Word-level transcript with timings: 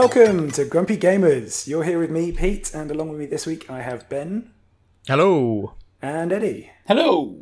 Hello 0.00 0.08
and 0.08 0.16
welcome 0.28 0.50
to 0.52 0.64
Grumpy 0.64 0.96
Gamers. 0.96 1.68
You're 1.68 1.84
here 1.84 1.98
with 1.98 2.10
me, 2.10 2.32
Pete, 2.32 2.72
and 2.72 2.90
along 2.90 3.10
with 3.10 3.18
me 3.18 3.26
this 3.26 3.44
week 3.44 3.68
I 3.68 3.82
have 3.82 4.08
Ben 4.08 4.50
Hello. 5.06 5.74
and 6.00 6.32
Eddie. 6.32 6.70
Hello. 6.86 7.36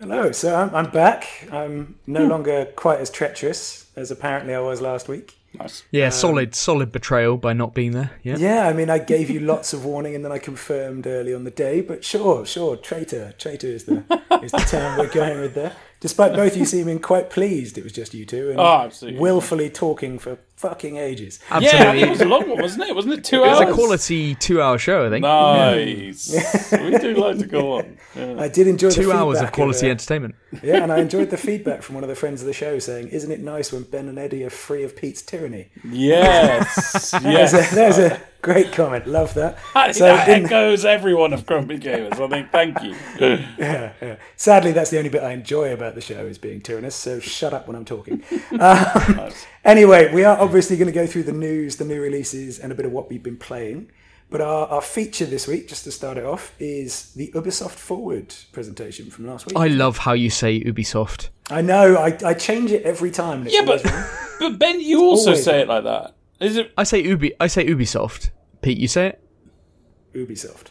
Hello. 0.00 0.32
So 0.32 0.54
I'm, 0.56 0.74
I'm 0.74 0.90
back. 0.90 1.46
I'm 1.52 1.98
no 2.06 2.24
hmm. 2.24 2.30
longer 2.30 2.64
quite 2.74 3.00
as 3.00 3.10
treacherous 3.10 3.90
as 3.96 4.10
apparently 4.10 4.54
I 4.54 4.60
was 4.60 4.80
last 4.80 5.08
week. 5.08 5.36
Nice. 5.52 5.82
Yeah, 5.90 6.06
um, 6.06 6.10
solid, 6.12 6.54
solid 6.54 6.90
betrayal 6.90 7.36
by 7.36 7.52
not 7.52 7.74
being 7.74 7.92
there. 7.92 8.12
Yeah. 8.22 8.38
Yeah, 8.38 8.66
I 8.66 8.72
mean, 8.72 8.88
I 8.88 8.98
gave 8.98 9.28
you 9.28 9.40
lots 9.40 9.74
of 9.74 9.84
warning 9.84 10.14
and 10.14 10.24
then 10.24 10.32
I 10.32 10.38
confirmed 10.38 11.06
early 11.06 11.34
on 11.34 11.44
the 11.44 11.50
day. 11.50 11.82
But 11.82 12.02
sure, 12.02 12.46
sure, 12.46 12.78
traitor, 12.78 13.34
traitor 13.36 13.66
is 13.66 13.84
the 13.84 14.04
is 14.42 14.52
the 14.52 14.58
term 14.58 14.96
we're 14.96 15.12
going 15.12 15.38
with 15.38 15.54
there. 15.54 15.76
Despite 16.00 16.32
both 16.32 16.52
of 16.52 16.58
you 16.58 16.64
seeming 16.64 16.98
quite 16.98 17.28
pleased, 17.28 17.76
it 17.76 17.84
was 17.84 17.92
just 17.92 18.14
you 18.14 18.24
two 18.24 18.50
and 18.50 18.58
Oh, 18.58 18.84
absolutely. 18.84 19.20
willfully 19.20 19.68
talking 19.68 20.18
for 20.18 20.38
fucking 20.58 20.96
ages. 20.96 21.38
Yeah, 21.60 21.92
it 21.92 22.08
was 22.08 22.20
a 22.20 22.24
long 22.24 22.48
one, 22.48 22.60
wasn't 22.60 22.84
it? 22.88 22.94
Wasn't 22.94 23.14
it 23.14 23.24
two 23.24 23.44
It 23.44 23.48
was 23.48 23.60
hours? 23.60 23.70
a 23.70 23.72
quality 23.74 24.34
two-hour 24.34 24.78
show, 24.78 25.06
I 25.06 25.10
think. 25.10 25.22
Nice. 25.22 26.72
we 26.72 26.98
do 26.98 27.14
like 27.14 27.38
to 27.38 27.46
go 27.46 27.78
on. 27.78 27.96
Yeah. 28.16 28.36
I 28.40 28.48
did 28.48 28.66
enjoy 28.66 28.88
the 28.90 28.94
Two 29.02 29.12
hours 29.12 29.36
of 29.38 29.42
feedback 29.44 29.52
quality 29.54 29.86
uh, 29.86 29.90
entertainment. 29.90 30.34
Yeah, 30.62 30.82
and 30.82 30.92
I 30.92 30.98
enjoyed 31.00 31.30
the 31.30 31.36
feedback 31.36 31.82
from 31.82 31.94
one 31.94 32.04
of 32.04 32.08
the 32.08 32.16
friends 32.16 32.40
of 32.40 32.46
the 32.46 32.52
show 32.52 32.78
saying, 32.78 33.08
"Isn't 33.08 33.30
it 33.30 33.40
nice 33.40 33.72
when 33.72 33.82
Ben 33.84 34.08
and 34.08 34.18
Eddie 34.18 34.44
are 34.44 34.50
free 34.50 34.82
of 34.82 34.96
Pete's 34.96 35.22
tyranny?" 35.22 35.70
Yes. 35.90 37.10
There's 37.12 37.24
Yes. 37.52 37.72
a, 37.72 37.74
there's 37.74 37.98
a 37.98 38.20
great 38.42 38.72
comment. 38.72 39.06
Love 39.06 39.34
that. 39.34 39.58
That, 39.74 39.94
So 39.96 40.04
that 40.04 40.28
in- 40.28 40.46
echoes 40.46 40.84
everyone 40.84 41.32
of 41.32 41.46
Grumpy 41.46 41.78
Gamers. 41.78 42.20
I 42.20 42.28
think. 42.28 42.50
Thank 42.50 42.82
you. 42.82 42.94
yeah, 43.58 43.92
yeah. 44.00 44.16
Sadly, 44.36 44.72
that's 44.72 44.90
the 44.90 44.98
only 44.98 45.10
bit 45.10 45.22
I 45.22 45.32
enjoy 45.32 45.72
about 45.72 45.94
the 45.94 46.00
show 46.00 46.24
is 46.26 46.38
being 46.38 46.60
tyrannous. 46.60 46.94
So 46.94 47.20
shut 47.20 47.52
up 47.52 47.66
when 47.66 47.76
I'm 47.76 47.84
talking. 47.84 48.22
Um, 48.58 49.30
anyway, 49.64 50.12
we 50.12 50.24
are 50.24 50.36
obviously 50.38 50.76
going 50.76 50.86
to 50.86 50.92
go 50.92 51.06
through 51.06 51.24
the 51.24 51.32
news, 51.32 51.76
the 51.76 51.84
new 51.84 52.00
releases, 52.00 52.58
and 52.58 52.72
a 52.72 52.74
bit 52.74 52.86
of 52.86 52.92
what 52.92 53.08
we've 53.08 53.22
been 53.22 53.36
playing. 53.36 53.90
But 54.30 54.40
our, 54.40 54.66
our 54.68 54.82
feature 54.82 55.24
this 55.24 55.46
week, 55.46 55.68
just 55.68 55.84
to 55.84 55.92
start 55.92 56.18
it 56.18 56.24
off, 56.24 56.54
is 56.58 57.12
the 57.14 57.30
Ubisoft 57.34 57.70
Forward 57.72 58.34
presentation 58.52 59.10
from 59.10 59.26
last 59.26 59.46
week. 59.46 59.56
I 59.56 59.68
love 59.68 59.98
how 59.98 60.12
you 60.12 60.28
say 60.28 60.60
Ubisoft. 60.60 61.28
I 61.50 61.62
know, 61.62 61.96
I, 61.96 62.18
I 62.24 62.34
change 62.34 62.72
it 62.72 62.82
every 62.82 63.10
time. 63.10 63.46
Yeah, 63.48 63.64
but 63.64 63.82
but 64.38 64.58
Ben, 64.58 64.80
you 64.80 65.00
also 65.02 65.30
always 65.30 65.44
say 65.44 65.60
it 65.60 65.68
like 65.68 65.84
that. 65.84 66.14
Is 66.40 66.56
it? 66.56 66.72
I 66.76 66.84
say 66.84 67.02
Ubi. 67.02 67.32
I 67.40 67.46
say 67.48 67.66
Ubisoft. 67.66 68.30
Pete, 68.62 68.78
you 68.78 68.88
say 68.88 69.08
it. 69.08 69.24
Ubisoft. 70.14 70.66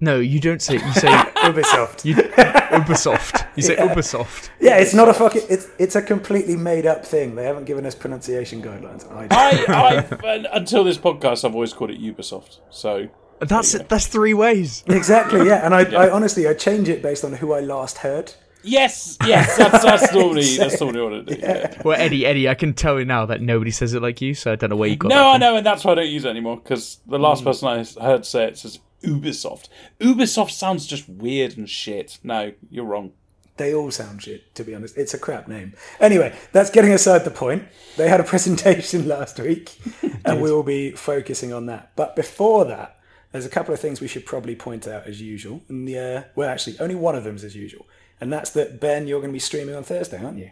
No, 0.00 0.18
you 0.18 0.40
don't 0.40 0.60
say. 0.60 0.76
it. 0.76 0.82
You 0.84 0.92
say 0.94 1.08
Ubisoft. 1.36 2.04
you, 2.04 2.14
Ubisoft. 2.16 3.46
You 3.56 3.62
say 3.62 3.76
Ubisoft. 3.88 4.50
Yeah, 4.60 4.78
it's 4.78 4.94
not 4.94 5.08
a 5.08 5.14
fucking. 5.14 5.42
It's 5.48 5.68
it's 5.78 5.94
a 5.96 6.02
completely 6.02 6.56
made 6.56 6.86
up 6.86 7.04
thing. 7.06 7.34
They 7.36 7.44
haven't 7.44 7.64
given 7.64 7.86
us 7.86 7.94
pronunciation 7.94 8.62
guidelines. 8.62 9.10
I, 9.10 9.26
I, 9.68 10.28
I 10.28 10.56
until 10.56 10.84
this 10.84 10.98
podcast, 10.98 11.44
I've 11.44 11.54
always 11.54 11.72
called 11.72 11.90
it 11.90 12.00
Ubisoft. 12.00 12.58
So 12.70 13.08
That's 13.40 13.72
that's 13.72 14.06
three 14.08 14.34
ways. 14.34 14.82
exactly. 14.88 15.46
Yeah, 15.46 15.64
and 15.64 15.74
I, 15.74 15.82
I 16.06 16.10
honestly 16.10 16.46
I 16.48 16.54
change 16.54 16.88
it 16.88 17.00
based 17.02 17.24
on 17.24 17.34
who 17.34 17.52
I 17.52 17.60
last 17.60 17.98
heard. 17.98 18.34
Yes, 18.62 19.16
yes, 19.26 19.56
that's 19.56 19.84
that's 19.84 20.12
normally 20.14 20.56
that's 20.58 20.80
normally 20.80 21.00
what 21.02 21.12
it 21.12 21.30
is. 21.30 21.38
Yeah. 21.38 21.78
Well, 21.84 22.00
Eddie, 22.00 22.24
Eddie, 22.26 22.48
I 22.48 22.54
can 22.54 22.74
tell 22.74 22.98
you 22.98 23.04
now 23.04 23.26
that 23.26 23.40
nobody 23.40 23.70
says 23.70 23.94
it 23.94 24.02
like 24.02 24.20
you, 24.20 24.34
so 24.34 24.52
I 24.52 24.56
don't 24.56 24.70
know 24.70 24.76
where 24.76 24.88
you 24.88 24.96
got 24.96 25.08
No, 25.08 25.16
that 25.16 25.24
I 25.26 25.32
from. 25.32 25.40
know, 25.40 25.56
and 25.56 25.66
that's 25.66 25.84
why 25.84 25.92
I 25.92 25.94
don't 25.96 26.08
use 26.08 26.24
it 26.24 26.28
anymore. 26.28 26.56
Because 26.56 26.98
the 27.06 27.18
last 27.18 27.44
person 27.44 27.68
I 27.68 27.84
heard 28.04 28.24
say 28.24 28.44
it 28.44 28.58
says 28.58 28.78
Ubisoft. 29.02 29.68
Ubisoft 30.00 30.50
sounds 30.52 30.86
just 30.86 31.08
weird 31.08 31.56
and 31.58 31.68
shit. 31.68 32.18
No, 32.22 32.52
you're 32.70 32.84
wrong. 32.84 33.12
They 33.56 33.74
all 33.74 33.90
sound 33.90 34.22
shit, 34.22 34.54
to 34.54 34.64
be 34.64 34.74
honest. 34.74 34.96
It's 34.96 35.12
a 35.12 35.18
crap 35.18 35.46
name. 35.46 35.74
Anyway, 36.00 36.34
that's 36.52 36.70
getting 36.70 36.92
aside 36.92 37.24
the 37.24 37.30
point. 37.30 37.64
They 37.96 38.08
had 38.08 38.20
a 38.20 38.24
presentation 38.32 39.06
last 39.08 39.38
week, 39.38 39.76
and 40.24 40.40
we 40.40 40.50
will 40.50 40.62
be 40.62 40.92
focusing 40.92 41.52
on 41.52 41.66
that. 41.66 41.92
But 41.94 42.16
before 42.16 42.64
that, 42.66 42.98
there's 43.30 43.44
a 43.44 43.50
couple 43.50 43.74
of 43.74 43.80
things 43.80 44.00
we 44.00 44.08
should 44.08 44.24
probably 44.24 44.54
point 44.56 44.86
out 44.88 45.06
as 45.06 45.20
usual. 45.20 45.62
And 45.68 45.86
the, 45.86 45.98
uh, 45.98 46.22
well, 46.34 46.48
actually, 46.48 46.78
only 46.80 46.94
one 46.94 47.14
of 47.14 47.24
them 47.24 47.36
is 47.36 47.44
as 47.44 47.54
usual, 47.54 47.86
and 48.22 48.32
that's 48.32 48.50
that 48.50 48.78
Ben, 48.78 49.08
you're 49.08 49.18
going 49.18 49.30
to 49.30 49.34
be 49.34 49.40
streaming 49.40 49.74
on 49.74 49.82
Thursday, 49.82 50.24
aren't 50.24 50.38
you? 50.38 50.50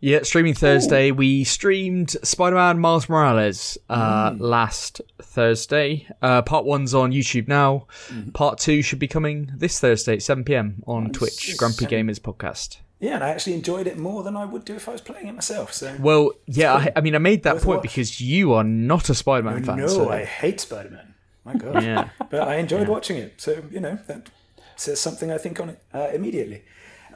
Yeah, 0.00 0.22
streaming 0.22 0.52
Thursday. 0.52 1.10
We 1.10 1.44
streamed 1.44 2.10
Spider-Man 2.22 2.78
Miles 2.78 3.08
Morales 3.08 3.78
uh, 3.88 4.34
last 4.36 5.00
Thursday. 5.22 6.06
Uh, 6.20 6.42
part 6.42 6.66
one's 6.66 6.92
on 6.94 7.12
YouTube 7.12 7.48
now. 7.48 7.86
Part 8.34 8.58
two 8.58 8.82
should 8.82 8.98
be 8.98 9.08
coming 9.08 9.50
this 9.56 9.80
Thursday 9.80 10.12
at 10.16 10.22
7 10.22 10.44
p.m. 10.44 10.82
on 10.86 11.10
Twitch. 11.10 11.56
Grumpy 11.56 11.86
Gamers 11.86 12.20
podcast. 12.20 12.76
Yeah, 13.00 13.14
and 13.14 13.24
I 13.24 13.30
actually 13.30 13.54
enjoyed 13.54 13.86
it 13.86 13.96
more 13.96 14.22
than 14.22 14.36
I 14.36 14.44
would 14.44 14.66
do 14.66 14.74
if 14.74 14.86
I 14.86 14.92
was 14.92 15.00
playing 15.00 15.28
it 15.28 15.32
myself. 15.34 15.72
So 15.72 15.96
Well, 15.98 16.32
yeah, 16.44 16.74
I, 16.74 16.92
I 16.96 17.00
mean, 17.00 17.14
I 17.14 17.18
made 17.18 17.44
that 17.44 17.54
Worth 17.54 17.64
point 17.64 17.82
because 17.82 18.20
you 18.20 18.52
are 18.52 18.64
not 18.64 19.08
a 19.08 19.14
Spider-Man 19.14 19.64
fan. 19.64 19.78
no, 19.78 19.86
so- 19.88 20.10
I 20.10 20.24
hate 20.26 20.60
Spider 20.60 20.90
Man. 20.90 21.14
My 21.46 21.54
God. 21.54 21.82
Yeah. 21.82 22.10
but 22.28 22.42
I 22.46 22.56
enjoyed 22.56 22.88
watching 22.88 23.16
it. 23.16 23.40
So, 23.40 23.62
you 23.70 23.80
know, 23.80 23.98
that 24.08 24.28
says 24.76 25.00
something 25.00 25.30
I 25.32 25.38
think 25.38 25.58
on 25.58 25.70
it 25.70 25.82
uh, 25.94 26.08
immediately. 26.12 26.64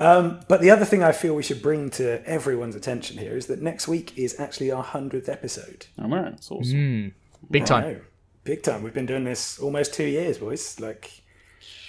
Um, 0.01 0.41
but 0.49 0.63
the 0.63 0.71
other 0.71 0.87
thing 0.87 1.03
I 1.03 1.13
feel 1.13 1.35
we 1.37 1.43
should 1.43 1.61
bring 1.61 1.91
to 1.91 2.27
everyone's 2.27 2.75
attention 2.75 3.19
here 3.19 3.37
is 3.37 3.47
that 3.49 3.61
next 3.61 3.87
week 3.87 4.17
is 4.17 4.41
actually 4.41 4.71
our 4.73 4.83
100th 4.83 5.29
episode. 5.29 5.87
All 6.01 6.09
right, 6.09 6.33
it's 6.33 6.51
awesome. 6.51 7.15
Big 7.51 7.67
time. 7.67 7.85
Know. 7.85 8.01
Big 8.45 8.63
time. 8.63 8.83
We've 8.83 8.95
been 8.95 9.05
doing 9.07 9.25
this 9.25 9.59
almost 9.59 9.93
two 9.93 10.07
years, 10.07 10.39
boys. 10.39 10.81
Like 10.81 11.11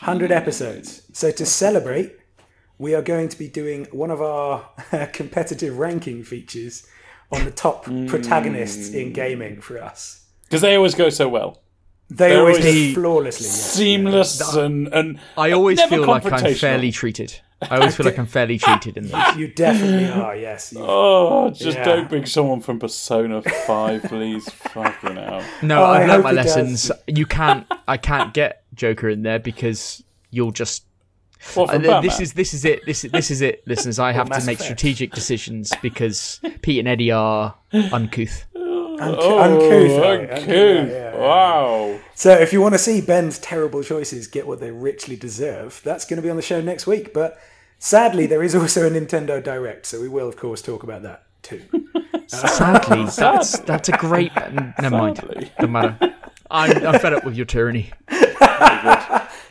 100 0.01 0.29
episodes. 0.31 1.03
So 1.13 1.31
to 1.31 1.45
celebrate, 1.45 2.11
we 2.77 2.93
are 2.95 3.01
going 3.01 3.29
to 3.29 3.39
be 3.39 3.47
doing 3.47 3.85
one 3.91 4.11
of 4.11 4.21
our 4.21 4.67
competitive 5.13 5.77
ranking 5.77 6.23
features 6.23 6.85
on 7.31 7.45
the 7.45 7.51
top 7.51 7.85
protagonists 7.85 8.89
in 8.93 9.13
gaming 9.13 9.61
for 9.61 9.81
us. 9.81 10.25
Because 10.43 10.61
they 10.61 10.75
always 10.75 10.95
go 10.95 11.09
so 11.09 11.29
well, 11.29 11.61
They 12.09 12.29
They're 12.29 12.39
always 12.39 12.57
always 12.57 12.93
go 12.95 13.01
flawlessly. 13.01 13.47
yeah. 13.47 13.53
seamless, 13.53 14.55
and 14.55 14.89
and 14.89 15.19
I 15.37 15.51
always 15.51 15.81
feel 15.83 16.05
like 16.05 16.25
I'm 16.25 16.55
fairly 16.55 16.91
treated. 16.91 17.39
I 17.69 17.77
always 17.77 17.95
feel 17.95 18.05
like 18.05 18.17
I'm 18.17 18.25
fairly 18.25 18.57
treated 18.57 18.97
in 18.97 19.07
this. 19.07 19.35
You 19.37 19.47
definitely 19.47 20.09
are, 20.09 20.35
yes. 20.35 20.73
You, 20.73 20.79
Oh, 20.81 21.49
just 21.51 21.77
Yeah. 21.77 21.83
don't 21.85 22.09
bring 22.09 22.25
someone 22.25 22.59
from 22.61 22.79
Persona 22.79 23.41
Five, 23.67 24.03
please. 24.03 24.49
Fucking 24.73 25.15
hell. 25.15 25.43
No, 25.61 25.81
Oh, 25.81 25.85
I 25.85 26.01
I've 26.03 26.09
hope 26.09 26.09
learned 26.09 26.23
my 26.23 26.29
he 26.31 26.35
does. 26.37 26.45
lessons. 26.45 26.91
You 27.07 27.25
can't. 27.25 27.67
I 27.87 27.97
can't 27.97 28.33
get 28.33 28.63
Joker 28.73 29.09
in 29.09 29.21
there 29.23 29.39
because 29.39 30.03
you'll 30.31 30.51
just. 30.51 30.85
What 31.55 31.69
Uh, 31.69 31.79
from 31.79 32.03
this 32.03 32.19
is 32.19 32.33
this 32.33 32.53
is 32.53 32.65
it. 32.65 32.85
This 32.85 33.03
is 33.03 33.11
this 33.11 33.31
is 33.31 33.41
it, 33.41 33.67
listeners. 33.67 33.97
I 33.99 34.11
have 34.11 34.29
to 34.29 34.45
make 34.45 34.59
Effect. 34.59 34.61
strategic 34.63 35.11
decisions 35.13 35.71
because 35.81 36.39
Pete 36.61 36.79
and 36.79 36.87
Eddie 36.87 37.11
are 37.11 37.55
uncouth. 37.73 38.45
unc- 38.55 39.17
oh, 39.19 39.39
uncouth. 39.39 40.01
right? 40.01 40.29
uncouth. 40.31 40.47
Yeah, 40.47 40.55
yeah, 40.55 40.85
yeah. 40.85 41.15
Wow. 41.17 41.99
So 42.13 42.31
if 42.33 42.53
you 42.53 42.61
want 42.61 42.75
to 42.75 42.79
see 42.79 43.01
Ben's 43.01 43.39
terrible 43.39 43.81
choices 43.81 44.27
get 44.27 44.45
what 44.45 44.59
they 44.59 44.69
richly 44.69 45.15
deserve, 45.15 45.81
that's 45.83 46.05
going 46.05 46.17
to 46.17 46.21
be 46.21 46.29
on 46.29 46.35
the 46.35 46.41
show 46.43 46.61
next 46.61 46.85
week. 46.85 47.11
But 47.11 47.39
sadly, 47.81 48.27
there 48.27 48.41
is 48.41 48.55
also 48.55 48.87
a 48.87 48.89
Nintendo 48.89 49.43
Direct, 49.43 49.85
so 49.85 49.99
we 49.99 50.07
will, 50.07 50.29
of 50.29 50.37
course, 50.37 50.61
talk 50.61 50.83
about 50.83 51.01
that 51.01 51.23
too. 51.41 51.61
Sadly, 52.27 53.03
that's 53.17 53.59
that's 53.59 53.89
a 53.89 53.91
great. 53.93 54.31
Never 54.79 54.95
mind. 54.95 55.17
Sadly. 55.17 55.51
Doesn't 55.59 55.71
matter. 55.71 56.15
I'm, 56.49 56.87
I'm 56.87 56.99
fed 56.99 57.13
up 57.13 57.25
with 57.25 57.35
your 57.35 57.45
tyranny. 57.45 57.91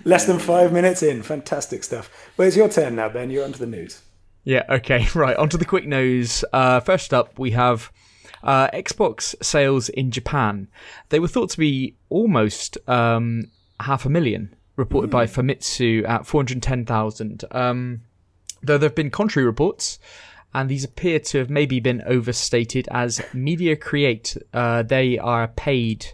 Less 0.04 0.24
than 0.24 0.38
five 0.38 0.72
minutes 0.72 1.02
in. 1.02 1.22
Fantastic 1.22 1.84
stuff. 1.84 2.10
Well, 2.38 2.48
it's 2.48 2.56
your 2.56 2.70
turn 2.70 2.96
now, 2.96 3.10
Ben. 3.10 3.30
You're 3.30 3.44
onto 3.44 3.58
the 3.58 3.66
news. 3.66 4.00
Yeah, 4.44 4.62
okay, 4.70 5.06
right. 5.14 5.36
Onto 5.36 5.58
the 5.58 5.66
quick 5.66 5.86
news. 5.86 6.42
Uh, 6.54 6.80
first 6.80 7.12
up, 7.12 7.38
we 7.38 7.50
have 7.50 7.92
uh, 8.42 8.68
Xbox 8.68 9.34
sales 9.44 9.90
in 9.90 10.10
Japan. 10.10 10.68
They 11.10 11.20
were 11.20 11.28
thought 11.28 11.50
to 11.50 11.58
be 11.58 11.96
almost 12.08 12.78
um, 12.88 13.50
half 13.80 14.06
a 14.06 14.08
million, 14.08 14.54
reported 14.76 15.10
by 15.10 15.26
Famitsu 15.26 16.08
at 16.08 16.24
410,000. 16.24 17.44
Um, 17.50 18.00
though 18.62 18.78
there 18.78 18.88
have 18.88 18.94
been 18.96 19.10
contrary 19.10 19.46
reports, 19.46 19.98
and 20.52 20.68
these 20.68 20.84
appear 20.84 21.18
to 21.20 21.38
have 21.38 21.50
maybe 21.50 21.80
been 21.80 22.02
overstated 22.06 22.88
as 22.90 23.22
Media 23.32 23.76
Create. 23.76 24.36
Uh, 24.52 24.82
they 24.82 25.18
are 25.18 25.44
a 25.44 25.48
paid 25.48 26.06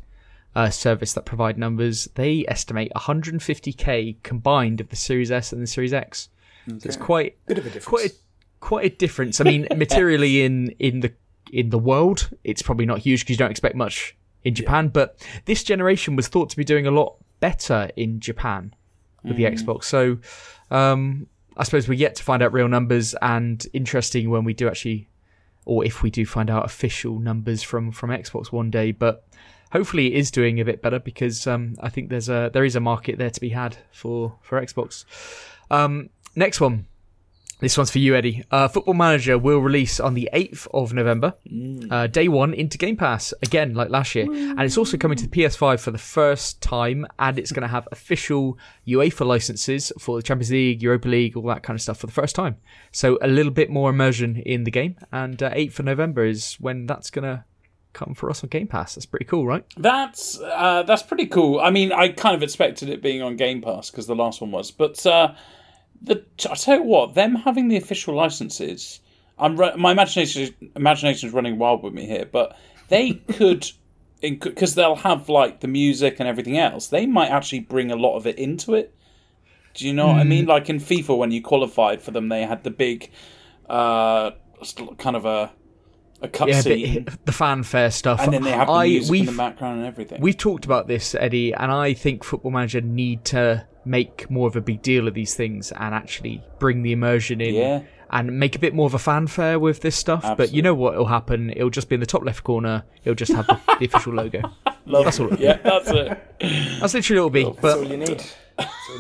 uh, 0.55 0.71
service 0.71 1.13
that 1.15 1.25
provide 1.25 1.59
numbers. 1.59 2.09
They 2.15 2.45
estimate 2.49 2.93
150k 2.95 4.23
combined 4.23 4.81
of 4.81 4.89
the 4.89 4.97
Series 4.97 5.31
S 5.31 5.53
and 5.53 5.63
the 5.63 5.67
Series 5.67 5.93
X. 5.93 6.29
So 6.67 6.75
it's 6.85 6.97
quite 6.97 7.37
Bit 7.47 7.59
of 7.59 7.67
a 7.67 7.71
difference. 7.71 7.87
quite 7.87 8.11
a, 8.11 8.15
quite 8.61 8.93
a 8.93 8.97
difference. 8.97 9.41
I 9.41 9.45
mean, 9.45 9.69
materially 9.77 10.43
in 10.43 10.71
in 10.79 11.01
the 11.01 11.13
in 11.53 11.71
the 11.71 11.79
world, 11.79 12.31
it's 12.43 12.63
probably 12.63 12.87
not 12.87 12.99
huge 12.99 13.21
because 13.21 13.35
you 13.35 13.37
don't 13.39 13.51
expect 13.51 13.77
much 13.77 14.17
in 14.45 14.55
Japan. 14.55 14.89
But 14.89 15.25
this 15.45 15.63
generation 15.63 16.17
was 16.17 16.29
thought 16.29 16.51
to 16.51 16.57
be 16.57 16.65
doing 16.65 16.87
a 16.87 16.91
lot 16.91 17.17
better 17.41 17.91
in 17.97 18.19
Japan 18.21 18.75
with 19.23 19.37
the 19.37 19.45
Xbox. 19.45 19.85
So 19.85 20.19
um, 20.71 21.27
I 21.57 21.65
suppose 21.65 21.89
we're 21.89 21.95
yet 21.95 22.15
to 22.17 22.23
find 22.23 22.43
out 22.43 22.53
real 22.53 22.69
numbers, 22.69 23.15
and 23.23 23.65
interesting 23.73 24.31
when 24.31 24.45
we 24.45 24.55
do 24.55 24.69
actually, 24.69 25.09
or 25.65 25.85
if 25.85 26.03
we 26.03 26.11
do 26.11 26.27
find 26.27 26.51
out 26.51 26.65
official 26.65 27.19
numbers 27.19 27.63
from 27.63 27.93
from 27.93 28.11
Xbox 28.11 28.53
one 28.53 28.71
day. 28.71 28.93
But 28.93 29.25
hopefully, 29.73 30.15
it 30.15 30.19
is 30.19 30.31
doing 30.31 30.61
a 30.61 30.65
bit 30.65 30.83
better 30.83 30.99
because 30.99 31.47
um, 31.47 31.75
I 31.81 31.89
think 31.89 32.11
there's 32.11 32.29
a 32.29 32.51
there 32.53 32.65
is 32.65 32.77
a 32.77 32.81
market 32.81 33.19
there 33.19 33.31
to 33.31 33.41
be 33.41 33.51
had 33.51 33.77
for 33.91 34.37
for 34.43 34.61
Xbox. 34.61 35.05
Um, 35.71 36.11
next 36.35 36.61
one. 36.61 36.87
This 37.59 37.79
one's 37.79 37.91
for 37.91 38.01
you, 38.01 38.15
Eddie. 38.15 38.45
Uh, 38.51 38.69
Football 38.69 38.95
Manager 38.95 39.39
will 39.39 39.61
release 39.61 39.99
on 39.99 40.13
the 40.13 40.29
8th 40.35 40.69
of 40.75 40.93
November, 40.93 41.35
uh, 41.91 42.07
day 42.07 42.29
one 42.29 42.53
into 42.53 42.77
Game 42.77 42.99
Pass, 42.99 43.33
again, 43.43 43.73
like 43.73 43.89
last 43.89 44.15
year. 44.15 44.31
And 44.31 44.61
it's 44.61 44.77
also 44.77 44.99
coming 44.99 45.17
to 45.17 45.27
the 45.27 45.35
PS5 45.35 45.81
for 45.81 45.91
the 45.91 45.97
first 45.97 46.61
time, 46.61 47.07
and 47.19 47.39
it's 47.39 47.53
going 47.53 47.63
to 47.63 47.69
have 47.69 47.89
official 47.91 48.59
UEFA 48.87 49.25
licenses 49.25 49.91
for 49.99 50.17
the 50.17 50.23
Champions 50.23 50.51
League, 50.51 50.83
Europa 50.83 51.09
League, 51.09 51.35
all 51.35 51.45
that 51.45 51.63
kind 51.63 51.77
of 51.77 51.81
stuff 51.81 51.99
for 51.99 52.07
the 52.07 52.13
first 52.13 52.35
time. 52.35 52.57
So 52.93 53.19
a 53.23 53.27
little 53.27 53.53
bit 53.53 53.71
more 53.71 53.89
immersion 53.89 54.37
in 54.37 54.65
the 54.65 54.71
game. 54.71 54.97
And 55.11 55.43
uh, 55.43 55.51
8th 55.53 55.79
of 55.79 55.87
November 55.87 56.27
is 56.27 56.57
when 56.61 56.87
that's 56.87 57.09
going 57.09 57.25
to 57.25 57.45
come 57.95 58.15
for 58.15 58.29
us 58.29 58.45
on 58.45 58.51
Game 58.51 58.67
Pass. 58.67 58.97
That's 58.97 59.07
pretty 59.07 59.25
cool, 59.25 59.47
right? 59.47 59.65
That's 59.79 60.39
uh, 60.39 60.83
that's 60.83 61.03
pretty 61.03 61.27
cool. 61.27 61.61
I 61.61 61.71
mean, 61.71 61.91
I 61.93 62.11
kind 62.11 62.37
of 62.37 62.43
expected 62.43 62.91
it 62.91 63.01
being 63.03 63.23
on 63.23 63.37
Game 63.37 63.63
Pass 63.63 63.91
because 63.91 64.07
the 64.07 64.15
last 64.15 64.43
one 64.43 64.51
was, 64.51 64.71
but 64.71 65.05
uh, 65.07 65.33
the 66.03 66.25
I 66.51 66.55
tell 66.55 66.79
you 66.79 66.85
what, 66.85 67.15
them 67.15 67.35
having 67.35 67.69
the 67.69 67.77
official 67.77 68.15
licenses, 68.15 69.01
I'm 69.39 69.57
my 69.57 69.93
imagination 69.93 70.55
imagination 70.75 71.29
is 71.29 71.35
running 71.35 71.59
wild 71.59 71.83
with 71.83 71.93
me 71.95 72.07
here, 72.07 72.29
but 72.31 72.57
they 72.89 73.13
could. 73.33 73.71
Because 74.23 74.75
they'll 74.75 74.97
have 74.97 75.29
like 75.29 75.61
the 75.61 75.69
music 75.69 76.17
and 76.19 76.29
everything 76.29 76.57
else, 76.59 76.87
they 76.89 77.05
might 77.05 77.29
actually 77.29 77.61
bring 77.61 77.93
a 77.93 77.97
lot 77.97 78.17
of 78.17 78.27
it 78.27 78.39
into 78.39 78.75
it. 78.75 78.95
Do 79.75 79.87
you 79.87 79.93
know 79.93 80.07
what 80.07 80.17
I 80.17 80.25
mean? 80.25 80.47
Like 80.47 80.71
in 80.71 80.79
FIFA, 80.79 81.19
when 81.19 81.31
you 81.31 81.43
qualified 81.43 82.01
for 82.03 82.13
them, 82.13 82.31
they 82.31 82.43
had 82.43 82.65
the 82.65 82.71
big, 82.71 83.11
uh, 83.69 84.31
kind 84.97 85.17
of 85.17 85.27
a 85.27 85.53
a 86.23 86.27
Yeah, 86.47 86.63
cutscene, 86.63 87.05
but 87.05 87.27
the 87.27 87.33
fanfare 87.33 87.91
stuff. 87.91 88.21
and 88.21 88.33
then 88.33 88.43
they 88.43 88.53
have 88.53 88.69
the 88.69 88.73
I, 88.73 88.87
music 88.87 89.21
in 89.21 89.27
the 89.27 89.33
background 89.33 89.79
and 89.81 89.87
everything. 89.87 90.21
We've 90.21 90.37
talked 90.37 90.65
about 90.65 90.89
this, 90.89 91.15
Eddie, 91.15 91.53
and 91.53 91.71
I 91.71 91.93
think 91.93 92.25
Football 92.25 92.53
Manager 92.53 92.81
need 92.81 93.25
to 93.27 93.67
make 93.87 94.31
more 94.31 94.49
of 94.49 94.57
a 94.57 94.61
big 94.61 94.83
deal 94.83 95.07
of 95.09 95.15
these 95.15 95.35
things 95.35 95.73
and 95.73 95.95
actually 95.95 96.43
bring 96.59 96.83
the 96.83 96.93
immersion 96.93 97.41
in 97.41 97.55
Yeah. 97.55 97.83
and 98.11 98.39
make 98.39 98.55
a 98.57 98.59
bit 98.59 98.75
more 98.75 98.87
of 98.87 98.95
a 98.95 98.99
fanfare 98.99 99.59
with 99.59 99.81
this 99.81 99.97
stuff. 99.97 100.37
But 100.37 100.53
you 100.53 100.61
know 100.63 100.75
what 100.75 100.97
will 100.97 101.07
happen? 101.07 101.51
It'll 101.51 101.71
just 101.71 101.89
be 101.89 101.95
in 101.95 102.01
the 102.01 102.07
top 102.07 102.25
left 102.25 102.45
corner. 102.45 102.85
It'll 103.05 103.15
just 103.15 103.33
have 103.33 103.47
the, 103.47 103.61
the 103.79 103.87
official 103.87 104.13
logo. 104.15 104.43
That's 104.87 105.19
all. 105.19 105.35
yeah, 105.35 105.57
that's 105.65 105.89
it. 105.89 106.19
That's 106.81 106.95
literally 106.95 107.21
what 107.21 107.37
it'll 107.37 107.55
be. 107.55 107.61
But 107.61 107.63
That's 107.63 107.75
all 107.77 107.85
you 107.85 107.97
need. 107.97 108.25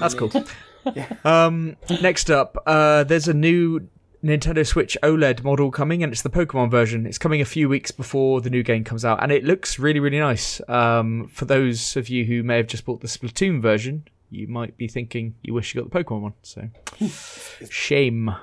that's 0.00 0.14
cool. 0.14 0.32
Um, 1.24 1.76
next 2.00 2.30
up, 2.30 2.56
uh, 2.66 3.02
there's 3.04 3.26
a 3.28 3.34
new 3.34 3.88
Nintendo 4.22 4.66
Switch 4.66 4.96
OLED 5.02 5.42
model 5.44 5.70
coming, 5.70 6.02
and 6.02 6.12
it's 6.12 6.22
the 6.22 6.30
Pokemon 6.30 6.70
version. 6.70 7.06
It's 7.06 7.18
coming 7.18 7.40
a 7.40 7.44
few 7.44 7.68
weeks 7.68 7.90
before 7.90 8.40
the 8.40 8.50
new 8.50 8.62
game 8.62 8.82
comes 8.84 9.04
out, 9.04 9.22
and 9.22 9.30
it 9.32 9.44
looks 9.44 9.78
really, 9.78 10.00
really 10.00 10.18
nice. 10.18 10.60
Um, 10.68 11.28
for 11.32 11.44
those 11.44 11.96
of 11.96 12.08
you 12.08 12.24
who 12.24 12.42
may 12.42 12.56
have 12.56 12.66
just 12.66 12.84
bought 12.84 13.00
the 13.00 13.08
Splatoon 13.08 13.60
version, 13.60 14.06
you 14.30 14.48
might 14.48 14.76
be 14.76 14.88
thinking 14.88 15.34
you 15.42 15.54
wish 15.54 15.74
you 15.74 15.82
got 15.82 15.90
the 15.90 16.04
Pokemon 16.04 16.20
one. 16.20 16.34
So, 16.42 16.68
shame. 17.70 18.34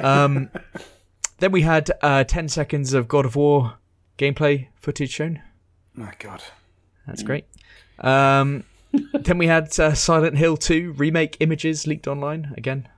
Um, 0.00 0.50
then 1.38 1.52
we 1.52 1.62
had 1.62 1.90
uh, 2.02 2.24
10 2.24 2.48
seconds 2.48 2.92
of 2.92 3.08
God 3.08 3.24
of 3.24 3.36
War 3.36 3.74
gameplay 4.18 4.68
footage 4.76 5.10
shown. 5.10 5.40
My 5.94 6.12
God. 6.18 6.42
That's 7.06 7.22
great. 7.22 7.46
Um, 7.98 8.64
then 9.12 9.38
we 9.38 9.46
had 9.46 9.78
uh, 9.80 9.94
Silent 9.94 10.36
Hill 10.36 10.56
2 10.56 10.92
remake 10.92 11.36
images 11.40 11.86
leaked 11.86 12.06
online. 12.06 12.52
Again, 12.56 12.88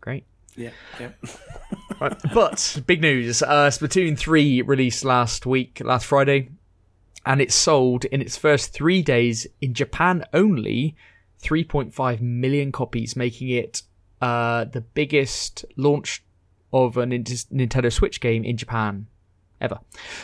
great. 0.00 0.24
Yeah. 0.56 0.70
Yeah. 1.00 1.10
Right. 2.00 2.20
But 2.34 2.82
big 2.86 3.00
news: 3.00 3.40
uh, 3.40 3.70
Splatoon 3.70 4.18
3 4.18 4.62
released 4.62 5.04
last 5.04 5.46
week, 5.46 5.80
last 5.84 6.06
Friday, 6.06 6.50
and 7.24 7.40
it 7.40 7.52
sold 7.52 8.04
in 8.06 8.20
its 8.20 8.36
first 8.36 8.72
three 8.72 9.00
days 9.00 9.46
in 9.60 9.74
Japan 9.74 10.24
only 10.32 10.96
3.5 11.44 12.20
million 12.20 12.72
copies, 12.72 13.14
making 13.14 13.50
it 13.50 13.82
uh, 14.20 14.64
the 14.64 14.80
biggest 14.80 15.64
launch 15.76 16.24
of 16.72 16.96
a 16.96 17.04
Nintendo 17.04 17.92
Switch 17.92 18.20
game 18.20 18.44
in 18.44 18.56
Japan 18.56 19.06
ever. 19.60 19.78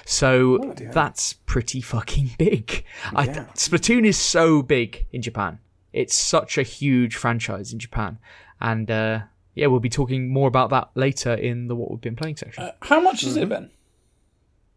So 0.04 0.60
hell. 0.62 0.92
that's 0.92 1.34
pretty 1.34 1.80
fucking 1.80 2.30
big. 2.38 2.84
I 3.14 3.26
th- 3.26 3.46
Splatoon 3.54 4.06
is 4.06 4.16
so 4.16 4.62
big 4.62 5.06
in 5.12 5.22
Japan. 5.22 5.58
It's 5.92 6.14
such 6.14 6.56
a 6.56 6.62
huge 6.62 7.16
franchise 7.16 7.72
in 7.72 7.78
Japan, 7.78 8.18
and 8.60 8.90
uh, 8.90 9.20
yeah, 9.54 9.66
we'll 9.66 9.80
be 9.80 9.90
talking 9.90 10.32
more 10.32 10.46
about 10.48 10.70
that 10.70 10.90
later 10.94 11.34
in 11.34 11.66
the 11.66 11.74
what 11.74 11.90
we've 11.90 12.00
been 12.00 12.16
playing 12.16 12.36
section. 12.36 12.64
Uh, 12.64 12.72
how 12.82 13.00
much 13.00 13.24
is 13.24 13.36
it, 13.36 13.48
Ben? 13.48 13.70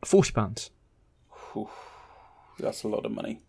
Forty 0.04 0.32
pounds. 0.32 0.72
That's 2.60 2.84
a 2.84 2.88
lot 2.88 3.06
of 3.06 3.12
money. 3.12 3.42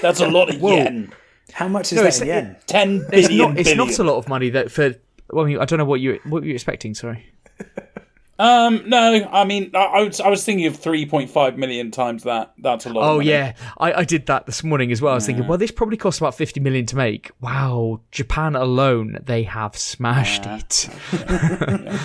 That's 0.00 0.20
a 0.20 0.28
lot 0.28 0.48
of 0.48 0.60
yen. 0.60 1.12
How 1.52 1.68
much 1.68 1.92
is 1.92 1.96
No, 1.96 2.02
that 2.02 2.08
it's- 2.08 2.20
in 2.20 2.26
yen? 2.28 2.56
Ten 2.66 3.06
It's 3.12 3.28
not. 3.30 3.58
It's 3.58 3.68
billion. 3.70 3.78
not 3.78 3.98
a 3.98 4.04
lot 4.04 4.16
of 4.18 4.28
money 4.28 4.50
that 4.50 4.70
for. 4.70 4.94
Well, 5.30 5.44
I, 5.44 5.48
mean, 5.48 5.58
I 5.58 5.64
don't 5.64 5.78
know 5.78 5.84
what 5.84 6.00
you 6.00 6.18
what 6.24 6.42
were 6.42 6.48
you 6.48 6.54
expecting. 6.54 6.94
Sorry. 6.94 7.26
Um, 8.38 8.82
no, 8.86 9.28
I 9.32 9.44
mean, 9.44 9.70
I, 9.74 9.78
I, 9.78 10.02
was, 10.02 10.20
I 10.20 10.28
was 10.28 10.44
thinking 10.44 10.66
of 10.66 10.76
three 10.76 11.06
point 11.06 11.30
five 11.30 11.56
million 11.56 11.90
times 11.90 12.24
that. 12.24 12.52
That's 12.58 12.84
a 12.86 12.90
lot. 12.90 13.02
of 13.02 13.16
Oh 13.16 13.20
yeah, 13.20 13.54
I, 13.78 13.92
I 13.92 14.04
did 14.04 14.26
that 14.26 14.46
this 14.46 14.62
morning 14.62 14.92
as 14.92 15.00
well. 15.00 15.12
I 15.12 15.14
was 15.14 15.26
thinking, 15.26 15.46
well, 15.46 15.58
this 15.58 15.70
probably 15.70 15.96
cost 15.96 16.20
about 16.20 16.34
fifty 16.34 16.60
million 16.60 16.84
to 16.86 16.96
make. 16.96 17.30
Wow, 17.40 18.00
Japan 18.10 18.54
alone, 18.54 19.18
they 19.22 19.44
have 19.44 19.76
smashed 19.76 20.44
it. 20.46 20.88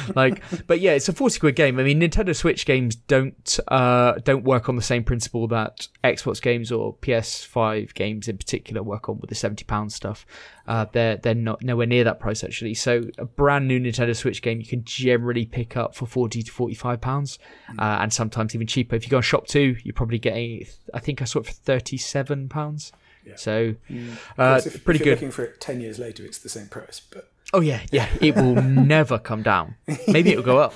like, 0.15 0.41
but 0.67 0.79
yeah, 0.79 0.91
it's 0.91 1.09
a 1.09 1.13
forty 1.13 1.39
quid 1.39 1.55
game. 1.55 1.79
I 1.79 1.83
mean, 1.83 1.99
Nintendo 1.99 2.35
Switch 2.35 2.65
games 2.65 2.95
don't 2.95 3.59
uh 3.67 4.13
don't 4.23 4.43
work 4.43 4.69
on 4.69 4.77
the 4.77 4.81
same 4.81 5.03
principle 5.03 5.47
that 5.49 5.87
Xbox 6.03 6.41
games 6.41 6.71
or 6.71 6.95
PS5 6.97 7.93
games 7.93 8.27
in 8.27 8.37
particular 8.37 8.83
work 8.83 9.09
on 9.09 9.19
with 9.19 9.29
the 9.29 9.35
seventy 9.35 9.65
pound 9.65 9.91
stuff. 9.91 10.25
Uh, 10.71 10.85
they're 10.93 11.17
they're 11.17 11.35
not 11.49 11.61
nowhere 11.61 11.85
near 11.87 12.03
that 12.05 12.19
price 12.19 12.43
actually. 12.45 12.73
So 12.73 12.91
a 13.17 13.25
brand 13.25 13.67
new 13.67 13.79
Nintendo 13.79 14.15
Switch 14.15 14.41
game 14.41 14.59
you 14.61 14.65
can 14.65 14.83
generally 14.85 15.45
pick 15.45 15.75
up 15.75 15.95
for 15.95 16.05
forty 16.05 16.41
to 16.43 16.51
forty 16.51 16.75
five 16.75 17.01
pounds, 17.01 17.39
uh, 17.77 17.97
and 18.01 18.13
sometimes 18.13 18.55
even 18.55 18.67
cheaper. 18.67 18.95
If 18.95 19.03
you 19.05 19.09
go 19.09 19.17
on 19.17 19.23
ShopTo, 19.23 19.83
you're 19.83 19.93
probably 19.93 20.19
getting. 20.19 20.65
I 20.93 20.99
think 20.99 21.21
I 21.21 21.25
saw 21.25 21.39
it 21.39 21.45
for 21.47 21.51
thirty 21.71 21.97
seven 21.97 22.47
pounds. 22.47 22.93
So, 23.35 23.75
uh, 23.89 23.93
Because 24.35 24.65
if, 24.67 24.83
pretty 24.83 24.99
if 24.99 25.05
you're 25.05 25.15
good. 25.15 25.19
looking 25.21 25.31
for 25.31 25.43
it 25.43 25.61
10 25.61 25.79
years 25.79 25.99
later, 25.99 26.25
it's 26.25 26.39
the 26.39 26.49
same 26.49 26.67
price. 26.67 27.01
But 27.13 27.29
Oh 27.53 27.59
yeah, 27.61 27.81
yeah. 27.91 28.07
It 28.19 28.35
will 28.35 28.55
never 28.63 29.19
come 29.19 29.43
down. 29.43 29.75
Maybe 30.07 30.31
it'll 30.31 30.43
go 30.43 30.57
up. 30.57 30.73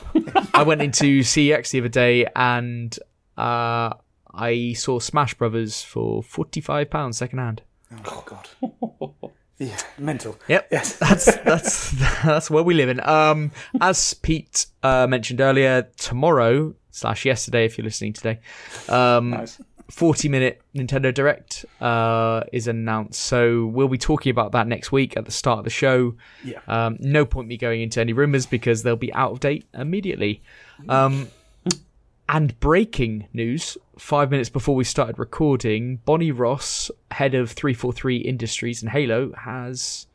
I 0.53 0.61
went 0.63 0.81
into 0.81 1.21
CEX 1.21 1.71
the 1.71 1.79
other 1.79 1.89
day 1.89 2.27
and 2.35 2.97
uh, 3.37 3.93
I 4.33 4.73
saw 4.77 4.99
Smash 4.99 5.33
Brothers 5.33 5.81
for 5.81 6.21
forty 6.21 6.61
five 6.61 6.89
pounds 6.91 7.17
second 7.17 7.39
hand. 7.39 7.61
oh 8.05 8.23
god, 8.27 8.47
yeah, 9.57 9.77
mental. 9.97 10.37
Yep. 10.47 10.67
Yes. 10.71 10.97
That's 10.99 11.25
that's 11.43 11.91
that's 12.23 12.49
where 12.49 12.63
we 12.63 12.73
live 12.73 12.89
in. 12.89 12.99
Um, 13.07 13.51
as 13.81 14.13
Pete 14.15 14.67
uh, 14.83 15.07
mentioned 15.07 15.41
earlier, 15.41 15.87
tomorrow 15.97 16.75
slash 16.91 17.25
yesterday, 17.25 17.65
if 17.65 17.77
you're 17.77 17.85
listening 17.85 18.13
today, 18.13 18.39
um, 18.89 19.31
Nice. 19.31 19.59
40 19.89 20.29
minute 20.29 20.61
Nintendo 20.75 21.13
Direct 21.13 21.63
uh, 21.79 22.41
is 22.51 22.67
announced. 22.67 23.19
So 23.21 23.67
we'll 23.67 23.87
be 23.87 23.97
talking 23.99 24.31
about 24.31 24.51
that 24.53 24.67
next 24.67 24.91
week 24.91 25.15
at 25.15 25.25
the 25.25 25.31
start 25.31 25.59
of 25.59 25.63
the 25.63 25.69
show. 25.69 26.15
Yeah. 26.43 26.59
Um, 26.67 26.97
no 26.99 27.23
point 27.25 27.47
me 27.47 27.55
going 27.57 27.81
into 27.81 28.01
any 28.01 28.11
rumors 28.13 28.45
because 28.47 28.83
they'll 28.83 28.95
be 28.95 29.13
out 29.13 29.31
of 29.31 29.39
date 29.41 29.65
immediately. 29.73 30.41
Um, 30.89 31.27
and 32.27 32.59
breaking 32.59 33.27
news 33.33 33.77
five 33.97 34.31
minutes 34.31 34.49
before 34.49 34.75
we 34.75 34.83
started 34.83 35.19
recording, 35.19 35.97
Bonnie 36.05 36.31
Ross, 36.31 36.89
head 37.11 37.33
of 37.35 37.51
343 37.51 38.17
Industries 38.17 38.81
and 38.81 38.91
Halo, 38.91 39.31
has 39.33 40.07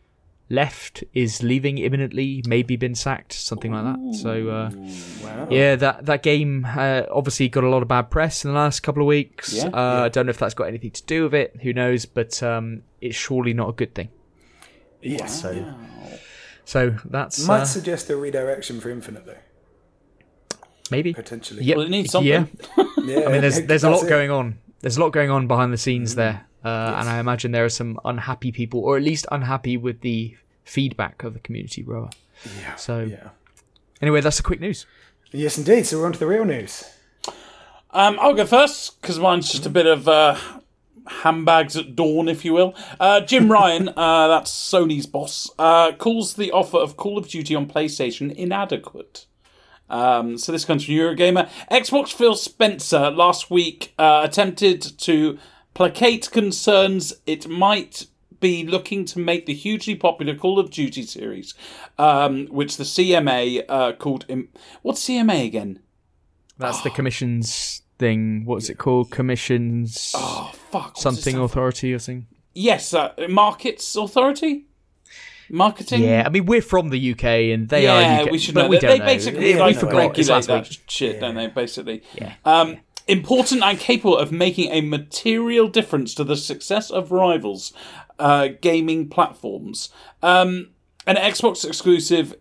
left, 0.49 1.05
is 1.15 1.43
leaving 1.43 1.79
imminently, 1.79 2.43
maybe 2.47 2.75
been 2.77 2.97
sacked, 2.97 3.33
something 3.33 3.73
like 3.73 3.85
that. 3.85 4.15
So, 4.17 4.49
uh, 4.49 4.71
Wow. 5.23 5.47
yeah, 5.49 5.77
that 5.77 6.07
that 6.07 6.23
game 6.25 6.67
uh, 6.69 7.03
obviously 7.11 7.49
got 7.49 7.63
a 7.63 7.69
lot 7.69 7.83
of 7.83 7.89
bad 7.89 8.11
press 8.11 8.45
in 8.45 8.51
the 8.51 8.57
last 8.57 8.81
couple 8.81 9.03
of 9.03 9.07
weeks. 9.07 9.53
Yeah. 9.55 9.67
uh, 9.69 10.03
I 10.05 10.09
don't 10.09 10.27
know 10.27 10.31
if 10.31 10.39
that's 10.39 10.55
got 10.55 10.65
anything 10.65 10.91
to 10.91 11.03
do 11.05 11.23
with 11.25 11.35
it. 11.35 11.61
Who 11.63 11.73
knows? 11.73 12.05
But 12.05 12.43
um, 12.43 12.83
it's 13.01 13.17
surely 13.17 13.55
not 13.55 13.69
a 13.69 13.73
good 13.73 13.95
thing. 13.95 14.09
Yeah. 15.01 15.27
So, 15.27 15.75
so 16.65 16.97
that's 17.05 17.47
Might 17.47 17.61
uh, 17.61 17.65
suggest 17.65 18.11
a 18.11 18.17
redirection 18.17 18.81
for 18.81 18.91
Infinite 18.91 19.27
though. 19.27 19.37
Maybe. 20.91 21.13
Potentially. 21.15 21.65
Yep. 21.65 21.77
Well, 21.77 21.87
it 21.87 21.91
needs 21.91 22.11
something. 22.13 22.31
Yeah, 22.31 22.45
Yeah. 23.05 23.29
I 23.29 23.33
mean, 23.33 23.41
there's 23.41 23.61
there's 23.67 23.85
a 23.85 23.91
lot 23.91 24.05
it. 24.05 24.09
going 24.09 24.31
on. 24.31 24.59
There's 24.81 24.97
a 24.97 25.01
lot 25.01 25.11
going 25.11 25.31
on 25.31 25.47
behind 25.47 25.73
the 25.73 25.77
Mm. 25.77 25.81
scenes 25.81 26.15
there, 26.15 26.47
uh, 26.65 26.69
and 26.99 27.09
I 27.09 27.19
imagine 27.19 27.53
there 27.53 27.65
are 27.65 27.69
some 27.69 27.99
unhappy 28.05 28.51
people, 28.53 28.81
or 28.81 28.97
at 28.97 29.03
least 29.03 29.27
unhappy 29.31 29.77
with 29.77 30.01
the 30.01 30.37
feedback 30.65 31.23
of 31.25 31.35
the 31.35 31.41
community, 31.41 31.83
rather. 31.83 32.11
Yeah. 32.63 32.77
So, 32.77 33.01
Yeah. 33.01 33.29
anyway, 34.01 34.21
that's 34.23 34.37
the 34.39 34.43
quick 34.43 34.61
news. 34.61 34.87
Yes, 35.33 35.59
indeed. 35.59 35.87
So 35.87 35.99
we're 35.99 36.07
on 36.07 36.13
to 36.15 36.19
the 36.19 36.27
real 36.27 36.45
news. 36.45 36.85
Um, 37.93 38.19
I'll 38.21 38.35
go 38.35 38.47
first 38.47 39.01
because 39.01 39.19
mine's 39.19 39.51
just 39.51 39.67
a 39.67 39.71
bit 39.71 39.87
of 39.87 40.09
uh, 40.09 40.37
handbags 41.07 41.77
at 41.77 41.95
dawn, 41.97 42.29
if 42.29 42.45
you 42.45 42.53
will. 42.53 42.75
Uh, 42.99 43.21
Jim 43.21 43.51
Ryan, 43.53 43.89
uh, 43.97 44.29
that's 44.29 44.51
Sony's 44.51 45.07
boss, 45.07 45.51
uh, 45.59 45.93
calls 45.93 46.35
the 46.35 46.53
offer 46.53 46.79
of 46.79 46.97
Call 46.97 47.19
of 47.19 47.29
Duty 47.29 47.55
on 47.55 47.67
PlayStation 47.67 48.33
inadequate. 48.35 49.27
Um, 49.91 50.39
so 50.39 50.53
this 50.53 50.65
comes 50.65 50.85
from 50.85 50.95
Eurogamer. 50.95 51.49
Xbox 51.71 52.13
Phil 52.13 52.35
Spencer 52.35 53.11
last 53.11 53.51
week 53.51 53.93
uh, 53.99 54.23
attempted 54.25 54.81
to 55.01 55.39
placate 55.75 56.31
concerns 56.31 57.13
it 57.27 57.49
might 57.49 58.07
be 58.41 58.65
looking 58.65 59.05
to 59.05 59.19
make 59.19 59.45
the 59.47 59.53
hugely 59.55 59.95
popular 59.95 60.35
Call 60.35 60.59
of 60.59 60.71
Duty 60.71 61.03
series, 61.03 61.55
um, 61.99 62.47
which 62.47 62.77
the 62.79 62.85
CMA 62.85 63.65
uh, 63.69 63.93
called. 63.93 64.25
Im- 64.29 64.49
What's 64.83 65.05
CMA 65.05 65.45
again? 65.45 65.81
That's 66.57 66.81
the 66.83 66.91
commission's 66.91 67.83
thing. 67.99 68.45
What's 68.45 68.69
it 68.71 68.79
called? 68.79 69.11
Commissions 69.11 70.13
Oh 70.17 70.51
fuck! 70.71 70.87
what's 70.89 71.03
something 71.03 71.37
authority 71.39 71.93
or 71.93 71.99
something. 71.99 72.27
Yes, 72.55 72.93
uh, 72.95 73.13
Markets 73.29 73.95
Authority. 73.97 74.67
Marketing. 75.51 76.03
Yeah, 76.03 76.23
I 76.27 76.29
mean 76.31 76.47
we're 76.47 76.63
from 76.63 76.89
the 76.91 77.13
UK 77.13 77.25
and 77.25 77.69
they 77.69 77.85
yeah, 77.85 78.21
are 78.21 78.23
UK, 78.25 78.31
we 78.31 78.39
should 78.39 78.55
but 78.55 78.63
know. 78.63 78.69
we 78.69 78.77
that. 78.77 78.83
don't 78.83 78.91
They 78.93 78.99
know. 78.99 79.05
basically 79.07 79.51
Yeah, 79.53 79.59
like 79.61 79.75
we 79.75 79.81
forgot. 79.81 79.97
Regulate 79.99 80.29
last 80.29 80.47
that 80.49 80.69
week. 80.69 80.81
shit, 80.89 81.21
don't 81.21 81.35
they? 81.35 81.47
Basically. 81.49 82.03
Yeah. 82.15 82.35
Um, 82.45 82.79
important 83.09 83.63
and 83.63 83.79
capable 83.79 84.17
of 84.17 84.31
making 84.33 84.71
a 84.71 84.81
material 84.83 85.69
difference 85.69 86.15
to 86.15 86.25
the 86.25 86.37
success 86.37 86.91
of 86.91 87.11
rivals 87.11 87.73
uh, 88.19 88.49
gaming 88.61 89.09
platforms. 89.09 89.89
Um, 90.23 90.71
an 91.07 91.17
Xbox 91.17 91.65
exclusive. 91.67 92.35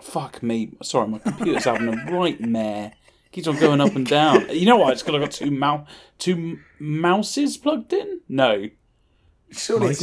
Fuck 0.00 0.42
me. 0.42 0.72
Sorry, 0.82 1.08
my 1.08 1.18
computer's 1.18 1.64
having 1.64 1.88
a 1.88 1.96
nightmare. 1.96 2.92
Keeps 3.32 3.46
on 3.48 3.58
going 3.60 3.80
up 3.80 3.94
and 3.94 4.06
down. 4.06 4.48
You 4.48 4.64
know 4.66 4.76
what? 4.76 4.92
It's 4.94 5.02
because 5.02 5.14
I've 5.16 5.20
got 5.20 5.30
two 5.32 5.50
mou- 5.50 5.84
two 6.18 6.32
m- 6.32 6.64
mouses 6.78 7.56
plugged 7.58 7.92
in. 7.92 8.20
No, 8.28 8.70
Surely 9.50 9.90
it's 9.90 10.00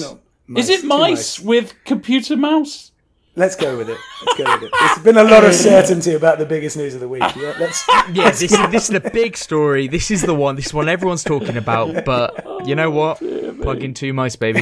Mice. 0.47 0.63
is 0.63 0.69
it 0.69 0.81
Two 0.81 0.87
mice 0.87 1.39
with 1.39 1.73
computer 1.83 2.37
mouse? 2.37 2.91
Let's 3.35 3.55
go 3.55 3.77
with 3.77 3.87
it. 3.87 3.99
Let's 4.25 4.37
go 4.39 4.45
with 4.55 4.63
it. 4.63 4.71
There's 4.79 4.97
been 5.03 5.17
a 5.17 5.23
lot 5.23 5.45
of 5.45 5.53
certainty 5.53 6.13
about 6.15 6.39
the 6.39 6.45
biggest 6.45 6.75
news 6.75 6.95
of 6.95 7.01
the 7.01 7.07
week. 7.07 7.21
Yeah, 7.35 7.53
let's. 7.59 7.85
Yeah, 8.13 8.31
this 8.31 8.41
is 8.43 8.57
this 8.71 8.89
is 8.89 8.99
the 9.01 9.09
big 9.11 9.35
story. 9.37 9.87
This 9.87 10.09
is 10.09 10.21
the 10.23 10.33
one. 10.33 10.55
This 10.55 10.67
is 10.67 10.73
one 10.73 10.87
everyone's 10.89 11.23
talking 11.23 11.57
about. 11.57 12.05
But 12.05 12.65
you 12.65 12.73
know 12.73 12.89
what? 12.89 13.21
Oh, 13.21 13.53
Plug 13.61 13.83
in 13.83 13.93
two 13.93 14.13
mice, 14.13 14.35
baby. 14.37 14.61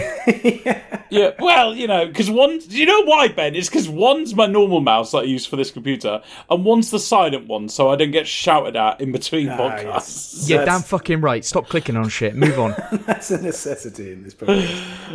Yeah, 0.65 0.81
well, 1.11 1.73
you 1.75 1.87
know, 1.87 2.05
because 2.07 2.29
one. 2.29 2.59
Do 2.59 2.77
you 2.77 2.85
know 2.85 3.03
why, 3.03 3.27
Ben? 3.27 3.55
It's 3.55 3.69
because 3.69 3.87
one's 3.87 4.35
my 4.35 4.45
normal 4.45 4.81
mouse 4.81 5.11
that 5.11 5.19
I 5.19 5.23
use 5.23 5.45
for 5.45 5.55
this 5.55 5.71
computer, 5.71 6.21
and 6.49 6.65
one's 6.65 6.91
the 6.91 6.99
silent 6.99 7.47
one, 7.47 7.69
so 7.69 7.89
I 7.89 7.95
don't 7.95 8.11
get 8.11 8.27
shouted 8.27 8.75
at 8.75 9.01
in 9.01 9.11
between 9.11 9.49
Ah, 9.49 9.57
podcasts. 9.57 9.83
yes. 9.85 10.45
Yeah, 10.49 10.65
damn 10.65 10.81
fucking 10.81 11.21
right. 11.21 11.43
Stop 11.45 11.67
clicking 11.67 11.95
on 11.97 12.09
shit. 12.09 12.35
Move 12.35 12.57
on. 12.59 12.75
That's 13.05 13.31
a 13.31 13.41
necessity 13.41 14.11
in 14.11 14.23
this 14.23 14.33
program. 14.33 14.67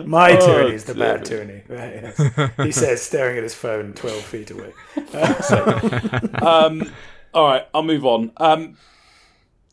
My 0.09 0.37
tyranny 0.37 0.75
is 0.75 0.85
the 0.85 0.94
bad 0.94 1.25
tyranny. 1.25 1.62
Right, 1.68 2.14
yes. 2.18 2.50
He 2.59 2.73
says, 2.73 3.02
staring 3.02 3.37
at 3.37 3.42
his 3.42 3.54
phone 3.54 3.92
12 3.94 4.16
feet 4.23 4.50
away. 4.50 4.73
All 7.32 7.47
right, 7.49 7.66
I'll 7.75 7.82
move 7.82 8.04
on. 8.04 8.32
Um, 8.38 8.76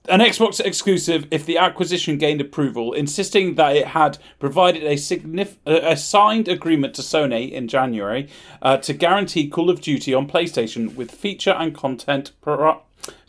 an 0.07 0.19
Xbox 0.19 0.59
exclusive 0.59 1.27
if 1.31 1.45
the 1.45 1.57
acquisition 1.57 2.17
gained 2.17 2.41
approval, 2.41 2.93
insisting 2.93 3.55
that 3.55 3.75
it 3.75 3.87
had 3.87 4.17
provided 4.39 4.83
a, 4.83 4.95
signif- 4.95 5.57
a 5.65 5.97
signed 5.97 6.47
agreement 6.47 6.93
to 6.95 7.01
Sony 7.01 7.51
in 7.51 7.67
January 7.67 8.29
uh, 8.61 8.77
to 8.77 8.93
guarantee 8.93 9.47
Call 9.49 9.69
of 9.69 9.81
Duty 9.81 10.13
on 10.13 10.27
PlayStation 10.27 10.95
with 10.95 11.11
feature 11.11 11.51
and 11.51 11.75
content 11.75 12.31
par- 12.41 12.81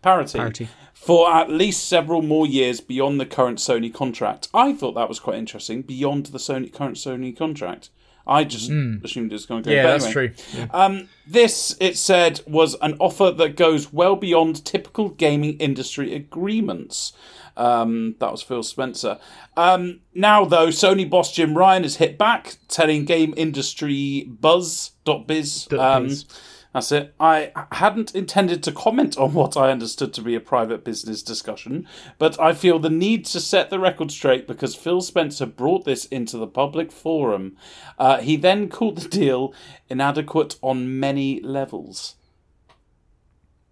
parity. 0.03 0.39
Parity. 0.39 0.69
For 0.95 1.33
at 1.33 1.49
least 1.49 1.89
several 1.89 2.23
more 2.23 2.47
years 2.47 2.81
beyond 2.81 3.21
the 3.21 3.27
current 3.27 3.59
Sony 3.59 3.93
contract, 3.93 4.49
I 4.53 4.73
thought 4.73 4.95
that 4.95 5.09
was 5.09 5.21
quite 5.21 5.39
interesting. 5.39 5.83
Beyond 5.83 6.27
the 6.27 6.39
Sony 6.39 6.73
current 6.73 6.97
Sony 6.97 7.37
contract, 7.37 7.91
I 8.29 8.45
just 8.45 8.71
assumed 8.71 9.33
it 9.33 9.35
was 9.35 9.47
going 9.47 9.63
to 9.63 9.71
go. 9.71 9.75
Yeah, 9.75 9.87
that's 9.87 10.11
true. 10.11 10.33
Um, 10.71 11.09
this, 11.27 11.75
it 11.81 11.97
said, 11.97 12.41
was 12.47 12.77
an 12.83 12.97
offer 13.01 13.31
that 13.31 13.57
goes 13.57 13.93
well 13.93 14.17
beyond 14.17 14.65
typical 14.65 15.09
gaming 15.09 15.57
industry 15.59 16.15
agreements. 16.15 17.15
Um, 17.57 18.15
that 18.21 18.31
was 18.31 18.43
Phil 18.43 18.63
Spencer. 18.63 19.19
Um, 19.57 20.01
now, 20.15 20.45
though, 20.45 20.69
Sony 20.69 21.09
boss 21.09 21.33
Jim 21.33 21.57
Ryan 21.57 21.83
has 21.83 21.97
hit 21.97 22.17
back, 22.17 22.57
telling 22.69 23.05
game 23.05 23.35
industry 23.37 24.29
buzz.biz. 24.29 25.69
Um, 25.77 26.05
Biz. 26.07 26.25
That's 26.73 26.93
it. 26.93 27.15
I 27.19 27.53
hadn't 27.73 28.15
intended 28.15 28.63
to 28.65 28.73
comment 28.73 29.17
on 29.17 29.33
what 29.33 29.57
I 29.57 29.71
understood 29.71 30.13
to 30.15 30.23
be 30.23 30.35
a 30.35 30.41
private 30.41 30.85
business 30.85 31.23
discussion, 31.23 31.89
but 32.19 32.39
I 32.39 32.53
feel 32.53 32.79
the 32.79 32.91
need 32.91 33.25
to 33.27 33.41
set 33.41 33.71
the 33.71 33.79
record 33.79 34.11
straight 34.11 34.47
because 34.47 34.75
Phil 34.75 35.01
Spencer 35.01 35.47
brought 35.47 35.85
this 35.85 36.05
into 36.07 36.37
the 36.37 36.47
public 36.47 36.93
forum. 36.93 37.57
Uh, 37.99 38.19
he 38.19 38.37
then 38.37 38.69
called 38.69 38.99
the 38.99 39.09
deal 39.09 39.55
inadequate 39.89 40.57
on 40.61 41.01
many 41.01 41.41
levels. 41.41 42.17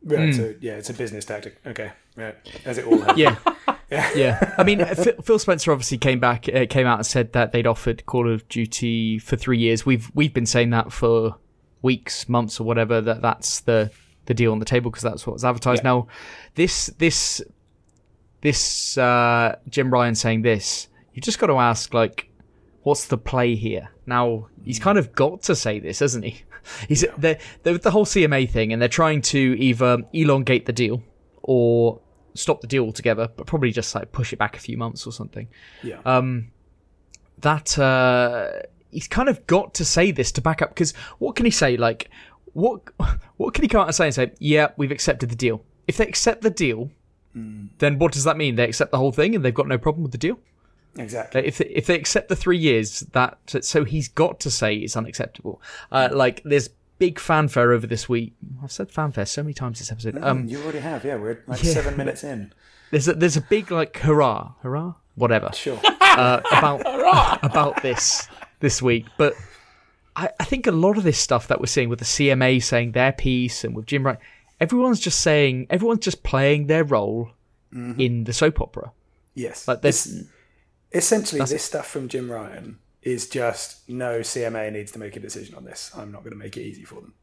Right, 0.03 0.35
so, 0.35 0.55
yeah, 0.61 0.75
it's 0.75 0.89
a 0.89 0.95
business 0.95 1.25
tactic. 1.25 1.59
Okay, 1.67 1.91
right. 2.17 2.37
As 2.65 2.79
it 2.79 2.87
all 2.87 3.01
has. 3.01 3.19
Yeah. 3.89 4.11
yeah. 4.17 4.55
I 4.59 4.65
mean, 4.65 4.85
Phil, 4.85 5.15
Phil 5.23 5.39
Spencer 5.39 5.71
obviously 5.71 5.99
came 5.99 6.19
back, 6.19 6.49
uh, 6.53 6.67
came 6.69 6.89
out 6.89 6.99
and 6.99 7.07
said 7.07 7.33
that 7.35 7.53
they'd 7.53 7.69
offered 7.69 8.05
Call 8.05 8.29
of 8.29 8.49
Duty 8.49 9.21
for 9.21 9.37
three 9.37 9.59
years. 9.59 9.87
We've 9.87 10.11
we've 10.13 10.35
been 10.35 10.45
saying 10.45 10.71
that 10.71 10.93
for 10.93 11.37
weeks, 11.83 12.29
months, 12.29 12.61
or 12.61 12.65
whatever. 12.65 13.01
That 13.01 13.23
that's 13.23 13.61
the 13.61 13.91
the 14.27 14.35
deal 14.35 14.53
on 14.53 14.59
the 14.59 14.65
table 14.65 14.91
because 14.91 15.03
that's 15.03 15.27
what's 15.27 15.45
advertised. 15.45 15.83
Yeah. 15.83 15.91
Now, 15.91 16.09
this 16.55 16.87
this 16.99 17.43
this 18.41 18.99
uh, 18.99 19.57
Jim 19.69 19.91
Ryan 19.91 20.15
saying 20.15 20.43
this, 20.43 20.89
you 21.15 21.23
just 21.23 21.39
got 21.39 21.47
to 21.47 21.59
ask 21.59 21.95
like, 21.95 22.31
what's 22.83 23.07
the 23.07 23.19
play 23.19 23.55
here? 23.55 23.91
Now 24.07 24.49
he's 24.65 24.79
kind 24.79 24.99
of 24.99 25.13
got 25.15 25.43
to 25.43 25.57
say 25.57 25.81
this, 25.81 26.01
hasn't 26.01 26.25
he? 26.25 26.43
He's 26.89 27.03
the 27.17 27.39
the 27.63 27.79
the 27.79 27.93
whole 27.93 28.05
CMA 28.05 28.51
thing, 28.51 28.73
and 28.73 28.83
they're 28.83 28.89
trying 28.89 29.23
to 29.23 29.39
either 29.39 29.99
elongate 30.13 30.67
the 30.67 30.73
deal 30.73 31.01
or 31.43 32.01
stop 32.35 32.61
the 32.61 32.67
deal 32.67 32.85
altogether, 32.85 33.29
but 33.37 33.47
probably 33.47 33.71
just 33.71 33.95
like 33.95 34.11
push 34.11 34.33
it 34.33 34.39
back 34.39 34.57
a 34.57 34.61
few 34.61 34.77
months 34.77 35.07
or 35.07 35.13
something. 35.13 35.49
Yeah. 35.85 36.01
Um, 36.05 36.51
that 37.39 37.79
uh, 37.79 38.63
he's 38.91 39.09
kind 39.09 39.29
of 39.29 39.47
got 39.47 39.75
to 39.75 39.85
say 39.85 40.11
this 40.11 40.33
to 40.33 40.41
back 40.41 40.63
up 40.63 40.71
because 40.71 40.93
what 41.19 41.37
can 41.37 41.45
he 41.45 41.51
say? 41.51 41.77
Like, 41.77 42.11
what 42.53 42.83
what 43.37 43.55
can 43.55 43.63
he 43.63 43.69
come 43.69 43.83
out 43.83 43.89
and 43.89 43.95
say 43.95 44.07
and 44.07 44.15
say? 44.15 44.33
Yeah, 44.39 44.69
we've 44.77 44.91
accepted 44.91 45.29
the 45.29 45.37
deal. 45.37 45.63
If 45.87 45.97
they 45.99 46.07
accept 46.07 46.43
the 46.43 46.51
deal, 46.51 46.91
then 47.35 47.99
what 47.99 48.13
does 48.13 48.25
that 48.25 48.37
mean? 48.37 48.55
They 48.57 48.65
accept 48.65 48.91
the 48.91 48.99
whole 48.99 49.13
thing 49.13 49.35
and 49.35 49.45
they've 49.45 49.53
got 49.55 49.69
no 49.69 49.77
problem 49.79 50.03
with 50.03 50.13
the 50.13 50.19
deal. 50.19 50.39
exactly. 50.97 51.47
If 51.47 51.59
they, 51.59 51.67
if 51.67 51.87
they 51.87 51.95
accept 51.95 52.29
the 52.29 52.37
three 52.37 52.57
years, 52.59 53.01
that 53.13 53.39
so 53.61 53.85
he's 53.85 54.09
got 54.09 54.41
to 54.41 54.51
say 54.51 54.75
it's 54.77 54.97
unacceptable. 54.97 55.61
Uh, 55.93 56.09
like 56.13 56.43
there's 56.45 56.71
big 56.99 57.19
fanfare 57.19 57.73
over 57.73 57.87
this 57.87 58.09
week. 58.09 58.33
I've 58.63 58.73
said 58.73 58.91
fanfare 58.91 59.27
so 59.27 59.43
many 59.43 59.53
times 59.53 59.79
this 59.81 59.93
episode. 59.93 60.19
Um, 60.23 60.49
you 60.49 60.63
already 60.63 60.79
have, 60.79 61.05
yeah. 61.05 61.17
We're 61.17 61.43
like 61.47 61.63
yeah. 61.63 61.73
seven 61.73 61.97
minutes 61.97 62.25
in. 62.25 62.53
there's 62.91 63.07
a, 63.07 63.13
there's 63.13 63.37
a 63.37 63.43
big 63.43 63.71
like 63.71 63.99
hurrah, 63.99 64.53
hurrah, 64.63 64.95
whatever 65.15 65.51
Sure. 65.53 65.79
uh, 66.01 66.41
about 66.53 66.81
about 67.45 67.83
this 67.83 68.27
this 68.61 68.81
week. 68.83 69.07
But 69.17 69.35
I, 70.15 70.31
I 70.41 70.45
think 70.45 70.67
a 70.67 70.73
lot 70.73 70.99
of 70.99 71.05
this 71.05 71.19
stuff 71.19 71.49
that 71.49 71.61
we're 71.61 71.67
seeing 71.67 71.89
with 71.89 71.99
the 71.99 72.05
CMA 72.05 72.63
saying 72.63 72.93
their 72.93 73.13
piece 73.13 73.65
and 73.65 73.75
with 73.75 73.87
Jim 73.87 74.05
Wright, 74.05 74.19
everyone's 74.61 75.01
just 75.01 75.21
saying 75.21 75.67
everyone's 75.71 76.05
just 76.05 76.23
playing 76.23 76.67
their 76.67 76.85
role 76.85 77.31
mm-hmm. 77.73 78.01
in 78.01 78.25
the 78.25 78.33
soap 78.33 78.61
opera. 78.61 78.93
Yes. 79.35 79.69
Like 79.69 79.83
there's 79.83 80.25
Essentially, 80.93 81.41
this 81.41 81.65
stuff 81.65 81.87
from 81.87 82.09
Jim 82.09 82.31
Ryan 82.31 82.79
is 83.03 83.29
just 83.29 83.89
no 83.89 84.21
CMA 84.21 84.73
needs 84.73 84.93
to 84.93 84.99
make 84.99 85.17
a 85.17 85.21
decision 85.21 85.55
on 85.55 85.65
this. 85.65 85.91
I'm 85.97 86.11
not 86.11 86.23
going 86.23 86.33
to 86.33 86.39
make 86.39 86.57
it 86.57 86.63
easy 86.63 86.85
for 86.85 86.97
them. 86.97 87.15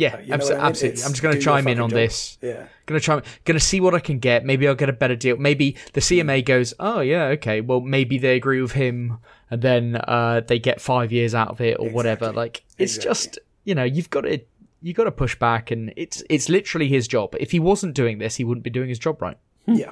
Yeah, 0.00 0.14
uh, 0.14 0.18
You 0.20 0.26
know 0.28 0.36
abso- 0.38 0.50
I 0.50 0.54
mean? 0.54 0.60
absolutely. 0.62 0.88
It's 0.94 1.04
I'm 1.06 1.12
just 1.12 1.22
going 1.22 1.34
to 1.34 1.40
chime 1.40 1.68
in 1.68 1.78
on 1.80 1.90
job. 1.90 1.96
this. 1.96 2.38
Yeah. 2.40 2.66
Gonna 2.86 3.00
try, 3.00 3.22
gonna 3.44 3.60
see 3.60 3.80
what 3.80 3.94
I 3.94 4.00
can 4.00 4.18
get. 4.18 4.44
Maybe 4.44 4.66
I'll 4.66 4.74
get 4.74 4.88
a 4.88 4.94
better 4.94 5.14
deal. 5.14 5.36
Maybe 5.36 5.76
the 5.92 6.00
hmm. 6.00 6.28
CMA 6.28 6.44
goes, 6.44 6.72
oh 6.80 7.00
yeah, 7.00 7.24
okay. 7.36 7.60
Well, 7.60 7.80
maybe 7.80 8.18
they 8.18 8.34
agree 8.34 8.62
with 8.62 8.72
him, 8.72 9.18
and 9.50 9.60
then 9.62 9.96
uh, 9.96 10.40
they 10.46 10.58
get 10.58 10.80
five 10.80 11.12
years 11.12 11.34
out 11.34 11.48
of 11.48 11.60
it 11.60 11.76
or 11.78 11.90
whatever. 11.90 12.32
Like 12.32 12.64
it's 12.78 12.96
Exactly. 12.96 13.10
just 13.10 13.38
you 13.64 13.74
know 13.74 13.84
you've 13.84 14.10
got 14.10 14.22
to 14.22 14.40
you 14.82 14.94
got 14.94 15.04
to 15.04 15.12
push 15.12 15.38
back, 15.38 15.70
and 15.70 15.92
it's 15.96 16.22
it's 16.30 16.48
literally 16.48 16.88
his 16.88 17.06
job. 17.06 17.36
If 17.38 17.50
he 17.50 17.60
wasn't 17.60 17.94
doing 17.94 18.18
this, 18.18 18.36
he 18.36 18.44
wouldn't 18.44 18.64
be 18.64 18.70
doing 18.70 18.88
his 18.88 18.98
job 18.98 19.20
right. 19.20 19.36
Hmm. 19.66 19.74
Yeah. 19.74 19.90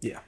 Yeah. 0.00 0.18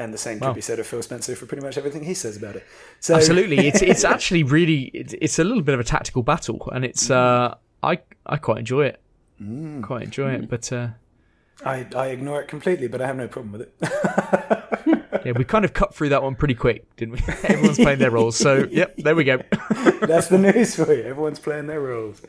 And 0.00 0.14
the 0.14 0.18
same 0.18 0.38
could 0.38 0.46
Wow. 0.48 0.52
be 0.54 0.62
said 0.62 0.78
of 0.78 0.86
Phil 0.86 1.02
Spencer 1.02 1.36
for 1.36 1.44
pretty 1.44 1.62
much 1.62 1.76
everything 1.76 2.04
he 2.04 2.14
says 2.14 2.34
about 2.34 2.56
it. 2.56 2.64
So 3.00 3.14
Absolutely, 3.16 3.68
it's 3.68 3.82
it's 3.92 4.02
actually 4.02 4.44
really 4.44 4.84
it's, 4.94 5.14
it's 5.20 5.38
a 5.38 5.44
little 5.44 5.62
bit 5.62 5.74
of 5.74 5.80
a 5.80 5.84
tactical 5.84 6.22
battle, 6.22 6.66
and 6.72 6.86
it's 6.86 7.10
uh 7.10 7.54
I 7.82 7.98
I 8.24 8.36
quite 8.38 8.58
enjoy 8.60 8.86
it. 8.86 9.02
Mm. 9.42 9.82
Quite 9.82 10.04
enjoy 10.04 10.32
it, 10.32 10.48
but 10.48 10.72
uh, 10.72 10.88
I, 11.64 11.86
I 11.94 12.06
ignore 12.08 12.40
it 12.40 12.48
completely, 12.48 12.88
but 12.88 13.02
I 13.02 13.06
have 13.06 13.16
no 13.16 13.28
problem 13.28 13.52
with 13.52 13.62
it. 13.62 13.74
yeah, 15.26 15.32
we 15.36 15.44
kind 15.44 15.64
of 15.64 15.72
cut 15.74 15.94
through 15.94 16.10
that 16.10 16.22
one 16.22 16.34
pretty 16.34 16.54
quick, 16.54 16.94
didn't 16.96 17.14
we? 17.14 17.20
Everyone's 17.44 17.78
playing 17.78 17.98
their 17.98 18.10
roles, 18.10 18.36
so 18.36 18.66
yep, 18.70 18.96
there 18.96 19.14
we 19.14 19.24
go. 19.24 19.38
That's 20.00 20.28
the 20.28 20.38
news 20.38 20.76
for 20.76 20.92
you. 20.94 21.02
Everyone's 21.04 21.38
playing 21.38 21.66
their 21.66 21.80
roles. 21.80 22.22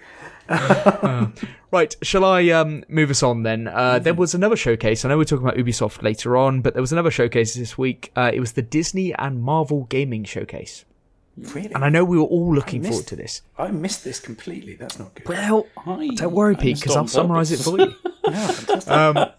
Right, 1.72 1.96
shall 2.02 2.26
I 2.26 2.50
um, 2.50 2.84
move 2.90 3.10
us 3.10 3.24
on 3.24 3.44
then? 3.44 3.70
Uh, 3.70 3.98
there 3.98 4.14
was 4.14 4.34
another 4.34 4.58
showcase. 4.58 5.06
I 5.06 5.10
know 5.10 5.18
we're 5.18 5.24
talking 5.24 5.48
about 5.48 5.58
Ubisoft 5.58 6.02
later 6.04 6.36
on, 6.36 6.60
but 6.60 6.74
there 6.74 6.82
was 6.82 6.92
another 6.92 7.12
showcase 7.12 7.54
this 7.54 7.78
week. 7.78 8.12
Uh, 8.14 8.30
it 8.34 8.42
was 8.42 8.52
the 8.54 8.62
Disney 8.62 9.14
and 9.16 9.42
Marvel 9.42 9.86
Gaming 9.86 10.26
Showcase. 10.26 10.84
Really? 11.38 11.74
And 11.74 11.86
I 11.86 11.90
know 11.90 12.04
we 12.04 12.18
were 12.18 12.26
all 12.26 12.54
looking 12.54 12.82
missed- 12.82 12.92
forward 12.92 13.08
to 13.08 13.16
this. 13.16 13.42
I 13.58 13.72
missed 13.72 14.04
this 14.04 14.20
completely. 14.20 14.76
That's 14.76 15.00
not 15.00 15.16
good. 15.16 15.30
Well, 15.30 15.66
I- 15.88 16.10
don't 16.16 16.34
worry, 16.34 16.58
Pete, 16.58 16.82
because 16.82 16.98
I'll 16.98 17.08
summarise 17.08 17.54
it 17.54 17.60
for 17.60 17.80
you. 17.80 17.94
Fantastic. 18.26 18.92
um, 18.92 19.30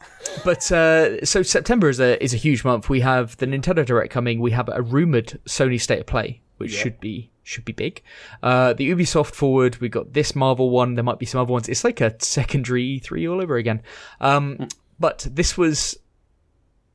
but 0.43 0.73
uh, 0.73 1.23
so 1.27 1.43
September 1.43 1.91
is 1.91 2.01
a 2.01 2.23
is 2.25 2.33
a 2.33 2.39
huge 2.39 2.65
month. 2.65 2.89
We 2.89 3.01
have 3.01 3.37
the 3.37 3.47
Nintendo 3.47 3.85
Direct 3.85 4.11
coming. 4.11 4.41
We 4.41 4.53
have 4.53 4.71
a 4.73 4.81
rumored 4.81 5.39
Sony 5.47 5.79
State 5.79 6.01
of 6.01 6.07
Play, 6.07 6.41
which 6.63 6.73
should 6.73 7.01
be 7.01 7.31
should 7.45 7.65
be 7.65 7.73
big. 7.73 8.03
Uh, 8.43 8.73
the 8.73 8.89
Ubisoft 8.91 9.35
forward, 9.35 9.77
we 9.81 9.89
got 9.89 10.13
this 10.13 10.35
Marvel 10.35 10.71
one. 10.71 10.95
There 10.95 11.05
might 11.05 11.19
be 11.19 11.27
some 11.27 11.41
other 11.41 11.53
ones. 11.53 11.69
It's 11.69 11.85
like 11.85 12.01
a 12.01 12.15
secondary 12.23 13.01
E3 13.01 13.31
all 13.31 13.43
over 13.43 13.57
again. 13.57 13.83
Um, 14.21 14.69
but 15.01 15.27
this 15.31 15.59
was, 15.59 15.99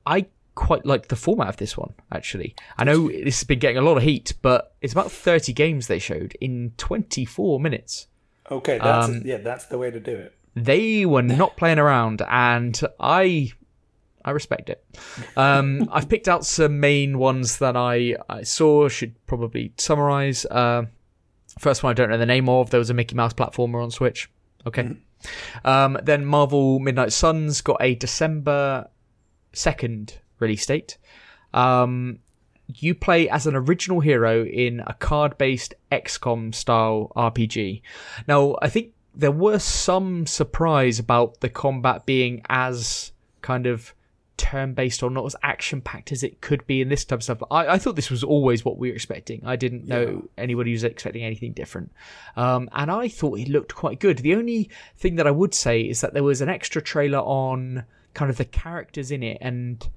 I 0.06 0.28
quite 0.56 0.86
like 0.86 1.10
the 1.10 1.16
format 1.16 1.50
of 1.50 1.58
this 1.58 1.78
one 1.78 1.94
actually. 2.12 2.56
I 2.78 2.84
know 2.84 3.10
this 3.10 3.40
has 3.40 3.44
been 3.44 3.60
getting 3.60 3.78
a 3.78 3.82
lot 3.82 3.98
of 3.98 4.04
heat, 4.04 4.34
but 4.42 4.74
it's 4.82 4.94
about 4.94 5.12
30 5.12 5.54
games 5.54 5.88
they 5.88 6.00
showed 6.00 6.36
in 6.42 6.72
24 6.78 7.60
minutes. 7.60 8.08
Okay, 8.50 8.78
that's 8.78 9.10
Um, 9.10 9.22
yeah, 9.26 9.38
that's 9.38 9.66
the 9.66 9.78
way 9.78 9.92
to 9.92 10.00
do 10.00 10.16
it. 10.16 10.34
They 10.56 11.06
were 11.06 11.22
not 11.22 11.58
playing 11.58 11.78
around, 11.78 12.24
and 12.28 12.80
I 13.00 13.52
I 14.28 14.32
respect 14.32 14.70
it. 14.70 14.84
Um, 15.38 15.88
I've 15.92 16.10
picked 16.10 16.28
out 16.28 16.46
some 16.46 16.82
main 16.82 17.18
ones 17.18 17.60
that 17.60 17.78
I, 17.78 18.18
I 18.30 18.44
saw. 18.44 18.90
Should 18.90 19.16
probably 19.26 19.72
summarize. 19.78 20.46
Uh, 20.46 20.84
first 21.60 21.82
one 21.82 21.92
I 21.92 21.94
don't 21.94 22.10
know 22.10 22.18
the 22.18 22.26
name 22.26 22.50
of. 22.50 22.70
There 22.70 22.78
was 22.78 22.90
a 22.90 22.94
Mickey 22.94 23.16
Mouse 23.16 23.34
platformer 23.34 23.82
on 23.82 23.90
Switch. 23.90 24.30
Okay. 24.66 24.98
Um, 25.64 25.98
then 26.04 26.26
Marvel 26.26 26.80
Midnight 26.80 27.14
Suns 27.14 27.62
got 27.62 27.78
a 27.80 27.96
December 27.96 28.90
second 29.54 30.20
release 30.40 30.66
date. 30.66 30.98
Um, 31.54 32.20
you 32.68 32.94
play 32.94 33.30
as 33.30 33.48
an 33.48 33.56
original 33.56 34.02
hero 34.02 34.44
in 34.44 34.84
a 34.86 34.94
card-based 34.94 35.74
XCOM 35.90 36.54
style 36.54 37.14
RPG. 37.16 37.82
Now, 38.28 38.58
I 38.62 38.68
think 38.68 38.92
there 39.16 39.32
was 39.32 39.64
some 39.64 40.28
surprise 40.28 41.00
about 41.00 41.40
the 41.40 41.50
combat 41.50 42.06
being 42.06 42.42
as 42.50 43.14
kind 43.42 43.66
of 43.66 43.94
turn-based 44.38 45.04
or 45.04 45.10
not 45.10 45.26
as 45.26 45.36
action-packed 45.44 46.12
as 46.12 46.24
it 46.24 46.42
could 46.42 46.66
be 46.68 46.82
in 46.82 46.90
this 46.90 47.04
type 47.04 47.20
of 47.20 47.24
stuff. 47.24 47.44
I, 47.50 47.68
I 47.68 47.78
thought 47.78 47.96
this 47.96 48.12
was 48.12 48.24
always 48.24 48.64
what 48.64 48.78
we 48.78 48.90
were 48.90 48.96
expecting. 48.96 49.42
I 49.46 49.56
didn't 49.56 49.88
know 49.88 50.30
anybody 50.38 50.72
was 50.72 50.84
expecting 50.84 51.24
anything 51.24 51.54
different, 51.54 51.92
um, 52.36 52.70
and 52.72 52.90
I 52.90 53.08
thought 53.08 53.40
it 53.40 53.50
looked 53.50 53.76
quite 53.76 54.00
good. 54.00 54.20
The 54.20 54.36
only 54.36 54.70
thing 54.98 55.16
that 55.16 55.28
I 55.28 55.32
would 55.32 55.54
say 55.54 55.82
is 55.82 56.02
that 56.02 56.14
there 56.14 56.24
was 56.24 56.42
an 56.42 56.50
extra 56.50 56.82
trailer 56.82 57.20
on 57.20 57.86
kind 58.14 58.32
of 58.32 58.38
the 58.38 58.46
characters 58.46 59.12
in 59.12 59.24
it, 59.24 59.38
and 59.42 59.88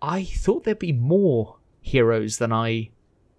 I 0.00 0.24
thought 0.24 0.64
there'd 0.64 0.78
be 0.78 0.92
more 0.92 1.56
heroes 1.80 2.38
than 2.38 2.52
I 2.52 2.90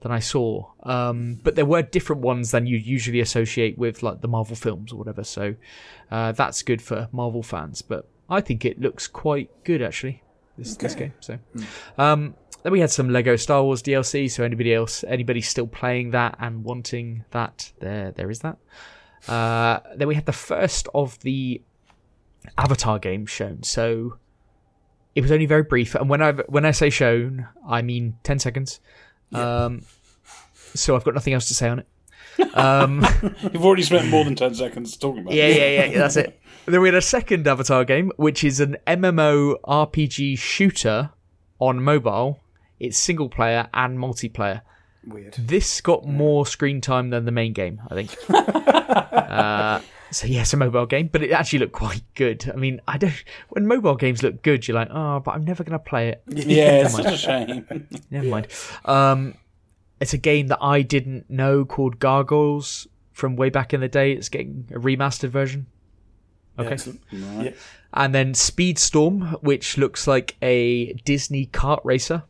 than 0.01 0.12
I 0.12 0.20
saw. 0.20 0.72
Um, 0.84 1.39
but 1.44 1.56
there 1.56 1.65
were 1.65 1.82
different 1.82 2.22
ones 2.22 2.51
than 2.51 2.68
you 2.68 2.77
usually 2.77 3.22
associate 3.22 3.77
with 3.77 4.04
like 4.04 4.22
the 4.22 4.27
Marvel 4.27 4.56
films 4.56 4.94
or 4.94 4.98
whatever. 4.98 5.24
So 5.24 5.56
uh, 6.12 6.32
that's 6.32 6.62
good 6.62 6.82
for 6.82 7.10
Marvel 7.12 7.42
fans. 7.42 7.82
But 7.82 8.08
I 8.30 8.42
think 8.42 8.65
it 8.65 8.80
looks 8.80 9.08
quite 9.08 9.50
good 9.63 9.82
actually. 9.82 10.22
This 10.57 10.75
this 10.77 10.95
game. 10.95 11.13
So 11.19 11.38
um, 11.97 12.35
then 12.63 12.71
we 12.71 12.79
had 12.79 12.89
some 12.89 13.09
Lego 13.09 13.35
Star 13.35 13.63
Wars 13.63 13.83
DLC. 13.83 14.29
So 14.31 14.43
anybody 14.43 14.74
else, 14.74 15.03
anybody 15.07 15.41
still 15.41 15.67
playing 15.67 16.12
that 16.12 16.35
and 16.39 16.63
wanting 16.63 17.25
that, 17.31 17.71
there 17.79 18.12
there 18.12 18.29
is 18.29 18.39
that. 18.39 18.57
Uh, 19.27 19.79
then 19.95 20.07
we 20.07 20.15
had 20.15 20.25
the 20.25 20.33
first 20.33 20.88
of 20.93 21.19
the 21.19 21.62
Avatar 22.57 23.00
games 23.00 23.29
shown. 23.29 23.63
So 23.63 24.17
it 25.13 25.21
was 25.21 25.31
only 25.31 25.45
very 25.45 25.63
brief, 25.63 25.95
and 25.95 26.09
when 26.09 26.21
I 26.21 26.31
when 26.33 26.65
I 26.65 26.71
say 26.71 26.89
shown, 26.89 27.47
I 27.67 27.81
mean 27.81 28.17
ten 28.24 28.39
seconds. 28.39 28.79
Um, 29.33 29.81
so 30.74 30.95
I've 30.95 31.03
got 31.03 31.13
nothing 31.13 31.33
else 31.33 31.47
to 31.47 31.53
say 31.53 31.67
on 31.67 31.79
it. 31.79 31.88
Um, 32.54 33.06
You've 33.54 33.65
already 33.65 33.84
spent 33.84 34.10
more 34.10 34.24
than 34.24 34.36
10 34.36 34.56
seconds 34.56 34.98
talking 34.98 35.22
about 35.22 35.34
it. 35.34 35.38
yeah, 35.38 35.46
it. 35.46 35.58
yeah, 35.58 35.86
yeah, 35.86 35.98
that's 36.00 36.15
it. 36.18 36.39
Then 36.68 36.82
we 36.82 36.88
had 36.88 36.96
a 36.96 37.01
second 37.01 37.48
Avatar 37.48 37.86
game, 37.86 38.12
which 38.16 38.44
is 38.44 38.59
an 38.59 38.77
MMO 38.88 39.55
RPG 39.68 40.40
shooter 40.40 41.12
on 41.59 41.83
mobile. 41.83 42.40
It's 42.79 42.98
single 42.98 43.29
player 43.29 43.68
and 43.72 44.00
multiplayer. 44.00 44.62
Weird. 45.05 45.36
This 45.36 45.79
got 45.81 46.07
more 46.07 46.48
screen 46.48 46.81
time 46.81 47.12
than 47.12 47.25
the 47.25 47.31
main 47.31 47.53
game, 47.53 47.81
I 47.88 47.94
think. 47.94 48.16
uh, 48.29 49.79
so 50.09 50.25
yeah, 50.25 50.42
it's 50.42 50.53
a 50.53 50.57
mobile 50.57 50.88
game, 50.88 51.09
but 51.12 51.22
it 51.22 51.31
actually 51.31 51.59
looked 51.59 51.74
quite 51.74 52.01
good. 52.16 52.50
I 52.51 52.57
mean, 52.57 52.81
I 52.88 52.98
don't. 52.98 53.14
When 53.50 53.68
mobile 53.68 53.96
games 53.96 54.24
look 54.24 54.42
good, 54.42 54.68
you're 54.68 54.75
like, 54.75 54.90
oh, 54.92 55.20
but 55.20 55.36
I'm 55.36 55.44
never 55.44 55.64
gonna 55.64 55.77
play 55.77 56.09
it. 56.09 56.24
Yeah, 56.27 56.86
it's 56.86 56.96
such 56.96 57.05
a 57.05 57.18
shame. 57.18 57.88
Never 58.09 58.27
mind. 58.27 58.48
Um, 58.86 59.36
it's 60.05 60.13
a 60.13 60.20
game 60.20 60.46
that 60.50 60.59
I 60.61 60.83
didn't 60.83 61.31
know 61.31 61.65
called 61.65 61.98
Gargoyles 61.98 62.85
from 63.11 63.35
way 63.35 63.50
back 63.50 63.74
in 63.74 63.81
the 63.81 63.87
day. 63.87 64.11
It's 64.11 64.29
getting 64.29 64.70
a 64.70 64.77
remastered 64.77 65.29
version. 65.29 65.65
Okay. 66.59 66.70
Excellent. 66.70 67.01
Yeah. 67.09 67.53
And 67.91 68.13
then 68.13 68.33
Speedstorm, 68.33 69.41
which 69.41 69.79
looks 69.79 70.05
like 70.05 70.35
a 70.44 70.94
Disney 71.05 71.48
kart 71.48 71.79
racer. 71.83 72.22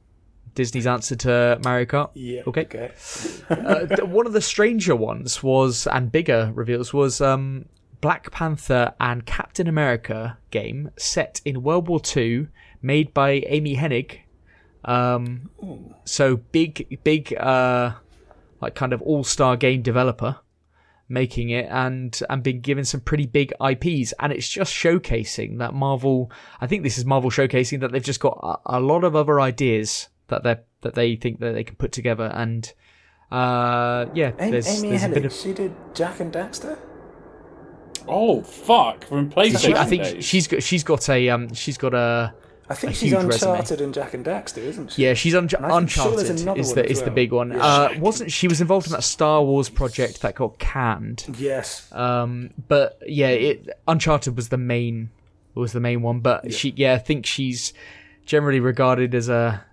Disney's 0.53 0.88
answer 0.88 1.17
to 1.17 1.59
Mario 1.65 1.85
Kart. 1.85 2.11
Yeah. 2.13 2.43
Okay. 2.47 2.61
Okay. 2.61 2.91
Uh, 3.49 4.05
one 4.05 4.25
of 4.25 4.31
the 4.31 4.39
stranger 4.39 4.95
ones 4.95 5.43
was, 5.43 5.85
and 5.88 6.13
bigger 6.13 6.53
reveals, 6.55 6.93
was 6.93 7.19
um, 7.19 7.65
Black 7.99 8.31
Panther 8.31 8.93
and 9.01 9.25
Captain 9.25 9.67
America 9.67 10.38
game 10.49 10.91
set 10.95 11.41
in 11.43 11.61
World 11.61 11.89
War 11.89 11.99
II, 12.15 12.47
made 12.81 13.13
by 13.13 13.43
Amy 13.47 13.75
Hennig. 13.75 14.19
Um, 14.86 15.50
so 16.06 16.38
big, 16.38 17.00
big, 17.04 17.36
uh, 17.36 17.93
like 18.62 18.76
kind 18.76 18.93
of 18.93 19.02
all-star 19.02 19.58
game 19.58 19.82
developer 19.82 20.38
making 21.08 21.50
it 21.52 21.67
and 21.69 22.19
and 22.32 22.41
being 22.41 22.62
given 22.62 22.84
some 22.84 23.00
pretty 23.00 23.28
big 23.28 23.54
IPs 23.63 24.12
and 24.19 24.34
it's 24.34 24.48
just 24.48 24.74
showcasing 24.74 25.60
that 25.60 25.71
Marvel 25.74 26.32
I 26.60 26.67
think 26.67 26.82
this 26.82 26.98
is 26.98 27.06
Marvel 27.06 27.30
showcasing 27.30 27.80
that 27.82 27.91
they've 27.91 28.04
just 28.04 28.19
got 28.19 28.39
a, 28.41 28.78
a 28.78 28.80
lot 28.80 29.04
of 29.04 29.15
other 29.15 29.39
ideas 29.39 30.10
that 30.30 30.43
they 30.43 30.58
that 30.82 30.95
they 30.95 31.15
think 31.15 31.39
that 31.41 31.54
they 31.54 31.63
can 31.63 31.76
put 31.76 31.91
together 31.91 32.32
and 32.34 32.74
uh 33.32 34.08
yeah 34.15 34.32
Amy, 34.39 34.52
there's, 34.52 34.67
Amy 34.67 34.89
there's 34.89 35.04
a 35.04 35.10
bit 35.10 35.26
of 35.26 35.34
she 35.34 35.54
did 35.54 35.76
Jak 35.93 36.19
and 36.19 36.34
Daxter. 36.34 36.80
Oh, 38.08 38.43
fuck. 38.43 39.04
From 39.06 39.32
PlayStation 39.32 39.60
she, 39.60 39.74
I 39.76 39.86
think 39.86 40.04
days. 40.04 40.26
she's 40.26 40.48
got 40.48 40.62
she's 40.62 40.84
got 40.84 41.10
a 41.10 41.30
um 41.30 41.54
she's 41.54 41.78
got 41.78 41.93
a 41.93 42.34
I 42.69 42.73
think 42.75 42.93
she's 42.93 43.12
huge 43.12 43.23
resume. 43.23 43.51
Uncharted 43.51 43.82
and 43.82 43.93
Jak 43.93 44.13
and 44.13 44.25
Daxter, 44.25 44.58
isn't 44.58 44.91
she? 44.93 45.04
yeah 45.04 45.13
she's 45.13 45.36
un- 45.36 45.49
And 45.56 45.65
I 45.65 45.78
think 45.78 45.89
sure 45.91 46.15
there's 46.15 46.30
Uncharted 46.30 46.41
another 46.41 46.60
is 46.60 46.67
one 46.67 46.75
the 46.75 46.91
is 46.91 47.01
the 47.04 47.12
big 47.12 47.32
one 47.32 47.51
Yeah. 47.51 47.65
uh 47.65 47.89
wasn't 47.99 48.32
she 48.32 48.47
was 48.47 48.60
involved 48.62 48.88
in 48.88 48.93
that 48.93 49.04
Star 49.04 49.43
Wars 49.43 49.69
project 49.69 50.21
that 50.21 50.36
got 50.36 50.58
canned 50.60 51.25
Yes. 51.38 51.91
Um, 51.91 52.51
but 52.67 52.99
yeah, 53.06 53.28
it 53.30 53.69
Uncharted 53.88 54.36
was 54.36 54.49
the 54.49 54.58
main 54.58 55.10
was 55.54 55.71
the 55.73 55.80
main 55.80 56.01
one. 56.01 56.19
But 56.19 56.51
she, 56.54 56.73
yeah, 56.75 56.93
I 56.93 56.97
think 56.97 57.25
she's 57.25 57.71
generally 58.25 58.60
regarded 58.60 59.15
as 59.15 59.30
a 59.30 59.63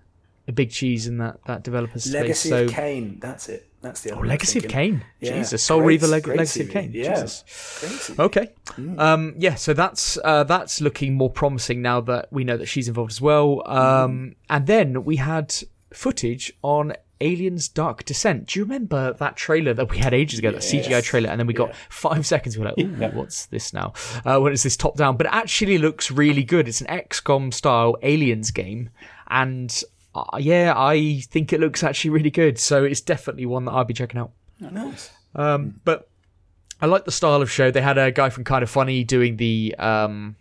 a 0.47 0.51
big 0.51 0.69
cheese 0.71 1.07
in 1.07 1.17
that 1.17 1.39
that 1.45 1.63
developer 1.63 1.99
space. 1.99 2.13
Legacy 2.13 2.49
so, 2.49 2.63
of 2.65 2.69
Kain. 2.71 3.17
That's 3.19 3.49
it. 3.49 3.67
That's 3.83 4.01
the 4.01 4.11
other. 4.13 4.21
oh, 4.21 4.27
Legacy 4.27 4.57
of. 4.59 4.67
Kain, 4.67 5.03
Yeah. 5.19 5.33
Jesus, 5.37 5.61
Soul 5.61 5.81
Great- 5.81 6.01
Reaver, 6.01 6.07
Leg- 6.07 6.27
Legacy 6.27 6.61
of 6.61 6.71
series. 6.71 6.73
Kain, 6.73 6.91
Yeah. 6.93 7.21
Jesus. 7.21 8.11
Okay. 8.17 8.47
Mm. 8.77 8.99
Um, 8.99 9.33
yeah, 9.37 9.55
so 9.55 9.73
that's 9.73 10.17
uh, 10.23 10.43
that's 10.45 10.81
looking 10.81 11.13
more 11.13 11.29
promising 11.29 11.81
now 11.81 12.01
that 12.01 12.29
we 12.31 12.43
know 12.43 12.57
that 12.57 12.65
she's 12.67 12.87
involved 12.87 13.11
as 13.11 13.21
well. 13.21 13.61
Mm. 13.67 13.75
Um, 13.77 14.35
and 14.49 14.65
then 14.67 15.03
we 15.03 15.17
had 15.17 15.53
footage 15.93 16.51
on 16.63 16.93
Aliens 17.21 17.69
Dark 17.69 18.03
Descent. 18.03 18.47
Do 18.47 18.59
you 18.59 18.65
remember 18.65 19.13
that 19.13 19.37
trailer 19.37 19.73
that 19.73 19.89
we 19.89 19.97
had 19.99 20.13
ages 20.13 20.39
ago, 20.39 20.51
that 20.51 20.61
CGI 20.61 21.01
trailer? 21.03 21.29
And 21.29 21.39
then 21.39 21.47
we 21.47 21.53
got 21.53 21.73
five 21.89 22.25
seconds. 22.33 22.57
We 22.57 22.63
were 22.65 22.71
like, 22.75 22.79
Ooh, 22.79 23.17
what's 23.17 23.45
this 23.45 23.73
now? 23.73 23.93
Uh, 24.25 24.39
when 24.39 24.51
is 24.53 24.63
this 24.63 24.75
top 24.75 24.97
down? 24.97 25.15
But 25.17 25.27
it 25.27 25.33
actually 25.33 25.77
looks 25.77 26.11
really 26.11 26.43
good. 26.43 26.67
It's 26.67 26.81
an 26.81 26.87
XCOM 26.87 27.53
style 27.53 27.95
Aliens 28.01 28.51
game. 28.51 28.89
And 29.29 29.83
uh, 30.15 30.37
yeah, 30.39 30.73
I 30.75 31.21
think 31.21 31.53
it 31.53 31.59
looks 31.59 31.83
actually 31.83 32.11
really 32.11 32.29
good. 32.29 32.59
So 32.59 32.83
it's 32.83 33.01
definitely 33.01 33.45
one 33.45 33.65
that 33.65 33.71
I'll 33.71 33.83
be 33.83 33.93
checking 33.93 34.19
out. 34.19 34.31
Nice. 34.59 35.11
Um, 35.35 35.79
but 35.83 36.09
I 36.81 36.85
like 36.85 37.05
the 37.05 37.11
style 37.11 37.41
of 37.41 37.49
show. 37.49 37.71
They 37.71 37.81
had 37.81 37.97
a 37.97 38.11
guy 38.11 38.29
from 38.29 38.43
Kind 38.43 38.63
of 38.63 38.69
Funny 38.69 39.03
doing 39.03 39.37
the 39.37 39.75
um, 39.79 40.35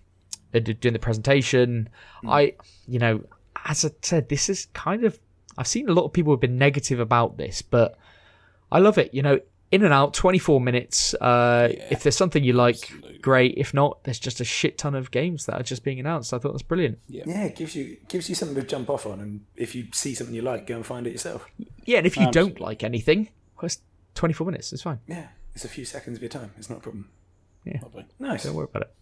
uh, 0.55 0.59
doing 0.59 0.93
the 0.93 0.99
presentation. 0.99 1.89
I, 2.27 2.55
you 2.87 2.99
know, 2.99 3.25
as 3.65 3.85
I 3.85 3.91
said, 4.03 4.29
this 4.29 4.49
is 4.49 4.67
kind 4.75 5.05
of. 5.05 5.19
I've 5.57 5.67
seen 5.67 5.89
a 5.89 5.93
lot 5.93 6.05
of 6.05 6.13
people 6.13 6.33
have 6.33 6.41
been 6.41 6.57
negative 6.57 6.99
about 6.99 7.37
this, 7.37 7.63
but 7.63 7.99
I 8.71 8.79
love 8.79 8.99
it. 8.99 9.13
You 9.13 9.23
know, 9.23 9.41
in 9.73 9.83
and 9.83 9.93
out, 9.93 10.15
twenty 10.15 10.39
four 10.39 10.61
minutes. 10.61 11.15
Uh, 11.15 11.69
if 11.91 12.03
there's 12.03 12.17
something 12.17 12.45
you 12.45 12.53
like, 12.53 12.93
great. 13.23 13.55
If 13.57 13.73
not, 13.73 14.05
there's 14.05 14.21
just 14.21 14.41
a 14.41 14.45
shit 14.45 14.79
ton 14.79 14.95
of 14.95 15.11
games 15.11 15.47
that 15.47 15.59
are 15.59 15.63
just 15.63 15.83
being 15.83 15.99
announced. 15.99 16.33
I 16.33 16.39
thought 16.39 16.53
that's 16.53 16.63
brilliant. 16.63 16.99
Yeah, 17.09 17.45
it 17.45 17.57
gives 17.57 17.75
you 17.75 17.97
gives 18.07 18.29
you 18.29 18.35
something 18.35 18.55
to 18.55 18.63
jump 18.63 18.91
off 18.91 19.07
on, 19.07 19.19
and 19.19 19.41
if 19.57 19.75
you 19.75 19.87
see 19.93 20.15
something 20.15 20.37
you 20.37 20.43
like, 20.43 20.67
go 20.67 20.77
and 20.77 20.87
find 20.87 21.07
it 21.07 21.11
yourself. 21.11 21.47
Yeah, 21.85 21.99
and 21.99 22.07
if 22.07 22.17
you 22.17 22.31
don't 22.31 22.61
like 22.61 22.85
anything, 22.85 23.31
well, 23.57 23.65
it's 23.67 23.79
twenty 24.15 24.35
four 24.35 24.47
minutes. 24.47 24.73
It's 24.73 24.83
fine. 24.83 25.01
Yeah, 25.09 25.29
it's 25.55 25.65
a 25.65 25.69
few 25.69 25.87
seconds 25.87 26.19
of 26.19 26.23
your 26.23 26.29
time. 26.29 26.53
It's 26.59 26.69
not 26.71 26.79
a 26.79 26.83
problem. 26.83 27.09
Yeah, 27.65 27.81
Lovely. 27.83 28.05
Nice. 28.19 28.45
Don't 28.45 28.55
worry 28.55 28.69
about 28.73 28.83
it. 28.83 28.95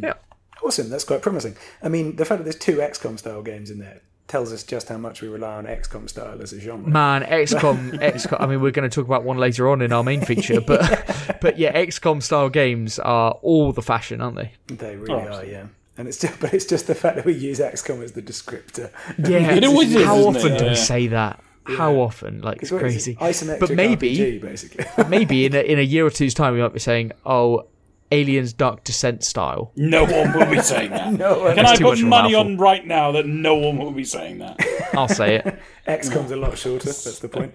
Yeah. 0.00 0.14
Awesome. 0.62 0.90
That's 0.90 1.04
quite 1.04 1.22
promising. 1.22 1.56
I 1.82 1.88
mean, 1.88 2.16
the 2.16 2.24
fact 2.24 2.38
that 2.38 2.44
there's 2.44 2.56
two 2.56 2.76
XCOM 2.76 3.18
style 3.18 3.42
games 3.42 3.70
in 3.70 3.78
there 3.78 4.02
tells 4.26 4.52
us 4.52 4.62
just 4.62 4.88
how 4.88 4.96
much 4.96 5.20
we 5.22 5.28
rely 5.28 5.54
on 5.56 5.64
XCOM 5.66 6.08
style 6.08 6.40
as 6.40 6.52
a 6.52 6.60
genre. 6.60 6.88
Man, 6.90 7.22
XCOM, 7.24 7.92
XCOM. 8.00 8.40
I 8.40 8.46
mean, 8.46 8.60
we're 8.60 8.70
going 8.70 8.88
to 8.88 8.94
talk 8.94 9.06
about 9.06 9.22
one 9.24 9.36
later 9.38 9.68
on 9.68 9.82
in 9.82 9.92
our 9.92 10.02
main 10.02 10.22
feature, 10.22 10.60
but 10.60 11.38
but 11.40 11.58
yeah, 11.58 11.72
XCOM 11.76 12.22
style 12.22 12.48
games 12.48 12.98
are 12.98 13.32
all 13.42 13.72
the 13.72 13.82
fashion, 13.82 14.20
aren't 14.20 14.36
they? 14.36 14.52
They 14.68 14.96
really 14.96 15.14
Oh, 15.28 15.38
are, 15.38 15.44
yeah. 15.44 15.66
And 15.96 16.08
it's 16.08 16.18
just, 16.18 16.40
but 16.40 16.52
it's 16.54 16.64
just 16.66 16.86
the 16.86 16.94
fact 16.94 17.16
that 17.16 17.24
we 17.24 17.34
use 17.34 17.60
XCOM 17.60 18.02
as 18.02 18.12
the 18.12 18.22
descriptor. 18.22 18.90
Yeah, 19.18 19.52
It 19.52 19.64
always 19.64 19.94
is, 19.94 20.04
How 20.04 20.16
isn't 20.16 20.36
often 20.36 20.52
it? 20.52 20.58
do 20.58 20.64
we 20.66 20.74
say 20.74 21.06
that? 21.08 21.40
How 21.66 21.94
often? 21.94 22.40
Like 22.42 22.60
it's 22.62 22.70
crazy. 22.70 23.12
it? 23.12 23.18
Isometric 23.20 23.60
But 23.60 23.70
maybe, 23.70 24.16
RPG, 24.18 24.40
basically. 24.42 24.84
maybe 25.08 25.46
in 25.46 25.54
a, 25.54 25.60
in 25.60 25.78
a 25.78 25.82
year 25.82 26.04
or 26.04 26.10
two's 26.10 26.34
time, 26.34 26.52
we 26.54 26.60
might 26.60 26.74
be 26.74 26.78
saying, 26.78 27.12
"Oh, 27.24 27.66
Aliens 28.14 28.52
Dark 28.52 28.84
Descent 28.84 29.24
style." 29.24 29.72
No 29.76 30.04
one 30.04 30.32
will 30.32 30.50
be 30.50 30.60
saying 30.60 30.90
that. 30.90 31.12
no, 31.24 31.52
Can 31.54 31.66
I 31.66 31.76
put 31.76 31.82
much 31.82 31.98
of 32.00 32.04
a 32.04 32.08
money 32.08 32.34
on 32.34 32.56
right 32.56 32.86
now 32.86 33.12
that 33.12 33.26
no 33.26 33.54
one 33.54 33.78
will 33.78 33.90
be 33.90 34.04
saying 34.04 34.38
that? 34.38 34.56
I'll 34.94 35.08
say 35.08 35.36
it. 35.36 35.58
XCOM's 35.88 36.30
a 36.30 36.36
lot 36.36 36.56
shorter. 36.56 36.86
That's 36.86 37.18
the 37.18 37.28
point. 37.28 37.54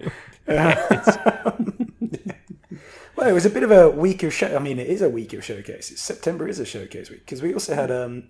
well, 3.16 3.28
it 3.28 3.32
was 3.32 3.46
a 3.46 3.50
bit 3.50 3.62
of 3.62 3.70
a 3.70 3.90
week 3.90 4.22
of 4.22 4.32
show. 4.32 4.54
I 4.54 4.58
mean, 4.58 4.78
it 4.78 4.88
is 4.88 5.02
a 5.02 5.10
week 5.10 5.32
of 5.32 5.44
showcases. 5.44 6.00
September 6.00 6.46
is 6.48 6.58
a 6.58 6.64
showcase 6.64 7.10
week 7.10 7.24
because 7.24 7.42
we 7.42 7.52
also 7.52 7.74
had 7.74 7.90
um, 7.90 8.24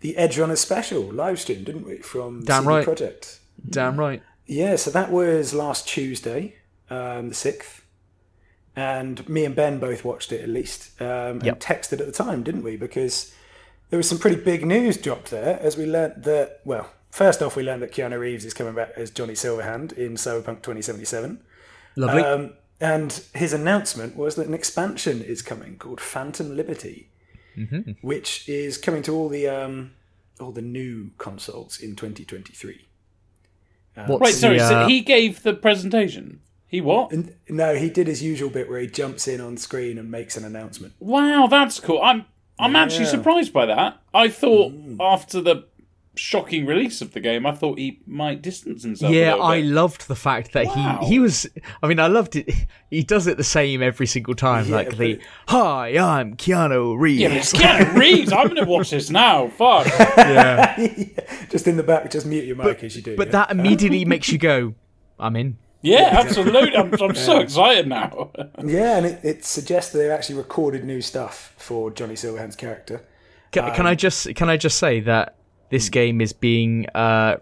the 0.00 0.16
Edge 0.16 0.38
Runner 0.38 0.56
special 0.56 1.02
live 1.02 1.40
stream, 1.40 1.64
didn't 1.64 1.86
we? 1.86 1.98
From 1.98 2.44
Damn 2.44 2.62
CD 2.62 2.68
right. 2.68 2.84
Project. 2.84 3.40
Damn 3.68 3.98
right. 3.98 4.22
Yeah, 4.46 4.76
so 4.76 4.90
that 4.90 5.10
was 5.10 5.54
last 5.54 5.88
Tuesday, 5.88 6.56
um, 6.88 7.30
the 7.30 7.34
sixth, 7.34 7.84
and 8.76 9.26
me 9.28 9.44
and 9.46 9.54
Ben 9.56 9.78
both 9.78 10.04
watched 10.04 10.30
it 10.32 10.42
at 10.42 10.48
least, 10.48 11.00
um, 11.00 11.06
and 11.40 11.44
Yep. 11.44 11.60
texted 11.60 12.00
at 12.00 12.06
the 12.06 12.12
time, 12.12 12.42
didn't 12.42 12.62
we? 12.62 12.76
Because 12.76 13.32
there 13.90 13.96
was 13.96 14.08
some 14.08 14.18
pretty 14.18 14.36
big 14.36 14.64
news 14.66 14.96
dropped 14.98 15.30
there, 15.30 15.58
as 15.60 15.76
we 15.76 15.86
learnt 15.86 16.22
that. 16.24 16.60
Well, 16.64 16.90
first 17.10 17.40
off, 17.42 17.56
we 17.56 17.62
learned 17.62 17.82
that 17.82 17.92
Keanu 17.92 18.18
Reeves 18.20 18.44
is 18.44 18.52
coming 18.54 18.74
back 18.74 18.90
as 18.96 19.10
Johnny 19.10 19.32
Silverhand 19.34 19.92
in 19.94 20.14
Cyberpunk 20.14 20.62
2077, 20.62 21.40
Lovely. 21.96 22.22
um, 22.22 22.52
and 22.80 23.22
his 23.34 23.52
announcement 23.54 24.16
was 24.16 24.34
that 24.34 24.46
an 24.46 24.52
expansion 24.54 25.22
is 25.22 25.40
coming 25.40 25.78
called 25.78 26.00
Phantom 26.00 26.54
Liberty, 26.54 27.08
which 28.02 28.46
is 28.48 28.76
coming 28.76 29.00
to 29.02 29.14
all 29.14 29.30
the 29.30 29.48
um, 29.48 29.92
all 30.38 30.52
the 30.52 30.60
new 30.60 31.12
consoles 31.16 31.80
in 31.80 31.96
2023. 31.96 32.86
What's 34.06 34.20
Right, 34.20 34.34
sorry. 34.34 34.58
the, 34.58 34.64
uh, 34.64 34.68
So 34.68 34.88
he 34.88 35.00
gave 35.00 35.42
the 35.42 35.54
presentation. 35.54 36.40
He 36.68 36.80
what? 36.80 37.12
And 37.12 37.34
no, 37.48 37.74
he 37.76 37.88
did 37.90 38.06
his 38.08 38.22
usual 38.22 38.50
bit 38.50 38.68
where 38.68 38.80
he 38.80 38.86
jumps 38.88 39.28
in 39.28 39.40
on 39.40 39.56
screen 39.56 39.98
and 39.98 40.10
makes 40.10 40.36
an 40.36 40.44
announcement. 40.44 40.94
Wow, 40.98 41.46
that's 41.48 41.78
cool. 41.80 42.00
I'm 42.02 42.24
I'm 42.58 42.74
actually 42.76 43.04
surprised 43.06 43.52
by 43.52 43.66
that. 43.66 44.00
I 44.14 44.28
thought 44.28 44.72
Mm. 44.72 44.96
after 45.00 45.40
the 45.40 45.64
shocking 46.18 46.64
release 46.64 47.02
of 47.02 47.12
the 47.12 47.20
game, 47.20 47.44
I 47.44 47.52
thought 47.52 47.78
he 47.78 48.00
might 48.06 48.40
distance 48.40 48.82
himself. 48.82 49.12
a 49.12 49.14
yeah, 49.14 49.34
I 49.34 49.60
loved 49.60 50.08
the 50.08 50.16
fact 50.16 50.52
that 50.54 50.64
Wow. 50.66 51.00
he 51.02 51.08
he 51.08 51.18
was. 51.18 51.46
I 51.82 51.86
mean, 51.86 52.00
I 52.00 52.06
loved 52.06 52.34
it. 52.36 52.50
He 52.90 53.02
does 53.02 53.26
it 53.26 53.36
the 53.36 53.44
same 53.44 53.82
every 53.82 54.06
single 54.06 54.34
time. 54.34 54.66
Yeah, 54.68 54.74
like 54.76 54.96
the 54.96 55.20
"Hi, 55.48 55.98
I'm 55.98 56.34
Keanu 56.36 56.98
Reeves." 56.98 57.20
Yeah, 57.20 57.28
it's 57.28 57.52
Keanu 57.52 57.94
Reeves. 58.00 58.32
I'm 58.32 58.44
going 58.48 58.56
to 58.56 58.64
watch 58.64 58.90
this 58.90 59.10
now. 59.10 59.48
Fuck. 59.48 59.86
yeah. 60.16 60.76
just 61.50 61.68
in 61.68 61.76
the 61.76 61.82
back, 61.82 62.10
just 62.10 62.26
mute 62.26 62.44
your 62.44 62.56
mic 62.56 62.82
as 62.82 62.96
you 62.96 63.02
do. 63.02 63.16
but 63.16 63.28
yeah. 63.28 63.32
that 63.32 63.50
immediately 63.50 64.04
makes 64.06 64.30
you 64.30 64.38
go, 64.38 64.74
"I'm 65.20 65.36
in." 65.36 65.58
Yeah, 65.86 66.10
absolutely. 66.12 66.76
I'm, 66.76 66.92
I'm 67.00 67.14
so 67.14 67.38
excited 67.38 67.86
now. 67.86 68.30
yeah, 68.64 68.96
and 68.98 69.06
it, 69.06 69.20
it 69.24 69.44
suggests 69.44 69.92
that 69.92 69.98
they've 69.98 70.10
actually 70.10 70.36
recorded 70.36 70.84
new 70.84 71.00
stuff 71.00 71.54
for 71.56 71.90
Johnny 71.90 72.14
Silverhand's 72.14 72.56
character. 72.56 73.04
Can, 73.52 73.72
can 73.74 73.86
I 73.86 73.94
just 73.94 74.34
can 74.34 74.48
I 74.48 74.56
just 74.56 74.78
say 74.78 75.00
that 75.00 75.36
this 75.70 75.88
game 75.88 76.20
is 76.20 76.32
being 76.32 76.86
uh, 76.94 77.36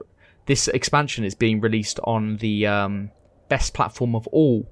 this 0.47 0.69
expansion 0.69 1.25
is 1.25 1.35
being 1.35 1.61
released 1.61 1.99
on 2.05 2.37
the 2.37 2.67
um, 2.67 3.11
best 3.49 3.75
platform 3.75 4.15
of 4.15 4.27
all 4.29 4.71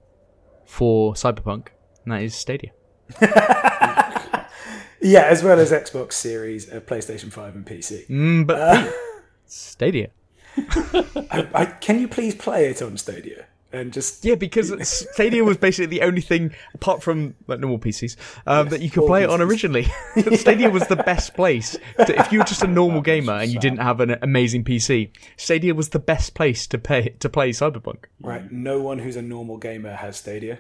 for 0.67 1.15
Cyberpunk, 1.15 1.69
and 2.05 2.13
that 2.13 2.23
is 2.23 2.35
Stadia. 2.35 2.73
Yeah, 5.03 5.23
as 5.23 5.43
well 5.43 5.59
as 5.59 5.73
Xbox 5.73 6.13
Series, 6.13 6.73
uh, 6.73 6.79
PlayStation 6.79 7.33
Five, 7.33 7.57
and 7.57 7.67
PC. 7.67 8.07
Mm, 8.07 8.47
but 8.47 8.85
Pete, 8.85 8.95
Stadia. 9.47 10.11
I, 10.57 11.49
I, 11.53 11.65
can 11.67 11.99
you 11.99 12.07
please 12.07 12.37
play 12.37 12.67
it 12.67 12.81
on 12.81 12.97
Stadia 12.97 13.47
and 13.73 13.93
just 13.93 14.25
Yeah, 14.25 14.35
because 14.35 14.73
Stadia 15.13 15.45
was 15.45 15.57
basically 15.57 15.87
the 15.99 16.03
only 16.03 16.21
thing, 16.21 16.53
apart 16.75 17.03
from 17.03 17.35
like, 17.47 17.61
normal 17.61 17.79
PCs, 17.79 18.17
um, 18.47 18.69
that 18.69 18.81
you 18.83 18.91
could 18.91 19.07
play 19.07 19.23
it 19.25 19.31
on 19.31 19.41
originally. 19.41 19.87
Stadia 20.35 20.71
was 20.71 20.87
the 20.89 20.97
best 20.97 21.35
place. 21.35 21.77
To, 22.07 22.19
if 22.21 22.33
you 22.33 22.39
were 22.39 22.45
just 22.45 22.63
a 22.63 22.67
normal 22.81 23.01
gamer 23.01 23.35
and 23.35 23.51
you 23.51 23.59
didn't 23.59 23.81
have 23.81 24.01
an 24.01 24.17
amazing 24.23 24.65
PC, 24.65 25.11
Stadia 25.37 25.75
was 25.75 25.91
the 25.91 25.99
best 25.99 26.35
place 26.35 26.67
to 26.69 26.79
pay 26.79 27.11
to 27.21 27.29
play 27.29 27.51
Cyberpunk. 27.51 28.05
right? 28.21 28.51
No 28.53 28.81
one 28.81 28.99
who's 28.99 29.17
a 29.17 29.23
normal 29.23 29.57
gamer 29.59 29.95
has 29.95 30.17
Stadia. 30.19 30.59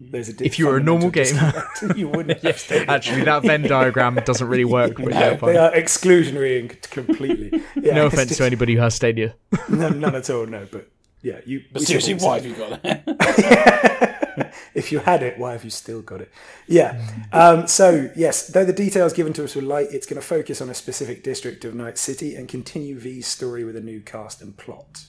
There's 0.00 0.28
a 0.28 0.44
If 0.44 0.60
you 0.60 0.68
were 0.68 0.76
a 0.76 0.82
normal 0.82 1.10
gamer, 1.10 1.52
you 1.96 2.06
wouldn't 2.08 2.40
have 2.44 2.58
Stadia. 2.60 2.86
Actually, 2.88 3.24
that 3.24 3.42
Venn 3.42 3.62
diagram 3.62 4.14
doesn't 4.24 4.46
really 4.46 4.64
work. 4.64 4.94
But 4.94 5.12
yeah, 5.12 5.34
they 5.34 5.56
are 5.56 5.72
exclusionary 5.72 6.60
and 6.60 6.80
completely. 6.82 7.60
Yeah, 7.74 7.94
No 7.94 8.06
offense 8.06 8.28
just- 8.28 8.38
to 8.38 8.44
anybody 8.46 8.74
who 8.76 8.80
has 8.80 8.94
Stadia. 8.94 9.34
No, 9.68 9.88
none 9.88 10.14
at 10.14 10.30
all. 10.30 10.46
No, 10.46 10.68
but 10.70 10.88
yeah, 11.28 11.40
you. 11.44 11.64
But 11.72 11.82
seriously, 11.82 12.14
why 12.14 12.36
have 12.40 12.46
you 12.46 12.54
got 12.54 12.80
it? 12.84 14.52
if 14.74 14.90
you 14.92 15.00
had 15.00 15.22
it, 15.22 15.38
why 15.38 15.52
have 15.52 15.64
you 15.64 15.70
still 15.70 16.02
got 16.02 16.20
it? 16.20 16.30
Yeah. 16.66 17.00
Um, 17.32 17.66
so, 17.66 18.10
yes, 18.16 18.48
though 18.48 18.64
the 18.64 18.72
details 18.72 19.12
given 19.12 19.32
to 19.34 19.44
us 19.44 19.54
were 19.54 19.62
light, 19.62 19.88
it's 19.90 20.06
going 20.06 20.20
to 20.20 20.26
focus 20.26 20.60
on 20.60 20.70
a 20.70 20.74
specific 20.74 21.22
district 21.22 21.64
of 21.64 21.74
Night 21.74 21.98
City 21.98 22.34
and 22.34 22.48
continue 22.48 22.98
V's 22.98 23.26
story 23.26 23.64
with 23.64 23.76
a 23.76 23.80
new 23.80 24.00
cast 24.00 24.40
and 24.40 24.56
plot. 24.56 25.04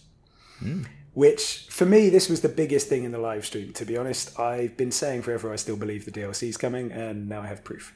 Which, 1.14 1.68
for 1.70 1.86
me, 1.86 2.10
this 2.10 2.30
was 2.30 2.42
the 2.42 2.50
biggest 2.50 2.90
thing 2.90 3.04
in 3.06 3.12
the 3.12 3.18
live 3.18 3.46
stream, 3.46 3.72
to 3.74 3.86
be 3.86 3.96
honest. 3.96 4.38
I've 4.38 4.76
been 4.76 4.92
saying 4.92 5.22
forever 5.22 5.54
I 5.54 5.56
still 5.56 5.78
believe 5.78 6.06
the 6.06 6.12
DLC 6.12 6.50
is 6.50 6.58
coming, 6.58 6.92
and 6.92 7.30
now 7.30 7.42
I 7.42 7.48
have 7.48 7.64
proof. 7.64 7.96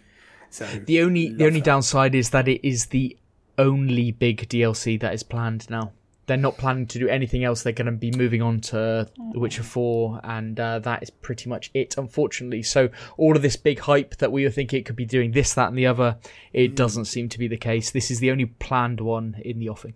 So, 0.50 0.66
The 0.66 1.02
only 1.02 1.30
the 1.30 1.46
only 1.46 1.62
downside 1.62 2.16
is 2.16 2.30
that 2.30 2.48
it 2.48 2.66
is 2.66 2.88
the 2.88 3.18
only 3.58 4.12
big 4.12 4.48
DLC 4.50 5.00
that 5.02 5.14
is 5.14 5.24
planned 5.24 5.70
now. 5.70 5.92
They're 6.26 6.38
not 6.38 6.58
planning 6.58 6.88
to 6.88 7.00
do 7.00 7.08
anything 7.08 7.44
else. 7.44 7.64
They're 7.64 7.74
going 7.74 7.88
to 7.88 7.92
be 7.92 8.12
moving 8.12 8.42
on 8.42 8.62
to 8.62 9.10
The 9.34 9.40
Witcher 9.40 9.64
4, 9.64 10.22
and 10.24 10.60
uh, 10.60 10.80
that 10.80 11.04
is 11.04 11.10
pretty 11.10 11.50
much 11.50 11.70
it, 11.74 11.98
unfortunately. 11.98 12.64
So, 12.64 12.90
all 13.18 13.36
of 13.36 13.42
this 13.42 13.56
big 13.58 13.80
hype 13.80 14.18
that 14.18 14.32
we 14.32 14.44
were 14.44 14.50
thinking 14.50 14.80
it 14.80 14.86
could 14.86 14.96
be 14.96 15.06
doing 15.06 15.32
this, 15.32 15.54
that, 15.54 15.68
and 15.68 15.78
the 15.78 15.86
other, 15.86 16.18
it 16.54 16.76
doesn't 16.76 17.06
seem 17.06 17.30
to 17.30 17.40
be 17.40 17.48
the 17.48 17.58
case. 17.58 17.92
This 17.92 18.10
is 18.10 18.20
the 18.20 18.32
only 18.32 18.46
planned 18.46 19.02
one 19.02 19.36
in 19.44 19.60
the 19.60 19.70
offing. 19.70 19.96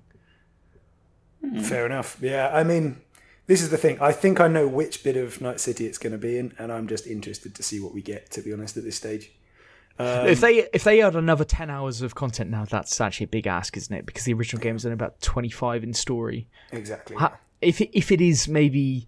fair 1.61 1.85
enough. 1.85 2.17
Yeah, 2.21 2.49
I 2.53 2.63
mean, 2.63 3.01
this 3.47 3.61
is 3.61 3.69
the 3.69 3.77
thing. 3.77 3.97
I 4.01 4.11
think 4.11 4.41
I 4.41 4.49
know 4.49 4.67
which 4.67 5.03
bit 5.03 5.15
of 5.15 5.39
Night 5.39 5.61
City 5.61 5.85
it's 5.85 5.97
going 5.97 6.11
to 6.11 6.17
be 6.17 6.37
in, 6.37 6.53
and 6.59 6.71
I'm 6.71 6.87
just 6.87 7.07
interested 7.07 7.55
to 7.55 7.63
see 7.63 7.79
what 7.79 7.93
we 7.93 8.01
get, 8.01 8.29
to 8.31 8.41
be 8.41 8.51
honest, 8.51 8.75
at 8.75 8.83
this 8.83 8.97
stage. 8.97 9.31
If 9.99 10.41
they 10.41 10.67
if 10.73 10.83
they 10.83 11.01
add 11.01 11.15
another 11.15 11.43
ten 11.45 11.69
hours 11.69 12.01
of 12.01 12.15
content 12.15 12.49
now, 12.49 12.65
that's 12.65 12.99
actually 13.01 13.25
a 13.25 13.29
big 13.29 13.47
ask, 13.47 13.75
isn't 13.77 13.95
it? 13.95 14.05
Because 14.05 14.23
the 14.25 14.33
original 14.33 14.61
game 14.61 14.75
is 14.75 14.85
only 14.85 14.93
about 14.93 15.19
twenty 15.21 15.49
five 15.49 15.83
in 15.83 15.93
story. 15.93 16.47
Exactly. 16.71 17.15
Ha- 17.15 17.37
if 17.61 17.81
it, 17.81 17.89
if 17.97 18.11
it 18.11 18.21
is 18.21 18.47
maybe 18.47 19.07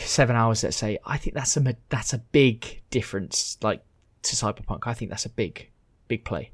seven 0.00 0.36
hours, 0.36 0.62
let's 0.62 0.76
say, 0.76 0.98
I 1.04 1.16
think 1.16 1.34
that's 1.34 1.56
a 1.56 1.76
that's 1.88 2.12
a 2.12 2.18
big 2.18 2.82
difference. 2.90 3.58
Like 3.62 3.82
to 4.22 4.36
Cyberpunk, 4.36 4.86
I 4.86 4.94
think 4.94 5.10
that's 5.10 5.26
a 5.26 5.30
big 5.30 5.68
big 6.08 6.24
play. 6.24 6.50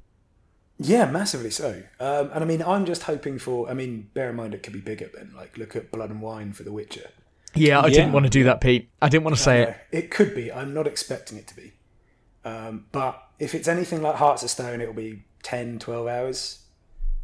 Yeah, 0.79 1.11
massively 1.11 1.51
so. 1.51 1.83
Um, 2.01 2.31
and 2.33 2.43
I 2.43 2.45
mean, 2.45 2.63
I'm 2.63 2.87
just 2.87 3.05
hoping 3.05 3.39
for. 3.39 3.69
I 3.69 3.75
mean, 3.75 4.09
bear 4.15 4.31
in 4.31 4.37
mind 4.37 4.55
it 4.55 4.63
could 4.63 4.73
be 4.73 4.81
bigger 4.81 5.11
than 5.15 5.33
like 5.37 5.57
look 5.59 5.77
at 5.77 5.93
Blood 5.93 6.11
and 6.11 6.21
Wine 6.23 6.53
for 6.53 6.63
The 6.63 6.73
Witcher. 6.73 7.11
Yeah, 7.55 7.81
I 7.81 7.89
Yeah. 7.89 7.95
didn't 7.97 8.13
want 8.13 8.25
to 8.25 8.31
do 8.31 8.45
that, 8.45 8.61
Pete. 8.63 8.89
I 9.03 9.09
didn't 9.11 9.25
want 9.25 9.37
to 9.37 9.43
say 9.43 9.63
it. 9.63 9.77
It 9.93 10.11
could 10.11 10.35
be. 10.35 10.51
I'm 10.51 10.73
not 10.73 10.87
expecting 10.87 11.37
it 11.39 11.47
to 11.49 11.55
be. 11.57 11.73
Um, 12.45 12.87
but 12.93 13.23
if 13.39 13.55
it's 13.55 13.69
anything 13.69 14.03
like 14.03 14.17
Hearts 14.17 14.43
of 14.43 14.51
Stone, 14.51 14.81
it'll 14.81 14.95
be 14.95 15.23
10, 15.43 15.79
12 15.79 16.07
hours. 16.07 16.59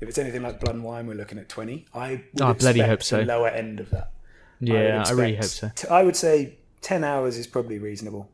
If 0.00 0.09
it's 0.09 0.18
anything 0.18 0.42
like 0.42 0.61
Blood 0.61 0.76
and 0.76 0.85
Wine, 0.85 1.07
we're 1.07 1.14
looking 1.14 1.38
at 1.38 1.48
20. 1.48 1.87
I 1.94 2.22
would 2.35 2.42
I 2.42 2.52
bloody 2.52 2.81
hope 2.81 3.02
so. 3.02 3.20
Lower 3.22 3.48
end 3.48 3.81
of 3.81 3.90
that. 3.90 4.12
Yeah, 4.61 5.04
I 5.07 5.11
really 5.12 5.35
hope 5.37 5.44
so. 5.44 5.70
t- 5.74 5.88
I 5.88 6.02
would 6.02 6.16
say 6.16 6.57
10 6.83 7.02
hours 7.04 7.37
is 7.37 7.46
probably 7.46 7.78
reasonable. 7.78 8.28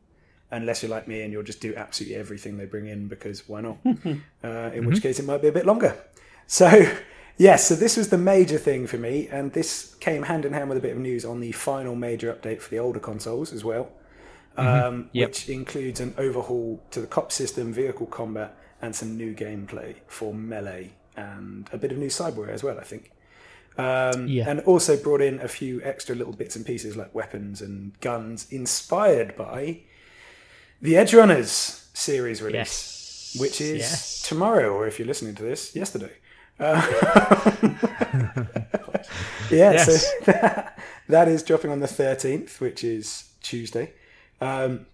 Unless 0.51 0.83
you're 0.83 0.91
like 0.91 1.07
me 1.07 1.21
and 1.23 1.33
you'll 1.33 1.43
just 1.43 1.59
do 1.61 1.73
absolutely 1.75 2.15
everything 2.17 2.57
they 2.57 2.65
bring 2.65 2.85
in 2.87 3.07
because 3.07 3.47
why 3.49 3.61
not? 3.61 3.77
uh, 3.85 3.89
in 3.95 4.13
Mm-hmm. 4.43 4.85
which 4.87 5.01
case 5.01 5.19
it 5.19 5.25
might 5.25 5.41
be 5.41 5.47
a 5.47 5.51
bit 5.51 5.65
longer. 5.65 5.95
So, 6.45 6.95
yes, 7.37 7.67
so 7.67 7.75
this 7.75 7.97
was 7.97 8.09
the 8.09 8.17
major 8.19 8.59
thing 8.59 8.85
for 8.85 8.97
me, 8.97 9.27
and 9.31 9.51
this 9.53 9.95
came 9.95 10.23
hand 10.23 10.45
in 10.45 10.53
hand 10.53 10.69
with 10.69 10.77
a 10.77 10.81
bit 10.81 10.91
of 10.91 10.99
news 10.99 11.25
on 11.25 11.39
the 11.39 11.51
final 11.51 11.95
major 11.95 12.31
update 12.31 12.61
for 12.61 12.69
the 12.69 12.77
older 12.77 12.99
consoles 12.99 13.51
as 13.51 13.63
well, 13.65 13.89
um, 14.57 14.65
Mm-hmm. 14.65 15.07
Yep. 15.13 15.29
which 15.29 15.49
includes 15.49 15.99
an 15.99 16.13
overhaul 16.17 16.83
to 16.91 17.01
the 17.01 17.07
cop 17.07 17.31
system, 17.31 17.73
vehicle 17.73 18.05
combat, 18.07 18.55
and 18.81 18.95
some 18.95 19.17
new 19.17 19.33
gameplay 19.33 19.95
for 20.07 20.33
melee 20.33 20.91
and 21.17 21.69
a 21.71 21.77
bit 21.77 21.91
of 21.91 21.97
new 21.97 22.07
cyberware 22.09 22.49
as 22.49 22.63
well, 22.63 22.77
I 22.79 22.83
think. 22.83 23.11
Um, 23.77 24.27
Yeah. 24.27 24.49
And 24.49 24.59
also 24.61 24.95
brought 24.97 25.21
in 25.21 25.39
a 25.41 25.47
few 25.47 25.81
extra 25.83 26.15
little 26.15 26.33
bits 26.33 26.55
and 26.55 26.65
pieces 26.65 26.95
like 26.95 27.13
weapons 27.15 27.61
and 27.61 27.99
guns 28.01 28.47
inspired 28.51 29.35
by 29.35 29.81
the 30.81 30.97
Edge 30.97 31.13
Runners 31.13 31.87
series 31.93 32.41
release, 32.41 33.33
Yes, 33.33 33.41
which 33.41 33.61
is 33.61 33.79
yes. 33.79 34.21
tomorrow, 34.23 34.69
or 34.73 34.87
if 34.87 34.99
you're 34.99 35.07
listening 35.07 35.35
to 35.35 35.43
this, 35.43 35.75
yesterday. 35.75 36.11
Uh, 36.59 36.81
yeah, 39.51 39.71
Yes. 39.73 39.85
so 40.07 40.11
that, 40.31 40.79
that 41.09 41.27
is 41.27 41.43
dropping 41.43 41.71
on 41.71 41.79
the 41.79 41.87
13th, 41.87 42.59
which 42.59 42.83
is 42.83 43.25
Tuesday, 43.41 43.93
um, 44.41 44.85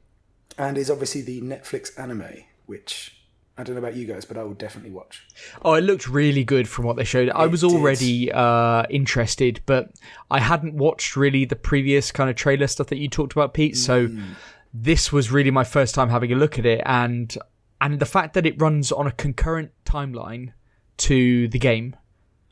and 0.57 0.77
is 0.77 0.89
obviously 0.91 1.21
the 1.21 1.41
Netflix 1.41 1.97
anime, 1.99 2.43
which 2.65 3.15
I 3.57 3.63
don't 3.63 3.75
know 3.75 3.79
about 3.79 3.95
you 3.95 4.05
guys, 4.05 4.25
but 4.25 4.37
I 4.37 4.43
will 4.43 4.53
definitely 4.53 4.91
watch. 4.91 5.25
Oh, 5.63 5.73
it 5.73 5.81
looked 5.81 6.07
really 6.07 6.43
good 6.43 6.67
from 6.67 6.85
what 6.85 6.95
they 6.95 7.03
showed. 7.03 7.29
I 7.29 7.47
was 7.47 7.63
already 7.63 8.31
uh, 8.31 8.83
interested, 8.89 9.61
but 9.65 9.91
I 10.29 10.39
hadn't 10.39 10.73
watched 10.75 11.15
really 11.15 11.45
the 11.45 11.55
previous 11.55 12.11
kind 12.11 12.29
of 12.29 12.35
trailer 12.35 12.67
stuff 12.67 12.87
that 12.87 12.97
you 12.97 13.07
talked 13.09 13.33
about, 13.33 13.53
Pete. 13.53 13.77
So 13.77 14.07
Mm. 14.07 14.35
this 14.73 15.11
was 15.11 15.31
really 15.31 15.51
my 15.51 15.63
first 15.63 15.93
time 15.95 16.09
having 16.09 16.31
a 16.31 16.35
look 16.35 16.57
at 16.57 16.65
it, 16.65 16.81
and 16.85 17.37
and 17.81 17.99
the 17.99 18.05
fact 18.05 18.33
that 18.35 18.45
it 18.45 18.59
runs 18.61 18.91
on 18.91 19.05
a 19.07 19.11
concurrent 19.11 19.71
timeline 19.85 20.53
to 20.97 21.47
the 21.49 21.59
game. 21.59 21.95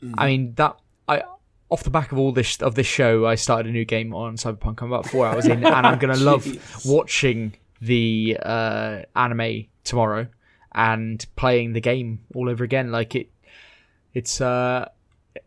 Mm. 0.02 0.14
I 0.18 0.26
mean 0.26 0.54
that 0.54 0.76
I. 1.08 1.22
Off 1.70 1.84
the 1.84 1.90
back 1.90 2.10
of 2.12 2.18
all 2.18 2.32
this 2.32 2.56
of 2.60 2.74
this 2.74 2.86
show, 2.86 3.26
I 3.26 3.36
started 3.36 3.68
a 3.68 3.72
new 3.72 3.84
game 3.84 4.12
on 4.14 4.36
Cyberpunk. 4.36 4.82
I'm 4.82 4.92
about 4.92 5.06
four 5.06 5.26
hours 5.26 5.46
in, 5.46 5.64
and 5.64 5.86
I'm 5.86 5.98
gonna 5.98 6.16
love 6.30 6.46
watching 6.84 7.54
the 7.80 8.36
uh, 8.42 9.02
anime 9.16 9.66
tomorrow 9.84 10.26
and 10.72 11.24
playing 11.36 11.72
the 11.72 11.80
game 11.80 12.20
all 12.34 12.48
over 12.48 12.64
again. 12.64 12.90
Like 12.90 13.14
it, 13.14 13.30
it's 14.14 14.40
uh, 14.40 14.88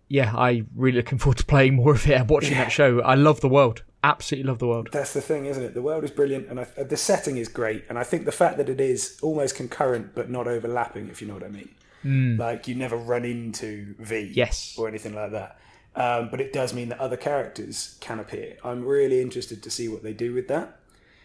yeah, 0.07 0.33
I 0.36 0.63
really 0.75 0.97
looking 0.97 1.17
forward 1.17 1.38
to 1.39 1.45
playing 1.45 1.75
more 1.75 1.93
of 1.93 2.07
it 2.09 2.13
and 2.13 2.29
watching 2.29 2.53
that 2.53 2.71
show. 2.71 3.01
I 3.01 3.15
love 3.15 3.41
the 3.41 3.49
world, 3.49 3.83
absolutely 4.03 4.47
love 4.47 4.59
the 4.59 4.67
world. 4.67 4.89
That's 4.93 5.13
the 5.13 5.21
thing, 5.21 5.45
isn't 5.47 5.62
it? 5.63 5.73
The 5.73 5.81
world 5.81 6.05
is 6.05 6.12
brilliant, 6.12 6.47
and 6.47 6.59
I, 6.62 6.67
uh, 6.77 6.83
the 6.86 6.95
setting 6.97 7.36
is 7.36 7.49
great. 7.49 7.83
And 7.89 7.99
I 7.99 8.03
think 8.03 8.23
the 8.23 8.31
fact 8.31 8.55
that 8.57 8.69
it 8.69 8.79
is 8.79 9.19
almost 9.21 9.55
concurrent 9.55 10.15
but 10.15 10.29
not 10.29 10.47
overlapping, 10.47 11.09
if 11.09 11.21
you 11.21 11.27
know 11.27 11.33
what 11.33 11.43
I 11.43 11.49
mean. 11.49 12.38
Like 12.38 12.67
you 12.67 12.75
never 12.75 12.95
run 12.97 13.23
into 13.25 13.95
V, 13.99 14.31
Yes. 14.33 14.75
or 14.77 14.88
anything 14.89 15.15
like 15.15 15.31
that. 15.31 15.57
Um, 15.95 16.29
but 16.29 16.41
it 16.41 16.51
does 16.51 16.73
mean 16.73 16.89
that 16.89 16.99
other 16.99 17.17
characters 17.17 17.97
can 17.99 18.19
appear. 18.19 18.58
I'm 18.63 18.84
really 18.84 19.21
interested 19.21 19.62
to 19.62 19.69
see 19.69 19.88
what 19.88 20.01
they 20.01 20.13
do 20.13 20.34
with 20.34 20.47
that. 20.47 20.79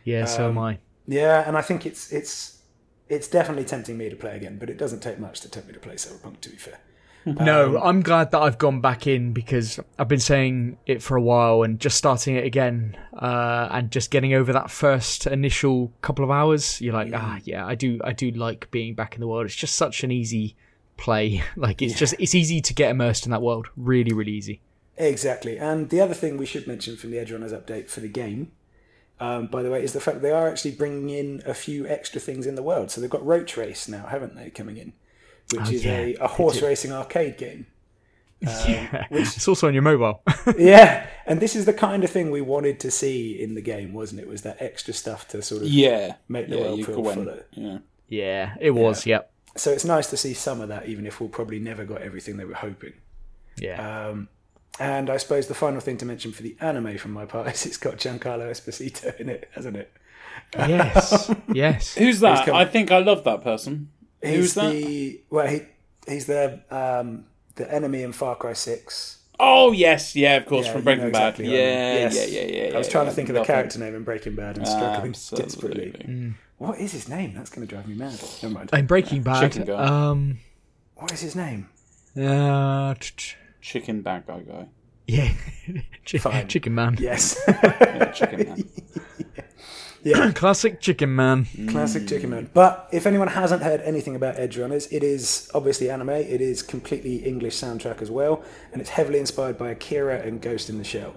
Yeah, 0.04 0.26
so 0.26 0.48
am 0.48 0.58
I. 0.58 0.78
Yeah, 1.06 1.46
and 1.46 1.56
I 1.56 1.62
think 1.62 1.86
it's 1.86 2.12
it's 2.12 2.62
it's 3.08 3.28
definitely 3.28 3.64
tempting 3.64 3.96
me 3.96 4.10
to 4.10 4.16
play 4.16 4.36
again, 4.36 4.58
but 4.58 4.68
it 4.68 4.76
doesn't 4.76 5.00
take 5.00 5.18
much 5.18 5.40
to 5.40 5.48
tempt 5.48 5.68
me 5.68 5.74
to 5.74 5.80
play 5.80 5.94
Cyberpunk. 5.94 6.40
To 6.42 6.50
be 6.50 6.56
fair, 6.56 6.80
No, 7.40 7.78
I'm 7.80 8.02
glad 8.02 8.30
that 8.30 8.40
I've 8.40 8.58
gone 8.58 8.80
back 8.80 9.06
in 9.06 9.32
because 9.32 9.78
I've 9.98 10.08
been 10.08 10.20
saying 10.20 10.78
it 10.86 11.02
for 11.02 11.16
a 11.16 11.20
while 11.20 11.62
and 11.62 11.78
just 11.78 11.96
starting 11.96 12.36
it 12.36 12.44
again 12.44 12.96
uh, 13.14 13.68
and 13.70 13.90
just 13.90 14.10
getting 14.10 14.34
over 14.34 14.52
that 14.52 14.70
first 14.70 15.26
initial 15.26 15.92
couple 16.00 16.24
of 16.24 16.30
hours. 16.30 16.80
You're 16.80 16.94
like, 16.94 17.12
ah, 17.14 17.38
yeah, 17.44 17.66
I 17.66 17.74
do, 17.74 18.00
I 18.04 18.12
do 18.12 18.30
like 18.30 18.70
being 18.70 18.94
back 18.94 19.14
in 19.14 19.20
the 19.20 19.28
world. 19.28 19.46
It's 19.46 19.54
just 19.54 19.74
such 19.74 20.04
an 20.04 20.10
easy 20.10 20.56
play. 20.98 21.42
Like 21.56 21.80
it's 21.82 21.98
just, 21.98 22.14
it's 22.18 22.34
easy 22.34 22.60
to 22.60 22.74
get 22.74 22.90
immersed 22.90 23.24
in 23.24 23.30
that 23.32 23.40
world. 23.42 23.68
Really, 23.76 24.12
really 24.12 24.32
easy. 24.32 24.60
Exactly. 24.96 25.58
And 25.58 25.88
the 25.90 26.00
other 26.00 26.14
thing 26.14 26.36
we 26.36 26.46
should 26.46 26.66
mention 26.66 26.96
from 26.96 27.10
the 27.12 27.18
Edge 27.18 27.32
Runners 27.32 27.52
update 27.52 27.88
for 27.88 28.00
the 28.00 28.08
game, 28.08 28.52
um, 29.20 29.46
by 29.46 29.62
the 29.62 29.70
way, 29.70 29.82
is 29.82 29.92
the 29.92 30.00
fact 30.00 30.16
that 30.16 30.22
they 30.22 30.30
are 30.32 30.48
actually 30.48 30.72
bringing 30.72 31.10
in 31.10 31.42
a 31.46 31.54
few 31.54 31.86
extra 31.86 32.20
things 32.20 32.46
in 32.46 32.54
the 32.56 32.62
world. 32.62 32.90
So 32.90 33.00
they've 33.00 33.08
got 33.10 33.24
Roach 33.24 33.56
Race 33.56 33.88
now, 33.88 34.06
haven't 34.06 34.36
they, 34.36 34.50
coming 34.50 34.76
in, 34.76 34.92
which 35.52 35.62
Oh, 35.66 35.70
is 35.70 35.84
yeah, 35.84 35.98
a, 35.98 36.14
a 36.16 36.26
horse 36.28 36.60
racing 36.62 36.92
arcade 36.92 37.38
game. 37.38 37.66
yeah, 38.40 39.06
it's 39.10 39.48
also 39.48 39.66
on 39.66 39.74
your 39.74 39.82
mobile. 39.82 40.22
yeah, 40.58 41.08
and 41.26 41.40
this 41.40 41.56
is 41.56 41.64
the 41.64 41.72
kind 41.72 42.04
of 42.04 42.10
thing 42.10 42.30
we 42.30 42.40
wanted 42.40 42.78
to 42.80 42.90
see 42.90 43.40
in 43.42 43.56
the 43.56 43.60
game, 43.60 43.92
wasn't 43.92 44.20
it? 44.20 44.28
Was 44.28 44.42
that 44.42 44.62
extra 44.62 44.94
stuff 44.94 45.26
to 45.28 45.42
sort 45.42 45.62
of 45.62 45.68
Yeah, 45.68 46.14
make 46.28 46.48
the 46.48 46.56
yeah, 46.56 46.62
world 46.62 46.86
feel 46.86 47.04
fuller. 47.04 47.44
Yeah. 47.52 47.78
yeah, 48.08 48.54
it 48.60 48.70
was. 48.70 49.06
Yep. 49.06 49.32
So 49.58 49.70
it's 49.72 49.84
nice 49.84 50.08
to 50.10 50.16
see 50.16 50.34
some 50.34 50.60
of 50.60 50.68
that, 50.68 50.88
even 50.88 51.06
if 51.06 51.20
we'll 51.20 51.28
probably 51.28 51.58
never 51.58 51.84
got 51.84 52.02
everything 52.02 52.36
they 52.36 52.44
were 52.44 52.54
hoping. 52.54 52.92
Yeah. 53.58 54.08
Um, 54.08 54.28
and 54.80 55.10
I 55.10 55.16
suppose 55.16 55.48
the 55.48 55.54
final 55.54 55.80
thing 55.80 55.96
to 55.98 56.06
mention 56.06 56.32
for 56.32 56.42
the 56.42 56.56
anime 56.60 56.96
from 56.98 57.12
my 57.12 57.26
part 57.26 57.48
is 57.54 57.66
it's 57.66 57.76
got 57.76 57.96
Giancarlo 57.96 58.48
Esposito 58.50 59.18
in 59.18 59.28
it, 59.28 59.48
hasn't 59.52 59.76
it? 59.76 59.92
yes. 60.56 61.30
Yes. 61.52 61.94
Who's 61.94 62.20
that? 62.20 62.46
come- 62.46 62.54
I 62.56 62.64
think 62.64 62.90
I 62.90 62.98
love 62.98 63.24
that 63.24 63.42
person. 63.42 63.90
He's 64.22 64.34
Who's 64.36 64.54
that? 64.54 64.70
the 64.72 65.20
well, 65.30 65.46
he 65.46 65.60
he's 66.06 66.26
the 66.26 66.60
um, 66.70 67.26
the 67.56 67.72
enemy 67.72 68.02
in 68.02 68.12
Far 68.12 68.34
Cry 68.36 68.52
Six. 68.52 69.17
Oh 69.40 69.72
yes, 69.72 70.16
yeah, 70.16 70.36
of 70.36 70.46
course, 70.46 70.66
Yeah, 70.66 70.72
from 70.72 70.80
you 70.80 70.84
Breaking 70.84 71.04
know 71.04 71.10
Bad. 71.12 71.28
exactly 71.40 71.44
I 71.46 71.48
mean. 71.48 71.56
yeah, 71.58 71.94
Yes. 71.94 72.14
yeah, 72.30 72.40
yeah, 72.40 72.66
yeah, 72.68 72.74
I 72.74 72.78
was 72.78 72.88
trying 72.88 73.04
yeah, 73.04 73.10
to 73.10 73.14
think 73.16 73.28
of 73.28 73.34
the 73.34 73.40
love 73.40 73.46
character 73.46 73.78
name 73.78 73.94
in 73.94 74.02
Breaking 74.02 74.34
Bad 74.34 74.58
and 74.58 74.66
struggling 74.66 75.12
desperately. 75.12 75.88
Absolutely. 75.94 76.34
What 76.58 76.78
is 76.80 76.90
his 76.92 77.08
name? 77.08 77.34
That's 77.34 77.50
going 77.50 77.66
to 77.66 77.72
drive 77.72 77.86
me 77.86 77.94
mad. 77.94 78.20
Never 78.42 78.54
mind. 78.54 78.70
In 78.72 78.86
Breaking 78.86 79.22
Bad. 79.22 79.70
Um. 79.70 80.38
What 80.96 81.12
is 81.12 81.20
his 81.20 81.36
name? 81.36 81.68
Uh, 82.20 82.94
ch- 82.94 83.16
ch- 83.16 83.36
Chicken 83.60 84.02
bad 84.02 84.26
guy 84.26 84.40
guy. 84.40 84.66
yeah. 85.06 85.30
Ch- 86.04 86.16
chicken 86.48 86.74
man. 86.74 86.96
Yes, 86.98 87.38
Yeah, 87.46 88.10
chicken 88.12 88.48
man. 88.48 88.68
Classic 90.34 90.80
chicken 90.80 91.14
man. 91.14 91.46
classic 91.68 92.06
Chicken 92.06 92.30
Man. 92.30 92.50
But 92.54 92.88
if 92.92 93.06
anyone 93.06 93.28
hasn't 93.28 93.62
heard 93.62 93.80
anything 93.80 94.14
about 94.14 94.38
Edge 94.38 94.56
Runners, 94.56 94.86
it 94.92 95.02
is 95.02 95.50
obviously 95.54 95.90
anime. 95.90 96.10
It 96.10 96.40
is 96.40 96.62
completely 96.62 97.16
English 97.16 97.56
soundtrack 97.56 98.00
as 98.00 98.10
well, 98.10 98.44
and 98.72 98.80
it's 98.80 98.90
heavily 98.90 99.18
inspired 99.18 99.58
by 99.58 99.70
Akira 99.70 100.20
and 100.20 100.40
Ghost 100.40 100.70
in 100.70 100.78
the 100.78 100.84
Shell. 100.84 101.14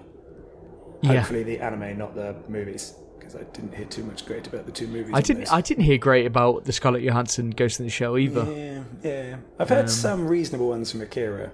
Yeah. 1.02 1.14
Hopefully, 1.14 1.42
the 1.42 1.58
anime, 1.60 1.96
not 1.98 2.14
the 2.14 2.36
movies, 2.48 2.94
because 3.18 3.36
I 3.36 3.42
didn't 3.44 3.74
hear 3.74 3.86
too 3.86 4.04
much 4.04 4.26
great 4.26 4.46
about 4.46 4.66
the 4.66 4.72
two 4.72 4.86
movies. 4.88 5.12
I 5.14 5.20
didn't. 5.20 5.52
I 5.52 5.60
didn't 5.60 5.84
hear 5.84 5.98
great 5.98 6.26
about 6.26 6.64
the 6.64 6.72
Scarlett 6.72 7.02
Johansson 7.02 7.50
Ghost 7.50 7.78
in 7.80 7.86
the 7.86 7.90
Shell 7.90 8.18
either. 8.18 8.44
Yeah, 8.52 8.82
yeah. 9.02 9.36
I've 9.58 9.68
heard 9.68 9.82
um, 9.82 9.88
some 9.88 10.28
reasonable 10.28 10.68
ones 10.68 10.90
from 10.90 11.02
Akira, 11.02 11.52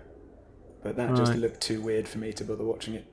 but 0.83 0.97
that 0.97 1.15
just 1.15 1.35
looked 1.35 1.61
too 1.61 1.81
weird 1.83 2.09
for 2.09 2.19
me 2.19 2.33
to 2.33 2.45
bother 2.45 2.65
watching 2.65 2.95
it 2.95 3.07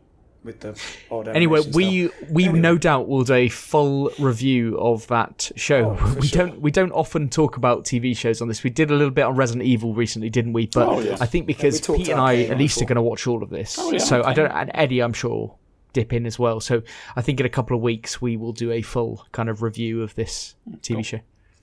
with 0.45 0.59
the 0.61 0.79
odd. 1.11 1.27
Anyway, 1.27 1.61
we 1.73 2.09
we 2.29 2.45
Anyway. 2.45 2.59
no 2.59 2.77
doubt 2.77 3.07
will 3.07 3.23
do 3.23 3.33
a 3.33 3.49
full 3.49 4.11
review 4.19 4.77
of 4.79 5.07
that 5.07 5.51
show. 5.55 5.97
Oh, 5.99 6.15
we 6.19 6.27
sure. 6.27 6.45
don't 6.47 6.61
we 6.61 6.71
don't 6.71 6.91
often 6.91 7.29
talk 7.29 7.57
about 7.57 7.83
TV 7.83 8.15
shows 8.15 8.41
on 8.41 8.47
this. 8.47 8.63
We 8.63 8.69
did 8.69 8.91
a 8.91 8.95
little 8.95 9.11
bit 9.11 9.23
on 9.23 9.35
Resident 9.35 9.65
Evil 9.65 9.93
recently, 9.93 10.29
didn't 10.29 10.53
we? 10.53 10.67
But 10.67 10.87
Oh, 10.87 10.99
yes. 10.99 11.19
I 11.19 11.25
think 11.25 11.47
because 11.47 11.81
talked 11.81 11.99
Pete 11.99 12.09
and 12.09 12.21
I 12.21 12.43
at 12.43 12.57
least 12.57 12.81
are 12.81 12.85
going 12.85 12.95
to 12.95 13.01
watch 13.01 13.27
all 13.27 13.43
of 13.43 13.49
this. 13.49 13.77
Oh, 13.79 13.91
yeah, 13.91 13.97
so 13.97 14.23
I 14.23 14.33
don't 14.33 14.51
and 14.51 14.71
Eddie, 14.73 15.01
I'm 15.01 15.13
sure 15.13 15.55
dip 15.93 16.11
in 16.13 16.25
as 16.25 16.37
well. 16.37 16.59
So 16.59 16.81
I 17.15 17.21
think 17.21 17.39
in 17.39 17.45
a 17.45 17.49
couple 17.49 17.75
of 17.75 17.81
weeks 17.81 18.21
we 18.21 18.37
will 18.37 18.51
do 18.53 18.71
a 18.71 18.81
full 18.81 19.25
kind 19.31 19.49
of 19.49 19.61
review 19.61 20.01
of 20.03 20.13
this 20.15 20.55
TV 20.81 21.03
show. 21.03 21.19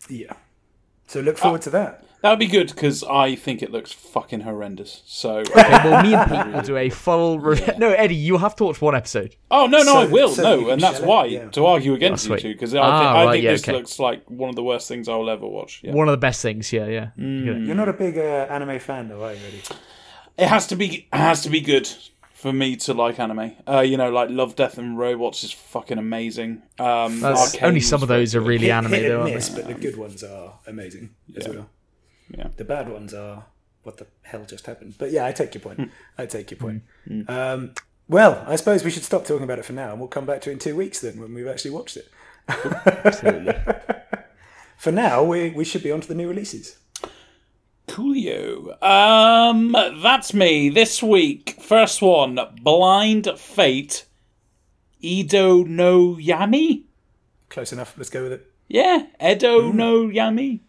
yeah. 0.09 0.33
So 1.07 1.21
look 1.21 1.37
forward 1.37 1.61
to 1.63 1.71
that. 1.71 2.05
That 2.23 2.31
would 2.31 2.39
be 2.39 2.47
good 2.47 2.69
because 2.69 3.03
I 3.03 3.35
think 3.35 3.63
it 3.63 3.71
looks 3.73 3.91
fucking 3.93 4.41
horrendous. 4.43 5.03
So, 5.07 5.39
Okay, 5.41 5.53
well, 5.55 6.03
me 6.05 6.15
and 6.15 6.31
Pete 6.31 6.47
will 6.55 6.63
do 6.63 6.77
a 6.77 6.89
full. 6.89 7.41
Re- 7.41 7.75
No, 7.79 7.91
Eddie, 7.91 8.15
you'll 8.15 8.39
have 8.39 8.55
to 8.57 8.65
watch 8.65 8.81
one 8.81 8.95
episode. 8.95 9.35
oh 9.51 9.67
no, 9.67 9.79
no, 9.79 9.85
So- 9.85 9.99
I 10.01 10.05
will. 10.07 10.29
so 10.29 10.43
no, 10.43 10.71
and 10.71 10.81
that's 10.81 10.99
shell 10.99 11.05
it, 11.05 11.09
why 11.09 11.25
yeah. 11.27 11.49
to 11.51 11.67
argue 11.67 11.95
against 11.95 12.31
Oh, 12.31 12.35
you 12.35 12.41
sweet. 12.41 12.49
two 12.51 12.55
because 12.55 12.75
I, 12.75 12.79
Ah, 12.79 12.99
think, 13.01 13.09
I 13.11 13.25
right, 13.25 13.33
think 13.33 13.45
yeah, 13.45 13.51
this 13.53 13.63
okay. 13.65 13.73
looks 13.73 13.99
like 13.99 14.23
one 14.31 14.49
of 14.51 14.55
the 14.57 14.63
worst 14.63 14.87
things 14.89 15.09
I'll 15.09 15.29
ever 15.29 15.47
watch. 15.47 15.81
Yeah. 15.83 15.93
One 15.95 16.09
of 16.09 16.13
the 16.13 16.19
best 16.19 16.41
things. 16.43 16.73
Yeah, 16.73 16.87
yeah. 16.87 17.11
Mm. 17.19 17.45
You 17.45 17.55
know. 17.55 17.67
You're 17.67 17.75
not 17.77 17.89
a 17.89 17.93
big 17.93 18.17
uh, 18.17 18.47
anime 18.49 18.79
fan, 18.79 19.09
though, 19.09 19.25
are 19.25 19.33
you? 19.35 19.41
Eddie? 19.47 19.63
It 20.39 20.47
has 20.49 20.67
to 20.69 20.77
be. 20.77 21.09
It 21.13 21.17
has 21.17 21.43
to 21.43 21.51
be 21.51 21.61
good 21.61 21.89
for 22.35 22.53
me 22.53 22.77
to 22.77 22.95
like 22.95 23.19
anime. 23.19 23.53
Uh, 23.69 23.81
you 23.81 23.97
know, 23.97 24.11
like 24.11 24.31
Love, 24.31 24.55
Death, 24.57 24.79
and 24.79 24.97
Robots 24.97 25.45
is 25.45 25.53
fucking 25.53 25.99
amazing. 25.99 26.63
Um, 26.79 27.25
only 27.63 27.81
some 27.81 28.01
of 28.03 28.09
those 28.09 28.35
are 28.37 28.41
really 28.41 28.67
Hit, 28.67 28.71
anime, 28.73 28.93
hit 28.93 29.03
though, 29.09 29.15
and 29.15 29.23
aren't 29.23 29.35
miss, 29.35 29.49
they? 29.49 29.63
but 29.63 29.69
the 29.69 29.75
good 29.75 29.97
ones 29.97 30.23
are 30.25 30.55
amazing 30.69 31.11
as 31.37 31.49
well. 31.49 31.69
Yeah. 32.31 32.49
The 32.57 32.65
bad 32.65 32.89
ones 32.89 33.13
are 33.15 33.45
what 33.83 33.97
the 33.99 34.07
hell 34.23 34.45
just 34.45 34.67
happened. 34.67 34.95
But 34.99 35.11
yeah, 35.11 35.27
I 35.27 35.33
take 35.33 35.55
your 35.55 35.63
Hmm. 35.63 35.69
point. 35.83 35.91
I 36.19 36.27
take 36.27 36.51
your 36.51 36.59
point. 36.59 36.83
Um, 37.29 37.75
well, 38.09 38.45
I 38.47 38.57
suppose 38.57 38.85
we 38.85 38.91
should 38.91 39.05
stop 39.05 39.25
talking 39.27 39.45
about 39.45 39.59
it 39.59 39.65
for 39.65 39.73
now, 39.73 39.91
and 39.91 39.99
we'll 39.99 40.09
come 40.09 40.27
back 40.27 40.41
to 40.43 40.51
it 40.51 40.55
in 40.55 40.59
two 40.59 40.77
weeks 40.77 41.01
then 41.01 41.19
when 41.21 41.35
we've 41.35 41.47
actually 41.49 41.71
watched 41.73 41.97
it. 41.97 42.09
Absolutely. 42.49 43.55
For 44.77 44.91
now, 44.91 45.23
we, 45.23 45.51
we 45.51 45.65
should 45.65 45.85
be 45.85 45.93
on 45.93 46.01
to 46.01 46.09
the 46.09 46.15
new 46.15 46.29
releases. 46.29 46.77
Coolio. 47.87 48.83
Um, 48.83 49.73
that's 50.03 50.35
me 50.35 50.69
this 50.71 51.03
week. 51.03 51.57
First 51.61 52.03
one, 52.03 52.39
Blind 52.63 53.29
Fate. 53.37 54.05
Edo 55.01 55.63
no 55.65 56.15
Yami. 56.17 56.83
Close 57.49 57.73
enough. 57.73 57.95
Let's 57.97 58.11
go 58.11 58.23
with 58.25 58.33
it. 58.33 58.47
Yeah, 58.69 59.07
Edo 59.25 59.71
no 59.73 60.07
Yami. 60.09 60.61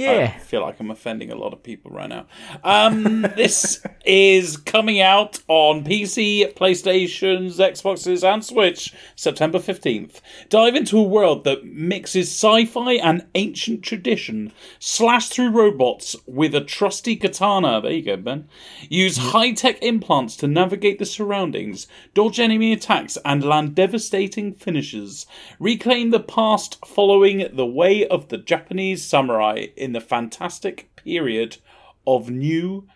I 0.00 0.14
Yeah. 0.14 0.38
feel 0.38 0.62
like 0.62 0.80
I'm 0.80 0.90
offending 0.90 1.30
a 1.30 1.34
lot 1.36 1.52
of 1.52 1.62
people 1.62 1.90
right 1.90 2.08
now. 2.08 2.26
Um, 2.64 3.22
this 3.36 3.82
is 4.04 4.56
coming 4.56 5.00
out 5.00 5.40
on 5.48 5.84
PC, 5.84 6.54
PlayStations, 6.54 7.56
Xboxes, 7.58 8.22
and 8.26 8.44
Switch 8.44 8.92
September 9.16 9.58
15th. 9.58 10.20
Dive 10.48 10.74
into 10.74 10.98
a 10.98 11.02
world 11.02 11.44
that 11.44 11.64
mixes 11.64 12.28
sci 12.28 12.64
fi 12.66 12.94
and 12.94 13.26
ancient 13.34 13.82
tradition. 13.82 14.52
Slash 14.78 15.28
through 15.28 15.50
robots 15.50 16.16
with 16.26 16.54
a 16.54 16.60
trusty 16.60 17.16
katana. 17.16 17.80
There 17.80 17.92
you 17.92 18.02
go, 18.02 18.16
Ben. 18.16 18.48
Use 18.88 19.16
high 19.18 19.52
tech 19.52 19.82
implants 19.82 20.36
to 20.36 20.48
navigate 20.48 20.98
the 20.98 21.04
surroundings, 21.06 21.86
dodge 22.14 22.40
enemy 22.40 22.72
attacks, 22.72 23.18
and 23.24 23.44
land 23.44 23.74
devastating 23.74 24.52
finishes. 24.54 25.26
Reclaim 25.58 26.10
the 26.10 26.20
past 26.20 26.78
following 26.86 27.48
the 27.52 27.66
way 27.66 28.06
of 28.06 28.28
the 28.28 28.38
Japanese 28.38 29.04
samurai 29.04 29.66
in 29.76 29.89
the 29.92 30.00
fantastic 30.00 30.94
period 30.96 31.58
of 32.06 32.30
New 32.30 32.88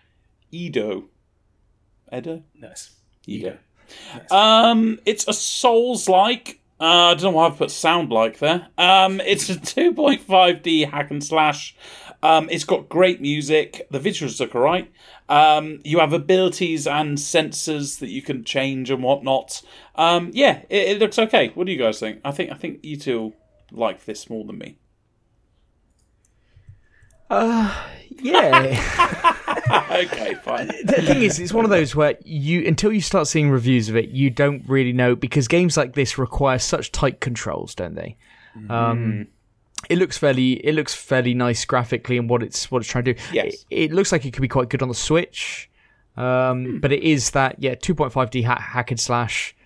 Edo. 0.50 1.04
Edo? 2.12 2.42
Nice. 2.54 2.94
Edo. 3.26 3.58
Um, 4.30 4.98
it's 5.04 5.26
a 5.28 5.32
Souls 5.32 6.08
like. 6.08 6.60
Uh, 6.80 6.84
I 6.84 7.14
don't 7.14 7.22
know 7.22 7.30
why 7.30 7.46
I've 7.46 7.56
put 7.56 7.70
sound 7.70 8.10
like 8.10 8.38
there. 8.38 8.68
Um, 8.76 9.20
it's 9.20 9.48
a 9.48 9.54
2.5D 9.56 10.90
hack 10.90 11.10
and 11.10 11.22
slash. 11.22 11.76
Um, 12.22 12.48
it's 12.50 12.64
got 12.64 12.88
great 12.88 13.20
music. 13.20 13.86
The 13.90 14.00
visuals 14.00 14.40
look 14.40 14.54
alright. 14.54 14.90
Um, 15.28 15.80
you 15.84 15.98
have 15.98 16.12
abilities 16.12 16.86
and 16.86 17.18
sensors 17.18 17.98
that 18.00 18.08
you 18.08 18.22
can 18.22 18.44
change 18.44 18.90
and 18.90 19.02
whatnot. 19.02 19.62
Um, 19.94 20.30
yeah, 20.32 20.62
it, 20.68 20.88
it 20.88 20.98
looks 20.98 21.18
okay. 21.18 21.50
What 21.54 21.66
do 21.66 21.72
you 21.72 21.78
guys 21.78 22.00
think? 22.00 22.20
I 22.24 22.30
think 22.30 22.50
I 22.50 22.54
think 22.54 22.80
you 22.82 22.96
two 22.96 23.34
like 23.70 24.04
this 24.04 24.30
more 24.30 24.44
than 24.44 24.58
me. 24.58 24.78
Yeah. 28.20 29.36
okay, 29.90 30.34
fine. 30.34 30.68
the 30.68 31.02
thing 31.04 31.22
is, 31.22 31.38
it's 31.38 31.52
one 31.52 31.64
of 31.64 31.70
those 31.70 31.94
where 31.94 32.16
you 32.24 32.66
until 32.66 32.92
you 32.92 33.00
start 33.00 33.26
seeing 33.26 33.50
reviews 33.50 33.88
of 33.88 33.96
it, 33.96 34.10
you 34.10 34.30
don't 34.30 34.62
really 34.68 34.92
know 34.92 35.14
because 35.14 35.48
games 35.48 35.76
like 35.76 35.94
this 35.94 36.16
require 36.16 36.58
such 36.58 36.92
tight 36.92 37.20
controls, 37.20 37.74
don't 37.74 37.94
they? 37.94 38.16
Um, 38.70 39.26
it 39.90 39.98
looks 39.98 40.16
fairly 40.16 40.52
it 40.64 40.74
looks 40.74 40.94
fairly 40.94 41.34
nice 41.34 41.64
graphically 41.64 42.16
and 42.16 42.30
what 42.30 42.42
it's 42.42 42.70
what 42.70 42.80
it's 42.80 42.88
trying 42.88 43.04
to 43.04 43.14
do. 43.14 43.20
Yes. 43.32 43.64
It, 43.70 43.90
it 43.90 43.92
looks 43.92 44.12
like 44.12 44.24
it 44.24 44.32
could 44.32 44.42
be 44.42 44.48
quite 44.48 44.68
good 44.68 44.82
on 44.82 44.88
the 44.88 44.94
Switch. 44.94 45.70
Um, 46.16 46.78
but 46.80 46.92
it 46.92 47.02
is 47.02 47.30
that 47.32 47.56
yeah 47.58 47.74
2.5D 47.74 48.44
ha- 48.44 48.60
hack 48.60 48.92
and 48.92 49.00
slash 49.00 49.56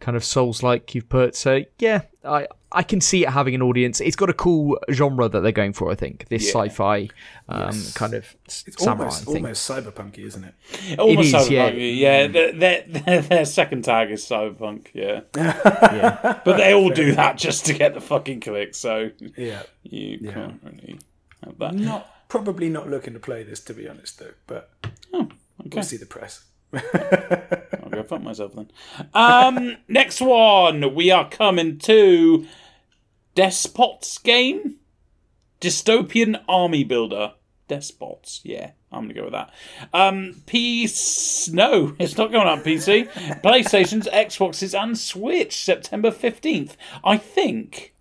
kind 0.00 0.16
of 0.16 0.24
souls 0.24 0.62
like 0.62 0.94
you've 0.94 1.08
put. 1.08 1.36
So 1.36 1.64
yeah, 1.78 2.02
I 2.24 2.46
I 2.70 2.82
can 2.82 3.00
see 3.00 3.22
it 3.24 3.30
having 3.30 3.54
an 3.54 3.62
audience. 3.62 3.98
It's 4.00 4.16
got 4.16 4.28
a 4.28 4.34
cool 4.34 4.78
genre 4.90 5.28
that 5.28 5.40
they're 5.40 5.52
going 5.52 5.72
for. 5.72 5.90
I 5.90 5.94
think 5.94 6.28
this 6.28 6.44
Yeah. 6.54 6.60
sci-fi 6.64 7.08
um, 7.48 7.72
kind 7.94 8.12
of 8.14 8.36
s- 8.46 8.64
It's 8.66 8.82
samurai 8.82 9.04
almost 9.06 9.24
thing. 9.24 9.36
almost 9.36 9.70
cyberpunky, 9.70 10.18
isn't 10.26 10.44
it? 10.44 10.98
Almost 10.98 11.34
is, 11.34 11.50
yeah. 11.50 11.70
cyberpunk. 11.70 11.98
Yeah, 11.98 12.26
Their, 12.26 12.52
their, 12.52 12.84
their, 12.86 13.20
their 13.22 13.44
second 13.46 13.82
tag 13.84 14.10
is 14.10 14.22
cyberpunk. 14.22 14.88
Yeah, 14.92 15.20
Yeah. 15.34 16.40
but 16.44 16.58
they 16.58 16.74
all 16.74 16.90
do 16.90 17.14
that 17.14 17.38
just 17.38 17.64
to 17.66 17.72
get 17.72 17.94
the 17.94 18.00
fucking 18.02 18.40
clicks. 18.40 18.76
So 18.76 19.10
Yeah. 19.36 19.62
you 19.82 20.18
can't 20.30 20.60
really 20.62 20.98
have 21.44 21.58
that. 21.58 21.74
Not 21.74 22.28
probably 22.28 22.68
not 22.68 22.90
looking 22.90 23.14
to 23.14 23.20
play 23.20 23.42
this 23.44 23.60
to 23.60 23.72
be 23.72 23.88
honest 23.88 24.18
though, 24.18 24.32
but 24.46 24.70
we'll 25.64 25.82
see 25.82 25.96
the 25.96 26.04
press. 26.04 26.44
I'll 26.70 27.88
go 27.90 28.02
fuck 28.02 28.22
myself 28.22 28.52
then. 28.54 28.70
Um, 29.14 29.76
next 29.88 30.20
one, 30.20 30.94
we 30.94 31.10
are 31.10 31.28
coming 31.30 31.78
to 31.78 32.46
Despots 33.38 34.18
game, 34.18 34.78
dystopian 35.60 36.42
army 36.48 36.82
builder. 36.82 37.34
Despots, 37.68 38.40
yeah, 38.42 38.72
I'm 38.90 39.02
gonna 39.02 39.14
go 39.14 39.24
with 39.24 39.32
that. 39.32 39.52
Um, 39.92 40.42
PC, 40.46 41.52
no, 41.52 41.94
it's 42.00 42.16
not 42.18 42.32
going 42.32 42.48
on 42.48 42.62
PC. 42.62 43.08
PlayStation's, 43.42 44.08
Xboxes, 44.08 44.76
and 44.76 44.98
Switch, 44.98 45.56
September 45.64 46.10
fifteenth. 46.10 46.76
I 47.04 47.16
think, 47.16 47.94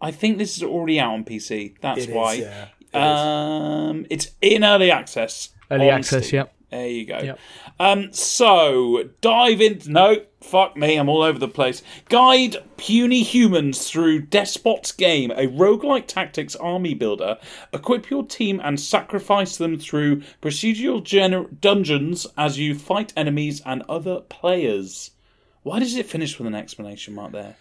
I 0.00 0.10
think 0.10 0.38
this 0.38 0.56
is 0.56 0.64
already 0.64 0.98
out 0.98 1.12
on 1.14 1.24
PC. 1.24 1.76
That's 1.80 2.00
It 2.02 2.08
is, 2.08 2.14
why. 2.16 2.32
yeah. 2.34 2.66
It 2.80 2.96
is. 2.96 3.02
Um, 3.02 4.06
it's 4.10 4.32
in 4.40 4.64
early 4.64 4.90
access. 4.90 5.50
Early 5.70 5.90
access, 5.90 6.26
Steam. 6.26 6.38
yep. 6.38 6.54
There 6.72 6.88
you 6.88 7.04
go. 7.04 7.18
Yep. 7.18 7.38
Um, 7.78 8.12
so 8.14 9.10
dive 9.20 9.60
in. 9.60 9.82
No, 9.86 10.22
fuck 10.40 10.74
me, 10.74 10.96
I'm 10.96 11.10
all 11.10 11.22
over 11.22 11.38
the 11.38 11.46
place. 11.46 11.82
Guide 12.08 12.56
puny 12.78 13.22
humans 13.22 13.90
through 13.90 14.22
Despot's 14.22 14.90
game, 14.90 15.30
a 15.32 15.48
roguelike 15.48 16.06
tactics 16.06 16.56
army 16.56 16.94
builder. 16.94 17.36
Equip 17.74 18.08
your 18.08 18.24
team 18.24 18.58
and 18.64 18.80
sacrifice 18.80 19.58
them 19.58 19.78
through 19.78 20.22
procedural 20.40 21.02
gener- 21.02 21.60
dungeons 21.60 22.26
as 22.38 22.58
you 22.58 22.74
fight 22.74 23.12
enemies 23.18 23.60
and 23.66 23.82
other 23.86 24.20
players. 24.22 25.10
Why 25.64 25.78
does 25.78 25.94
it 25.94 26.06
finish 26.06 26.38
with 26.38 26.46
an 26.46 26.54
exclamation 26.54 27.14
mark 27.14 27.32
there? 27.32 27.56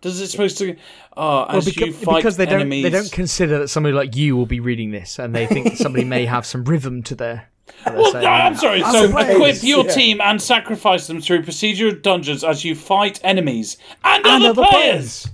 Does 0.00 0.18
it 0.18 0.28
supposed 0.28 0.56
to? 0.58 0.70
As 0.70 0.76
Well, 1.14 1.62
you 1.62 1.72
beca- 1.72 1.92
fight 1.92 2.16
because 2.16 2.38
they 2.38 2.46
don't 2.46 2.70
they 2.70 2.88
don't 2.88 3.12
consider 3.12 3.58
that 3.58 3.68
somebody 3.68 3.94
like 3.94 4.16
you 4.16 4.34
will 4.34 4.46
be 4.46 4.60
reading 4.60 4.92
this, 4.92 5.18
and 5.18 5.34
they 5.34 5.46
think 5.46 5.76
somebody 5.76 6.04
may 6.06 6.24
have 6.24 6.46
some 6.46 6.64
rhythm 6.64 7.02
to 7.02 7.14
their. 7.14 7.50
What 7.84 7.92
they're 7.92 7.94
Well, 8.02 8.12
saying. 8.12 8.24
no, 8.24 8.30
I'm 8.30 8.56
sorry. 8.56 8.82
As 8.84 8.92
So 8.92 9.16
a 9.16 9.32
equip 9.32 9.62
your 9.62 9.84
yeah. 9.86 9.92
team 9.92 10.20
and 10.20 10.40
sacrifice 10.40 11.06
them 11.06 11.20
through 11.20 11.42
procedural 11.42 12.00
dungeons 12.00 12.44
as 12.44 12.64
you 12.64 12.74
fight 12.74 13.20
enemies 13.24 13.76
and, 14.04 14.24
And 14.26 14.44
other, 14.44 14.60
other 14.62 14.70
players. 14.70 15.28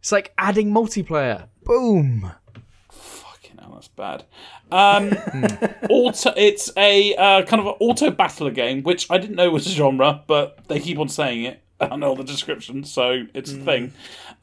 It's 0.00 0.12
like 0.12 0.32
adding 0.38 0.70
multiplayer. 0.72 1.48
Boom. 1.64 2.30
Fucking 2.90 3.58
hell, 3.58 3.72
that's 3.74 3.88
bad. 3.88 4.24
Um, 4.70 5.10
auto, 5.90 6.32
it's 6.36 6.70
a 6.76 7.14
uh, 7.16 7.42
kind 7.42 7.60
of 7.60 7.66
an 7.66 7.74
auto 7.80 8.10
battler 8.10 8.50
game, 8.50 8.82
which 8.82 9.10
I 9.10 9.18
didn't 9.18 9.36
know 9.36 9.50
was 9.50 9.66
a 9.66 9.70
genre, 9.70 10.22
but 10.26 10.66
they 10.68 10.78
keep 10.80 10.98
on 10.98 11.08
saying 11.08 11.44
it. 11.44 11.62
I 11.80 11.96
know 11.96 12.14
the 12.14 12.24
description, 12.24 12.84
so 12.84 13.24
it's 13.34 13.52
a 13.52 13.56
thing. 13.56 13.92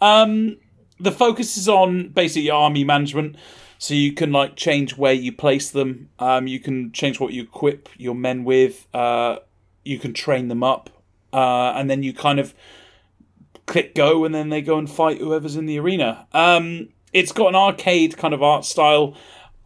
Um, 0.01 0.57
the 0.99 1.11
focus 1.11 1.57
is 1.57 1.67
on 1.67 2.09
basically 2.09 2.49
army 2.49 2.83
management, 2.85 3.35
so 3.77 3.93
you 3.93 4.13
can 4.13 4.31
like 4.31 4.55
change 4.55 4.97
where 4.97 5.13
you 5.13 5.31
place 5.31 5.69
them. 5.71 6.09
Um, 6.19 6.47
you 6.47 6.59
can 6.59 6.91
change 6.91 7.19
what 7.19 7.33
you 7.33 7.43
equip 7.43 7.89
your 7.97 8.15
men 8.15 8.43
with. 8.43 8.87
Uh, 8.93 9.37
you 9.83 9.99
can 9.99 10.13
train 10.13 10.47
them 10.47 10.63
up, 10.63 10.89
uh, 11.33 11.73
and 11.75 11.89
then 11.89 12.01
you 12.03 12.13
kind 12.13 12.39
of 12.39 12.53
click 13.65 13.95
go, 13.95 14.25
and 14.25 14.33
then 14.33 14.49
they 14.49 14.61
go 14.61 14.77
and 14.77 14.89
fight 14.89 15.17
whoever's 15.19 15.55
in 15.55 15.65
the 15.65 15.79
arena. 15.79 16.27
Um, 16.33 16.89
it's 17.13 17.31
got 17.31 17.49
an 17.49 17.55
arcade 17.55 18.17
kind 18.17 18.33
of 18.33 18.43
art 18.43 18.65
style. 18.65 19.15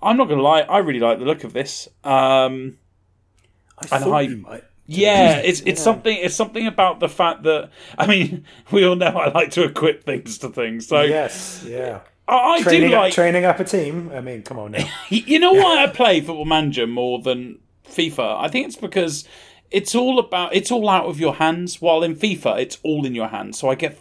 I'm 0.02 0.18
not 0.18 0.30
gonna 0.30 0.42
lie, 0.42 0.62
I 0.62 0.78
really 0.80 1.00
like 1.00 1.20
the 1.20 1.26
look 1.26 1.44
of 1.44 1.54
this. 1.54 1.88
Um, 2.04 2.78
I 3.80 3.96
And 3.96 4.04
thought 4.04 4.14
I- 4.14 4.22
you 4.22 4.38
might. 4.38 4.64
yeah, 4.88 5.38
it's 5.38 5.62
it's 5.62 5.82
something 5.82 6.18
it's 6.18 6.36
something 6.36 6.66
about 6.68 7.00
the 7.00 7.10
fact 7.10 7.44
that 7.44 7.70
I 7.98 8.08
mean 8.08 8.46
we 8.72 8.86
all 8.86 8.96
know 8.96 9.08
I 9.08 9.30
like 9.32 9.52
to 9.52 9.64
equip 9.64 10.04
things 10.04 10.38
to 10.40 10.50
things, 10.50 10.88
so 10.88 11.02
Yes, 11.02 11.64
yeah. 11.68 12.00
I, 12.30 12.56
I 12.56 12.62
Training 12.62 12.92
do 12.92 12.96
like 12.96 13.14
training 13.14 13.46
up 13.46 13.60
a 13.60 13.64
team. 13.64 14.12
I 14.14 14.22
mean, 14.22 14.44
come 14.44 14.60
on 14.60 14.72
now. 14.72 14.88
you 15.10 15.40
know 15.40 15.54
why 15.54 15.84
I 15.84 15.88
play 15.88 16.22
Football 16.22 16.46
Manager 16.46 16.86
more 16.86 17.20
than 17.20 17.60
FIFA? 17.88 18.44
I 18.44 18.48
think 18.48 18.68
it's 18.68 18.76
because 18.76 19.28
it's 19.72 19.96
all 19.96 20.20
about 20.20 20.54
it's 20.54 20.72
all 20.72 20.90
out 20.90 21.06
of 21.06 21.20
your 21.20 21.36
hands. 21.36 21.82
While 21.82 22.04
in 22.04 22.16
FIFA, 22.16 22.62
it's 22.62 22.78
all 22.84 23.06
in 23.06 23.16
your 23.16 23.28
hands. 23.28 23.58
So 23.58 23.70
I 23.70 23.76
get 23.76 23.98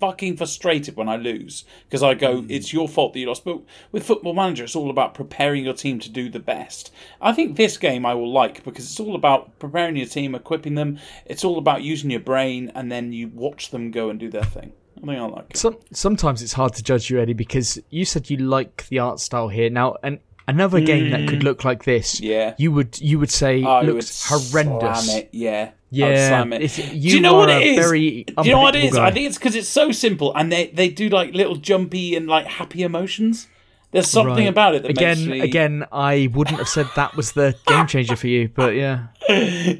fucking 0.00 0.36
frustrated 0.36 0.96
when 0.96 1.08
I 1.08 1.16
lose 1.16 1.64
because 1.84 2.02
I 2.02 2.14
go, 2.14 2.40
hmm. 2.40 2.50
it's 2.50 2.72
your 2.72 2.88
fault 2.88 3.12
that 3.12 3.18
you 3.20 3.26
lost. 3.26 3.44
But 3.44 3.60
with 3.92 4.04
Football 4.06 4.34
Manager, 4.34 4.64
it's 4.64 4.76
all 4.76 4.90
about 4.90 5.14
preparing 5.14 5.64
your 5.64 5.74
team 5.74 6.00
to 6.00 6.10
do 6.10 6.28
the 6.28 6.40
best. 6.40 6.92
I 7.20 7.32
think 7.32 7.56
this 7.56 7.76
game 7.76 8.04
I 8.04 8.14
will 8.14 8.32
like 8.32 8.64
because 8.64 8.84
it's 8.84 9.00
all 9.00 9.14
about 9.14 9.58
preparing 9.58 9.96
your 9.96 10.06
team, 10.06 10.34
equipping 10.34 10.74
them. 10.74 10.98
It's 11.26 11.44
all 11.44 11.58
about 11.58 11.82
using 11.82 12.10
your 12.10 12.20
brain, 12.20 12.72
and 12.74 12.90
then 12.90 13.12
you 13.12 13.28
watch 13.28 13.70
them 13.70 13.90
go 13.90 14.10
and 14.10 14.18
do 14.18 14.30
their 14.30 14.44
thing. 14.44 14.72
I 14.98 15.06
think 15.06 15.18
I 15.18 15.24
like 15.26 15.46
it. 15.50 15.56
Some, 15.56 15.76
sometimes 15.92 16.42
it's 16.42 16.52
hard 16.52 16.74
to 16.74 16.82
judge 16.82 17.10
you, 17.10 17.20
Eddie, 17.20 17.32
because 17.32 17.80
you 17.90 18.04
said 18.04 18.28
you 18.30 18.36
like 18.38 18.86
the 18.88 18.98
art 18.98 19.18
style 19.20 19.48
here. 19.48 19.70
Now, 19.70 19.96
an, 20.02 20.20
another 20.46 20.80
game 20.80 21.10
that 21.10 21.28
could 21.28 21.42
look 21.42 21.64
like 21.64 21.84
this, 21.84 22.20
Mm. 22.20 22.24
Yeah. 22.28 22.54
you 22.58 22.72
would 22.72 23.00
you 23.00 23.18
would 23.18 23.30
say 23.30 23.62
I 23.62 23.80
would 23.82 23.94
looks 23.94 24.28
horrendous. 24.28 25.06
Slam 25.06 25.18
it, 25.18 25.28
yeah. 25.32 25.70
Yeah, 25.92 26.28
slam 26.28 26.52
it. 26.52 26.62
it's- 26.62 26.76
do 26.90 26.96
you 26.96 27.14
you 27.16 27.20
know 27.20 27.34
what 27.34 27.50
it 27.50 27.62
is? 27.62 27.90
do 27.90 27.96
you 27.98 28.24
know 28.52 28.60
what 28.60 28.76
it 28.76 28.84
is? 28.84 28.92
unpredictable 28.96 29.00
I 29.06 29.10
think 29.10 29.26
it's 29.26 29.38
because 29.38 29.56
it's 29.56 29.68
so 29.68 29.90
simple, 29.92 30.34
and 30.36 30.52
they 30.52 30.66
they 30.68 30.88
do 30.88 31.08
like 31.08 31.34
little 31.34 31.56
jumpy 31.56 32.14
and 32.14 32.26
like 32.28 32.46
happy 32.46 32.82
emotions. 32.82 33.48
There's 33.92 34.06
something 34.06 34.34
Right. 34.36 34.46
about 34.48 34.76
it 34.76 34.82
that 34.82 34.92
again, 34.92 35.26
me 35.28 35.40
again, 35.40 35.84
I 35.90 36.28
wouldn't 36.32 36.58
have 36.58 36.68
said 36.68 36.86
that 36.94 37.16
was 37.16 37.32
the 37.32 37.56
game 37.66 37.88
changer 37.88 38.14
for 38.14 38.28
you, 38.28 38.48
but 38.54 38.76
yeah, 38.76 39.06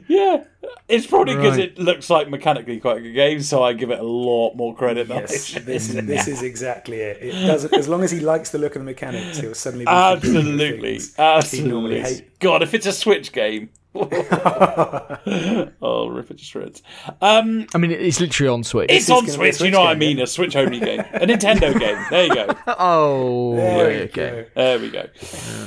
yeah. 0.09 0.45
It's 0.89 1.07
probably 1.07 1.37
because 1.37 1.57
Right. 1.57 1.69
it 1.69 1.79
looks 1.79 2.11
like 2.11 2.29
mechanically 2.29 2.81
quite 2.81 2.97
a 2.99 3.01
good 3.01 3.15
game, 3.15 3.41
so 3.43 3.63
I 3.63 3.73
give 3.75 3.91
it 3.91 4.01
a 4.01 4.03
lot 4.03 4.55
more 4.57 4.75
credit 4.75 5.09
Yes, 5.09 5.45
should. 5.45 5.65
this, 5.65 5.87
this 5.89 6.27
is 6.27 6.43
exactly 6.43 6.99
it. 7.01 7.19
It 7.23 7.47
doesn't. 7.47 7.73
As 7.73 7.89
long 7.89 8.03
as 8.03 8.11
he 8.11 8.19
likes 8.21 8.51
the 8.51 8.59
look 8.59 8.75
of 8.75 8.81
the 8.83 8.87
mechanics, 8.87 9.39
he'll 9.39 9.55
suddenly 9.55 9.85
be 9.85 9.91
forgiving 9.91 10.37
Absolutely, 10.41 10.91
things 10.99 11.15
he 11.17 11.23
absolutely. 11.23 11.71
normally 11.71 12.01
hate. 12.01 12.39
God, 12.41 12.63
if 12.65 12.75
it's 12.75 12.87
a 12.87 12.93
Switch 12.93 13.31
game, 13.33 13.71
oh, 15.83 16.07
rip 16.09 16.31
it 16.31 16.39
to 16.39 16.45
shreds. 16.45 16.81
Um, 17.21 17.67
I 17.75 17.79
mean, 17.79 17.91
it's 17.91 18.21
literally 18.21 18.49
on 18.49 18.63
Switch. 18.63 18.89
it's 18.89 19.07
is 19.07 19.11
on 19.11 19.27
gonna 19.27 19.39
be 19.39 19.49
a 19.49 19.53
Switch. 19.53 19.67
You 19.67 19.73
know 19.73 19.81
what 19.81 19.89
I 19.89 19.95
game, 19.95 19.99
mean? 19.99 20.21
A 20.21 20.27
Switch 20.29 20.55
only 20.55 20.79
game, 20.79 21.01
a 21.01 21.27
Nintendo 21.27 21.77
game. 21.79 21.99
There 22.09 22.27
you 22.27 22.35
go. 22.35 22.55
oh, 22.79 23.57
There 23.57 23.91
you 23.93 24.03
okay. 24.05 24.13
go. 24.13 24.45
There 24.55 24.79
we 24.79 24.91
go. 24.91 25.07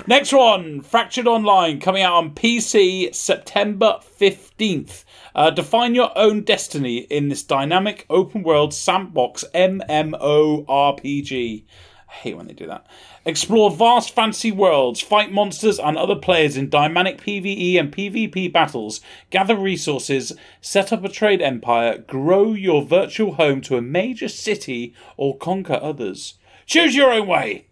Next 0.07 0.31
one, 0.31 0.79
Fractured 0.81 1.27
Online, 1.27 1.81
coming 1.81 2.03
out 2.03 2.13
on 2.13 2.33
PC 2.33 3.13
September 3.13 3.99
15th. 4.19 5.03
Uh, 5.35 5.49
define 5.49 5.93
your 5.93 6.17
own 6.17 6.43
destiny 6.43 6.99
in 6.99 7.27
this 7.27 7.43
dynamic 7.43 8.05
open 8.09 8.43
world 8.43 8.73
sandbox 8.73 9.43
MMORPG. 9.53 11.65
I 12.07 12.11
hate 12.13 12.37
when 12.37 12.47
they 12.47 12.53
do 12.53 12.67
that. 12.67 12.87
Explore 13.25 13.71
vast 13.71 14.13
fantasy 14.13 14.51
worlds, 14.51 14.99
fight 14.99 15.31
monsters 15.31 15.79
and 15.79 15.97
other 15.97 16.15
players 16.15 16.57
in 16.57 16.69
dynamic 16.69 17.21
PvE 17.21 17.79
and 17.79 17.89
PvP 17.89 18.51
battles, 18.51 18.99
gather 19.29 19.55
resources, 19.55 20.33
set 20.59 20.91
up 20.91 21.05
a 21.05 21.09
trade 21.09 21.41
empire, 21.41 21.99
grow 21.99 22.51
your 22.51 22.83
virtual 22.83 23.35
home 23.35 23.61
to 23.61 23.77
a 23.77 23.81
major 23.81 24.27
city, 24.27 24.93
or 25.15 25.37
conquer 25.37 25.79
others. 25.81 26.33
Choose 26.65 26.95
your 26.95 27.13
own 27.13 27.27
way. 27.27 27.67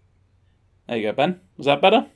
There 0.88 0.97
you 0.97 1.04
go, 1.04 1.12
Ben. 1.12 1.41
Was 1.58 1.66
that 1.66 1.82
better? 1.82 2.08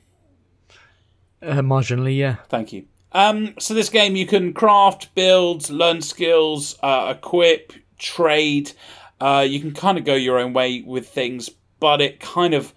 Uh, 1.42 1.60
marginally, 1.60 2.16
yeah. 2.16 2.36
Thank 2.48 2.72
you. 2.72 2.86
Um, 3.12 3.54
so 3.58 3.74
this 3.74 3.90
game 3.90 4.16
you 4.16 4.26
can 4.26 4.54
craft, 4.54 5.14
build, 5.14 5.68
learn 5.68 6.00
skills, 6.00 6.78
uh, 6.82 7.14
equip, 7.16 7.74
trade. 7.98 8.72
Uh, 9.20 9.44
you 9.46 9.60
can 9.60 9.72
kind 9.72 9.98
of 9.98 10.04
go 10.04 10.14
your 10.14 10.38
own 10.38 10.54
way 10.54 10.82
with 10.82 11.08
things, 11.08 11.50
but 11.80 12.00
it 12.00 12.20
kind 12.20 12.54
of 12.54 12.74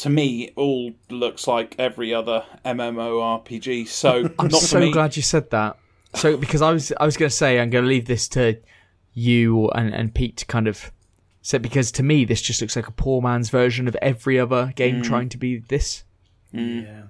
to 0.00 0.08
me, 0.08 0.50
all 0.56 0.92
looks 1.10 1.46
like 1.46 1.74
every 1.78 2.14
other 2.14 2.44
MMORPG. 2.64 3.86
So 3.86 4.30
I'm 4.38 4.48
not 4.48 4.62
so 4.62 4.80
me. 4.80 4.92
glad 4.92 5.14
you 5.14 5.22
said 5.22 5.50
that. 5.50 5.76
So 6.14 6.36
because 6.36 6.62
I 6.62 6.72
was 6.72 6.92
I 6.98 7.04
was 7.04 7.16
going 7.16 7.28
to 7.28 7.34
say 7.34 7.60
I'm 7.60 7.70
going 7.70 7.84
to 7.84 7.88
leave 7.88 8.06
this 8.06 8.26
to 8.28 8.58
you 9.12 9.68
and 9.70 9.94
and 9.94 10.14
Pete 10.14 10.38
to 10.38 10.46
kind 10.46 10.66
of 10.66 10.90
say 11.42 11.58
because 11.58 11.92
to 11.92 12.02
me 12.02 12.24
this 12.24 12.40
just 12.40 12.60
looks 12.60 12.76
like 12.76 12.88
a 12.88 12.92
poor 12.92 13.20
man's 13.20 13.50
version 13.50 13.86
of 13.88 13.96
every 13.96 14.38
other 14.38 14.72
game 14.74 15.02
mm. 15.02 15.04
trying 15.04 15.28
to 15.28 15.36
be 15.36 15.58
this. 15.58 16.04
Mm. 16.54 16.84
Yeah. 16.84 17.02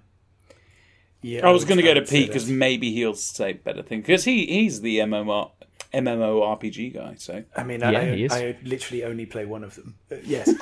Yeah. 1.22 1.46
I 1.46 1.52
was 1.52 1.64
going 1.64 1.76
to 1.76 1.84
go 1.84 1.94
to 1.94 2.02
Pete 2.02 2.26
because 2.26 2.48
maybe 2.48 2.92
he'll 2.92 3.14
say 3.14 3.52
better 3.52 3.82
thing 3.82 4.00
because 4.00 4.24
he 4.24 4.46
he's 4.46 4.80
the 4.80 4.98
MMO 4.98 5.52
MMORPG 5.92 6.94
guy. 6.94 7.14
So 7.18 7.42
I 7.56 7.64
mean, 7.64 7.80
Yeah, 7.80 7.88
I, 7.90 8.14
he 8.14 8.24
is. 8.24 8.32
I 8.32 8.56
literally 8.62 9.04
only 9.04 9.26
play 9.26 9.44
one 9.46 9.64
of 9.64 9.74
them. 9.74 9.96
Uh, 10.10 10.16
yes. 10.24 10.48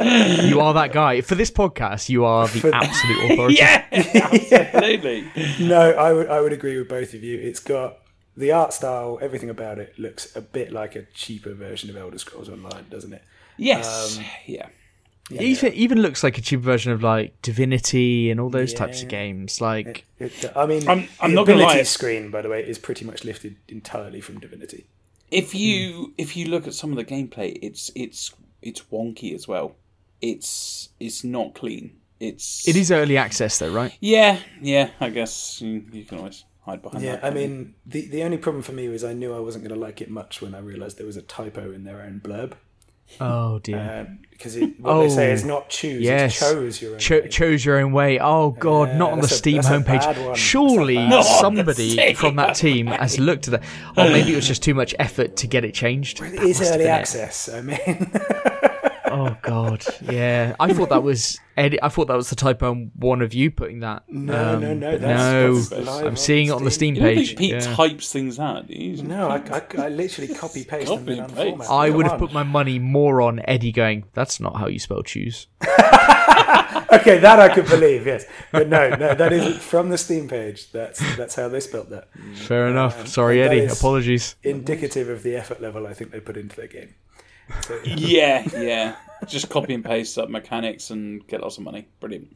You 0.00 0.60
are 0.60 0.72
that 0.74 0.90
guy 0.92 1.20
for 1.20 1.34
this 1.34 1.50
podcast. 1.50 2.08
You 2.08 2.24
are 2.24 2.48
the 2.48 2.60
For- 2.60 2.74
absolute 2.74 3.30
authority. 3.32 3.54
yeah, 3.58 3.84
absolutely. 3.92 5.30
no, 5.60 5.90
I 5.92 6.12
would 6.12 6.28
I 6.28 6.40
would 6.40 6.52
agree 6.52 6.78
with 6.78 6.88
both 6.88 7.12
of 7.14 7.22
you. 7.22 7.38
It's 7.38 7.60
got 7.60 7.98
the 8.36 8.52
art 8.52 8.72
style, 8.72 9.18
everything 9.20 9.50
about 9.50 9.78
it 9.78 9.98
looks 9.98 10.34
a 10.34 10.40
bit 10.40 10.72
like 10.72 10.96
a 10.96 11.02
cheaper 11.14 11.52
version 11.52 11.90
of 11.90 11.96
Elder 11.96 12.18
Scrolls 12.18 12.48
Online, 12.48 12.86
doesn't 12.90 13.12
it? 13.12 13.22
Yes, 13.58 14.18
Um, 14.18 14.24
yeah. 14.46 14.68
It 15.30 15.42
even 15.42 15.72
even 15.74 16.02
looks 16.02 16.22
like 16.24 16.38
a 16.38 16.40
cheaper 16.40 16.62
version 16.62 16.92
of 16.92 17.02
like 17.02 17.40
Divinity 17.42 18.30
and 18.30 18.40
all 18.40 18.50
those 18.50 18.74
types 18.74 19.02
of 19.02 19.08
games. 19.08 19.60
Like 19.60 20.04
It, 20.18 20.32
I 20.56 20.66
mean, 20.66 20.88
I'm- 20.88 21.08
I'm 21.20 21.30
the 21.30 21.36
not 21.36 21.46
gonna 21.46 21.58
ability 21.60 21.78
lie. 21.78 21.82
screen, 21.84 22.30
by 22.30 22.42
the 22.42 22.48
way, 22.48 22.66
is 22.66 22.78
pretty 22.78 23.04
much 23.04 23.24
lifted 23.24 23.56
entirely 23.68 24.20
from 24.20 24.40
Divinity. 24.40 24.86
If 25.30 25.52
hmm. 25.52 25.58
you 25.58 26.14
if 26.18 26.36
you 26.36 26.46
look 26.46 26.66
at 26.66 26.74
some 26.74 26.90
of 26.90 26.96
the 26.96 27.04
gameplay, 27.04 27.58
it's 27.62 27.90
it's 27.94 28.32
it's 28.62 28.82
wonky 28.90 29.34
as 29.34 29.46
well. 29.46 29.76
It's 30.20 30.90
it's 30.98 31.22
not 31.24 31.54
clean. 31.54 31.96
It's 32.18 32.68
it 32.68 32.76
is 32.76 32.90
early 32.90 33.16
access 33.16 33.58
though, 33.58 33.70
right? 33.72 33.96
Yeah, 34.00 34.40
yeah. 34.60 34.90
I 35.00 35.08
guess 35.10 35.60
you, 35.62 35.84
you 35.92 36.04
can 36.04 36.18
always 36.18 36.44
hide 36.62 36.82
behind 36.82 37.02
Yeah, 37.02 37.12
that. 37.12 37.24
I 37.24 37.28
can't 37.30 37.40
you? 37.40 37.48
mean, 37.48 37.74
the 37.86 38.06
the 38.08 38.22
only 38.24 38.36
problem 38.36 38.62
for 38.62 38.72
me 38.72 38.88
was 38.88 39.02
I 39.04 39.14
knew 39.14 39.34
I 39.34 39.40
wasn't 39.40 39.64
going 39.64 39.74
to 39.74 39.80
like 39.80 40.02
it 40.02 40.10
much 40.10 40.42
when 40.42 40.54
I 40.54 40.58
realised 40.58 40.98
there 40.98 41.06
was 41.06 41.16
a 41.16 41.22
typo 41.22 41.72
in 41.72 41.84
their 41.84 42.02
own 42.02 42.20
blurb. 42.22 42.52
Oh 43.20 43.58
dear. 43.58 44.06
Um, 44.08 44.18
because 44.30 44.56
it 44.56 44.80
what 44.80 45.02
they 45.02 45.08
say 45.10 45.28
Oh, 45.28 45.32
is 45.34 45.44
not 45.44 45.68
choose, 45.68 46.00
yes. 46.02 46.30
it's 46.32 46.40
chose 46.50 46.80
your 46.80 46.92
own 46.94 46.98
Cho- 46.98 47.20
way. 47.20 47.28
chose 47.28 47.62
your 47.64 47.76
own 47.78 47.92
way. 47.92 48.18
Oh 48.18 48.52
god, 48.52 48.88
Yeah, 48.88 48.96
not 48.96 49.12
on 49.12 49.20
the 49.20 49.28
Steam 49.28 49.58
a 49.58 49.62
homepage. 49.62 50.34
Surely 50.36 50.94
That's 50.94 51.06
a 51.08 51.10
bad 51.10 51.14
one. 51.14 51.40
somebody 51.40 51.96
Not 51.96 52.02
on 52.02 52.08
the 52.08 52.14
from 52.14 52.36
that 52.36 52.54
team 52.54 52.86
has 52.86 53.18
looked 53.18 53.48
at 53.48 53.60
that. 53.60 53.62
Oh, 53.98 54.08
maybe 54.10 54.32
it 54.32 54.36
was 54.36 54.46
just 54.48 54.62
too 54.62 54.72
much 54.72 54.94
effort 54.98 55.36
to 55.36 55.46
get 55.46 55.64
it 55.66 55.74
changed. 55.74 56.22
It 56.22 56.36
That 56.36 56.42
is 56.44 56.60
early 56.62 56.78
been 56.78 56.86
it. 56.86 56.90
access. 56.90 57.50
I 57.50 57.60
mean, 57.60 57.78
Oh 59.28 59.36
god, 59.42 59.84
yeah. 60.02 60.54
I 60.58 60.72
thought 60.72 60.88
that 60.90 61.02
was 61.02 61.38
Eddie. 61.56 61.82
I 61.82 61.88
thought 61.88 62.08
that 62.08 62.16
was 62.16 62.30
the 62.30 62.36
typo 62.36 62.70
on 62.70 62.90
one 62.96 63.22
of 63.22 63.34
you 63.34 63.50
putting 63.50 63.80
that. 63.80 64.04
no, 64.08 64.54
Um, 64.54 64.60
no, 64.60 64.74
no. 64.74 64.98
That's, 64.98 65.02
no, 65.02 65.54
that's 65.60 65.86
live 65.86 66.06
I'm 66.06 66.16
seeing 66.16 66.48
it 66.48 66.52
on 66.52 66.64
the 66.64 66.70
Steam 66.70 66.94
you 66.94 67.02
page. 67.02 67.36
Pete 67.36 67.52
yeah. 67.52 67.74
types 67.74 68.12
things 68.12 68.38
out, 68.38 68.66
do? 68.68 69.02
No, 69.02 69.28
I, 69.28 69.36
I, 69.50 69.62
I 69.78 69.88
literally 69.88 70.34
copy 70.34 70.64
paste 70.64 70.88
them 70.88 71.04
Copy 71.06 71.18
in 71.18 71.26
paste. 71.26 71.70
I 71.70 71.88
Come 71.88 71.96
would 71.96 72.06
have 72.06 72.18
put 72.18 72.32
my 72.32 72.42
money 72.42 72.78
more 72.78 73.20
on 73.20 73.40
Eddie 73.44 73.72
going. 73.72 74.04
That's 74.14 74.40
not 74.40 74.56
how 74.56 74.68
you 74.68 74.78
spell 74.78 75.02
choose. 75.02 75.46
Okay, 76.92 77.18
that 77.18 77.38
I 77.38 77.48
could 77.54 77.66
believe, 77.66 78.04
yes, 78.06 78.24
but 78.50 78.68
no, 78.68 78.90
no, 78.90 79.14
that 79.14 79.32
is 79.32 79.56
from 79.58 79.90
the 79.90 79.98
Steam 79.98 80.26
page. 80.26 80.72
That's 80.72 80.98
that's 81.16 81.36
how 81.36 81.48
they 81.48 81.60
spelt 81.60 81.90
that. 81.90 82.08
Fair 82.34 82.66
enough. 82.66 83.06
Sorry, 83.06 83.42
Eddie. 83.42 83.66
Apologies. 83.66 84.34
Indicative 84.42 85.08
of 85.08 85.22
the 85.22 85.36
effort 85.36 85.60
level 85.60 85.86
I 85.86 85.94
think 85.94 86.10
they 86.10 86.18
put 86.20 86.36
into 86.36 86.56
their 86.56 86.66
game. 86.66 86.94
Yeah, 87.84 88.46
yeah. 88.58 88.96
Just 89.26 89.50
copy 89.50 89.74
and 89.74 89.84
paste 89.84 90.18
up 90.18 90.30
mechanics 90.30 90.90
and 90.90 91.26
get 91.26 91.42
lots 91.42 91.58
of 91.58 91.64
money. 91.64 91.88
Brilliant. 92.00 92.34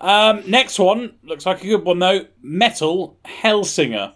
Um, 0.00 0.42
next 0.48 0.78
one 0.78 1.16
looks 1.22 1.44
like 1.46 1.62
a 1.62 1.66
good 1.66 1.84
one 1.84 1.98
though. 1.98 2.26
Metal 2.42 3.18
Hellsinger. 3.24 4.14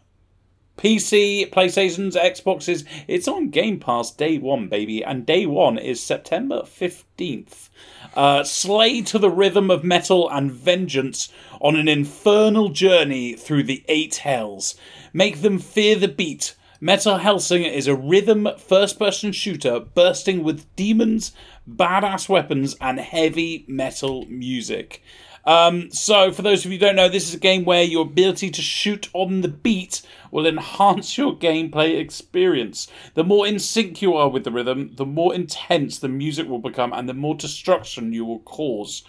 PC, 0.76 1.50
PlayStations, 1.50 2.16
Xboxes. 2.16 2.84
It's 3.06 3.28
on 3.28 3.50
Game 3.50 3.78
Pass 3.78 4.10
day 4.10 4.38
one, 4.38 4.68
baby, 4.68 5.04
and 5.04 5.24
day 5.24 5.46
one 5.46 5.78
is 5.78 6.02
September 6.02 6.64
fifteenth. 6.64 7.70
Uh, 8.14 8.44
slay 8.44 9.00
to 9.02 9.18
the 9.18 9.30
rhythm 9.30 9.70
of 9.70 9.84
metal 9.84 10.28
and 10.30 10.52
vengeance 10.52 11.32
on 11.60 11.76
an 11.76 11.88
infernal 11.88 12.68
journey 12.68 13.34
through 13.34 13.64
the 13.64 13.84
eight 13.88 14.16
hells. 14.16 14.76
Make 15.12 15.42
them 15.42 15.58
fear 15.58 15.96
the 15.96 16.08
beat. 16.08 16.54
Metal 16.84 17.18
Hellsinger 17.18 17.72
is 17.72 17.86
a 17.86 17.96
rhythm 17.96 18.46
first 18.58 18.98
person 18.98 19.32
shooter 19.32 19.80
bursting 19.80 20.44
with 20.44 20.66
demons, 20.76 21.32
badass 21.66 22.28
weapons, 22.28 22.76
and 22.78 23.00
heavy 23.00 23.64
metal 23.66 24.26
music. 24.26 25.02
Um, 25.46 25.90
so, 25.90 26.30
for 26.30 26.42
those 26.42 26.62
of 26.62 26.70
you 26.70 26.76
who 26.76 26.84
don't 26.84 26.96
know, 26.96 27.08
this 27.08 27.26
is 27.26 27.32
a 27.32 27.38
game 27.38 27.64
where 27.64 27.82
your 27.82 28.02
ability 28.02 28.50
to 28.50 28.60
shoot 28.60 29.08
on 29.14 29.40
the 29.40 29.48
beat 29.48 30.02
will 30.30 30.46
enhance 30.46 31.16
your 31.16 31.34
gameplay 31.34 31.98
experience. 31.98 32.86
The 33.14 33.24
more 33.24 33.46
in 33.46 33.58
sync 33.60 34.02
you 34.02 34.12
are 34.12 34.28
with 34.28 34.44
the 34.44 34.52
rhythm, 34.52 34.90
the 34.96 35.06
more 35.06 35.34
intense 35.34 35.98
the 35.98 36.08
music 36.10 36.46
will 36.46 36.58
become, 36.58 36.92
and 36.92 37.08
the 37.08 37.14
more 37.14 37.34
destruction 37.34 38.12
you 38.12 38.26
will 38.26 38.40
cause. 38.40 39.04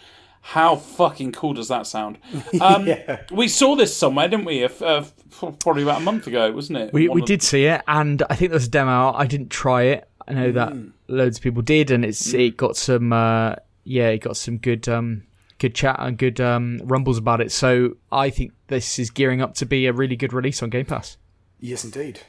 How 0.50 0.76
fucking 0.76 1.32
cool 1.32 1.54
does 1.54 1.70
that 1.70 1.88
sound? 1.88 2.20
Um, 2.62 2.88
We 3.32 3.48
saw 3.48 3.76
this 3.76 3.98
somewhere, 3.98 4.28
didn't 4.28 4.46
we? 4.46 4.62
If, 4.64 4.80
uh, 4.82 5.04
probably 5.60 5.82
about 5.82 6.02
a 6.02 6.04
month 6.04 6.28
ago, 6.28 6.52
wasn't 6.52 6.78
it? 6.78 6.94
We 6.94 7.08
One 7.10 7.16
we 7.16 7.22
of- 7.24 7.28
did 7.28 7.42
see 7.42 7.66
it, 7.66 7.82
and 7.88 8.22
I 8.30 8.36
think 8.36 8.52
there 8.52 8.56
was 8.58 8.68
a 8.68 8.70
demo. 8.70 8.92
out. 8.92 9.16
I 9.16 9.26
didn't 9.26 9.50
try 9.50 9.84
it. 9.84 10.08
I 10.28 10.34
know 10.34 10.52
that 10.52 10.74
loads 11.08 11.38
of 11.38 11.44
people 11.44 11.64
did, 11.64 11.90
and 11.90 12.06
it's 12.06 12.32
it 12.34 12.58
got 12.58 12.78
some 12.78 13.12
uh, 13.12 13.56
yeah, 13.86 14.10
it 14.10 14.20
got 14.20 14.38
some 14.38 14.58
good 14.58 14.88
um, 14.88 15.24
good 15.58 15.74
chat 15.74 15.96
and 16.00 16.16
good 16.18 16.40
um, 16.40 16.80
rumbles 16.84 17.18
about 17.18 17.42
it. 17.42 17.52
So 17.52 17.98
I 18.12 18.30
think 18.30 18.52
this 18.68 19.00
is 19.00 19.10
gearing 19.10 19.42
up 19.42 19.56
to 19.56 19.66
be 19.66 19.88
a 19.88 19.94
really 19.94 20.16
good 20.16 20.32
release 20.32 20.62
on 20.62 20.70
Game 20.70 20.86
Pass. 20.86 21.18
yes, 21.60 21.84
indeed. 21.84 22.20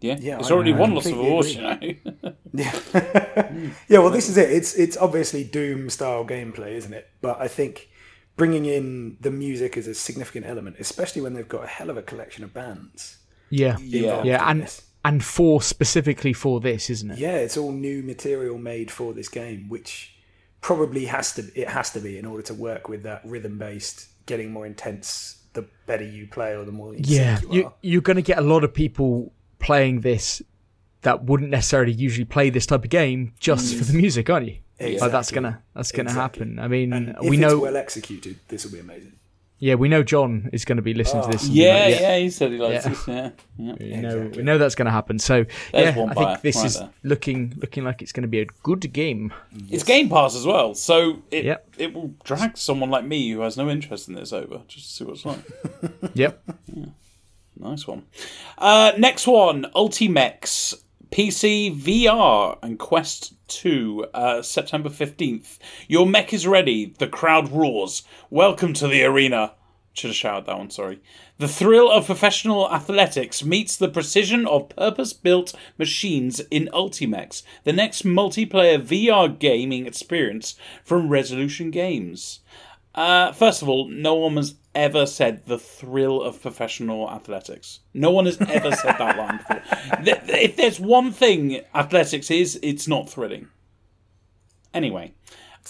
Yeah, 0.00 0.16
Yeah, 0.20 0.38
it's 0.38 0.50
I- 0.50 0.54
already 0.54 0.74
I 0.74 0.76
won 0.78 0.92
lots 0.94 1.06
of 1.06 1.12
completely 1.12 1.30
awards, 1.30 1.54
you 1.56 1.62
know. 1.62 2.14
Yeah, 2.56 2.80
yeah, 3.88 3.98
well, 3.98 4.10
this 4.10 4.28
is 4.28 4.36
it. 4.36 4.50
It's 4.50 4.74
it's 4.74 4.96
obviously 4.96 5.44
Doom 5.44 5.90
style 5.90 6.24
gameplay, 6.24 6.72
isn't 6.72 6.92
it? 6.92 7.08
But 7.20 7.40
I 7.40 7.48
think 7.48 7.88
bringing 8.36 8.66
in 8.66 9.16
the 9.20 9.30
music 9.30 9.76
is 9.76 9.86
a 9.86 9.94
significant 9.94 10.46
element, 10.46 10.76
especially 10.78 11.22
when 11.22 11.34
they've 11.34 11.48
got 11.48 11.64
a 11.64 11.66
hell 11.66 11.90
of 11.90 11.96
a 11.96 12.02
collection 12.02 12.44
of 12.44 12.54
bands. 12.54 13.18
Yeah, 13.50 13.76
involved 13.78 14.26
yeah, 14.26 14.48
and 14.48 14.62
this. 14.62 14.82
and 15.04 15.24
for 15.24 15.62
specifically 15.62 16.32
for 16.32 16.60
this, 16.60 16.90
isn't 16.90 17.12
it? 17.12 17.18
Yeah, 17.18 17.36
it's 17.36 17.56
all 17.56 17.72
new 17.72 18.02
material 18.02 18.58
made 18.58 18.90
for 18.90 19.12
this 19.12 19.28
game, 19.28 19.68
which 19.68 20.16
probably 20.60 21.04
has 21.06 21.32
to 21.34 21.42
it 21.54 21.68
has 21.68 21.90
to 21.92 22.00
be 22.00 22.18
in 22.18 22.26
order 22.26 22.42
to 22.42 22.54
work 22.54 22.88
with 22.88 23.02
that 23.04 23.22
rhythm 23.24 23.58
based, 23.58 24.08
getting 24.26 24.52
more 24.52 24.66
intense. 24.66 25.42
The 25.52 25.66
better 25.86 26.04
you 26.04 26.26
play, 26.26 26.54
or 26.54 26.64
the 26.64 26.72
more 26.72 26.94
in 26.94 27.02
sync 27.02 27.16
Yeah, 27.16 27.40
you, 27.40 27.48
you, 27.50 27.64
are. 27.64 27.74
you're 27.80 28.02
going 28.02 28.16
to 28.16 28.22
get 28.22 28.36
a 28.36 28.42
lot 28.42 28.62
of 28.62 28.74
people 28.74 29.32
playing 29.58 30.02
this 30.02 30.42
that 31.06 31.22
wouldn't 31.24 31.50
necessarily 31.50 31.92
usually 31.92 32.24
play 32.24 32.50
this 32.50 32.66
type 32.66 32.82
of 32.82 32.90
game 32.90 33.32
just 33.38 33.76
for 33.76 33.84
the 33.84 33.92
mm. 33.92 34.02
music, 34.02 34.28
aren't 34.28 34.46
you? 34.48 34.56
Like 35.00 35.12
that's 35.12 35.30
gonna 35.30 35.62
that's 35.74 35.92
gonna 35.92 36.10
Exactly. 36.10 36.40
happen. 36.46 36.58
I 36.58 36.66
mean, 36.68 36.92
And 36.92 37.08
if 37.10 37.20
we 37.30 37.36
it's 37.36 37.38
know, 37.38 37.60
well 37.60 37.76
executed, 37.76 38.40
this 38.48 38.64
will 38.64 38.72
be 38.72 38.80
amazing. 38.80 39.12
yeah, 39.60 39.76
we 39.76 39.88
know 39.88 40.02
John 40.02 40.50
is 40.52 40.64
going 40.66 40.76
to 40.76 40.82
be 40.82 40.92
listening 40.94 41.22
to 41.22 41.28
ah. 41.28 41.32
this. 41.32 41.48
Yeah, 41.48 41.74
like, 41.90 42.00
yeah, 42.00 42.18
he 42.18 42.28
said 42.30 42.50
he 42.50 42.58
likes 42.58 42.84
Yeah. 42.84 42.90
this. 42.90 43.08
Yeah, 43.08 43.30
yeah. 43.56 43.74
We 43.78 44.02
know, 44.02 44.08
Exactly. 44.16 44.36
we 44.38 44.42
know 44.42 44.58
that's 44.58 44.74
going 44.74 44.86
to 44.86 44.92
happen. 44.92 45.18
So 45.20 45.44
There's 45.72 45.96
yeah, 45.96 46.04
I 46.10 46.14
think 46.14 46.42
this 46.42 46.56
right 46.56 46.66
is 46.66 46.78
there. 46.80 46.90
looking 47.04 47.54
looking 47.62 47.84
like 47.84 48.02
it's 48.02 48.12
going 48.12 48.22
to 48.22 48.28
be 48.28 48.40
a 48.40 48.46
good 48.64 48.92
game. 48.92 49.32
Mm, 49.54 49.72
it's 49.72 49.84
Game 49.84 50.08
Pass 50.10 50.34
as 50.36 50.44
well, 50.44 50.74
so 50.74 51.22
it 51.30 51.44
Yep. 51.44 51.68
it 51.78 51.94
will 51.94 52.12
drag 52.24 52.58
someone 52.58 52.90
like 52.90 53.04
me 53.04 53.30
who 53.30 53.40
has 53.40 53.56
no 53.56 53.70
interest 53.70 54.08
in 54.08 54.14
this 54.14 54.32
over 54.32 54.60
just 54.68 54.86
to 54.88 54.92
see 54.92 55.04
what 55.04 55.14
it's 55.14 55.24
like. 55.24 55.44
Yep. 56.14 56.42
nice 57.58 57.86
one. 57.86 58.02
Uh, 58.58 58.92
next 58.98 59.26
one, 59.26 59.66
Ultimech. 59.74 60.74
PC 61.10 61.74
VR 61.80 62.58
and 62.62 62.78
Quest 62.78 63.34
2, 63.48 64.06
uh, 64.12 64.42
September 64.42 64.88
15th. 64.88 65.58
Your 65.88 66.06
mech 66.06 66.32
is 66.32 66.46
ready. 66.46 66.94
The 66.98 67.06
crowd 67.06 67.50
roars. 67.50 68.02
Welcome 68.30 68.72
to 68.74 68.88
the 68.88 69.04
arena. 69.04 69.52
Should 69.92 70.10
have 70.10 70.16
shouted 70.16 70.46
that 70.46 70.58
one, 70.58 70.70
sorry. 70.70 71.00
The 71.38 71.48
thrill 71.48 71.90
of 71.90 72.06
professional 72.06 72.70
athletics 72.70 73.42
meets 73.42 73.76
the 73.76 73.88
precision 73.88 74.46
of 74.46 74.68
purpose 74.68 75.14
built 75.14 75.54
machines 75.78 76.40
in 76.50 76.68
Ultimech, 76.72 77.42
the 77.64 77.72
next 77.72 78.04
multiplayer 78.04 78.78
VR 78.78 79.38
gaming 79.38 79.86
experience 79.86 80.54
from 80.84 81.08
Resolution 81.08 81.70
Games. 81.70 82.40
Uh, 82.94 83.32
first 83.32 83.62
of 83.62 83.68
all, 83.68 83.88
no 83.88 84.14
one 84.14 84.36
has 84.36 84.54
ever 84.76 85.06
said 85.06 85.44
the 85.46 85.58
thrill 85.58 86.22
of 86.22 86.40
professional 86.40 87.10
athletics. 87.10 87.80
No 87.94 88.10
one 88.12 88.26
has 88.26 88.40
ever 88.40 88.70
said 88.70 88.94
that 88.98 89.16
line 89.18 89.38
before. 89.38 89.62
Th- 90.04 90.24
th- 90.26 90.50
If 90.50 90.56
there's 90.56 90.78
one 90.78 91.10
thing 91.10 91.62
athletics 91.74 92.30
is, 92.30 92.58
it's 92.62 92.86
not 92.86 93.08
thrilling. 93.10 93.48
Anyway, 94.74 95.14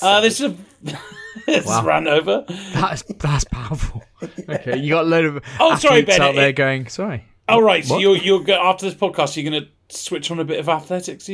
uh, 0.02 0.20
this 0.20 0.40
is 0.40 0.52
a 0.52 0.56
this 1.46 1.64
is 1.64 1.82
ran 1.84 2.08
over. 2.08 2.44
That's 2.74 3.02
that's 3.02 3.44
powerful. 3.44 4.02
Okay, 4.48 4.78
you 4.78 4.90
got 4.90 5.04
a 5.04 5.08
load 5.08 5.24
of 5.24 5.42
Oh, 5.60 5.76
sorry, 5.76 6.00
athletes 6.00 6.18
Ben, 6.18 6.22
out 6.28 6.34
there 6.34 6.48
it- 6.48 6.56
going. 6.56 6.88
Sorry. 6.88 7.24
All 7.48 7.62
right, 7.62 7.84
so 7.84 7.98
you're 7.98 8.16
you're 8.16 8.42
go- 8.42 8.60
after 8.60 8.86
this 8.86 8.94
podcast, 8.98 9.36
you're 9.40 9.48
going 9.48 9.62
to 9.64 9.96
switch 9.96 10.30
on 10.32 10.40
a 10.40 10.44
bit 10.44 10.58
of 10.58 10.68
athletics. 10.68 11.30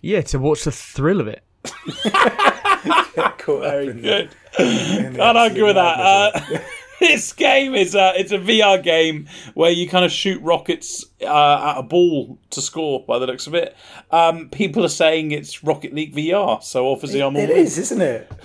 Yeah, 0.00 0.20
to 0.20 0.38
watch 0.38 0.62
the 0.64 0.70
thrill 0.70 1.20
of 1.20 1.26
it. 1.26 1.42
get 2.04 3.44
Very 3.46 3.92
good. 3.92 4.30
in 4.58 5.12
the 5.12 5.18
Can't 5.18 5.36
argue 5.38 5.64
with 5.66 5.74
that. 5.74 6.64
this 7.00 7.32
game 7.32 7.74
is 7.74 7.94
a, 7.94 8.12
it's 8.16 8.32
a 8.32 8.38
VR 8.38 8.82
game 8.82 9.28
where 9.54 9.70
you 9.70 9.88
kind 9.88 10.04
of 10.04 10.12
shoot 10.12 10.40
rockets 10.42 11.04
uh, 11.22 11.72
at 11.74 11.78
a 11.78 11.82
ball 11.82 12.38
to 12.50 12.60
score. 12.60 13.04
By 13.06 13.18
the 13.18 13.26
looks 13.26 13.46
of 13.46 13.54
it, 13.54 13.74
um, 14.10 14.48
people 14.50 14.84
are 14.84 14.88
saying 14.88 15.30
it's 15.32 15.64
Rocket 15.64 15.94
League 15.94 16.14
VR. 16.14 16.62
So 16.62 16.90
obviously, 16.92 17.22
I'm 17.22 17.36
all 17.36 17.42
It 17.42 17.50
in. 17.50 17.56
is, 17.56 17.78
isn't 17.78 18.00
it? 18.02 18.30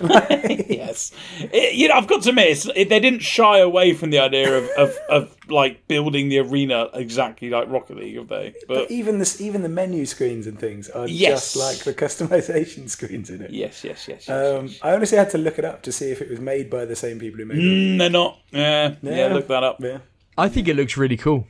yes, 0.70 1.12
It- 1.40 1.74
you 1.74 1.88
know 1.88 1.94
I've 1.94 2.06
got 2.06 2.22
to 2.22 2.30
admit 2.30 2.66
it, 2.74 2.88
they 2.88 3.00
didn't 3.00 3.20
shy 3.22 3.58
away 3.58 3.92
from 3.94 4.10
the 4.10 4.18
idea 4.18 4.58
of, 4.58 4.68
of, 4.78 4.96
of 5.08 5.36
like 5.48 5.86
building 5.88 6.28
the 6.28 6.38
arena 6.38 6.88
exactly 6.94 7.50
like 7.50 7.68
Rocket 7.70 7.96
League, 7.96 8.16
have 8.16 8.28
they? 8.28 8.54
But 8.68 8.90
even 8.90 9.18
this, 9.18 9.40
even 9.40 9.62
the 9.62 9.68
menu 9.68 10.06
screens 10.06 10.46
and 10.46 10.58
things 10.58 10.88
are 10.88 11.06
Yes. 11.06 11.52
just 11.52 11.56
like 11.56 11.78
the 11.84 11.94
customization 11.94 12.88
screens 12.96 13.28
in 13.30 13.42
it. 13.42 13.50
yes, 13.50 13.84
yes, 13.84 14.06
yes. 14.08 14.26
yes, 14.28 14.30
Um, 14.30 14.66
yes. 14.66 14.78
I 14.82 14.94
honestly 14.94 15.18
had 15.18 15.30
to 15.30 15.38
look 15.38 15.58
it 15.58 15.64
up 15.64 15.82
to 15.82 15.92
see 15.92 16.10
if 16.10 16.22
it 16.22 16.30
was 16.30 16.40
made 16.40 16.70
by 16.70 16.84
the 16.84 16.96
same 16.96 17.18
people 17.18 17.38
who 17.40 17.46
made 17.46 17.58
it. 17.58 17.62
Mm, 17.62 17.98
they're 17.98 18.10
not. 18.10 18.38
Yeah, 18.50 18.94
yeah, 19.02 19.16
Yeah. 19.28 19.34
Look 19.34 19.48
that 19.48 19.62
up. 19.62 19.76
Yeah. 19.80 19.98
I 20.38 20.48
think 20.48 20.68
it 20.68 20.76
looks 20.76 20.96
really 20.96 21.16
cool. 21.16 21.46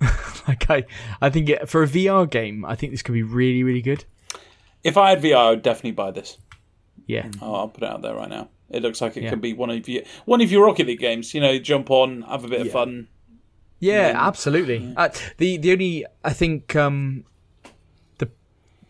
like 0.48 0.70
I, 0.70 0.84
I 1.20 1.30
think 1.30 1.48
it, 1.48 1.68
for 1.68 1.82
a 1.82 1.86
VR 1.86 2.28
game, 2.30 2.64
I 2.64 2.74
think 2.74 2.92
this 2.92 3.02
could 3.02 3.12
be 3.14 3.22
really, 3.22 3.62
really 3.62 3.82
good. 3.82 4.04
If 4.84 4.96
I 4.96 5.10
had 5.10 5.22
VR, 5.22 5.36
I 5.36 5.50
would 5.50 5.62
definitely 5.62 5.92
buy 5.92 6.10
this. 6.10 6.36
Yeah, 7.06 7.28
Oh, 7.40 7.54
I'll 7.54 7.68
put 7.68 7.82
it 7.84 7.88
out 7.88 8.02
there 8.02 8.14
right 8.14 8.28
now. 8.28 8.48
It 8.68 8.82
looks 8.82 9.00
like 9.00 9.16
it 9.16 9.22
Yeah. 9.22 9.30
could 9.30 9.40
be 9.40 9.52
one 9.52 9.70
of 9.70 9.88
your 9.88 10.02
one 10.24 10.40
of 10.40 10.50
your 10.50 10.66
Rocket 10.66 10.86
League 10.88 10.98
games. 10.98 11.32
You 11.34 11.40
know, 11.40 11.56
jump 11.58 11.90
on, 11.90 12.22
have 12.22 12.44
a 12.44 12.48
bit 12.48 12.60
of 12.62 12.70
fun. 12.72 13.06
yeah, 13.78 14.12
absolutely. 14.16 14.92
Uh, 14.96 15.08
the 15.38 15.56
the 15.58 15.70
only 15.72 16.04
I 16.24 16.32
think 16.32 16.74
um, 16.74 17.24
the 18.18 18.28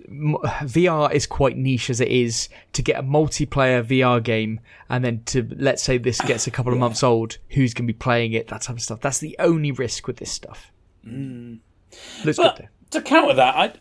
m- 0.09 0.37
VR 0.63 1.13
is 1.13 1.27
quite 1.27 1.59
niche 1.59 1.91
as 1.91 2.01
it 2.01 2.09
is 2.09 2.49
to 2.73 2.81
get 2.83 2.99
a 2.99 3.03
multiplayer 3.03 3.85
VR 3.85 4.23
game, 4.23 4.61
and 4.89 5.05
then 5.05 5.23
to 5.27 5.47
let's 5.59 5.83
say 5.83 5.99
this 5.99 6.21
gets 6.23 6.47
a 6.47 6.51
couple 6.51 6.73
of 6.73 6.79
months 6.87 7.03
old, 7.03 7.37
who's 7.51 7.75
going 7.75 7.87
to 7.87 7.93
be 7.93 7.99
playing 7.99 8.33
it? 8.33 8.49
That 8.49 8.63
type 8.63 8.77
of 8.77 8.83
stuff. 8.83 9.01
That's 9.03 9.19
the 9.19 9.37
only 9.39 9.73
risk 9.73 10.07
with 10.07 10.17
this 10.17 10.33
stuff. 10.33 10.73
Looks 11.07 12.37
But 12.37 12.57
good. 12.57 12.69
to 12.91 13.03
counter 13.03 13.35
that, 13.35 13.55
I 13.57 13.73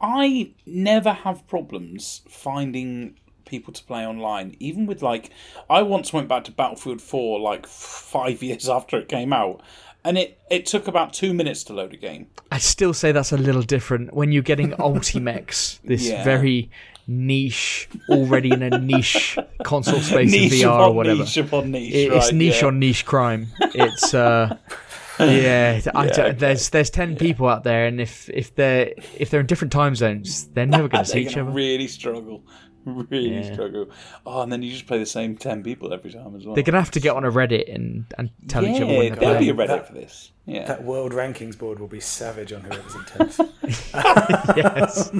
I 0.00 0.52
never 0.66 1.12
have 1.12 1.46
problems 1.46 2.22
finding 2.28 3.16
people 3.44 3.72
to 3.74 3.82
play 3.84 4.06
online. 4.06 4.56
Even 4.60 4.86
with 4.86 5.02
like, 5.02 5.30
I 5.68 5.82
once 5.82 6.12
went 6.12 6.28
back 6.28 6.44
to 6.44 6.52
Battlefield 6.52 7.02
Four 7.02 7.40
like 7.40 7.66
five 7.66 8.42
years 8.48 8.68
after 8.68 8.96
it 8.98 9.08
came 9.08 9.32
out, 9.32 9.60
and 10.04 10.16
it 10.16 10.38
it 10.50 10.66
took 10.66 10.86
about 10.88 11.12
two 11.12 11.34
minutes 11.34 11.64
to 11.64 11.72
load 11.74 11.92
a 11.92 11.96
game. 11.96 12.28
I 12.52 12.58
still 12.58 12.94
say 12.94 13.12
that's 13.12 13.32
a 13.32 13.36
little 13.36 13.62
different 13.62 14.14
when 14.14 14.32
you're 14.32 14.42
getting 14.42 14.70
Ultimech, 14.78 15.80
this 15.84 16.08
Yeah. 16.08 16.24
very 16.24 16.70
niche, 17.06 17.88
already 18.08 18.52
in 18.52 18.62
a 18.62 18.78
niche 18.78 19.36
console 19.64 20.00
space 20.00 20.32
in 20.32 20.48
VR 20.48 20.88
or 20.88 20.92
whatever. 20.94 21.18
niche 21.20 21.36
upon 21.38 21.72
niche. 21.72 21.92
It- 21.94 22.12
it's 22.12 22.32
niche 22.32 22.60
yeah. 22.62 22.68
on 22.68 22.78
niche 22.78 23.04
crime. 23.04 23.48
It's 23.74 24.14
uh, 24.14 24.56
yeah. 25.24 25.80
I 25.94 26.04
Yeah, 26.06 26.10
okay. 26.12 26.32
There's 26.32 26.70
there's 26.70 26.90
ten 26.90 27.16
people 27.16 27.48
out 27.48 27.64
there, 27.64 27.86
and 27.86 28.00
if 28.00 28.28
if 28.30 28.54
they're 28.54 28.92
if 29.18 29.30
they're 29.30 29.40
in 29.40 29.46
different 29.46 29.72
time 29.72 29.94
zones, 29.94 30.48
they're 30.48 30.66
never 30.66 30.88
going 30.88 31.04
to 31.04 31.08
see 31.10 31.20
They're 31.22 31.28
each 31.30 31.34
gonna 31.36 31.48
other. 31.48 31.56
really 31.56 31.86
struggle. 31.88 32.44
Really 32.86 33.34
Yeah. 33.44 33.52
struggle. 33.52 33.90
Oh, 34.24 34.40
and 34.40 34.50
then 34.50 34.62
you 34.62 34.72
just 34.72 34.86
play 34.86 34.98
the 34.98 35.04
same 35.04 35.36
ten 35.36 35.62
people 35.62 35.92
every 35.92 36.10
time 36.10 36.34
as 36.34 36.46
well. 36.46 36.54
They're 36.54 36.64
going 36.64 36.72
to 36.72 36.80
have 36.80 36.90
to 36.92 37.00
get 37.00 37.14
on 37.14 37.24
a 37.26 37.30
Reddit 37.30 37.72
and 37.72 38.06
and 38.16 38.30
tell 38.48 38.64
yeah, 38.64 38.70
each 38.74 38.80
other 38.80 38.86
when 38.96 39.08
they're 39.10 39.16
there'll 39.16 39.38
be 39.38 39.50
a. 39.50 39.54
Reddit 39.54 39.66
That- 39.68 39.86
for 39.88 39.92
this. 39.92 40.32
Yeah. 40.46 40.64
That 40.64 40.82
world 40.82 41.12
rankings 41.12 41.56
board 41.56 41.78
will 41.78 41.86
be 41.88 42.00
savage 42.00 42.52
on 42.52 42.62
whoever's 42.62 42.94
in 42.94 43.04
tenth. 43.04 43.40
yes, 44.56 45.10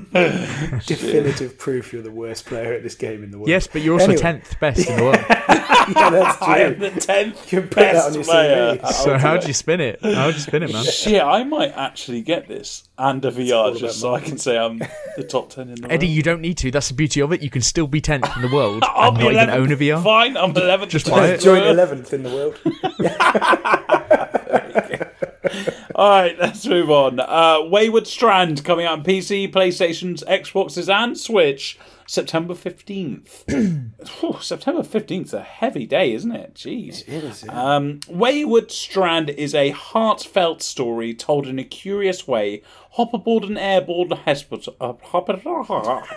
Definitive 0.86 1.56
proof 1.58 1.92
you're 1.92 2.02
the 2.02 2.10
worst 2.10 2.46
player 2.46 2.72
at 2.72 2.82
this 2.82 2.94
game 2.94 3.22
in 3.22 3.30
the 3.30 3.38
world. 3.38 3.48
yes, 3.48 3.66
but 3.66 3.82
you're 3.82 3.94
also 3.94 4.06
Anyway. 4.06 4.20
tenth 4.22 4.58
best 4.58 4.88
in 4.88 4.96
the 4.96 5.02
world. 5.04 5.18
yeah, 5.96 6.10
that's 6.10 6.42
I 6.42 6.58
am 6.58 6.76
true. 6.76 6.90
the 6.90 7.00
tenth 7.00 7.52
You 7.52 7.60
can 7.60 7.68
that 7.70 7.74
best 7.74 8.06
on 8.08 8.14
your 8.14 8.24
player. 8.24 8.76
CV. 8.76 8.92
So 8.92 9.18
how'd 9.18 9.46
you 9.46 9.52
spin 9.52 9.80
it? 9.80 10.00
How'd 10.02 10.34
you 10.34 10.40
spin 10.40 10.62
it, 10.62 10.72
man? 10.72 10.84
Shit, 10.90 11.22
I 11.22 11.44
might 11.44 11.72
actually 11.76 12.22
get 12.22 12.48
this 12.48 12.84
and 12.98 13.24
a 13.24 13.30
VR 13.30 13.76
just 13.76 14.00
so 14.00 14.14
I 14.14 14.20
can 14.20 14.38
say 14.38 14.58
I'm 14.58 14.78
the 15.16 15.24
top 15.28 15.50
ten 15.50 15.68
in 15.68 15.74
the 15.76 15.82
world. 15.82 15.92
Eddie, 15.92 16.08
you 16.08 16.22
don't 16.22 16.40
need 16.40 16.56
to. 16.58 16.70
That's 16.70 16.88
the 16.88 16.94
beauty 16.94 17.20
of 17.20 17.32
it. 17.32 17.42
You 17.42 17.50
can 17.50 17.62
still 17.62 17.86
be 17.86 18.00
tenth 18.00 18.28
in 18.36 18.42
the 18.42 18.54
world 18.54 18.82
I'll 18.86 19.08
and 19.10 19.18
be 19.18 19.24
not 19.24 19.32
even 19.32 19.48
11th. 19.48 19.54
own 19.56 19.72
a 19.72 19.76
VR. 19.76 20.02
Fine, 20.04 20.36
I'm 20.36 20.52
11th. 20.54 20.88
Just 20.88 21.08
in 21.08 21.14
buy 21.14 21.26
the 21.28 21.34
it. 21.34 21.40
Joint 21.40 21.64
eleventh 21.66 22.12
in 22.12 22.22
the 22.22 22.30
world. 22.30 22.58
All 25.94 26.08
right, 26.08 26.38
let's 26.38 26.66
move 26.66 26.90
on. 26.90 27.18
Uh, 27.20 27.62
Wayward 27.64 28.06
Strand 28.06 28.64
coming 28.64 28.86
out 28.86 28.98
on 29.00 29.04
PC, 29.04 29.50
PlayStations, 29.50 30.24
Xboxes, 30.24 30.88
and 30.92 31.18
Switch 31.18 31.78
September 32.06 32.54
15th. 32.54 33.44
Whew, 34.20 34.36
September 34.42 34.82
15th 34.82 35.24
is 35.26 35.34
a 35.34 35.42
heavy 35.42 35.86
day, 35.86 36.12
isn't 36.12 36.32
it? 36.32 36.54
Jeez. 36.54 37.02
It 37.08 37.24
is, 37.24 37.44
yeah. 37.44 37.76
Um, 37.76 38.00
Wayward 38.08 38.70
Strand 38.70 39.30
is 39.30 39.54
a 39.54 39.70
heartfelt 39.70 40.62
story 40.62 41.12
told 41.14 41.46
in 41.46 41.58
a 41.58 41.64
curious 41.64 42.26
way. 42.26 42.62
Hop 42.92 43.12
aboard 43.12 43.44
an 43.44 43.56
airborne 43.58 44.10
hospital. 44.10 44.76
Uh, 44.80 44.94
hop- 45.02 45.28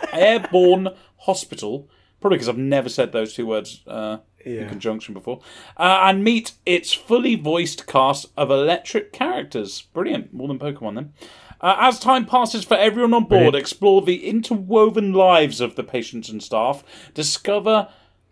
airborne 0.13 0.89
hospital. 1.17 1.89
Probably 2.21 2.37
because 2.37 2.49
I've 2.49 2.57
never 2.57 2.89
said 2.89 3.11
those 3.11 3.33
two 3.33 3.45
words 3.45 3.81
uh, 3.85 4.17
in 4.45 4.67
conjunction 4.69 5.13
before. 5.13 5.39
Uh, 5.77 6.01
and 6.03 6.23
meet 6.23 6.53
its 6.65 6.93
fully 6.93 7.35
voiced 7.35 7.85
cast 7.87 8.27
of 8.37 8.49
electric 8.51 9.11
characters. 9.13 9.81
Brilliant. 9.93 10.33
More 10.33 10.47
than 10.47 10.59
Pokemon 10.59 10.95
then. 10.95 11.13
Uh, 11.61 11.77
as 11.79 11.97
time 11.99 12.25
passes 12.25 12.65
for 12.65 12.75
everyone 12.75 13.13
on 13.13 13.21
board, 13.23 13.29
Brilliant. 13.29 13.55
explore 13.55 14.01
the 14.01 14.27
interwoven 14.27 15.13
lives 15.13 15.61
of 15.61 15.75
the 15.75 15.83
patients 15.83 16.27
and 16.27 16.43
staff. 16.43 16.83
Discover 17.13 17.87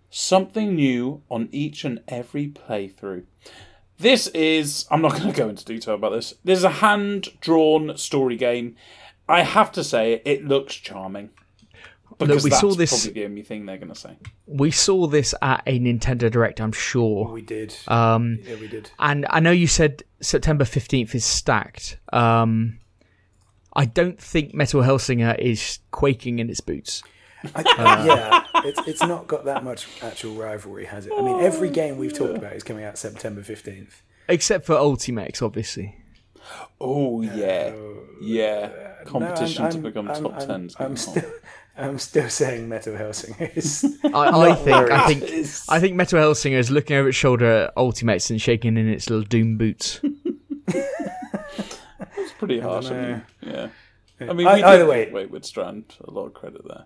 something 0.09 0.75
new 0.75 1.21
on 1.29 1.47
each 1.51 1.85
and 1.85 2.01
every 2.09 2.47
playthrough. 2.47 3.23
This 3.97 4.27
is. 4.27 4.85
I'm 4.91 5.01
not 5.01 5.13
going 5.17 5.31
to 5.31 5.37
go 5.37 5.47
into 5.47 5.63
detail 5.63 5.93
about 5.95 6.09
this. 6.11 6.33
This 6.43 6.57
is 6.59 6.63
a 6.65 6.69
hand 6.69 7.29
drawn 7.39 7.95
story 7.97 8.35
game. 8.35 8.75
I 9.29 9.43
have 9.43 9.71
to 9.73 9.83
say, 9.83 10.21
it 10.25 10.45
looks 10.45 10.75
charming. 10.75 11.29
Because 12.27 12.43
we 12.43 12.49
that's 12.49 12.61
saw 12.61 12.73
this- 12.73 12.89
probably 13.05 13.21
the 13.21 13.25
only 13.27 13.41
thing 13.43 13.65
they're 13.65 13.77
going 13.77 13.89
to 13.93 13.95
say. 13.99 14.17
We 14.47 14.71
saw 14.71 15.07
this 15.07 15.33
at 15.41 15.63
a 15.65 15.79
Nintendo 15.79 16.29
Direct, 16.31 16.59
I'm 16.61 16.71
sure. 16.71 17.27
we 17.31 17.41
did. 17.41 17.75
Um, 17.87 18.39
yeah, 18.43 18.55
we 18.55 18.67
did. 18.67 18.91
and 18.99 19.25
I 19.29 19.39
know 19.39 19.51
you 19.51 19.67
said 19.67 20.03
September 20.21 20.63
15th 20.65 21.15
is 21.15 21.25
stacked. 21.25 21.97
Um, 22.13 22.79
I 23.73 23.85
don't 23.85 24.19
think 24.19 24.53
Metal 24.53 24.81
Hellsinger 24.81 25.37
is 25.39 25.79
quaking 25.91 26.39
in 26.39 26.49
its 26.49 26.59
boots. 26.61 27.03
I, 27.55 28.05
yeah, 28.05 28.43
it's 28.65 28.87
it's 28.87 29.01
not 29.01 29.27
got 29.27 29.45
that 29.45 29.63
much 29.63 29.87
actual 30.03 30.35
rivalry, 30.35 30.85
has 30.85 31.07
it? 31.07 31.13
I 31.17 31.21
mean, 31.23 31.39
every 31.41 31.69
game 31.71 31.97
we've 31.97 32.13
talked 32.13 32.37
about 32.37 32.53
is 32.53 32.61
coming 32.63 32.83
out 32.83 32.99
September 32.99 33.41
fifteenth. 33.41 34.03
Except 34.27 34.63
for 34.65 34.75
Ultimax, 34.75 35.41
obviously. 35.41 35.95
Oh, 36.79 37.21
yeah. 37.21 37.73
Yeah. 38.21 38.69
Competition 39.05 39.55
to 39.69 39.71
I'm- 39.75 39.81
become 39.81 40.09
I'm- 40.09 40.21
top 40.23 40.33
I'm- 40.33 40.67
10s. 40.67 40.75
I'm 40.79 40.95
still, 40.97 41.31
I'm 41.77 41.97
still 41.99 42.29
saying 42.29 42.67
Metal 42.69 42.93
Hellsinger 42.95 43.55
is. 43.57 43.97
I, 44.03 44.07
I 44.09 44.31
Not 44.31 44.59
think 44.59 44.69
I 44.91 45.05
worried. 45.07 45.23
think 45.23 45.47
I 45.69 45.79
think 45.79 45.95
Metal 45.95 46.19
Hellsinger 46.19 46.57
is 46.57 46.69
looking 46.69 46.95
over 46.97 47.09
its 47.09 47.17
shoulder 47.17 47.45
at 47.45 47.73
Ultimates 47.77 48.29
and 48.29 48.41
shaking 48.41 48.77
in 48.77 48.87
its 48.89 49.09
little 49.09 49.23
doom 49.25 49.57
boots. 49.57 49.99
It's 52.17 52.33
pretty 52.33 52.59
harsh. 52.59 52.87
I, 52.87 52.89
know. 52.89 53.01
mean, 53.07 53.23
yeah. 53.53 53.67
I 54.29 54.33
mean, 54.33 54.47
I- 54.47 54.55
we 54.55 54.63
either 54.63 54.83
did 54.83 54.89
way- 54.89 55.05
give 55.05 55.13
Wayward 55.13 55.45
Strand 55.45 55.95
a 56.03 56.11
lot 56.11 56.25
of 56.25 56.33
credit 56.33 56.61
there. 56.67 56.85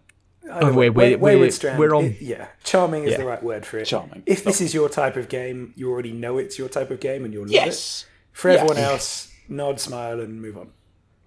Either 0.51 0.67
way, 0.73 0.89
way, 0.89 0.89
we're- 0.89 1.15
Wayward 1.15 1.39
we're- 1.41 1.51
Strand. 1.51 1.79
we're 1.79 1.95
on- 1.95 2.05
it- 2.05 2.21
yeah, 2.21 2.47
charming 2.63 3.03
is 3.05 3.11
Yeah. 3.11 3.17
the 3.17 3.25
right 3.25 3.41
word 3.43 3.65
for 3.65 3.77
it. 3.79 3.85
Charming. 3.85 4.23
If 4.25 4.43
this 4.43 4.61
is 4.61 4.73
your 4.73 4.89
type 4.89 5.15
of 5.15 5.27
game, 5.29 5.73
you 5.75 5.89
already 5.91 6.11
know 6.11 6.37
it's 6.37 6.57
your 6.59 6.69
type 6.69 6.91
of 6.91 6.99
game, 6.99 7.25
and 7.25 7.33
you'll 7.33 7.43
love 7.43 7.51
Yes. 7.51 8.03
it. 8.03 8.37
For 8.37 8.49
everyone 8.49 8.77
else, 8.77 9.31
nod, 9.49 9.79
smile, 9.79 10.19
and 10.19 10.41
move 10.41 10.57
on. 10.57 10.69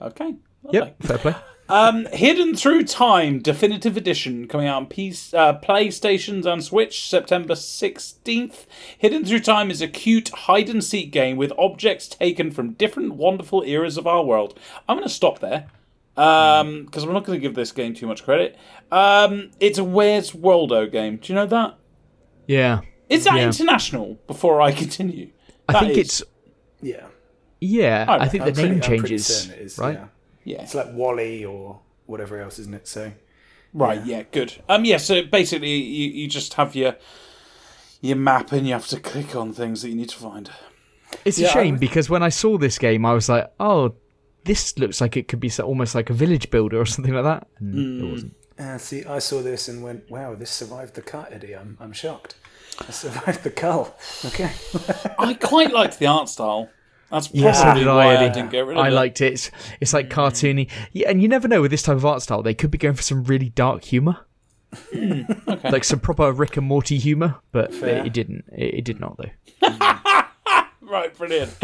Okay. 0.01 0.37
lovely. 0.63 0.79
Yep, 0.79 1.03
fair 1.03 1.19
play. 1.19 1.35
Um, 1.71 2.07
Hidden 2.13 2.57
Through 2.57 2.85
Time 2.85 3.41
Definitive 3.41 3.97
Edition 3.97 4.49
coming 4.49 4.67
out 4.67 4.77
on 4.79 4.87
PC, 4.87 5.35
uh, 5.35 5.59
PlayStations 5.61 6.47
and 6.47 6.65
Switch 6.65 7.07
September 7.09 7.55
16th. 7.55 8.65
Hidden 8.97 9.25
Through 9.27 9.41
Time 9.41 9.71
is 9.71 9.83
a 9.83 9.89
cute 9.89 10.31
hide 10.31 10.71
and 10.71 10.83
seek 10.83 11.13
game 11.13 11.37
with 11.37 11.53
objects 11.59 12.09
taken 12.09 12.51
from 12.51 12.73
different 12.73 13.15
wonderful 13.17 13.63
eras 13.65 13.99
of 13.99 14.07
our 14.07 14.23
world. 14.25 14.59
I'm 14.89 14.97
going 14.97 15.07
to 15.09 15.13
stop 15.15 15.41
there 15.41 15.67
because 16.15 17.05
I'm 17.05 17.13
not 17.13 17.25
going 17.25 17.39
to 17.39 17.43
give 17.43 17.55
this 17.55 17.71
game 17.73 17.93
too 17.95 18.07
much 18.07 18.25
credit. 18.25 18.57
Um, 18.91 19.51
it's 19.61 19.79
a 19.79 19.85
Where's 19.85 20.35
Waldo 20.35 20.87
game. 20.87 21.17
Do 21.19 21.33
you 21.33 21.35
know 21.35 21.47
that? 21.47 21.75
Yeah, 22.47 22.81
Is 23.11 23.25
that 23.25 23.37
Yeah. 23.37 23.45
international? 23.47 24.19
Before 24.27 24.61
I 24.63 24.73
continue, 24.73 25.31
I 25.69 25.75
That 25.75 25.81
think 25.81 25.93
is- 25.93 25.99
it's 25.99 26.23
Yeah, 26.81 27.07
yeah. 27.61 28.07
I 28.09 28.25
I 28.25 28.29
think 28.29 28.45
I'm 28.45 28.53
the 28.55 28.63
name 28.63 28.81
pretty- 28.81 28.95
I'm 28.95 29.01
changes, 29.03 29.27
certain 29.27 29.69
right? 29.85 29.95
yeah. 29.99 30.05
Yeah. 30.49 30.63
It's 30.63 30.75
like 30.75 30.89
Wally 30.93 31.45
or 31.45 31.81
whatever 32.07 32.41
else, 32.41 32.59
isn't 32.59 32.75
it? 32.75 32.89
So 32.89 33.13
Right, 33.75 34.03
yeah. 34.05 34.23
good. 34.33 34.55
Um, 34.69 34.85
yeah, 34.85 34.97
so 34.97 35.23
basically 35.23 35.75
you, 35.77 36.09
you 36.23 36.29
just 36.29 36.55
have 36.55 36.75
your 36.75 36.97
your 38.01 38.17
map 38.17 38.53
and 38.53 38.67
you 38.67 38.73
have 38.73 38.87
to 38.89 38.99
click 39.01 39.35
on 39.37 39.53
things 39.53 39.83
that 39.83 39.89
you 39.91 39.97
need 39.97 40.09
to 40.11 40.17
find. 40.19 40.51
It's 41.25 41.39
Yeah, 41.39 41.49
a 41.49 41.51
I 41.51 41.53
shame 41.55 41.75
was- 41.75 41.81
because 41.81 42.09
when 42.11 42.23
I 42.23 42.29
saw 42.31 42.57
this 42.59 42.79
game, 42.79 43.05
I 43.05 43.13
was 43.13 43.29
like, 43.29 43.51
"Oh, 43.61 43.95
this 44.45 44.79
looks 44.79 45.01
like 45.01 45.17
it 45.17 45.29
could 45.29 45.41
be 45.41 45.49
so, 45.49 45.65
almost 45.65 45.95
like 45.95 46.09
a 46.11 46.15
village 46.15 46.49
builder 46.51 46.81
or 46.81 46.87
something 46.95 47.13
like 47.15 47.25
that." 47.25 47.47
And 47.61 47.75
Hmm. 47.75 48.07
it 48.07 48.11
wasn't. 48.11 48.35
Uh, 48.59 48.79
see, 48.79 49.05
I 49.05 49.19
saw 49.21 49.41
this 49.43 49.69
and 49.69 49.83
went, 49.83 50.11
"Wow, 50.11 50.35
this 50.35 50.51
survived 50.51 50.95
the 50.95 51.03
cut, 51.03 51.33
Eddie." 51.33 51.55
I'm, 51.55 51.77
I'm 51.81 51.93
shocked. 51.93 52.37
It 52.89 52.93
survived 53.05 53.43
the 53.45 53.51
cull. 53.51 53.95
Okay. 54.25 54.51
I 55.19 55.35
quite 55.35 55.73
liked 55.73 55.99
the 55.99 56.07
art 56.07 56.29
style. 56.29 56.69
That's 57.11 57.33
Yeah, 57.33 57.53
probably 57.53 57.83
so 57.83 57.87
did 57.87 57.95
why 57.95 58.07
I, 58.15 58.27
I, 58.27 58.29
didn't 58.29 58.51
get 58.51 58.67
rid 58.67 58.77
of 58.77 58.85
I 58.85 58.89
it. 58.89 58.93
liked 58.93 59.21
it. 59.21 59.33
It's, 59.33 59.51
it's 59.81 59.93
like 59.93 60.11
cartoony, 60.11 60.69
yeah, 60.93 61.09
and 61.11 61.23
you 61.23 61.29
never 61.29 61.49
know 61.49 61.61
with 61.63 61.71
this 61.71 61.83
type 61.83 61.97
of 61.97 62.05
art 62.05 62.23
style. 62.23 62.43
They 62.43 62.55
could 62.55 62.71
be 62.71 62.79
going 62.79 62.95
for 62.95 63.03
some 63.03 63.25
really 63.25 63.49
dark 63.51 63.85
humor, 63.85 64.27
hmm. 64.93 65.23
like 65.65 65.85
some 65.85 66.01
proper 66.01 66.31
Rick 66.33 66.57
and 66.57 66.67
Morty 66.67 66.99
humor, 66.99 67.37
but 67.53 67.73
it, 67.73 68.07
it 68.07 68.13
didn't. 68.13 68.45
It, 68.53 68.75
it 68.75 68.85
did 68.85 69.01
not 69.01 69.17
though. 69.17 69.31
Hmm. 69.63 69.98
Right, 70.89 71.15
brilliant. 71.17 71.55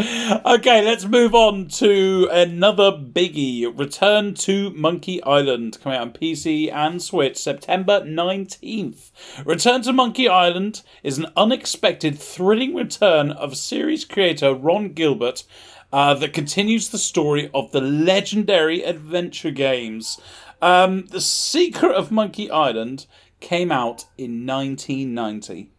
Okay, 0.45 0.83
let's 0.83 1.05
move 1.05 1.33
on 1.33 1.67
to 1.79 2.27
another 2.31 2.91
biggie. 2.91 3.65
Return 3.77 4.35
to 4.35 4.69
Monkey 4.71 5.21
Island, 5.23 5.79
coming 5.81 5.97
out 5.97 6.01
on 6.03 6.13
PC 6.13 6.71
and 6.71 7.01
Switch 7.01 7.37
September 7.37 8.01
19th. 8.01 9.11
Return 9.43 9.81
to 9.83 9.93
Monkey 9.93 10.27
Island 10.27 10.83
is 11.01 11.17
an 11.17 11.27
unexpected, 11.35 12.19
thrilling 12.19 12.75
return 12.75 13.31
of 13.31 13.57
series 13.57 14.05
creator 14.05 14.53
Ron 14.53 14.93
Gilbert 14.93 15.43
uh, 15.91 16.13
that 16.15 16.33
continues 16.33 16.89
the 16.89 16.99
story 16.99 17.49
of 17.53 17.71
the 17.71 17.81
legendary 17.81 18.83
adventure 18.83 19.51
games. 19.51 20.19
Um, 20.61 21.07
the 21.07 21.21
Secret 21.21 21.95
of 21.95 22.11
Monkey 22.11 22.51
Island 22.51 23.07
came 23.39 23.71
out 23.71 24.05
in 24.17 24.45
1990. 24.45 25.71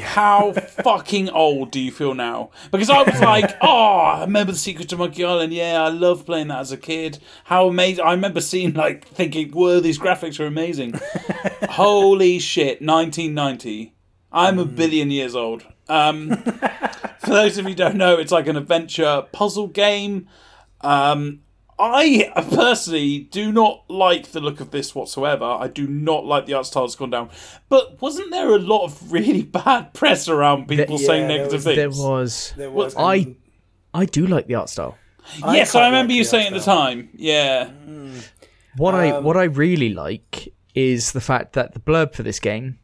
How 0.00 0.52
fucking 0.84 1.30
old 1.30 1.70
do 1.70 1.80
you 1.80 1.92
feel 1.92 2.14
now? 2.14 2.50
Because 2.70 2.90
I 2.90 3.02
was 3.02 3.20
like, 3.20 3.56
oh, 3.60 3.96
I 3.98 4.20
remember 4.22 4.52
the 4.52 4.58
Secret 4.58 4.88
to 4.90 4.96
Monkey 4.96 5.24
Island. 5.24 5.52
Yeah, 5.52 5.82
I 5.82 5.88
loved 5.88 6.26
playing 6.26 6.48
that 6.48 6.60
as 6.60 6.72
a 6.72 6.76
kid. 6.76 7.18
How 7.44 7.68
amazing! 7.68 8.04
I 8.04 8.12
remember 8.12 8.40
seeing 8.40 8.74
like 8.74 9.06
thinking, 9.06 9.50
whoa, 9.50 9.80
these 9.80 9.98
graphics 9.98 10.40
are 10.40 10.46
amazing. 10.46 10.94
Holy 11.70 12.38
shit, 12.38 12.80
1990. 12.82 13.94
I'm 14.32 14.58
a 14.58 14.64
billion 14.64 15.10
years 15.10 15.34
old. 15.34 15.64
Um, 15.88 16.36
for 16.36 17.30
those 17.30 17.58
of 17.58 17.64
you 17.64 17.70
who 17.70 17.74
don't 17.74 17.96
know, 17.96 18.16
it's 18.16 18.32
like 18.32 18.46
an 18.46 18.56
adventure 18.56 19.26
puzzle 19.32 19.68
game. 19.68 20.28
Um, 20.80 21.40
I 21.82 22.30
personally 22.54 23.20
do 23.30 23.50
not 23.52 23.84
like 23.88 24.28
the 24.32 24.40
look 24.40 24.60
of 24.60 24.70
this 24.70 24.94
whatsoever. 24.94 25.44
I 25.44 25.66
do 25.68 25.86
not 25.88 26.24
like 26.24 26.46
the 26.46 26.54
art 26.54 26.66
style 26.66 26.84
that's 26.86 26.94
gone 26.94 27.10
down. 27.10 27.30
But 27.68 28.00
wasn't 28.00 28.30
there 28.30 28.50
a 28.54 28.58
lot 28.58 28.84
of 28.84 29.12
really 29.12 29.42
bad 29.60 29.92
press 29.92 30.28
around 30.28 30.68
people 30.68 31.00
yeah, 31.00 31.06
saying 31.06 31.28
there 31.28 31.38
negative 31.38 31.64
was- 31.64 31.64
things? 31.64 31.76
There 31.76 31.90
was. 31.90 32.54
There 32.56 32.70
was. 32.70 32.94
I- 32.96 33.36
I 33.94 34.06
do 34.06 34.26
like 34.26 34.46
the 34.46 34.54
art 34.54 34.70
style. 34.70 34.96
yes, 35.40 35.74
I 35.74 35.86
remember 35.86 36.12
like 36.12 36.16
you 36.18 36.24
saying 36.24 36.46
at 36.48 36.52
the 36.54 36.60
time. 36.60 37.10
Yeah. 37.14 37.70
What 38.76 38.94
I 38.94 39.10
Um, 39.10 39.24
what 39.24 39.36
I 39.36 39.44
really 39.44 39.90
like 39.92 40.52
is 40.74 41.12
the 41.12 41.20
fact 41.20 41.52
that 41.54 41.74
the 41.74 41.80
blurb 41.80 42.14
for 42.14 42.22
this 42.22 42.40
game 42.40 42.78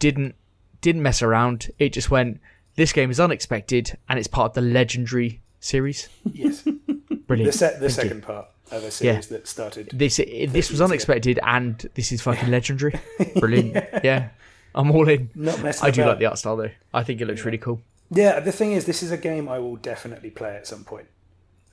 didn't 0.00 0.34
didn't 0.80 1.02
mess 1.02 1.22
around. 1.22 1.70
It 1.78 1.92
just 1.92 2.10
went, 2.10 2.40
"This 2.74 2.92
game 2.92 3.10
is 3.10 3.20
unexpected 3.20 3.96
and 4.08 4.18
it's 4.18 4.26
part 4.28 4.50
of 4.50 4.54
the 4.54 4.60
legendary 4.60 5.40
series." 5.60 6.08
yes. 6.24 6.66
Brilliant. 7.26 7.52
The, 7.52 7.58
se- 7.58 7.76
the 7.78 7.78
Thank 7.78 7.82
you. 7.82 7.88
second 7.90 8.22
part 8.22 8.46
of 8.70 8.84
a 8.84 8.90
series 8.90 9.26
that 9.28 9.46
started. 9.46 9.90
This 9.92 10.16
this 10.16 10.70
was 10.70 10.80
years 10.80 10.80
unexpected 10.80 11.38
and 11.42 11.78
this 11.94 12.10
is 12.12 12.22
fucking 12.22 12.50
legendary. 12.50 12.98
Brilliant. 13.36 13.74
yeah. 14.02 14.30
I'm 14.74 14.90
all 14.90 15.08
in. 15.08 15.30
Not 15.34 15.62
messing 15.62 15.86
I 15.86 15.90
do 15.90 16.02
about. 16.02 16.10
like 16.12 16.18
the 16.20 16.26
art 16.26 16.38
style 16.38 16.56
though. 16.56 16.70
I 16.94 17.02
think 17.02 17.20
it 17.20 17.26
looks 17.26 17.44
really 17.44 17.58
cool. 17.58 17.82
Yeah, 18.10 18.40
the 18.40 18.52
thing 18.52 18.72
is, 18.72 18.86
this 18.86 19.02
is 19.02 19.10
a 19.10 19.18
game 19.18 19.48
I 19.48 19.58
will 19.58 19.76
definitely 19.76 20.30
play 20.30 20.56
at 20.56 20.66
some 20.66 20.84
point. 20.84 21.08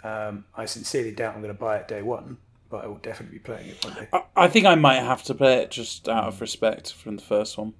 Um, 0.03 0.45
I 0.55 0.65
sincerely 0.65 1.11
doubt 1.11 1.35
I'm 1.35 1.41
going 1.41 1.53
to 1.53 1.59
buy 1.59 1.77
it 1.77 1.87
day 1.87 2.01
one, 2.01 2.37
but 2.69 2.83
I 2.83 2.87
will 2.87 2.97
definitely 2.97 3.37
be 3.37 3.43
playing 3.43 3.69
it 3.69 3.83
one 3.85 3.93
day. 3.93 4.07
I, 4.11 4.23
I 4.35 4.47
think 4.49 4.65
I 4.65 4.75
might 4.75 4.99
have 4.99 5.23
to 5.23 5.33
play 5.33 5.59
it 5.61 5.71
just 5.71 6.09
out 6.09 6.25
of 6.25 6.41
respect 6.41 6.91
from 6.93 7.15
the 7.15 7.21
first 7.21 7.57
one. 7.57 7.73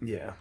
Yeah. 0.00 0.32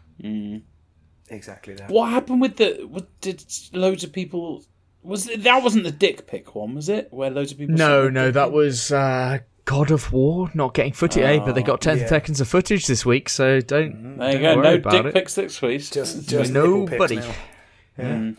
Exactly 1.30 1.74
that. 1.76 1.90
What 1.90 2.10
happened 2.10 2.40
with 2.42 2.56
the. 2.58 2.86
What, 2.90 3.08
did 3.22 3.44
loads 3.74 4.04
of 4.04 4.14
people. 4.14 4.64
Was 5.04 5.30
it, 5.30 5.44
that 5.44 5.64
wasn't 5.64 5.84
the 5.86 5.92
dick 5.92 6.28
pic 6.28 6.54
one, 6.56 6.76
was 6.76 6.90
it? 6.90 7.08
Where 7.12 7.30
loads 7.30 7.52
of 7.52 7.58
people. 7.58 7.76
No, 7.76 8.10
no, 8.10 8.30
that 8.32 8.46
pic? 8.48 8.54
was 8.54 8.92
uh, 8.92 9.40
God 9.66 9.92
of 9.92 10.12
War 10.12 10.50
not 10.54 10.74
getting 10.74 10.94
footage, 10.94 11.24
eh? 11.24 11.40
But 11.40 11.56
they 11.56 11.64
got 11.64 11.82
10 11.82 12.00
yeah. 12.00 12.08
seconds 12.08 12.42
of 12.42 12.48
footage 12.48 12.88
this 12.88 13.06
week, 13.06 13.30
so 13.30 13.62
don't. 13.62 13.94
Mm-hmm. 13.96 14.20
There 14.20 14.32
you 14.34 14.40
don't 14.40 14.56
go. 14.56 14.62
worry 14.62 14.64
No 14.70 14.76
about 14.76 14.92
dick 14.92 15.06
it. 15.06 15.14
pics 15.14 15.38
next 15.38 15.62
week. 15.62 15.82
Just, 15.90 16.28
just 16.28 16.52
nipple 16.54 16.88
pics 16.88 17.12
Nobody. 17.12 17.22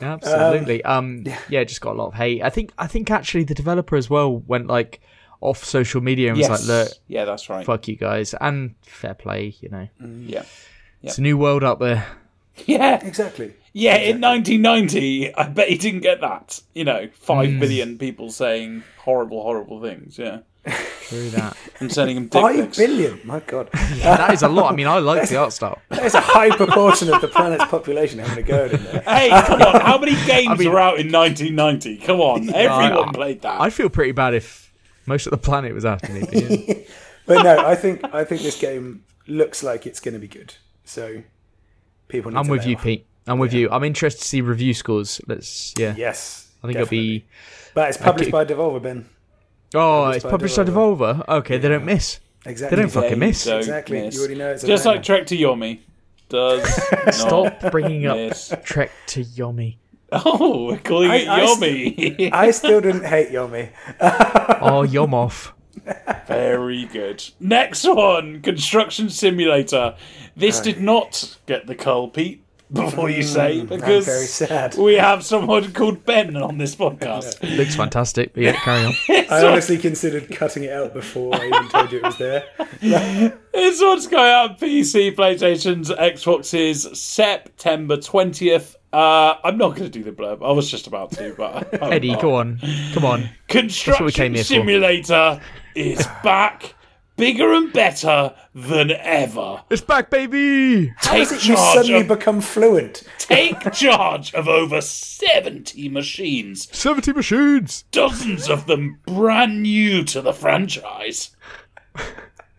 Absolutely. 0.01 0.85
Um, 0.85 1.25
yeah. 1.49 1.65
just 1.65 1.81
got 1.81 1.93
a 1.95 1.99
lot 1.99 2.09
of 2.09 2.15
hate. 2.15 2.43
I 2.43 2.51
think. 2.51 2.73
I 2.79 2.87
think 2.87 3.11
actually 3.11 3.45
the 3.45 3.55
developer 3.55 3.97
as 3.97 4.09
well 4.11 4.37
went 4.37 4.67
like 4.67 5.01
off 5.41 5.65
social 5.65 6.01
media 6.01 6.29
and 6.31 6.39
was 6.39 6.49
like, 6.49 6.65
"Look, 6.67 6.89
yeah, 7.07 7.25
that's 7.25 7.49
right. 7.49 7.65
fuck 7.65 7.89
you 7.89 7.97
guys," 7.97 8.35
and 8.41 8.75
fair 8.83 9.15
play. 9.15 9.55
You 9.61 9.69
know, 9.69 9.89
Yeah. 10.01 10.43
it's 11.03 11.19
a 11.19 11.23
new 11.23 11.37
world 11.39 11.65
out 11.65 11.79
there. 11.79 12.07
Yeah. 12.67 12.99
Exactly. 13.07 13.55
Yeah, 13.73 13.97
in 13.97 14.21
1990, 14.21 15.35
I 15.35 15.49
bet 15.49 15.69
he 15.69 15.77
didn't 15.79 16.01
get 16.01 16.21
that. 16.21 16.61
You 16.75 16.85
know, 16.85 17.09
five 17.15 17.51
Hmm. 17.51 17.61
billion 17.61 17.99
people 17.99 18.31
saying 18.31 18.83
horrible, 18.99 19.43
horrible 19.43 19.81
things. 19.81 20.19
Yeah. 20.19 20.41
Through 20.67 21.31
that. 21.31 21.57
And 21.81 21.93
sending 21.93 22.17
him 22.17 22.25
dick 22.27 22.43
Five 22.43 22.57
pics. 22.57 22.77
billion. 22.79 23.21
My 23.23 23.39
God. 23.39 23.71
that 23.73 24.33
is 24.35 24.43
a 24.43 24.49
lot. 24.49 24.73
I 24.73 24.75
mean, 24.77 24.89
I 24.89 24.99
like 24.99 25.29
the 25.29 25.37
art 25.37 25.53
style. 25.53 25.81
There's 25.91 26.15
a 26.15 26.21
high 26.21 26.51
proportion 26.51 27.13
of 27.15 27.21
the 27.21 27.29
planet's 27.29 27.65
population 27.67 28.19
having 28.19 28.43
a 28.45 28.47
go 28.47 28.65
in 28.65 28.83
there. 28.83 29.01
Hey, 29.03 29.29
come 29.47 29.63
on. 29.63 29.81
How 29.81 29.97
many 29.97 30.17
games 30.27 30.59
mean- 30.59 30.73
were 30.73 30.81
out 30.81 30.99
in 30.99 31.13
1990? 31.13 31.99
Come 31.99 32.21
on. 32.21 32.53
Everyone 32.53 33.13
played 33.13 33.43
that. 33.43 33.61
I'd 33.61 33.73
feel 33.73 33.89
pretty 33.89 34.11
bad 34.11 34.35
if 34.35 34.73
most 35.07 35.29
of 35.29 35.31
the 35.31 35.39
planet 35.39 35.73
was 35.73 35.85
after 35.85 36.13
me. 36.13 36.23
but 36.23 36.35
yeah. 36.35 36.75
But 37.27 37.43
no, 37.45 37.65
I 37.65 37.77
think 37.77 38.01
I 38.13 38.25
think 38.25 38.43
this 38.43 38.59
game 38.61 39.05
looks 39.29 39.63
like 39.63 39.87
it's 39.87 40.01
going 40.01 40.15
to 40.15 40.19
be 40.21 40.27
good. 40.29 40.55
So 40.85 41.23
people. 42.09 42.33
Need 42.33 42.39
I'm 42.39 42.47
to 42.47 42.51
with 42.51 42.67
you, 42.67 42.75
off. 42.75 42.83
Pete. 42.83 43.07
I'm 43.29 43.39
with 43.39 43.53
you. 43.53 43.69
I'm 43.71 43.85
interested 43.85 44.23
to 44.23 44.27
see 44.29 44.41
review 44.41 44.75
scores. 44.75 45.21
Let's. 45.27 45.75
Yeah. 45.77 45.95
Yes, 45.97 46.49
I 46.63 46.67
think 46.69 46.79
definitely. 46.79 47.17
it'll 47.17 47.19
be. 47.21 47.25
But 47.75 47.89
it's 47.91 47.99
published 47.99 48.33
Okay. 48.35 48.45
by 48.45 48.45
Devolver, 48.45 48.83
Ben. 48.83 49.09
Oh, 49.75 49.79
Published 50.05 50.17
it's 50.17 50.25
by 50.25 50.31
published 50.31 50.57
by 50.57 50.65
Devolver. 50.65 51.29
Okay, 51.29 51.59
they 51.59 51.69
don't 51.69 51.85
miss. 51.85 52.21
Exactly. 52.47 52.77
They 52.77 52.83
don't 52.83 52.91
fucking 52.91 53.19
miss. 53.19 53.45
don't 53.45 53.59
Exactly. 53.59 54.01
miss. 54.03 54.15
You 54.15 54.21
already 54.21 54.35
know 54.37 54.51
it's 54.53 54.65
a 54.65 54.67
Just 54.67 54.85
banger. 54.85 54.97
like 54.97 55.05
Trek 55.05 55.27
to 55.27 55.37
Yomi 55.37 55.81
does 56.31 56.63
not 57.07 57.15
Stop 57.15 57.71
bringing 57.71 58.07
up 58.07 58.17
miss. 58.17 58.53
Trek 58.65 58.91
to 59.09 59.25
Yomi. 59.25 59.77
Oh, 60.11 60.65
we're 60.69 60.79
calling 60.79 61.11
I- 61.11 61.17
it 61.17 61.29
I 61.29 61.41
Yomi. 61.41 62.31
I 62.33 62.51
still 62.53 62.81
didn't 62.81 63.05
hate 63.05 63.29
Yomi. 63.29 63.69
Oh, 64.63 64.83
Yom 64.83 65.13
off. 65.13 65.53
Very 66.27 66.87
good. 66.87 67.23
Next 67.41 67.85
one, 67.85 68.41
Construction 68.41 69.11
Simulator. 69.11 69.97
This 70.35 70.61
did 70.61 70.81
not 70.81 71.37
get 71.45 71.67
the 71.67 71.75
cull, 71.75 72.09
Pete. 72.09 72.43
Before 72.71 73.09
you 73.09 73.23
say, 73.23 73.65
because 73.65 74.05
very 74.05 74.27
sad. 74.27 74.75
we 74.77 74.95
have 74.95 75.25
someone 75.25 75.73
called 75.73 76.05
Ben 76.05 76.37
on 76.37 76.59
this 76.59 76.77
podcast. 76.77 77.57
Looks 77.57 77.75
fantastic. 77.77 78.35
But 78.35 78.43
yeah, 78.43 78.53
carry 78.61 78.85
on. 78.85 78.93
I 79.31 79.47
honestly 79.47 79.79
considered 79.79 80.29
cutting 80.31 80.65
it 80.65 80.73
out 80.73 80.93
before 80.93 81.35
I 81.35 81.47
even 81.47 81.69
told 81.69 81.93
you 81.93 81.99
it 81.99 82.05
was 82.05 82.19
there. 82.19 82.45
This 83.59 83.81
one's 83.83 84.07
going 84.07 84.31
out 84.31 84.51
on 84.51 84.57
PC, 84.57 85.17
PlayStations, 85.17 85.87
Xboxes, 85.97 86.95
September 86.95 87.97
20th. 87.97 88.77
Uh, 88.93 89.35
I'm 89.43 89.59
not 89.59 89.71
going 89.71 89.91
to 89.91 89.99
do 89.99 90.05
the 90.05 90.13
blurb. 90.13 90.47
I 90.47 90.53
was 90.53 90.71
just 90.71 90.87
about 90.87 91.11
to, 91.13 91.35
but 91.37 91.83
I'm 91.83 91.93
Eddie, 91.93 92.13
not. 92.13 92.23
go 92.23 92.35
on. 92.37 92.61
Come 92.95 93.05
on. 93.05 93.29
Construction 93.49 94.07
we 94.07 94.13
came 94.13 94.35
here 94.35 94.45
for. 94.45 94.49
Simulator 94.49 95.41
is 95.75 96.07
back, 96.23 96.75
bigger 97.19 97.53
and 97.53 97.71
better 97.73 98.35
than 98.55 98.93
ever. 98.93 99.63
It's 99.69 99.83
back, 99.83 100.09
baby. 100.09 100.87
How 100.97 101.13
Take 101.13 101.23
is 101.23 101.33
it 101.33 101.49
you 101.49 101.57
suddenly 101.57 102.01
of 102.01 102.09
become 102.09 102.41
fluent? 102.41 103.03
take 103.19 103.73
charge 103.73 104.33
of 104.33 104.49
over 104.49 104.81
70 104.81 105.89
machines, 105.91 106.75
70 106.75 107.13
machines. 107.13 107.85
dozens 107.91 108.49
of 108.49 108.67
them 108.67 109.01
brand 109.05 109.63
new 109.63 110.05
to 110.05 110.23
the 110.23 110.33
franchise. 110.33 111.37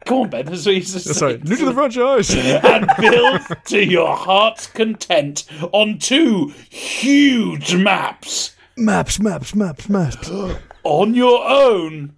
Go 0.06 0.24
on, 0.24 0.30
Ben. 0.30 0.46
That's 0.46 0.66
what 0.66 0.76
you 0.76 0.82
Sorry, 0.82 1.38
new 1.40 1.56
to 1.56 1.66
the 1.66 1.74
franchise. 1.74 2.30
and 2.36 2.90
build 3.00 3.42
to 3.66 3.84
your 3.84 4.16
heart's 4.16 4.68
content 4.68 5.46
on 5.72 5.98
two 5.98 6.54
huge 6.70 7.76
maps 7.76 8.56
maps, 8.78 9.20
maps, 9.20 9.56
maps, 9.56 9.90
maps. 9.90 10.32
on 10.84 11.14
your 11.14 11.48
own 11.48 12.16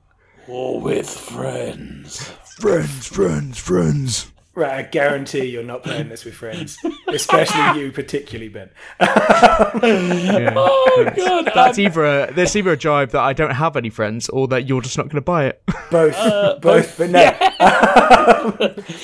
or 0.51 0.81
with 0.81 1.09
friends. 1.09 2.29
friends, 2.59 3.07
friends, 3.07 3.57
friends. 3.57 4.31
Right, 4.53 4.73
I 4.73 4.81
guarantee 4.81 5.45
you're 5.45 5.63
not 5.63 5.83
playing 5.83 6.09
this 6.09 6.25
with 6.25 6.33
friends. 6.33 6.77
especially 7.13 7.81
you, 7.81 7.91
particularly 7.91 8.49
Ben. 8.49 8.69
Yeah. 8.99 10.53
Oh 10.55 11.11
god, 11.15 11.51
That's 11.53 11.77
um, 11.77 11.83
either 11.85 12.05
a, 12.05 12.33
there's 12.33 12.55
either 12.55 12.71
a 12.71 12.77
jibe 12.77 13.11
that 13.11 13.21
I 13.21 13.33
don't 13.33 13.51
have 13.51 13.75
any 13.75 13.89
friends 13.89 14.29
or 14.29 14.47
that 14.49 14.67
you're 14.67 14.81
just 14.81 14.97
not 14.97 15.05
going 15.05 15.15
to 15.15 15.21
buy 15.21 15.45
it. 15.47 15.61
Both, 15.91 16.15
Uh, 16.15 16.57
both, 16.61 16.97
but 16.97 17.09
no. 17.09 17.35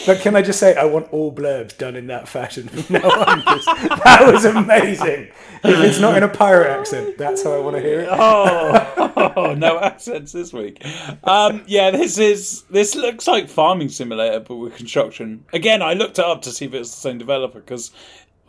but 0.05 0.19
can 0.21 0.35
I 0.37 0.41
just 0.41 0.57
say, 0.59 0.75
I 0.75 0.85
want 0.85 1.11
all 1.11 1.33
blurbs 1.33 1.77
done 1.77 1.95
in 1.97 2.07
that 2.07 2.27
fashion 2.29 2.67
from 2.69 2.95
now 3.01 3.09
on. 3.09 3.41
'cause 3.41 3.65
that 3.65 4.29
was 4.31 4.45
amazing. 4.45 5.27
If 5.63 5.79
it's 5.79 5.99
not 5.99 6.15
in 6.15 6.23
a 6.23 6.29
pirate 6.29 6.69
accent, 6.69 7.17
that's 7.17 7.43
how 7.43 7.51
I 7.53 7.59
want 7.59 7.75
to 7.75 7.81
hear 7.81 8.01
it. 8.01 8.07
oh, 8.09 9.33
oh, 9.35 9.53
no 9.57 9.79
accents 9.79 10.31
this 10.31 10.53
week. 10.53 10.81
Um, 11.25 11.63
yeah, 11.67 11.91
this 11.91 12.17
is 12.17 12.61
this 12.69 12.95
looks 12.95 13.27
like 13.27 13.49
Farming 13.49 13.89
Simulator, 13.89 14.39
but 14.39 14.55
with 14.55 14.75
construction. 14.77 15.43
Again, 15.51 15.81
I 15.81 15.93
looked 15.93 16.19
it 16.19 16.25
up 16.25 16.43
to 16.43 16.51
see 16.51 16.65
if 16.65 16.73
it's 16.73 16.91
the 16.91 17.01
same 17.01 17.17
developer 17.17 17.59
because 17.59 17.91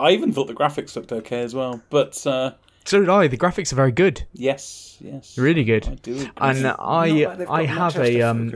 I 0.01 0.11
even 0.13 0.33
thought 0.33 0.47
the 0.47 0.55
graphics 0.55 0.95
looked 0.97 1.13
okay 1.13 1.41
as 1.43 1.55
well. 1.55 1.83
But 1.91 2.25
uh, 2.27 2.53
So 2.85 3.01
did 3.01 3.09
I. 3.09 3.27
The 3.29 3.37
graphics 3.37 3.73
are 3.73 3.77
very 3.77 3.93
good, 3.93 4.25
yes, 4.33 4.97
yes, 5.01 5.37
really 5.39 5.65
good. 5.65 5.87
I 5.87 5.91
good. 5.91 6.03
do. 6.03 6.13
agree. 6.15 6.31
And 6.39 6.67
I 6.67 7.07
like 7.09 7.39
they've 7.39 7.51
I 7.51 7.65
have 7.67 7.97
a 7.97 8.23
um 8.23 8.53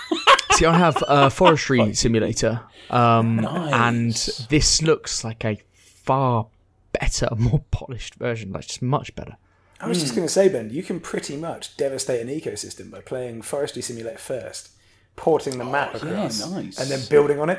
see 0.52 0.64
I 0.66 0.76
have 0.78 1.02
a 1.08 1.30
forestry 1.30 1.92
simulator, 1.94 2.60
um, 2.90 3.36
Nice. 3.36 3.72
and 3.72 4.48
this 4.48 4.82
looks 4.82 5.24
like 5.24 5.44
a 5.44 5.58
far 5.74 6.46
better, 6.92 7.28
more 7.36 7.64
polished 7.70 8.14
version. 8.14 8.52
Like 8.52 8.66
just 8.66 8.82
much 8.82 9.14
better. 9.14 9.36
I 9.80 9.88
was 9.88 9.98
just 10.00 10.12
Hmm. 10.12 10.16
going 10.20 10.28
to 10.28 10.32
say, 10.32 10.48
Ben, 10.48 10.70
you 10.70 10.82
can 10.82 11.00
pretty 11.00 11.36
much 11.36 11.76
devastate 11.76 12.22
an 12.22 12.28
ecosystem 12.28 12.90
by 12.90 13.00
playing 13.02 13.42
Forestry 13.42 13.82
Simulator 13.82 14.16
first, 14.16 14.70
porting 15.16 15.58
the 15.58 15.66
map 15.66 15.90
yeah, 15.92 15.96
across, 15.98 16.50
nice. 16.50 16.78
and 16.80 16.88
then 16.90 17.00
building 17.10 17.38
on 17.40 17.50
it. 17.50 17.58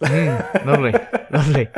Lovely, 0.00 0.92
lovely. 1.30 1.68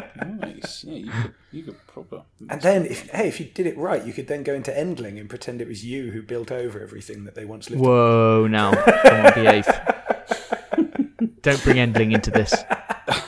nice. 0.40 0.84
Yeah, 0.84 0.94
you 0.94 1.10
could, 1.10 1.34
you 1.52 1.62
could 1.62 1.86
proper. 1.86 2.22
And 2.48 2.60
then, 2.62 2.84
if 2.86 3.08
hey, 3.10 3.28
if 3.28 3.38
you 3.40 3.46
did 3.46 3.66
it 3.66 3.76
right, 3.78 4.04
you 4.04 4.12
could 4.12 4.26
then 4.26 4.42
go 4.42 4.54
into 4.54 4.72
Endling 4.72 5.18
and 5.20 5.28
pretend 5.28 5.60
it 5.60 5.68
was 5.68 5.84
you 5.84 6.10
who 6.10 6.22
built 6.22 6.50
over 6.50 6.80
everything 6.80 7.24
that 7.24 7.34
they 7.34 7.44
once 7.44 7.70
lived. 7.70 7.80
in. 7.82 7.88
Whoa, 7.88 8.46
now 8.48 8.72
come 9.02 9.26
on, 9.26 9.34
behave. 9.34 9.66
Don't 11.42 11.62
bring 11.62 11.76
Endling 11.76 12.12
into 12.12 12.30
this. 12.30 12.54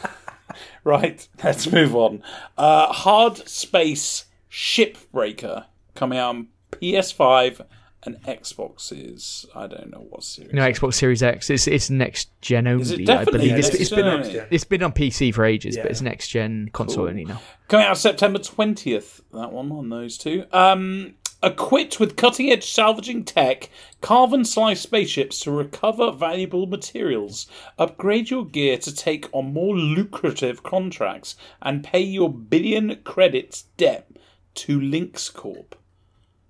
Right, 0.83 1.29
let's 1.45 1.71
move 1.71 1.95
on. 1.95 2.23
Uh, 2.57 2.91
Hard 2.91 3.37
Space 3.47 4.25
Shipbreaker 4.51 5.67
coming 5.95 6.19
out 6.19 6.31
on 6.31 6.49
PS5 6.73 7.67
and 8.05 8.17
Xboxes. 8.23 9.45
I 9.55 9.67
don't 9.67 9.91
know 9.91 10.07
what 10.09 10.25
series. 10.25 10.53
No, 10.53 10.63
Xbox 10.63 10.95
Series 10.95 11.23
X. 11.23 11.51
It's 11.51 11.67
it's 11.67 11.91
next 11.91 12.31
gen 12.41 12.67
only. 12.67 12.83
Is 12.83 12.91
it 12.93 13.09
I 13.11 13.25
believe 13.25 13.53
it's, 13.57 13.69
next 13.69 13.81
it's 13.81 13.91
gen 13.91 13.99
been 13.99 14.41
on, 14.41 14.47
it's 14.51 14.65
been 14.65 14.83
on 14.83 14.93
PC 14.93 15.35
for 15.35 15.45
ages, 15.45 15.77
Yeah. 15.77 15.83
but 15.83 15.91
it's 15.93 16.01
next 16.01 16.29
gen 16.29 16.71
console 16.73 17.09
only 17.09 17.25
now. 17.25 17.41
Coming 17.69 17.87
out 17.87 17.99
September 17.99 18.39
20th, 18.39 19.21
that 19.33 19.53
one 19.53 19.71
on 19.73 19.89
those 19.91 20.17
two. 20.19 20.45
Um, 20.53 21.15
equipped 21.43 21.99
with 22.01 22.17
cutting 22.17 22.51
edge 22.51 22.71
salvaging 22.71 23.25
tech, 23.25 23.71
carve 24.01 24.33
and 24.33 24.47
slice 24.47 24.81
spaceships 24.81 25.41
to 25.41 25.51
recover 25.51 26.11
valuable 26.11 26.67
materials, 26.67 27.47
upgrade 27.79 28.29
your 28.31 28.45
gear 28.45 28.77
to 28.79 28.95
take 28.95 29.29
on 29.33 29.53
more 29.53 29.77
lucrative 29.77 30.63
contracts, 30.63 31.37
and 31.63 31.85
pay 31.85 32.01
your 32.01 32.33
billion 32.33 32.97
credits 33.05 33.63
debt 33.77 34.11
to 34.55 34.81
Lynx 34.81 35.29
Corp. 35.31 35.77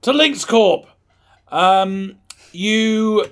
To 0.02 0.12
Lynx 0.12 0.44
Corp! 0.44 0.86
Um, 1.50 2.16
you 2.52 3.26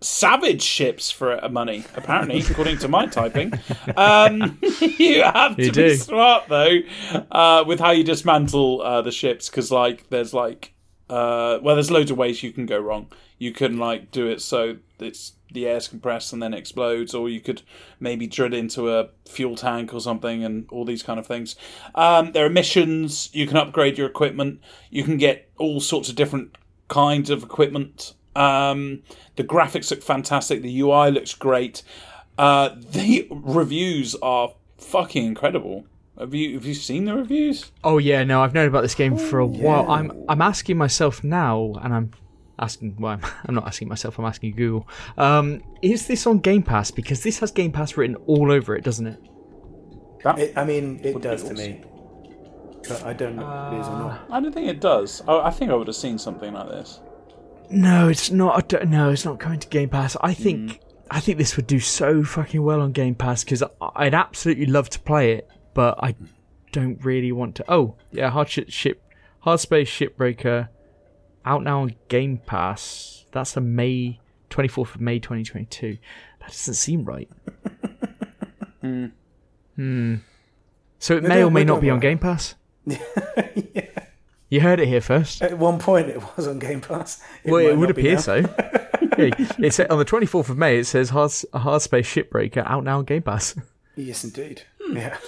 savage 0.00 0.62
ships 0.62 1.10
for 1.10 1.38
money, 1.50 1.84
apparently, 1.94 2.40
according 2.40 2.78
to 2.78 2.88
my 2.88 3.06
typing. 3.06 3.52
Um, 3.96 4.58
you 4.80 5.22
have 5.22 5.56
to 5.56 5.64
You 5.64 5.72
be 5.72 5.96
smart 5.96 6.44
though 6.48 6.78
uh, 7.30 7.64
with 7.66 7.80
how 7.80 7.90
you 7.90 8.04
dismantle 8.04 8.82
uh, 8.82 9.02
the 9.02 9.12
ships 9.12 9.48
because, 9.48 9.70
like, 9.70 10.08
there's 10.08 10.32
like, 10.32 10.74
uh, 11.08 11.58
well, 11.62 11.74
there's 11.76 11.90
loads 11.90 12.10
of 12.10 12.16
ways 12.16 12.42
you 12.42 12.52
can 12.52 12.66
go 12.66 12.78
wrong. 12.78 13.08
You 13.38 13.52
can 13.52 13.78
like 13.78 14.10
do 14.10 14.26
it 14.26 14.42
so 14.42 14.76
it's 14.98 15.32
the 15.52 15.66
air's 15.66 15.88
compressed 15.88 16.32
and 16.32 16.42
then 16.42 16.54
explodes, 16.54 17.14
or 17.14 17.28
you 17.28 17.40
could 17.40 17.62
maybe 17.98 18.26
drill 18.26 18.54
into 18.54 18.92
a 18.92 19.08
fuel 19.28 19.56
tank 19.56 19.92
or 19.92 20.00
something, 20.00 20.44
and 20.44 20.66
all 20.70 20.84
these 20.84 21.02
kind 21.02 21.18
of 21.18 21.26
things. 21.26 21.56
Um, 21.94 22.32
there 22.32 22.46
are 22.46 22.50
missions. 22.50 23.30
You 23.32 23.46
can 23.46 23.56
upgrade 23.56 23.98
your 23.98 24.06
equipment. 24.06 24.60
You 24.90 25.02
can 25.04 25.16
get 25.16 25.50
all 25.58 25.80
sorts 25.80 26.08
of 26.08 26.14
different 26.14 26.56
kinds 26.90 27.30
of 27.30 27.42
equipment. 27.42 28.12
Um, 28.36 29.02
the 29.36 29.44
graphics 29.44 29.90
look 29.90 30.02
fantastic. 30.02 30.60
The 30.60 30.80
UI 30.80 31.10
looks 31.10 31.34
great. 31.34 31.82
Uh, 32.36 32.76
the 32.78 33.26
reviews 33.30 34.14
are 34.16 34.52
fucking 34.76 35.24
incredible. 35.24 35.86
Have 36.18 36.34
you 36.34 36.54
have 36.54 36.66
you 36.66 36.74
seen 36.74 37.06
the 37.06 37.14
reviews? 37.14 37.72
Oh 37.82 37.96
yeah, 37.96 38.24
no, 38.24 38.42
I've 38.42 38.52
known 38.52 38.68
about 38.68 38.82
this 38.82 38.94
game 38.94 39.16
for 39.16 39.38
a 39.38 39.46
while. 39.46 39.90
I'm 39.90 40.12
I'm 40.28 40.42
asking 40.42 40.76
myself 40.76 41.24
now, 41.24 41.72
and 41.82 41.94
I'm 41.94 42.10
asking. 42.58 42.96
Well, 42.98 43.12
I'm, 43.12 43.22
I'm 43.46 43.54
not 43.54 43.66
asking 43.66 43.88
myself. 43.88 44.18
I'm 44.18 44.26
asking 44.26 44.54
Google. 44.54 44.86
Um, 45.16 45.62
is 45.80 46.08
this 46.08 46.26
on 46.26 46.40
Game 46.40 46.62
Pass? 46.62 46.90
Because 46.90 47.22
this 47.22 47.38
has 47.38 47.50
Game 47.50 47.72
Pass 47.72 47.96
written 47.96 48.16
all 48.26 48.52
over 48.52 48.76
it, 48.76 48.84
doesn't 48.84 49.06
it? 49.06 49.18
It, 50.36 50.52
I 50.58 50.64
mean, 50.64 51.00
it 51.02 51.22
does 51.22 51.42
be 51.42 51.48
to 51.48 51.54
me, 51.54 51.84
but 52.88 53.02
I 53.04 53.12
don't 53.12 53.36
know 53.36 53.42
if 53.68 53.72
it 53.74 53.80
is 53.80 53.86
or 53.88 53.98
not. 53.98 54.10
Uh, 54.30 54.32
I 54.34 54.40
don't 54.40 54.52
think 54.52 54.68
it 54.68 54.80
does. 54.80 55.22
I, 55.28 55.38
I 55.46 55.50
think 55.50 55.70
I 55.70 55.74
would 55.74 55.86
have 55.86 55.96
seen 55.96 56.18
something 56.18 56.52
like 56.52 56.68
this. 56.68 57.00
No, 57.70 58.08
it's 58.08 58.30
not. 58.30 58.56
I 58.56 58.60
don't- 58.66 58.90
No, 58.90 59.10
it's 59.10 59.24
not 59.24 59.38
coming 59.38 59.60
to 59.60 59.68
Game 59.68 59.88
Pass. 59.88 60.16
I 60.20 60.34
think 60.34 60.70
mm. 60.72 60.78
I 61.10 61.20
think 61.20 61.38
this 61.38 61.56
would 61.56 61.66
do 61.66 61.78
so 61.80 62.22
fucking 62.24 62.62
well 62.62 62.80
on 62.80 62.92
Game 62.92 63.14
Pass 63.14 63.44
because 63.44 63.62
I'd 63.96 64.14
absolutely 64.14 64.66
love 64.66 64.88
to 64.90 65.00
play 65.00 65.32
it, 65.32 65.48
but 65.74 65.96
I 66.02 66.14
don't 66.72 67.04
really 67.04 67.32
want 67.32 67.54
to. 67.56 67.64
Oh 67.68 67.96
yeah, 68.12 68.30
hard 68.30 68.48
ship, 68.48 68.70
ship 68.70 69.02
hard 69.40 69.60
space 69.60 69.88
shipbreaker 69.88 70.68
out 71.44 71.62
now 71.62 71.82
on 71.82 71.94
Game 72.08 72.38
Pass. 72.38 73.26
That's 73.32 73.56
a 73.56 73.60
May 73.60 74.20
twenty 74.50 74.68
fourth 74.68 74.94
of 74.94 75.00
May 75.00 75.18
twenty 75.20 75.44
twenty 75.44 75.66
two. 75.66 75.98
That 76.40 76.48
doesn't 76.50 76.74
seem 76.74 77.04
right. 77.04 77.28
Hmm. 78.80 79.06
hmm. 79.76 80.14
So 80.98 81.16
it 81.18 81.22
may 81.22 81.36
don't- 81.40 81.48
or 81.48 81.50
may 81.50 81.60
we 81.60 81.64
not 81.64 81.74
don't 81.74 81.80
be 81.82 81.90
on 81.90 81.96
worry. 81.98 82.00
Game 82.02 82.18
Pass. 82.18 82.54
You 84.50 84.60
heard 84.60 84.80
it 84.80 84.88
here 84.88 85.00
first. 85.00 85.42
At 85.42 85.58
one 85.58 85.78
point, 85.78 86.08
it 86.08 86.20
was 86.36 86.48
on 86.48 86.58
Game 86.58 86.80
Pass. 86.80 87.22
Well, 87.44 87.64
it 87.64 87.76
would 87.78 87.90
appear 87.90 88.18
so. 88.18 88.38
yeah, 89.16 89.30
it's 89.38 89.78
on 89.78 89.98
the 89.98 90.04
24th 90.04 90.48
of 90.48 90.58
May. 90.58 90.78
It 90.78 90.86
says 90.86 91.10
hard, 91.10 91.30
hard 91.54 91.82
Space 91.82 92.12
Shipbreaker 92.12 92.66
out 92.66 92.82
now 92.82 92.98
on 92.98 93.04
Game 93.04 93.22
Pass. 93.22 93.54
Yes, 93.96 94.24
indeed. 94.24 94.62
Hmm. 94.82 94.96
Yeah. 94.96 95.18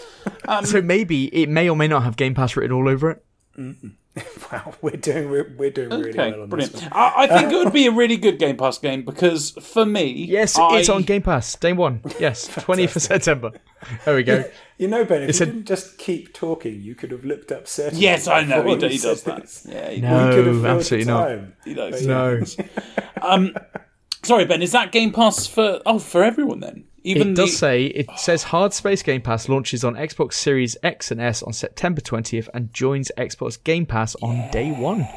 so 0.65 0.83
maybe 0.83 1.27
it 1.27 1.49
may 1.49 1.69
or 1.69 1.77
may 1.77 1.89
not 1.89 2.03
have 2.03 2.17
Game 2.17 2.35
Pass 2.35 2.57
written 2.57 2.73
all 2.73 2.89
over 2.89 3.11
it. 3.11 3.25
Wow, 4.53 4.75
we're 4.83 4.91
doing 4.97 5.31
we're, 5.31 5.55
we're 5.57 5.71
doing 5.71 5.89
really 5.89 6.11
Okay, 6.11 6.31
well 6.33 6.43
on 6.43 6.49
brilliant. 6.51 6.75
this 6.75 6.83
one. 6.83 6.93
I, 6.93 7.13
I 7.17 7.27
think 7.27 7.51
it 7.53 7.57
would 7.57 7.73
be 7.73 7.87
a 7.87 7.91
really 7.91 8.19
good 8.19 8.39
Game 8.39 8.59
Pass 8.59 8.77
game 8.77 9.03
because 9.05 9.53
for 9.53 9.87
me, 9.87 10.11
Yes, 10.29 10.59
I- 10.59 10.79
it's 10.81 10.91
on 10.91 11.03
Game 11.05 11.23
Pass. 11.23 11.57
Day 11.57 11.73
one. 11.73 12.03
Yes, 12.21 12.47
20th 12.51 12.97
of 12.97 13.03
September. 13.03 13.53
There 14.05 14.15
we 14.15 14.23
go. 14.23 14.45
You 14.77 14.89
know, 14.89 15.07
Ben, 15.07 15.23
if 15.23 15.31
It's 15.31 15.41
you 15.41 15.45
a- 15.45 15.47
didn't 15.47 15.65
just 15.67 15.97
keep 15.97 16.35
talking, 16.35 16.83
you 16.83 16.95
could 16.95 17.11
have 17.13 17.25
looked 17.25 17.51
up 17.51 17.67
certain. 17.67 17.99
Yes, 17.99 18.29
I 18.29 18.45
know 18.45 18.63
he, 18.63 18.77
he 18.77 18.95
you 18.97 19.01
does 19.01 19.23
that. 19.23 19.41
this. 19.43 19.67
Yeah, 19.67 19.89
he, 19.91 20.01
No. 20.03 20.31
Could 20.35 20.47
have 20.47 20.65
absolutely 20.67 21.11
not. 21.11 21.39
he 21.65 21.75
does. 21.75 22.07
No. 22.07 22.41
Um, 23.23 23.55
sorry, 24.25 24.45
Ben. 24.47 24.63
Is 24.63 24.73
that 24.73 24.91
Game 24.93 25.13
Pass 25.13 25.47
for? 25.47 25.81
Oh, 25.87 25.99
for 26.01 26.25
everyone 26.25 26.59
then. 26.61 26.85
Even 27.05 27.31
It 27.31 27.37
does 27.37 27.57
say, 27.57 27.87
it 27.87 28.07
says 28.17 28.45
Hard 28.45 28.73
Space 28.73 29.03
Game 29.03 29.23
Pass 29.23 29.49
launches 29.49 29.85
on 29.85 29.95
Xbox 29.95 30.35
Series 30.35 30.77
X 30.83 31.11
and 31.11 31.21
S 31.21 31.43
on 31.43 31.53
September 31.53 32.01
20th 32.01 32.49
and 32.55 32.73
joins 32.73 33.11
Xbox 33.19 33.63
Game 33.63 33.87
Pass 33.87 34.15
on 34.17 34.51
day 34.51 34.71
one. 34.71 35.09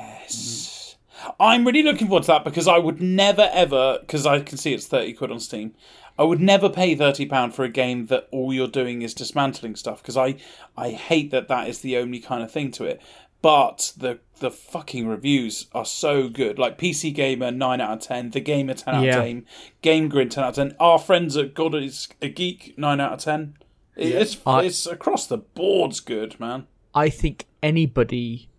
I'm 1.39 1.65
really 1.65 1.83
looking 1.83 2.07
forward 2.07 2.23
to 2.23 2.27
that 2.27 2.43
because 2.43 2.67
I 2.67 2.77
would 2.77 3.01
never 3.01 3.49
ever 3.51 3.99
because 4.01 4.25
I 4.25 4.41
can 4.41 4.57
see 4.57 4.73
it's 4.73 4.85
thirty 4.85 5.13
quid 5.13 5.31
on 5.31 5.39
Steam. 5.39 5.73
I 6.19 6.23
would 6.23 6.39
never 6.39 6.69
pay 6.69 6.95
thirty 6.95 7.25
pound 7.25 7.55
for 7.55 7.63
a 7.63 7.69
game 7.69 8.07
that 8.07 8.27
all 8.31 8.53
you're 8.53 8.67
doing 8.67 9.01
is 9.01 9.13
dismantling 9.13 9.75
stuff 9.75 10.01
because 10.01 10.17
I 10.17 10.35
I 10.77 10.91
hate 10.91 11.31
that 11.31 11.47
that 11.47 11.67
is 11.67 11.79
the 11.79 11.97
only 11.97 12.19
kind 12.19 12.43
of 12.43 12.51
thing 12.51 12.71
to 12.71 12.85
it. 12.85 13.01
But 13.41 13.93
the 13.97 14.19
the 14.39 14.51
fucking 14.51 15.07
reviews 15.07 15.67
are 15.73 15.85
so 15.85 16.27
good. 16.29 16.57
Like 16.59 16.77
PC 16.77 17.13
Gamer 17.13 17.51
nine 17.51 17.79
out 17.81 17.91
of 17.93 17.99
ten, 18.01 18.31
The 18.31 18.39
Gamer 18.41 18.73
ten 18.73 18.95
out 18.95 19.03
Yeah. 19.03 19.17
of 19.19 19.23
ten, 19.23 19.45
GameGrin 19.83 20.29
ten 20.29 20.43
out 20.43 20.49
of 20.49 20.55
ten. 20.55 20.75
Our 20.79 20.99
friends 20.99 21.37
at 21.37 21.53
God 21.53 21.73
is 21.75 22.07
a 22.21 22.29
Geek 22.29 22.77
nine 22.77 22.99
out 22.99 23.13
of 23.13 23.19
ten. 23.19 23.55
It- 23.95 24.13
It's 24.13 24.37
I- 24.45 24.63
it's 24.63 24.85
across 24.85 25.27
the 25.27 25.37
board's 25.37 25.99
good, 26.01 26.39
man. 26.39 26.67
I 26.93 27.09
think 27.09 27.45
anybody 27.63 28.49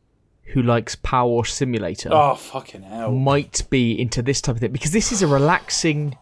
who 0.51 0.63
likes 0.63 0.95
Power 0.95 1.45
Simulator 1.45 2.09
Oh 2.13 2.35
fucking 2.37 2.83
hell! 2.83 3.11
might 3.13 3.65
be 3.69 3.99
into 4.01 4.23
this 4.23 4.41
type 4.41 4.57
of 4.57 4.61
thing 4.61 4.73
because 4.73 4.93
this 4.93 5.11
is 5.13 5.21
a 5.23 5.27
relaxing, 5.27 6.17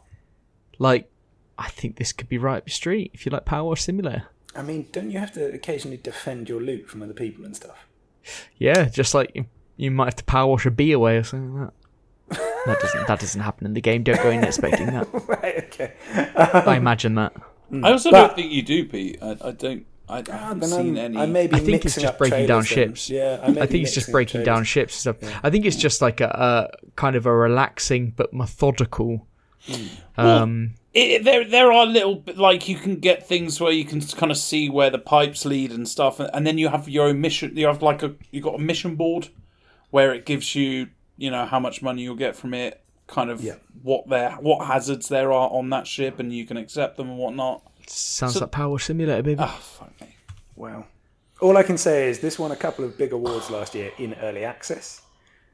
like, 0.79 1.11
I 1.59 1.69
think 1.69 1.97
this 1.97 2.13
could 2.13 2.29
be 2.29 2.39
right 2.39 2.57
up 2.59 2.67
your 2.69 2.73
street 2.75 3.11
if 3.15 3.25
you 3.27 3.31
like 3.31 3.45
Power 3.45 3.77
Simulator. 3.77 4.25
I 4.57 4.63
mean, 4.63 4.87
don't 4.93 5.11
you 5.11 5.19
have 5.19 5.33
to 5.33 5.53
occasionally 5.53 5.97
defend 5.97 6.49
your 6.49 6.61
loot 6.61 6.89
from 6.89 7.03
other 7.03 7.13
people 7.13 7.45
and 7.45 7.55
stuff? 7.55 7.87
Yeah, 8.59 8.85
just 8.87 9.15
like 9.15 9.31
you, 9.35 9.47
you 9.77 9.91
might 9.91 10.07
have 10.07 10.17
to 10.17 10.25
power 10.25 10.47
wash 10.49 10.67
a 10.67 10.71
bee 10.71 10.93
away 10.93 11.17
or 11.17 11.25
something 11.25 11.55
like 11.55 11.71
that. 11.71 11.75
That 12.67 12.81
doesn't 12.81 13.07
that 13.09 13.21
doesn't 13.21 13.41
happen 13.43 13.67
in 13.67 13.75
the 13.75 13.83
game. 13.83 14.03
Don't 14.05 14.23
go 14.23 14.31
in 14.31 14.43
expecting 14.43 14.87
that. 14.87 15.07
right. 15.29 15.65
Okay. 15.65 15.93
I 16.35 16.77
imagine 16.77 17.15
that. 17.17 17.35
Hmm. 17.69 17.85
I 17.85 17.93
also 17.93 18.11
But- 18.11 18.29
don't 18.29 18.37
think 18.37 18.53
you 18.53 18.63
do, 18.63 18.87
Pete. 18.87 19.19
I, 19.23 19.37
I 19.43 19.51
don't. 19.51 19.85
I, 20.09 20.19
I 20.19 20.23
ah, 20.31 20.33
haven't 20.33 20.61
Then 20.61 20.69
seen 20.71 20.97
I'm- 20.97 21.05
any. 21.05 21.19
I 21.19 21.27
may 21.27 21.47
be 21.47 21.57
I 21.57 21.59
think 21.61 21.85
it's 21.85 21.95
just 22.01 22.17
breaking 22.17 22.47
down 22.47 22.65
trailers 22.65 22.75
then. 22.75 22.89
ships. 22.95 23.11
Yeah, 23.11 23.39
I, 23.43 23.65
I 23.65 23.67
think 23.67 23.85
it's 23.85 23.93
just 23.95 24.09
mixing 24.09 24.09
up 24.09 24.13
breaking 24.13 24.45
down 24.45 24.65
ships 24.65 25.07
and 25.07 25.17
stuff. 25.17 25.41
I 25.43 25.51
think 25.51 25.67
it's 25.67 25.77
just 25.77 26.01
like 26.01 26.23
a, 26.23 26.71
a 26.73 26.91
kind 26.97 27.17
of 27.17 27.27
a 27.27 27.35
relaxing 27.35 28.15
but 28.17 28.33
methodical. 28.33 29.27
Hmm. 29.67 29.87
Um, 30.17 30.75
it, 30.95 31.25
there 31.25 31.45
there 31.45 31.73
are 31.73 31.85
little 31.87 32.23
like 32.37 32.69
you 32.69 32.77
can 32.77 32.97
get 33.01 33.27
things 33.27 33.61
where 33.61 33.73
you 33.73 33.85
can 33.85 34.01
kind 34.01 34.31
of 34.33 34.39
see 34.39 34.71
where 34.71 34.91
the 34.91 34.99
pipes 34.99 35.45
lead 35.45 35.73
and 35.73 35.89
stuff, 35.89 36.21
and, 36.21 36.31
and 36.33 36.47
then 36.47 36.57
you 36.59 36.69
have 36.69 36.89
your 36.89 37.09
own 37.09 37.21
mission. 37.21 37.57
You 37.57 37.67
have 37.67 37.83
like 37.83 38.03
a 38.03 38.15
you 38.31 38.41
got 38.41 38.55
a 38.55 38.59
mission 38.59 38.95
board 38.97 39.29
where 39.91 40.15
it 40.15 40.25
gives 40.27 40.55
you 40.55 40.89
you 41.17 41.31
know 41.31 41.45
how 41.47 41.59
much 41.61 41.83
money 41.83 42.03
you'll 42.03 42.15
get 42.17 42.37
from 42.37 42.55
it, 42.55 42.83
kind 43.07 43.31
of 43.31 43.41
Yeah. 43.43 43.57
what 43.83 44.09
there 44.09 44.33
what 44.41 44.67
hazards 44.67 45.09
there 45.09 45.33
are 45.33 45.51
on 45.51 45.71
that 45.71 45.87
ship, 45.87 46.19
and 46.21 46.33
you 46.33 46.47
can 46.47 46.57
accept 46.57 46.97
them 46.97 47.09
and 47.11 47.19
whatnot. 47.19 47.63
sounds 47.87 48.35
So- 48.35 48.41
like 48.41 48.51
Power 48.53 48.79
Simulator, 48.79 49.23
baby. 49.23 49.41
Oh 49.43 49.47
fuck 49.61 50.01
me. 50.01 50.15
Wow. 50.57 50.87
All 51.41 51.57
I 51.57 51.65
can 51.65 51.77
say 51.77 52.09
is 52.09 52.21
this 52.21 52.39
won 52.39 52.53
a 52.53 52.57
couple 52.57 52.85
of 52.85 52.97
big 52.97 53.13
awards 53.13 53.51
last 53.51 53.75
year 53.75 53.91
in 53.99 54.15
early 54.23 54.45
access. 54.45 55.03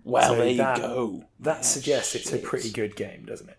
Well, 0.04 0.30
So 0.30 0.36
there 0.36 0.48
you 0.48 0.56
that- 0.58 0.78
go. 0.78 1.24
That 1.40 1.64
suggests 1.64 2.14
it's 2.14 2.32
a 2.32 2.38
pretty 2.38 2.70
good 2.70 2.94
game, 2.96 3.24
doesn't 3.26 3.48
it? 3.48 3.56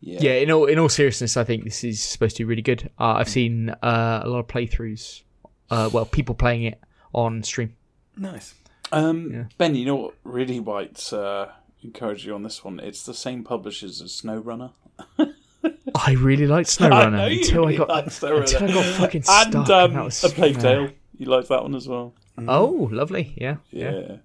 Yeah. 0.00 0.18
yeah, 0.20 0.32
in 0.34 0.50
all 0.50 0.66
in 0.66 0.78
all 0.78 0.88
seriousness, 0.88 1.36
I 1.36 1.44
think 1.44 1.64
this 1.64 1.82
is 1.82 2.00
supposed 2.02 2.36
to 2.36 2.42
be 2.42 2.44
really 2.44 2.62
good. 2.62 2.90
Uh, 2.98 3.14
I've 3.14 3.28
seen 3.28 3.70
uh, 3.70 4.20
a 4.22 4.28
lot 4.28 4.40
of 4.40 4.46
playthroughs. 4.46 5.22
Uh, 5.70 5.90
well, 5.92 6.04
people 6.04 6.34
playing 6.34 6.62
it 6.64 6.80
on 7.12 7.42
stream. 7.42 7.74
Nice. 8.16 8.54
Um, 8.92 9.32
Yeah. 9.32 9.44
Ben, 9.58 9.74
you 9.74 9.84
know 9.86 9.96
what 9.96 10.14
really 10.22 10.60
might 10.60 11.12
uh, 11.12 11.46
encourage 11.82 12.24
you 12.24 12.34
on 12.34 12.42
this 12.42 12.62
one? 12.62 12.78
It's 12.78 13.02
the 13.04 13.14
same 13.14 13.42
publishers 13.42 14.00
as 14.00 14.12
SnowRunner. 14.12 14.70
I 15.94 16.12
really 16.12 16.46
liked 16.46 16.68
SnowRunner 16.78 17.30
you 17.34 17.40
until 17.40 17.62
really 17.66 17.74
I 17.74 17.78
got 17.78 18.04
until 18.04 18.36
I 18.68 18.72
got 18.72 18.84
fucking 18.96 19.24
and 19.28 19.50
stuck. 19.52 19.68
um, 19.70 19.84
and 19.90 19.96
that 19.96 20.04
was, 20.04 20.22
a 20.24 20.28
Plague 20.28 20.60
Tale. 20.60 20.90
You 21.18 21.26
like 21.26 21.48
that 21.48 21.62
one 21.62 21.74
as 21.74 21.88
well? 21.88 22.14
Oh, 22.46 22.88
lovely. 22.92 23.34
Yeah, 23.36 23.56
yeah. 23.70 23.90
Yeah. 23.90 24.16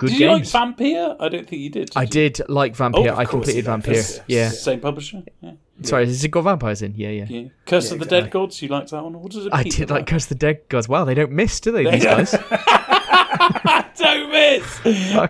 Good 0.00 0.12
Did 0.12 0.20
you 0.20 0.28
like. 0.28 0.44
Vampyr? 0.44 1.14
I 1.20 1.28
don't 1.28 1.46
think 1.46 1.60
you 1.60 1.68
did. 1.68 1.90
did 1.90 1.96
I 1.98 2.02
you? 2.04 2.08
did 2.08 2.40
like 2.48 2.74
Vampyr. 2.74 3.10
Oh, 3.12 3.16
I 3.16 3.26
completed. 3.26 3.66
Vampyr. 3.66 4.22
Yeah. 4.26 4.48
Same 4.48 4.80
publisher. 4.80 5.22
Yeah. 5.42 5.52
Sorry, 5.82 6.06
has 6.06 6.24
it 6.24 6.30
got 6.30 6.40
vampires 6.44 6.80
in? 6.80 6.94
Yeah, 6.94 7.10
yeah. 7.10 7.26
yeah. 7.28 7.48
Curse 7.66 7.88
Yeah, 7.88 7.92
of 7.92 7.98
the 7.98 8.04
exactly. 8.06 8.20
Dead 8.22 8.30
Gods. 8.30 8.62
You 8.62 8.68
liked 8.68 8.90
that 8.92 9.04
one? 9.04 9.20
What 9.20 9.30
does 9.30 9.44
it? 9.44 9.52
I 9.52 9.62
did 9.62 9.90
like 9.90 10.06
Curse 10.06 10.24
of 10.24 10.28
the 10.30 10.34
Dead 10.36 10.62
Gods. 10.70 10.88
Wow, 10.88 11.04
they 11.04 11.12
don't 11.12 11.32
miss, 11.32 11.60
do 11.60 11.70
they? 11.70 11.84
These 11.90 12.02
guys. 12.04 12.30
Don't 13.96 14.30
miss. 14.30 14.80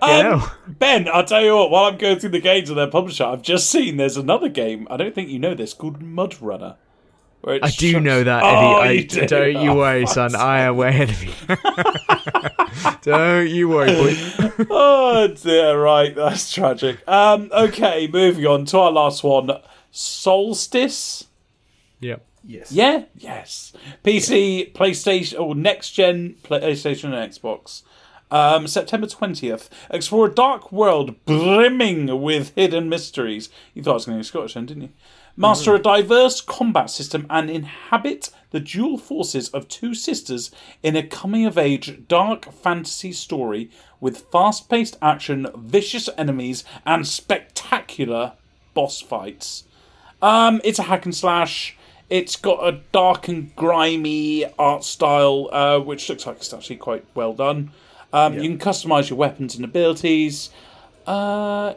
Um. 0.03 0.43
Ben, 0.69 1.09
I'll 1.09 1.25
tell 1.25 1.43
you 1.43 1.57
what. 1.57 1.71
While 1.73 1.85
I'm 1.87 1.99
going 1.99 2.21
through 2.21 2.31
the 2.31 2.41
games 2.41 2.71
of 2.71 2.77
their 2.77 2.87
publisher, 2.87 3.25
I've 3.25 3.43
just 3.43 3.69
seen 3.69 3.97
there's 3.97 4.17
another 4.17 4.49
game. 4.49 4.87
I 4.91 4.97
don't 4.97 5.15
think 5.15 5.29
you 5.29 5.41
know 5.41 5.55
this 5.55 5.75
called 5.75 6.01
Mud 6.01 6.41
Runner. 6.41 6.77
Where 7.43 7.59
I 7.63 7.69
do 7.71 7.93
just- 7.93 8.03
know 8.05 8.23
that, 8.25 8.43
Oh, 8.45 8.81
Eddie. 8.81 8.95
you 8.97 9.01
I, 9.01 9.05
do? 9.05 9.27
don't 9.27 9.63
you 9.63 9.71
Oh, 9.71 9.77
worry, 9.77 10.03
fuck's 10.03 10.15
son. 10.15 10.35
I 10.35 10.61
am 10.63 10.77
way 10.77 10.89
ahead 10.89 11.11
of 11.11 11.23
you. 11.25 11.33
don't 13.03 13.49
you 13.49 13.69
worry, 13.69 13.93
boy. 13.95 14.67
oh 14.71 15.27
dear, 15.29 15.81
right, 15.81 16.15
that's 16.15 16.53
tragic. 16.53 17.07
Um, 17.09 17.51
okay, 17.53 18.07
moving 18.13 18.47
on 18.47 18.65
to 18.67 18.79
our 18.79 18.91
last 18.93 19.25
one, 19.25 19.51
Soulstice. 19.93 21.27
Yep. 22.01 22.25
Yes. 22.45 22.73
Yeah, 22.73 23.05
yes. 23.19 23.73
PC, 24.05 24.73
PlayStation, 24.73 25.39
or 25.41 25.55
next 25.55 25.91
gen 25.93 26.37
PlayStation 26.43 27.13
and 27.13 27.31
Xbox. 27.33 27.83
Um, 28.31 28.67
September 28.69 29.07
20th. 29.07 29.69
Explore 29.91 30.27
a 30.27 30.31
dark 30.35 30.71
world 30.73 31.23
brimming 31.27 32.23
with 32.23 32.55
hidden 32.55 32.89
mysteries. 32.89 33.51
You 33.75 33.83
thought 33.83 33.91
I 33.91 33.95
was 33.95 34.07
going 34.07 34.17
to 34.19 34.21
be 34.21 34.25
Scottish 34.27 34.55
then, 34.55 34.67
didn't 34.67 34.83
you? 34.85 34.89
Master 35.41 35.75
a 35.75 35.79
diverse 35.79 36.43
combat 36.43 36.91
system 36.91 37.27
and 37.31 37.49
inhabit 37.51 38.29
the 38.51 38.61
dual 38.61 38.99
forces 38.99 39.49
of 39.49 39.69
two 39.69 39.95
sisters 39.95 40.51
in 40.83 40.97
a 40.97 41.03
coming 41.03 41.47
of 41.47 41.57
age 41.57 42.07
dark 42.09 42.53
fantasy 42.53 43.13
story 43.13 43.71
with 44.01 44.27
fast 44.31 44.69
paced 44.69 44.99
action, 45.01 45.47
vicious 45.57 46.11
enemies, 46.19 46.63
and 46.85 47.09
spectacular 47.09 48.33
boss 48.75 49.01
fights. 49.01 49.65
Um, 50.21 50.61
it's 50.63 50.79
a 50.79 50.85
hack 50.85 51.07
and 51.07 51.15
slash. 51.15 51.75
It's 52.11 52.37
got 52.37 52.67
a 52.67 52.81
dark 52.93 53.29
and 53.29 53.57
grimy 53.57 54.45
art 54.59 54.85
style, 54.85 55.49
uh, 55.53 55.79
which 55.79 56.09
looks 56.09 56.27
like 56.27 56.37
it's 56.37 56.53
actually 56.53 56.77
quite 56.77 57.07
well 57.15 57.33
done. 57.33 57.71
Um, 58.13 58.35
You 58.35 58.43
can 58.43 58.59
customize 58.59 59.09
your 59.09 59.17
weapons 59.17 59.55
and 59.55 59.65
abilities. 59.65 60.51
Uh, 61.07 61.75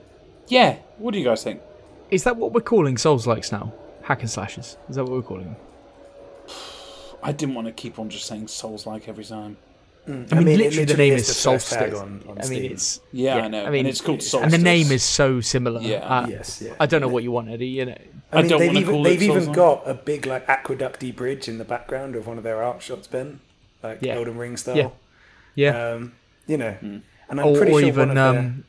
yeah, 0.48 0.80
what 0.98 1.14
do 1.14 1.20
you 1.20 1.26
guys 1.26 1.44
think? 1.44 1.62
Is 2.10 2.24
that 2.26 2.38
what 2.38 2.54
we're 2.54 2.62
calling 2.62 2.98
Souls 2.98 3.26
likes 3.28 3.52
now? 3.52 3.74
Hack 4.04 4.22
and 4.22 4.30
slashes. 4.30 4.78
Is 4.90 4.96
that 4.96 5.04
what 5.04 5.14
we're 5.14 5.22
calling 5.22 5.46
them? 5.46 5.56
I 7.22 7.32
didn't 7.32 7.56
want 7.56 7.68
to 7.68 7.74
keep 7.74 8.00
on 8.00 8.10
just 8.10 8.26
saying 8.26 8.48
Souls 8.48 8.86
like 8.86 9.08
every 9.08 9.24
time. 9.24 9.58
I 10.06 10.12
mean, 10.12 10.28
I 10.34 10.40
mean, 10.42 10.58
literally, 10.58 10.84
the 10.84 10.98
name 10.98 11.14
is 11.14 11.30
is 11.30 11.44
the 11.44 11.50
first 11.52 11.72
tag 11.72 11.94
Soulstice. 11.94 12.02
on- 12.02 12.24
on 12.28 12.38
I 12.42 12.48
mean, 12.50 12.66
it's 12.72 13.00
Yeah, 13.14 13.38
I 13.38 13.48
know. 13.48 13.66
I 13.66 13.70
mean, 13.70 13.80
and 13.82 13.88
it's 13.88 14.02
called 14.02 14.16
and 14.20 14.22
Soulstice. 14.24 14.44
and 14.44 14.52
the 14.52 14.58
name 14.58 14.92
is 14.92 15.02
so 15.02 15.40
similar. 15.40 15.80
Yeah. 15.82 16.00
Uh, 16.00 16.28
Yes, 16.28 16.62
yeah. 16.62 16.74
I 16.78 16.86
don't 16.88 17.00
know 17.00 17.08
what 17.08 17.24
you 17.24 17.32
want, 17.32 17.50
Eddie. 17.50 17.68
You 17.68 17.86
know, 17.86 17.98
I, 18.34 18.42
don't 18.42 18.60
they've 18.60 18.68
want 18.68 18.76
to 18.76 18.82
even, 18.82 18.94
call 18.96 19.04
they've 19.04 19.22
it 19.22 19.26
even 19.26 19.52
got 19.54 19.84
a 19.88 19.94
big 19.94 20.26
like 20.26 20.46
aqueducty 20.48 21.16
bridge 21.16 21.48
in 21.48 21.58
the 21.58 21.64
background 21.64 22.18
of 22.18 22.28
one 22.28 22.38
of 22.38 22.44
their 22.44 22.62
art 22.62 22.82
shots, 22.82 23.08
Ben, 23.08 23.40
like 23.82 24.00
Yeah. 24.02 24.16
Elden 24.16 24.38
Ring 24.38 24.58
style. 24.58 24.76
Yeah. 24.76 24.90
yeah. 25.56 25.92
Um, 25.94 26.12
you 26.48 26.58
know, 26.58 26.72
Hmm. 26.74 26.98
and 27.30 27.40
I'm 27.40 27.48
or, 27.48 27.56
pretty 27.56 27.72
or 27.72 27.80
sure 27.80 27.88
even 27.88 28.10
one 28.10 28.18
of 28.18 28.36
um, 28.36 28.64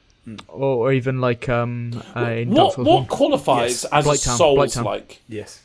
or, 0.49 0.89
or 0.89 0.93
even 0.93 1.21
like 1.21 1.49
um, 1.49 2.03
uh, 2.17 2.21
in 2.23 2.51
Dark 2.55 2.69
What 2.69 2.75
Souls 2.75 2.87
what 2.87 2.99
1. 3.01 3.07
qualifies 3.07 3.83
Yes. 3.85 3.93
as 3.93 4.07
a 4.07 4.09
Blighttown, 4.09 4.37
Souls 4.37 4.59
Blighttown. 4.77 4.85
like? 4.85 5.23
yes, 5.29 5.61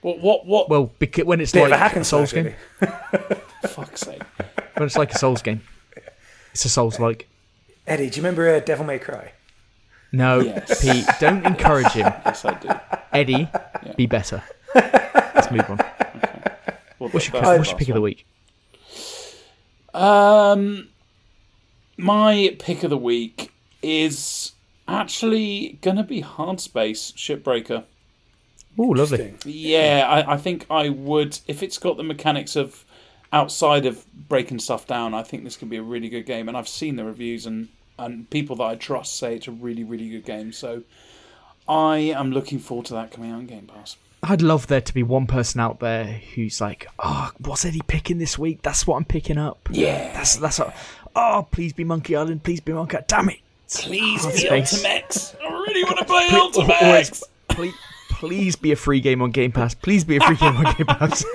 What 0.00 0.20
what 0.20 0.46
what? 0.46 0.68
Well, 0.68 0.92
because 0.98 1.24
when 1.24 1.40
it's 1.40 1.52
bit 1.52 1.62
like 1.62 1.72
a 1.72 1.78
hack 1.78 1.96
and 1.96 2.06
Souls 2.06 2.30
slash, 2.30 2.44
game, 2.44 2.54
really. 2.80 2.94
fuck's 3.68 4.00
sake! 4.02 4.22
when 4.74 4.86
it's 4.86 4.96
like 4.98 5.12
a 5.12 5.18
Souls 5.18 5.42
game, 5.42 5.62
it's 6.52 6.64
a 6.64 6.68
Souls 6.68 6.98
like. 7.00 7.28
Eddie, 7.86 8.08
do 8.10 8.16
you 8.16 8.22
remember 8.22 8.48
uh, 8.54 8.60
Devil 8.60 8.86
May 8.86 8.98
Cry? 8.98 9.32
No, 10.12 10.40
Yes. 10.40 10.80
Pete, 10.80 11.06
don't 11.20 11.44
encourage 11.44 11.88
him. 11.92 12.06
Yes, 12.26 12.44
I 12.44 12.54
do. 12.54 12.68
Eddie, 13.12 13.48
be 13.96 14.06
better. 14.06 14.42
Let's 14.74 15.50
move 15.50 15.68
on. 15.68 15.78
Well, 16.98 17.10
What's 17.10 17.28
your, 17.28 17.40
that's 17.42 17.58
what's 17.58 17.70
the 17.70 17.70
your 17.70 17.78
pick 17.78 17.88
last 17.88 17.88
of 17.90 17.94
the 17.94 18.00
week? 18.00 18.26
Um, 19.92 20.88
my 21.96 22.56
pick 22.58 22.82
of 22.84 22.90
the 22.90 22.96
week 22.96 23.52
is 23.84 24.52
actually 24.88 25.78
gonna 25.82 26.02
be 26.02 26.20
Hard 26.20 26.60
Space 26.60 27.12
Shipbreaker. 27.12 27.84
Oh, 28.76 28.82
lovely. 28.82 29.34
Yeah, 29.44 30.06
I, 30.08 30.34
I 30.34 30.36
think 30.36 30.66
I 30.68 30.88
would 30.88 31.38
if 31.46 31.62
it's 31.62 31.78
got 31.78 31.96
the 31.96 32.02
mechanics 32.02 32.56
of 32.56 32.84
outside 33.32 33.84
of 33.84 34.04
breaking 34.28 34.60
stuff 34.60 34.86
down. 34.86 35.12
I 35.12 35.22
think 35.22 35.44
this 35.44 35.56
could 35.56 35.70
be 35.70 35.76
a 35.76 35.82
really 35.82 36.08
good 36.08 36.24
game, 36.24 36.48
and 36.48 36.56
I've 36.56 36.68
seen 36.68 36.96
the 36.96 37.04
reviews 37.04 37.46
and 37.46 37.68
and 37.98 38.28
people 38.30 38.56
that 38.56 38.64
I 38.64 38.74
trust 38.74 39.16
say 39.16 39.36
it's 39.36 39.48
a 39.48 39.52
really 39.52 39.84
really 39.84 40.08
good 40.08 40.24
game. 40.24 40.52
So 40.52 40.82
I 41.68 41.98
am 41.98 42.30
looking 42.32 42.58
forward 42.58 42.86
to 42.86 42.94
that 42.94 43.10
coming 43.10 43.30
out 43.30 43.40
in 43.40 43.46
Game 43.46 43.66
Pass. 43.66 43.96
I'd 44.22 44.42
love 44.42 44.68
there 44.68 44.80
to 44.80 44.94
be 44.94 45.02
one 45.02 45.26
person 45.26 45.60
out 45.60 45.80
there 45.80 46.04
who's 46.34 46.60
like, 46.60 46.86
"Oh, 46.98 47.30
what's 47.38 47.64
Eddie 47.64 47.82
picking 47.86 48.18
this 48.18 48.38
week? 48.38 48.62
That's 48.62 48.86
what 48.86 48.96
I'm 48.96 49.04
picking 49.04 49.38
up." 49.38 49.68
Yeah. 49.70 50.12
that's 50.14 50.36
that's. 50.36 50.58
What, 50.58 50.74
oh, 51.14 51.46
please 51.50 51.72
be 51.72 51.84
Monkey 51.84 52.16
Island. 52.16 52.42
Please 52.42 52.60
be 52.60 52.72
Monkey. 52.72 52.96
Island. 52.96 53.08
Damn 53.08 53.28
it! 53.30 53.40
Please 53.70 54.22
Hard 54.22 54.34
be 54.34 54.40
Space. 54.40 54.82
Ultimax. 54.82 55.34
I 55.42 55.48
really 55.52 55.84
want 55.84 55.98
to 55.98 56.04
play 56.04 56.28
Or- 56.32 56.38
or 56.38 56.50
Ultimax. 56.50 57.00
it's- 57.00 57.24
please, 57.48 57.74
please 58.10 58.56
be 58.56 58.72
a 58.72 58.76
free 58.76 59.00
game 59.00 59.22
on 59.22 59.30
Game 59.30 59.52
Pass. 59.52 59.74
Please 59.74 60.04
be 60.04 60.16
a 60.16 60.20
free 60.20 60.36
game 60.36 60.56
on 60.56 60.64
Game 60.74 60.86
Pass. 60.86 61.24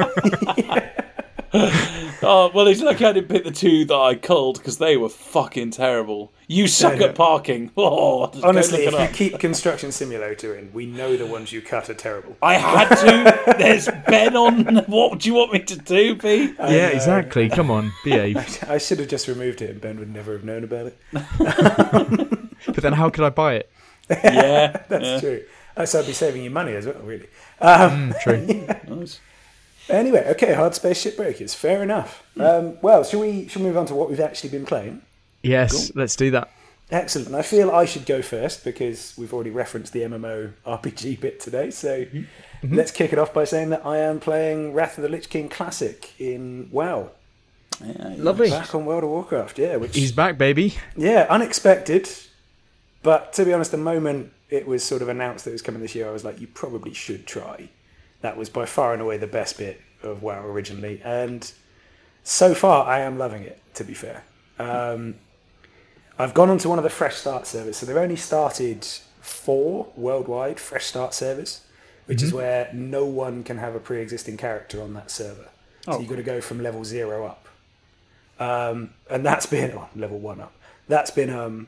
Oh 2.31 2.51
well, 2.53 2.67
it's 2.67 2.79
lucky 2.79 3.03
I 3.05 3.11
didn't 3.13 3.29
pick 3.29 3.43
the 3.43 3.49
two 3.49 3.85
that 3.85 3.95
I 3.95 4.13
culled 4.13 4.59
because 4.59 4.77
they 4.77 4.95
were 4.97 5.09
fucking 5.09 5.71
terrible. 5.71 6.31
You 6.47 6.67
suck 6.67 6.99
no. 6.99 7.07
at 7.07 7.15
parking. 7.15 7.71
Oh, 7.77 8.29
Honestly, 8.43 8.85
if 8.85 8.91
you 8.91 8.99
up. 8.99 9.13
keep 9.13 9.39
Construction 9.39 9.91
Simulator 9.91 10.53
in, 10.53 10.71
we 10.71 10.85
know 10.85 11.17
the 11.17 11.25
ones 11.25 11.51
you 11.51 11.59
cut 11.59 11.89
are 11.89 11.95
terrible. 11.95 12.37
I 12.43 12.53
had 12.55 12.89
to. 12.89 13.55
There's 13.57 13.89
Ben 14.07 14.35
on. 14.35 14.77
What 14.85 15.19
do 15.19 15.29
you 15.29 15.33
want 15.33 15.53
me 15.53 15.59
to 15.59 15.75
do, 15.75 16.15
Pete? 16.15 16.55
yeah, 16.59 16.89
exactly. 16.89 17.49
Come 17.49 17.71
on, 17.71 17.91
behave. 18.03 18.37
I 18.69 18.77
should 18.77 18.99
have 18.99 19.07
just 19.07 19.27
removed 19.27 19.63
it, 19.63 19.71
and 19.71 19.81
Ben 19.81 19.97
would 19.97 20.13
never 20.13 20.33
have 20.33 20.43
known 20.43 20.63
about 20.63 20.85
it. 20.85 20.97
But 22.67 22.83
then, 22.83 22.93
how 22.93 23.09
could 23.09 23.23
I 23.23 23.31
buy 23.31 23.55
it? 23.55 23.71
Yeah, 24.07 24.83
That's 24.87 25.03
yeah. 25.05 25.19
true. 25.19 25.43
So 25.85 25.99
I'd 25.99 26.05
be 26.05 26.13
saving 26.13 26.43
you 26.43 26.51
money 26.51 26.75
as 26.75 26.85
well, 26.85 26.99
really. 27.01 27.27
Mm, 27.59 28.19
true. 28.21 28.95
Nice. 28.95 29.19
Anyway, 29.89 30.23
okay, 30.29 30.53
hard 30.53 30.75
space 30.75 31.03
shipbreakers. 31.03 31.55
Fair 31.55 31.81
enough. 31.83 32.23
Um, 32.39 32.77
well, 32.81 33.03
shall 33.03 33.19
we? 33.21 33.47
Shall 33.47 33.61
we 33.61 33.67
move 33.69 33.77
on 33.77 33.85
to 33.87 33.95
what 33.95 34.09
we've 34.09 34.19
actually 34.19 34.49
been 34.51 34.65
playing? 34.65 35.01
Yes, 35.41 35.91
let's 35.95 36.15
do 36.15 36.31
that. 36.31 36.49
Excellent. 36.91 37.35
I 37.35 37.43
feel 37.43 37.69
I 37.71 37.85
should 37.85 38.05
go 38.05 38.21
first 38.21 38.63
because 38.63 39.13
we've 39.17 39.33
already 39.33 39.51
referenced 39.51 39.93
the 39.93 40.01
MMO 40.01 40.53
RPG 40.65 41.19
bit 41.21 41.39
today. 41.39 41.69
So 41.69 42.05
let's 42.63 42.91
kick 42.91 43.13
it 43.13 43.19
off 43.19 43.33
by 43.33 43.43
saying 43.43 43.69
that 43.69 43.85
I 43.85 43.97
am 43.97 44.19
playing 44.19 44.73
Wrath 44.73 44.97
of 44.97 45.03
the 45.03 45.09
Lich 45.09 45.29
King 45.29 45.49
Classic 45.49 46.11
in 46.19 46.67
WoW. 46.71 47.11
Yeah. 47.83 48.15
Lovely. 48.17 48.49
Back 48.49 48.73
on 48.73 48.85
World 48.85 49.03
of 49.03 49.11
Warcraft, 49.11 49.59
yeah. 49.59 49.75
Which 49.75 49.95
He's 49.95 50.11
back, 50.11 50.37
baby. 50.37 50.75
yeah, 50.97 51.27
unexpected. 51.29 52.09
But 53.03 53.33
to 53.33 53.45
be 53.45 53.53
honest, 53.53 53.71
the 53.71 53.77
moment 53.77 54.33
it 54.49 54.67
was 54.67 54.83
sort 54.83 55.01
of 55.01 55.09
announced 55.09 55.45
that 55.45 55.51
it 55.51 55.53
was 55.53 55.61
coming 55.61 55.81
this 55.81 55.95
year, 55.95 56.07
I 56.07 56.11
was 56.11 56.25
like, 56.25 56.41
you 56.41 56.47
probably 56.47 56.93
should 56.93 57.25
try. 57.27 57.69
That 58.21 58.37
was 58.37 58.49
by 58.49 58.65
far 58.65 58.93
and 58.93 59.01
away 59.01 59.17
the 59.17 59.27
best 59.27 59.57
bit 59.57 59.81
of 60.03 60.21
WoW 60.21 60.45
originally, 60.45 61.01
and 61.03 61.51
so 62.23 62.53
far 62.53 62.85
I 62.85 62.99
am 62.99 63.17
loving 63.17 63.43
it. 63.43 63.61
To 63.75 63.83
be 63.83 63.93
fair, 63.93 64.23
um, 64.57 65.15
I've 66.17 66.33
gone 66.33 66.49
onto 66.49 66.67
one 66.67 66.77
of 66.77 66.83
the 66.83 66.89
fresh 66.89 67.15
start 67.15 67.47
servers. 67.47 67.77
So 67.77 67.85
they've 67.85 67.95
only 67.95 68.17
started 68.17 68.85
four 69.21 69.87
worldwide 69.95 70.59
fresh 70.59 70.85
start 70.85 71.13
servers, 71.13 71.61
which 72.07 72.21
is 72.21 72.33
where 72.33 72.69
no 72.73 73.05
one 73.05 73.43
can 73.43 73.57
have 73.57 73.73
a 73.75 73.79
pre-existing 73.79 74.35
character 74.35 74.81
on 74.81 74.93
that 74.95 75.11
server. 75.11 75.47
So 75.85 75.93
Oh, 75.93 75.99
you've 75.99 76.09
got 76.09 76.17
to 76.17 76.23
go 76.23 76.41
from 76.41 76.61
level 76.61 76.83
zero 76.83 77.25
up, 77.25 77.47
um, 78.39 78.89
and 79.09 79.25
that's 79.25 79.45
been 79.45 79.71
oh, 79.71 79.87
level 79.95 80.19
one 80.19 80.41
up. 80.41 80.51
That's 80.89 81.11
been 81.11 81.29
um, 81.29 81.67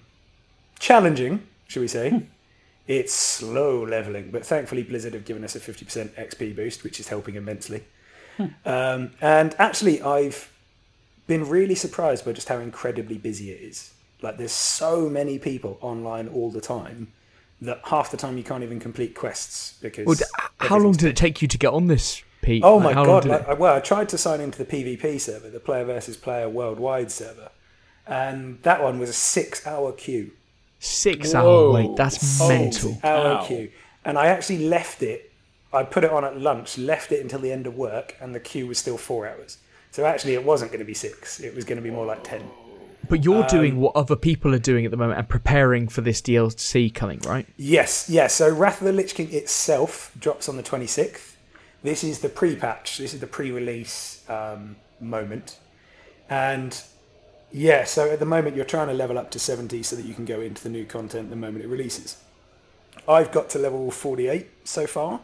challenging, 0.79 1.47
should 1.67 1.79
we 1.79 1.87
say? 1.87 2.23
It's 2.91 3.13
slow 3.13 3.85
leveling, 3.85 4.31
but 4.31 4.45
thankfully 4.45 4.83
Blizzard 4.83 5.13
have 5.13 5.23
given 5.23 5.45
us 5.45 5.55
a 5.55 5.61
50% 5.61 6.09
XP 6.09 6.53
boost, 6.53 6.83
which 6.83 6.99
is 6.99 7.07
helping 7.07 7.35
immensely. 7.35 7.85
Um, 8.65 9.11
and 9.21 9.55
actually, 9.57 10.01
I've 10.01 10.51
been 11.25 11.47
really 11.47 11.75
surprised 11.75 12.25
by 12.25 12.33
just 12.33 12.49
how 12.49 12.57
incredibly 12.57 13.17
busy 13.17 13.51
it 13.51 13.61
is. 13.61 13.93
Like, 14.21 14.37
there's 14.37 14.51
so 14.51 15.07
many 15.07 15.39
people 15.39 15.77
online 15.79 16.27
all 16.27 16.51
the 16.51 16.59
time 16.59 17.13
that 17.61 17.79
half 17.85 18.11
the 18.11 18.17
time 18.17 18.37
you 18.37 18.43
can't 18.43 18.63
even 18.63 18.79
complete 18.79 19.15
quests 19.15 19.77
because. 19.81 20.05
Well, 20.05 20.17
how 20.57 20.77
long 20.77 20.91
did 20.91 21.07
it 21.07 21.15
take 21.15 21.41
you 21.41 21.47
to 21.47 21.57
get 21.57 21.71
on 21.71 21.87
this, 21.87 22.21
Pete? 22.41 22.63
Oh 22.65 22.75
Like, 22.77 22.95
my 22.95 23.05
god! 23.05 23.25
Like, 23.25 23.47
it- 23.47 23.57
well, 23.57 23.75
I 23.75 23.79
tried 23.79 24.09
to 24.09 24.17
sign 24.17 24.41
into 24.41 24.57
the 24.61 24.65
PvP 24.65 25.17
server, 25.21 25.49
the 25.49 25.59
player 25.61 25.85
versus 25.85 26.17
player 26.17 26.49
worldwide 26.49 27.09
server, 27.11 27.51
and 28.05 28.61
that 28.63 28.83
one 28.83 28.99
was 28.99 29.09
a 29.09 29.13
six-hour 29.13 29.93
queue. 29.93 30.31
Six 30.83 31.33
Whoa. 31.33 31.39
hour 31.39 31.73
wait. 31.73 31.95
That's 31.95 32.39
mental. 32.39 32.97
Hour 33.03 33.27
Ow. 33.27 33.45
queue, 33.45 33.71
and 34.03 34.17
I 34.17 34.27
actually 34.27 34.67
left 34.67 35.03
it. 35.03 35.31
I 35.71 35.83
put 35.83 36.03
it 36.03 36.11
on 36.11 36.25
at 36.25 36.39
lunch, 36.39 36.77
left 36.79 37.11
it 37.11 37.21
until 37.21 37.39
the 37.39 37.51
end 37.51 37.67
of 37.67 37.75
work, 37.75 38.17
and 38.19 38.33
the 38.33 38.39
queue 38.39 38.65
was 38.65 38.79
still 38.79 38.97
four 38.97 39.27
hours. 39.27 39.59
So 39.91 40.05
actually, 40.05 40.33
it 40.33 40.43
wasn't 40.43 40.71
going 40.71 40.79
to 40.79 40.85
be 40.85 40.95
six. 40.95 41.39
It 41.39 41.53
was 41.53 41.65
going 41.65 41.77
to 41.77 41.83
be 41.83 41.91
more 41.91 42.07
like 42.07 42.23
ten. 42.23 42.41
But 43.07 43.23
you're 43.23 43.45
doing 43.45 43.79
what 43.79 43.95
other 43.95 44.15
people 44.15 44.55
are 44.55 44.59
doing 44.59 44.85
at 44.85 44.91
the 44.91 44.97
moment 44.97 45.19
and 45.19 45.29
preparing 45.29 45.87
for 45.87 46.01
this 46.01 46.19
DLC 46.19 46.91
coming, 46.91 47.19
right? 47.19 47.45
Yes, 47.57 48.09
yes. 48.09 48.33
So 48.33 48.51
Wrath 48.51 48.81
of 48.81 48.87
the 48.87 48.93
Lich 48.93 49.13
King 49.13 49.31
itself 49.33 50.11
drops 50.19 50.49
on 50.49 50.57
the 50.57 50.63
26th. 50.63 51.35
This 51.83 52.03
is 52.03 52.19
the 52.19 52.29
pre-patch. 52.29 52.97
This 52.97 53.13
is 53.13 53.19
the 53.19 53.27
pre-release 53.27 54.23
um, 54.29 54.77
moment, 54.99 55.59
and 56.29 56.81
yeah. 57.51 57.83
So 57.83 58.11
at 58.11 58.19
the 58.19 58.25
moment, 58.25 58.55
you're 58.55 58.65
trying 58.65 58.87
to 58.87 58.93
level 58.93 59.17
up 59.17 59.31
to 59.31 59.39
70 59.39 59.83
so 59.83 59.95
that 59.95 60.05
you 60.05 60.13
can 60.13 60.25
go 60.25 60.41
into 60.41 60.63
the 60.63 60.69
new 60.69 60.85
content 60.85 61.29
the 61.29 61.35
moment 61.35 61.63
it 61.63 61.67
releases. 61.67 62.17
I've 63.07 63.31
got 63.31 63.49
to 63.51 63.59
level 63.59 63.89
48 63.91 64.47
so 64.63 64.87
far. 64.87 65.21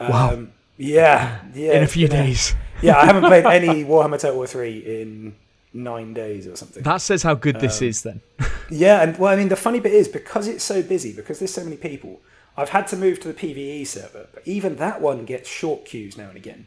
Wow. 0.00 0.32
Um, 0.32 0.52
yeah, 0.76 1.40
yeah. 1.54 1.72
In 1.72 1.82
a 1.82 1.88
few 1.88 2.08
days. 2.08 2.54
yeah, 2.82 2.98
I 2.98 3.06
haven't 3.06 3.24
played 3.24 3.44
any 3.62 3.84
Warhammer 3.84 4.20
Total 4.20 4.36
War 4.36 4.46
3 4.46 4.78
in 4.78 5.34
nine 5.72 6.14
days 6.14 6.46
or 6.46 6.56
something. 6.56 6.82
That 6.82 6.98
says 7.00 7.22
how 7.22 7.34
good 7.34 7.56
Um, 7.56 7.62
this 7.62 7.82
is 7.82 8.02
then. 8.02 8.20
Yeah, 8.70 9.00
and 9.00 9.18
well, 9.18 9.32
I 9.32 9.36
mean, 9.36 9.48
the 9.48 9.56
funny 9.56 9.80
bit 9.80 9.94
is 9.94 10.08
because 10.08 10.46
it's 10.46 10.62
so 10.62 10.82
busy, 10.82 11.14
because 11.14 11.38
there's 11.38 11.54
so 11.54 11.64
many 11.64 11.78
people, 11.78 12.20
I've 12.54 12.68
had 12.68 12.86
to 12.88 12.96
move 12.96 13.18
to 13.20 13.28
the 13.28 13.32
PVE 13.32 13.86
server, 13.86 14.26
but 14.30 14.42
even 14.46 14.76
that 14.76 15.00
one 15.00 15.24
gets 15.24 15.48
short 15.48 15.86
queues 15.86 16.18
now 16.18 16.28
and 16.28 16.36
again. 16.36 16.66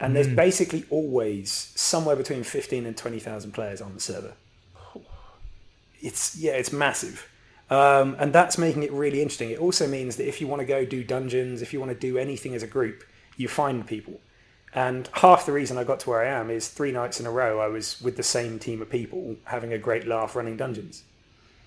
And 0.00 0.14
there's 0.14 0.28
basically 0.28 0.84
always 0.90 1.72
somewhere 1.74 2.14
between 2.14 2.44
15 2.44 2.86
and 2.86 2.96
20,000 2.96 3.50
players 3.52 3.80
on 3.80 3.94
the 3.94 4.00
server. 4.00 4.34
It's, 6.00 6.36
yeah, 6.36 6.52
it's 6.52 6.72
massive. 6.72 7.28
Um, 7.70 8.16
and 8.18 8.32
that's 8.32 8.56
making 8.56 8.84
it 8.84 8.92
really 8.92 9.20
interesting. 9.20 9.50
It 9.50 9.58
also 9.58 9.86
means 9.88 10.16
that 10.16 10.28
if 10.28 10.40
you 10.40 10.46
want 10.46 10.60
to 10.60 10.66
go 10.66 10.84
do 10.84 11.02
dungeons, 11.02 11.60
if 11.62 11.72
you 11.72 11.80
want 11.80 11.92
to 11.92 11.98
do 11.98 12.16
anything 12.16 12.54
as 12.54 12.62
a 12.62 12.66
group, 12.66 13.04
you 13.36 13.48
find 13.48 13.86
people. 13.86 14.20
And 14.74 15.08
half 15.14 15.46
the 15.46 15.52
reason 15.52 15.76
I 15.76 15.84
got 15.84 16.00
to 16.00 16.10
where 16.10 16.22
I 16.22 16.28
am 16.28 16.50
is 16.50 16.68
three 16.68 16.92
nights 16.92 17.18
in 17.20 17.26
a 17.26 17.30
row 17.30 17.58
I 17.58 17.66
was 17.66 18.00
with 18.00 18.16
the 18.16 18.22
same 18.22 18.58
team 18.58 18.80
of 18.80 18.88
people 18.90 19.36
having 19.44 19.72
a 19.72 19.78
great 19.78 20.06
laugh 20.06 20.36
running 20.36 20.56
dungeons. 20.56 21.04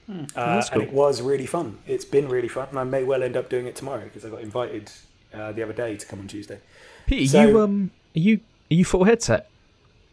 Uh, 0.10 0.16
that's 0.36 0.70
And 0.70 0.82
it 0.82 0.92
was 0.92 1.22
really 1.22 1.46
fun. 1.46 1.78
It's 1.88 2.06
been 2.06 2.28
really 2.28 2.48
fun, 2.50 2.68
and 2.70 2.80
I 2.80 2.84
may 2.84 3.04
well 3.04 3.24
end 3.24 3.38
up 3.38 3.50
doing 3.50 3.66
it 3.66 3.76
tomorrow 3.76 4.04
because 4.04 4.26
I 4.26 4.30
got 4.30 4.42
invited 4.42 4.92
uh, 5.34 5.52
the 5.54 5.64
other 5.64 5.74
day 5.74 5.96
to 5.96 6.06
come 6.06 6.20
on 6.20 6.28
Tuesday. 6.28 6.60
Pete, 7.06 7.30
so- 7.30 7.48
you 7.48 7.60
um 7.62 7.92
are 8.16 8.20
you 8.20 8.40
are 8.70 8.74
you 8.74 8.86
full 8.86 9.04
headset? 9.04 9.50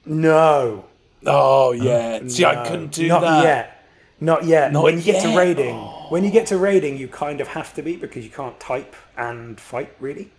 No, 0.04 0.84
Oh 1.26 1.72
yeah. 1.72 2.18
Um, 2.20 2.28
See, 2.28 2.44
I 2.44 2.66
couldn't 2.66 2.92
do 2.92 3.08
not 3.08 3.22
that. 3.22 3.44
yet. 3.44 3.84
Not 4.20 4.44
yet. 4.44 4.72
Not 4.72 4.82
when 4.82 4.98
you 4.98 5.04
get 5.04 5.22
to 5.22 5.28
yet. 5.28 5.36
raiding, 5.36 5.74
oh. 5.74 6.06
when 6.08 6.24
you 6.24 6.30
get 6.30 6.46
to 6.48 6.58
raiding, 6.58 6.96
you 6.96 7.08
kind 7.08 7.40
of 7.40 7.48
have 7.48 7.74
to 7.74 7.82
be 7.82 7.96
because 7.96 8.24
you 8.24 8.30
can't 8.30 8.58
type 8.58 8.96
and 9.16 9.60
fight 9.60 9.94
really. 10.00 10.32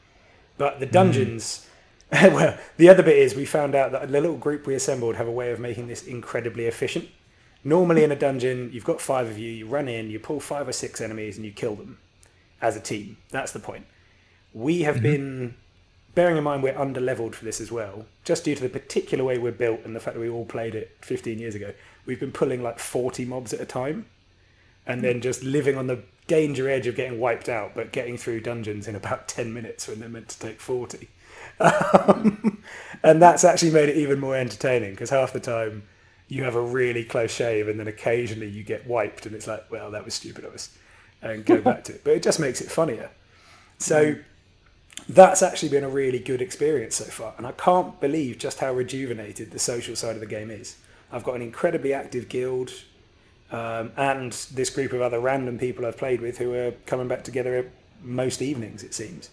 But 0.57 0.79
the 0.79 0.85
hmm. 0.85 0.91
dungeons, 0.91 1.67
well, 2.11 2.57
the 2.77 2.89
other 2.89 3.03
bit 3.03 3.17
is 3.17 3.35
we 3.35 3.45
found 3.45 3.75
out 3.75 3.91
that 3.91 4.11
the 4.11 4.21
little 4.21 4.37
group 4.37 4.67
we 4.67 4.75
assembled 4.75 5.15
have 5.15 5.27
a 5.27 5.31
way 5.31 5.51
of 5.51 5.59
making 5.59 5.87
this 5.87 6.03
incredibly 6.03 6.65
efficient. 6.65 7.07
Normally 7.63 8.03
in 8.03 8.11
a 8.11 8.15
dungeon, 8.15 8.69
you've 8.71 8.85
got 8.85 9.01
five 9.01 9.27
of 9.27 9.37
you. 9.37 9.51
You 9.51 9.65
run 9.65 9.87
in, 9.89 10.09
you 10.09 10.19
pull 10.19 10.39
five 10.39 10.67
or 10.67 10.71
six 10.71 11.01
enemies, 11.01 11.35
and 11.35 11.45
you 11.45 11.51
kill 11.51 11.75
them 11.75 11.99
as 12.61 12.77
a 12.77 12.79
team. 12.79 13.17
That's 13.31 13.51
the 13.51 13.59
point. 13.59 13.85
We 14.53 14.83
have 14.83 14.95
mm-hmm. 14.95 15.03
been, 15.03 15.55
bearing 16.15 16.37
in 16.37 16.43
mind 16.43 16.63
we're 16.63 16.77
under 16.77 16.99
leveled 16.99 17.35
for 17.35 17.45
this 17.45 17.61
as 17.61 17.71
well, 17.71 18.05
just 18.23 18.45
due 18.45 18.55
to 18.55 18.61
the 18.61 18.69
particular 18.69 19.23
way 19.23 19.37
we're 19.37 19.51
built 19.51 19.81
and 19.85 19.95
the 19.95 19.99
fact 19.99 20.15
that 20.15 20.21
we 20.21 20.29
all 20.29 20.45
played 20.45 20.75
it 20.75 20.97
15 21.01 21.39
years 21.39 21.55
ago. 21.55 21.73
We've 22.05 22.19
been 22.19 22.31
pulling 22.31 22.63
like 22.63 22.79
40 22.79 23.25
mobs 23.25 23.53
at 23.53 23.61
a 23.61 23.65
time, 23.65 24.05
and 24.85 25.03
then 25.03 25.21
just 25.21 25.43
living 25.43 25.77
on 25.77 25.87
the 25.87 26.03
danger 26.27 26.69
edge 26.69 26.87
of 26.87 26.95
getting 26.95 27.19
wiped 27.19 27.49
out, 27.49 27.75
but 27.75 27.91
getting 27.91 28.17
through 28.17 28.41
dungeons 28.41 28.87
in 28.87 28.95
about 28.95 29.27
10 29.27 29.53
minutes 29.53 29.87
when 29.87 29.99
they're 29.99 30.09
meant 30.09 30.29
to 30.29 30.39
take 30.39 30.59
40. 30.59 31.07
Um, 31.59 32.63
and 33.03 33.21
that's 33.21 33.43
actually 33.43 33.71
made 33.71 33.89
it 33.89 33.97
even 33.97 34.19
more 34.19 34.35
entertaining 34.35 34.91
because 34.91 35.09
half 35.09 35.33
the 35.33 35.39
time 35.39 35.83
you 36.27 36.43
have 36.43 36.55
a 36.55 36.61
really 36.61 37.03
close 37.03 37.31
shave 37.31 37.67
and 37.67 37.79
then 37.79 37.87
occasionally 37.87 38.47
you 38.47 38.63
get 38.63 38.87
wiped 38.87 39.25
and 39.25 39.35
it's 39.35 39.47
like, 39.47 39.69
well, 39.71 39.91
that 39.91 40.05
was 40.05 40.13
stupid 40.13 40.45
of 40.45 40.53
us 40.53 40.69
and 41.21 41.45
go 41.45 41.59
back 41.59 41.83
to 41.85 41.93
it. 41.93 42.03
But 42.03 42.13
it 42.13 42.23
just 42.23 42.39
makes 42.39 42.61
it 42.61 42.71
funnier. 42.71 43.09
So 43.79 44.15
that's 45.09 45.41
actually 45.41 45.69
been 45.69 45.83
a 45.83 45.89
really 45.89 46.19
good 46.19 46.41
experience 46.41 46.95
so 46.95 47.05
far. 47.05 47.33
And 47.37 47.47
I 47.47 47.51
can't 47.51 47.99
believe 47.99 48.37
just 48.37 48.59
how 48.59 48.71
rejuvenated 48.73 49.51
the 49.51 49.59
social 49.59 49.95
side 49.95 50.13
of 50.15 50.19
the 50.19 50.27
game 50.27 50.51
is. 50.51 50.77
I've 51.11 51.23
got 51.23 51.35
an 51.35 51.41
incredibly 51.41 51.93
active 51.93 52.29
guild 52.29 52.71
um, 53.51 53.91
and 53.97 54.31
this 54.53 54.69
group 54.69 54.93
of 54.93 55.01
other 55.01 55.19
random 55.19 55.57
people 55.57 55.85
I've 55.85 55.97
played 55.97 56.21
with 56.21 56.37
who 56.37 56.53
are 56.53 56.71
coming 56.85 57.07
back 57.07 57.23
together 57.23 57.71
most 58.03 58.41
evenings, 58.41 58.83
it 58.83 58.93
seems, 58.93 59.31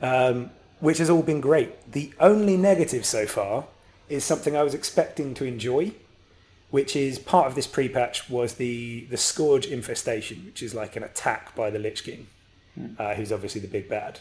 um, 0.00 0.50
which 0.78 0.98
has 0.98 1.10
all 1.10 1.22
been 1.22 1.40
great. 1.40 1.90
The 1.90 2.12
only 2.20 2.56
negative 2.56 3.04
so 3.04 3.26
far 3.26 3.66
is 4.08 4.24
something 4.24 4.56
I 4.56 4.62
was 4.62 4.74
expecting 4.74 5.34
to 5.34 5.44
enjoy, 5.44 5.92
which 6.70 6.94
is 6.94 7.18
part 7.18 7.48
of 7.48 7.56
this 7.56 7.66
pre-patch 7.66 8.30
was 8.30 8.54
the 8.54 9.06
the 9.10 9.16
scourge 9.16 9.66
infestation, 9.66 10.44
which 10.46 10.62
is 10.62 10.74
like 10.74 10.94
an 10.94 11.02
attack 11.02 11.54
by 11.56 11.70
the 11.70 11.78
Lich 11.78 12.04
King, 12.04 12.28
uh, 12.98 13.14
who's 13.14 13.32
obviously 13.32 13.60
the 13.60 13.68
big 13.68 13.88
bad, 13.88 14.20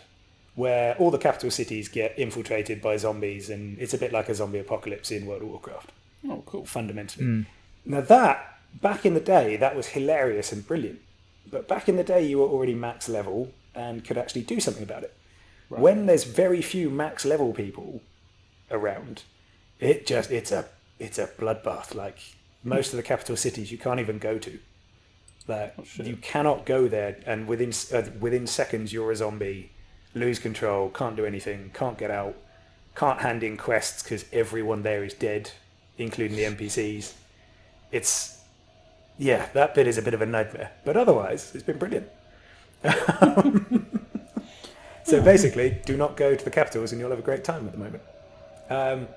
where 0.56 0.96
all 0.98 1.10
the 1.12 1.18
capital 1.18 1.50
cities 1.52 1.88
get 1.90 2.18
infiltrated 2.18 2.82
by 2.82 2.98
zombies, 2.98 3.50
and 3.50 3.78
it's 3.80 3.94
a 3.94 3.98
bit 3.98 4.12
like 4.14 4.30
a 4.30 4.36
zombie 4.36 4.60
apocalypse 4.60 5.12
in 5.12 5.26
World 5.26 5.42
of 5.42 5.48
Warcraft 5.50 5.92
Oh, 6.30 6.44
cool. 6.46 6.66
fundamentally. 6.66 7.46
Now 7.86 8.02
that 8.02 8.58
back 8.82 9.06
in 9.06 9.14
the 9.14 9.20
day, 9.20 9.58
that 9.58 9.76
was 9.76 9.88
hilarious 9.88 10.52
and 10.52 10.66
brilliant. 10.66 11.00
But 11.50 11.68
back 11.68 11.90
in 11.90 11.98
the 11.98 12.04
day, 12.04 12.26
you 12.26 12.38
were 12.40 12.48
already 12.48 12.74
max 12.74 13.10
level 13.10 13.52
and 13.76 14.04
could 14.06 14.18
actually 14.18 14.44
do 14.44 14.60
something 14.60 14.84
about 14.84 15.04
it. 15.04 15.14
When 15.70 16.06
there's 16.06 16.24
very 16.24 16.62
few 16.62 16.90
max 16.90 17.26
level 17.26 17.52
people 17.54 18.02
around, 18.70 19.24
it 19.80 20.06
just 20.06 20.30
it's 20.32 20.52
a 20.52 20.66
it's 21.00 21.18
a 21.18 21.26
bloodbath. 21.28 21.96
Like 21.96 22.20
most 22.64 22.94
of 22.94 22.98
the 22.98 23.04
capital 23.04 23.36
cities, 23.36 23.72
you 23.72 23.78
can't 23.80 24.00
even 24.00 24.20
go 24.20 24.38
to. 24.38 24.60
Like 25.48 25.74
shit. 25.86 26.06
you 26.06 26.16
cannot 26.18 26.66
go 26.66 26.88
there, 26.88 27.18
and 27.26 27.48
within 27.48 27.74
uh, 27.92 28.04
within 28.20 28.46
seconds 28.48 28.94
you're 28.94 29.12
a 29.12 29.16
zombie, 29.16 29.72
lose 30.14 30.40
control, 30.40 30.90
can't 30.90 31.16
do 31.16 31.26
anything, 31.26 31.72
can't 31.74 31.98
get 31.98 32.12
out, 32.12 32.36
can't 32.96 33.20
hand 33.22 33.44
in 33.44 33.58
quests 33.58 34.04
because 34.04 34.26
everyone 34.32 34.84
there 34.84 35.04
is 35.04 35.14
dead, 35.14 35.52
including 35.98 36.38
the 36.38 36.44
NPCs. 36.44 37.14
It's 37.92 38.42
yeah, 39.18 39.48
that 39.54 39.76
bit 39.76 39.88
is 39.88 39.98
a 39.98 40.02
bit 40.02 40.14
of 40.14 40.22
a 40.22 40.26
nightmare, 40.26 40.72
but 40.86 40.98
otherwise 40.98 41.52
it's 41.54 41.64
been 41.64 41.78
brilliant. 41.78 42.10
so 45.04 45.22
basically, 45.22 45.78
do 45.86 45.96
not 45.96 46.18
go 46.18 46.36
to 46.36 46.44
the 46.44 46.52
capitals, 46.52 46.92
and 46.92 47.00
you'll 47.00 47.12
have 47.12 47.20
a 47.20 47.24
great 47.24 47.44
time 47.44 47.66
at 47.66 47.72
the 47.72 47.78
moment. 47.78 48.04
Um, 48.70 49.08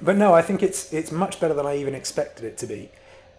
but 0.00 0.16
no, 0.16 0.32
I 0.34 0.42
think 0.42 0.62
it's 0.62 0.92
it's 0.92 1.10
much 1.10 1.40
better 1.40 1.54
than 1.54 1.66
I 1.66 1.76
even 1.76 1.94
expected 1.94 2.44
it 2.44 2.58
to 2.58 2.66
be. 2.66 2.90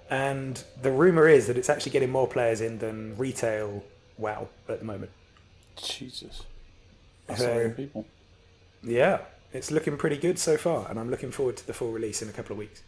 And 0.09 0.63
the 0.81 0.91
rumor 0.91 1.27
is 1.27 1.47
that 1.47 1.57
it's 1.57 1.69
actually 1.69 1.91
getting 1.91 2.09
more 2.09 2.27
players 2.27 2.61
in 2.61 2.79
than 2.79 3.17
retail 3.17 3.83
WoW 4.17 4.47
at 4.69 4.79
the 4.79 4.85
moment. 4.85 5.11
Jesus. 5.75 6.43
That's 7.28 7.41
So- 7.41 7.51
a 7.51 7.55
lot 7.55 7.65
of 7.65 7.78
people. 7.78 8.05
Yeah, 8.84 9.19
it's 9.53 9.71
looking 9.71 9.97
pretty 9.97 10.17
good 10.17 10.39
so 10.39 10.57
far, 10.57 10.89
and 10.89 10.99
I'm 10.99 11.09
looking 11.09 11.32
forward 11.32 11.57
to 11.57 11.67
the 11.67 11.73
full 11.73 11.91
release 11.91 12.21
in 12.21 12.30
a 12.30 12.32
couple 12.32 12.53
of 12.53 12.59
weeks. 12.59 12.84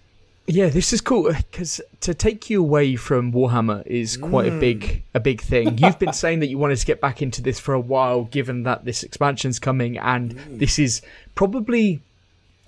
Yeah, 0.48 0.70
this 0.70 0.94
is 0.94 1.02
cool 1.02 1.32
because 1.32 1.80
to 2.00 2.16
take 2.16 2.50
you 2.50 2.60
away 2.60 2.96
from 2.96 3.32
Warhammer 3.32 3.86
is 3.86 4.18
quite 4.18 4.52
a 4.52 4.60
big 4.60 4.82
mm. 4.82 5.02
a 5.14 5.20
big 5.20 5.42
thing. 5.42 5.78
You've 5.78 6.00
been 6.00 6.14
saying 6.14 6.40
that 6.40 6.48
you 6.48 6.58
wanted 6.58 6.78
to 6.78 6.86
get 6.88 7.00
back 7.00 7.22
into 7.22 7.44
this 7.44 7.60
for 7.60 7.76
a 7.76 7.80
while, 7.80 8.24
given 8.24 8.64
that 8.64 8.84
this 8.84 9.04
expansion's 9.04 9.60
coming, 9.60 10.00
and 10.00 10.36
mm. 10.36 10.58
this 10.58 10.80
is 10.80 11.04
probably 11.36 12.02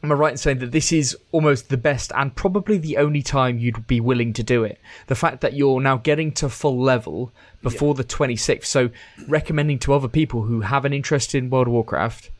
Am 0.04 0.12
I 0.12 0.16
right 0.16 0.32
in 0.32 0.38
saying 0.38 0.60
that 0.60 0.72
this 0.72 0.92
is 0.92 1.16
almost 1.32 1.70
the 1.70 1.78
best 1.78 2.12
and 2.16 2.36
probably 2.36 2.80
the 2.80 2.98
only 2.98 3.22
time 3.22 3.60
you'd 3.60 3.86
be 3.86 4.00
willing 4.00 4.34
to 4.34 4.42
do 4.44 4.64
it? 4.64 4.80
The 5.08 5.16
fact 5.16 5.42
that 5.42 5.54
you're 5.54 5.80
now 5.80 5.98
getting 5.98 6.32
to 6.34 6.50
full 6.50 6.80
level 6.82 7.32
before 7.62 7.94
the 7.94 8.04
26th, 8.04 8.66
so 8.66 8.90
recommending 9.28 9.78
to 9.80 9.94
other 9.94 10.08
people 10.08 10.42
who 10.44 10.62
have 10.62 10.86
an 10.86 10.94
interest 10.94 11.36
in 11.36 11.52
World 11.52 11.68
of 11.68 11.74
Warcraft 11.74 12.32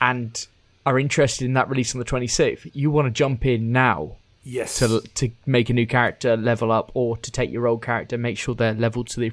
and 0.00 0.46
are 0.86 0.98
interested 1.00 1.44
in 1.44 1.54
that 1.54 1.68
release 1.68 1.94
on 1.94 1.98
the 1.98 2.04
26th, 2.04 2.70
you 2.74 2.90
want 2.92 3.06
to 3.06 3.10
jump 3.10 3.44
in 3.44 3.72
now 3.72 4.16
Yes. 4.42 4.78
to 4.78 5.00
to 5.16 5.30
make 5.44 5.68
a 5.68 5.74
new 5.74 5.86
character 5.86 6.34
level 6.36 6.72
up 6.72 6.90
or 6.94 7.16
to 7.18 7.30
take 7.30 7.50
your 7.50 7.66
old 7.66 7.82
character 7.82 8.16
make 8.16 8.38
sure 8.38 8.54
they're 8.54 8.72
leveled 8.72 9.08
to 9.08 9.20
the 9.20 9.32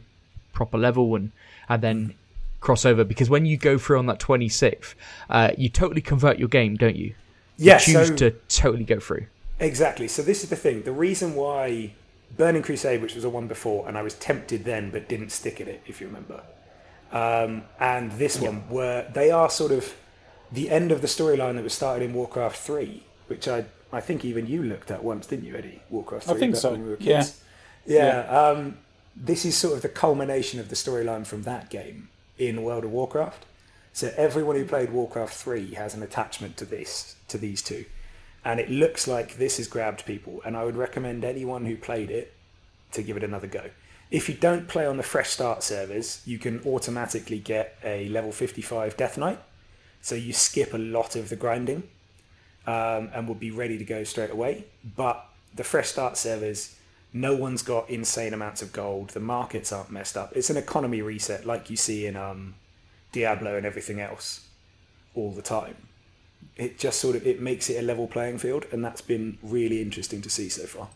proper 0.52 0.78
level 0.78 1.16
and 1.16 1.32
and 1.70 1.82
then 1.82 2.14
cross 2.60 2.86
over 2.86 3.06
because 3.06 3.30
when 3.30 3.46
you 3.46 3.56
go 3.56 3.78
through 3.78 3.98
on 4.00 4.06
that 4.08 4.20
26th 4.20 4.96
uh, 5.30 5.52
you 5.58 5.70
totally 5.70 6.02
convert 6.02 6.38
your 6.38 6.50
game 6.50 6.76
don't 6.76 6.98
you 6.98 7.14
yeah. 7.58 7.78
choose 7.78 8.08
so, 8.08 8.16
to 8.16 8.32
totally 8.48 8.84
go 8.84 9.00
through 9.00 9.28
Exactly. 9.60 10.08
So 10.08 10.22
this 10.22 10.44
is 10.44 10.50
the 10.50 10.56
thing. 10.56 10.84
The 10.84 10.92
reason 10.92 11.36
why 11.36 11.94
Burning 12.36 12.62
Crusade, 12.62 13.02
which 13.02 13.16
was 13.16 13.24
a 13.24 13.30
one 13.30 13.48
before, 13.48 13.88
and 13.88 13.98
I 13.98 14.02
was 14.02 14.14
tempted 14.16 14.66
then 14.66 14.92
but 14.92 15.10
didn't 15.10 15.32
stick 15.32 15.60
at 15.60 15.68
it, 15.68 15.82
if 15.88 16.00
you 16.00 16.08
remember. 16.08 16.44
Um, 17.12 17.64
and 17.80 18.12
this 18.14 18.40
one, 18.40 18.70
were 18.70 19.08
they 19.14 19.32
are 19.32 19.50
sort 19.50 19.72
of 19.72 19.96
the 20.52 20.70
end 20.70 20.92
of 20.92 21.02
the 21.02 21.08
storyline 21.08 21.56
that 21.56 21.64
was 21.64 21.74
started 21.74 22.06
in 22.06 22.14
Warcraft 22.14 22.58
Three, 22.58 23.04
which 23.28 23.48
I 23.48 23.66
I 23.92 24.02
think 24.02 24.26
even 24.26 24.46
you 24.48 24.62
looked 24.62 24.92
at 24.92 25.04
once, 25.04 25.26
didn't 25.26 25.46
you, 25.46 25.56
Eddie? 25.56 25.82
Warcraft 25.90 26.28
I 26.28 26.32
Three. 26.34 26.40
think 26.40 26.56
so, 26.58 26.72
when 26.72 26.84
we 26.84 26.90
were 26.90 26.98
yeah. 27.00 27.18
kids. 27.20 27.42
Yeah. 27.86 28.20
Um, 28.28 28.78
this 29.16 29.46
is 29.46 29.58
sort 29.58 29.74
of 29.74 29.82
the 29.82 29.90
culmination 29.90 30.60
of 30.60 30.70
the 30.70 30.76
storyline 30.76 31.26
from 31.26 31.44
that 31.44 31.70
game 31.72 32.10
in 32.38 32.62
World 32.62 32.84
of 32.84 32.92
Warcraft. 32.92 33.46
So 33.94 34.14
everyone 34.16 34.58
who 34.58 34.66
played 34.66 34.92
Warcraft 34.92 35.34
3 35.34 35.74
has 35.74 35.96
an 35.96 36.04
attachment 36.04 36.56
to 36.58 36.66
this, 36.66 37.16
to 37.28 37.38
these 37.38 37.62
two. 37.62 37.86
And 38.44 38.60
it 38.60 38.70
looks 38.70 39.08
like 39.08 39.38
this 39.38 39.58
has 39.58 39.68
grabbed 39.68 40.06
people. 40.06 40.42
And 40.46 40.56
I 40.56 40.64
would 40.64 40.78
recommend 40.78 41.26
anyone 41.26 41.66
who 41.66 41.76
played 41.76 42.10
it 42.10 42.34
to 42.94 43.04
give 43.04 43.18
it 43.18 43.24
another 43.24 43.48
go. 43.48 43.70
If 44.10 44.30
you 44.30 44.36
don't 44.36 44.70
play 44.70 44.86
on 44.86 44.98
the 44.98 45.04
Fresh 45.04 45.32
Start 45.32 45.64
servers, 45.64 46.22
you 46.26 46.40
can 46.40 46.62
automatically 46.66 47.40
get 47.40 47.78
a 47.84 48.08
level 48.08 48.32
55 48.32 48.96
Death 48.96 49.18
Knight. 49.18 49.40
So 50.02 50.16
you 50.16 50.32
skip 50.32 50.74
a 50.74 50.78
lot 50.78 51.18
of 51.18 51.28
the 51.28 51.36
grinding 51.36 51.84
um, 52.66 53.10
and 53.14 53.28
will 53.28 53.36
be 53.36 53.52
ready 53.52 53.78
to 53.78 53.84
go 53.84 54.06
straight 54.06 54.32
away. 54.32 54.66
But 54.96 55.26
the 55.54 55.66
Fresh 55.66 55.90
Start 55.90 56.16
servers, 56.16 56.78
no 57.12 57.36
one's 57.36 57.64
got 57.64 57.90
insane 57.90 58.34
amounts 58.34 58.62
of 58.62 58.72
gold. 58.72 59.10
The 59.10 59.20
markets 59.20 59.74
aren't 59.74 59.92
messed 59.92 60.16
up. 60.16 60.32
It's 60.36 60.50
an 60.50 60.58
economy 60.58 61.02
reset 61.02 61.46
like 61.46 61.70
you 61.70 61.76
see 61.76 62.06
in 62.06 62.16
um, 62.16 62.56
Diablo 63.12 63.58
and 63.58 63.66
everything 63.66 64.00
else 64.00 64.48
all 65.16 65.32
the 65.32 65.42
time. 65.42 65.76
It 66.56 66.80
just 66.80 67.00
sort 67.00 67.16
of 67.16 67.26
it 67.28 67.40
makes 67.42 67.70
it 67.70 67.76
a 67.78 67.82
level 67.84 68.08
playing 68.08 68.40
field, 68.40 68.66
and 68.72 68.84
that's 68.84 69.02
been 69.02 69.38
really 69.44 69.82
interesting 69.82 70.22
to 70.24 70.30
see 70.30 70.50
so 70.50 70.66
far. 70.66 70.88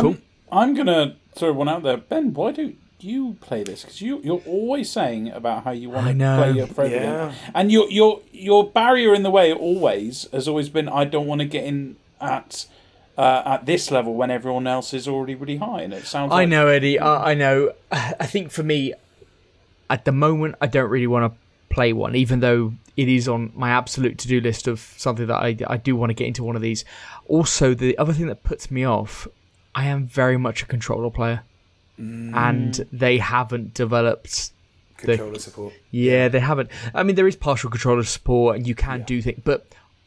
cool 0.00 0.16
I'm 0.50 0.74
gonna 0.74 1.16
throw 1.34 1.52
one 1.52 1.68
out 1.68 1.82
there, 1.82 1.96
Ben. 1.98 2.32
Why 2.32 2.52
don't 2.52 2.76
you 3.00 3.36
play 3.40 3.62
this? 3.64 3.82
Because 3.82 4.00
you 4.00 4.20
you're 4.22 4.42
always 4.46 4.88
saying 4.90 5.30
about 5.30 5.64
how 5.64 5.72
you 5.72 5.90
want 5.90 6.06
I 6.06 6.12
to 6.12 6.18
know. 6.18 6.36
play 6.42 6.52
your 6.52 6.66
favorite 6.68 6.92
Yeah. 7.02 7.32
and 7.54 7.70
your 7.72 7.90
your 7.90 8.20
your 8.32 8.70
barrier 8.70 9.14
in 9.14 9.22
the 9.24 9.30
way 9.30 9.52
always 9.52 10.28
has 10.32 10.46
always 10.48 10.68
been 10.68 10.88
I 10.88 11.04
don't 11.04 11.26
want 11.26 11.40
to 11.40 11.46
get 11.46 11.64
in 11.64 11.96
at. 12.20 12.66
Uh, 13.16 13.42
at 13.54 13.66
this 13.66 13.90
level, 13.90 14.14
when 14.14 14.30
everyone 14.30 14.64
else 14.68 14.94
is 14.94 15.08
already 15.08 15.34
really 15.34 15.56
high, 15.56 15.80
and 15.82 15.92
it 15.92 16.04
sounds. 16.06 16.30
i 16.30 16.36
like, 16.36 16.48
know 16.48 16.68
eddie 16.68 17.00
I, 17.00 17.32
I 17.32 17.34
know 17.34 17.72
i 17.90 18.26
think 18.26 18.52
for 18.52 18.62
me 18.62 18.94
at 19.90 20.04
the 20.04 20.12
moment 20.12 20.54
i 20.60 20.68
don't 20.68 20.88
really 20.88 21.08
want 21.08 21.32
to 21.32 21.38
play 21.68 21.92
one 21.92 22.14
even 22.14 22.40
though 22.40 22.72
it 22.96 23.08
is 23.08 23.28
on 23.28 23.52
my 23.54 23.70
absolute 23.70 24.18
to-do 24.18 24.40
list 24.40 24.66
of 24.66 24.80
something 24.96 25.26
that 25.26 25.36
I, 25.36 25.56
I 25.66 25.76
do 25.76 25.94
want 25.94 26.10
to 26.10 26.14
get 26.14 26.26
into 26.26 26.42
one 26.42 26.56
of 26.56 26.62
these. 26.62 26.84
Also 27.26 27.74
the 27.74 27.96
other 27.98 28.12
thing 28.12 28.26
that 28.26 28.42
puts 28.42 28.70
me 28.70 28.84
off 28.84 29.28
i 29.74 29.86
am 29.86 30.06
very 30.06 30.36
much 30.36 30.62
a 30.62 30.66
controller 30.66 31.10
player. 31.10 31.42
And 31.98 32.74
they 32.92 33.18
haven't 33.18 33.74
developed 33.74 34.52
Controller 34.96 35.38
support. 35.38 35.74
yeah, 35.90 36.28
they 36.28 36.38
haven't. 36.38 36.70
I 36.94 37.02
mean, 37.02 37.16
there 37.16 37.26
is 37.26 37.34
partial 37.34 37.70
controller 37.70 38.04
support, 38.04 38.56
and 38.56 38.66
you 38.66 38.76
can 38.76 39.02
do 39.02 39.20
things, 39.20 39.40
but 39.44 39.66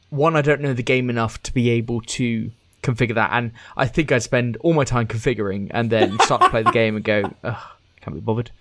one, 0.09 0.35
I 0.37 0.41
don't 0.41 0.61
know 0.61 0.73
the 0.73 0.83
game 0.83 1.09
enough 1.09 1.41
to 1.43 1.53
be 1.53 1.69
able 1.69 2.01
to 2.01 2.51
configure 2.81 3.15
that, 3.15 3.31
and 3.33 3.51
I 3.75 3.87
think 3.87 4.11
I'd 4.11 4.23
spend 4.23 4.57
all 4.57 4.73
my 4.73 4.85
time 4.85 5.07
configuring 5.07 5.67
and 5.71 5.89
then 5.89 6.17
start 6.19 6.41
to 6.43 6.49
play 6.49 6.63
the 6.63 6.71
game 6.81 6.95
and 6.95 7.03
go, 7.03 7.29
Ugh, 7.43 7.63
can't 8.01 8.15
be 8.15 8.21
bothered. 8.21 8.51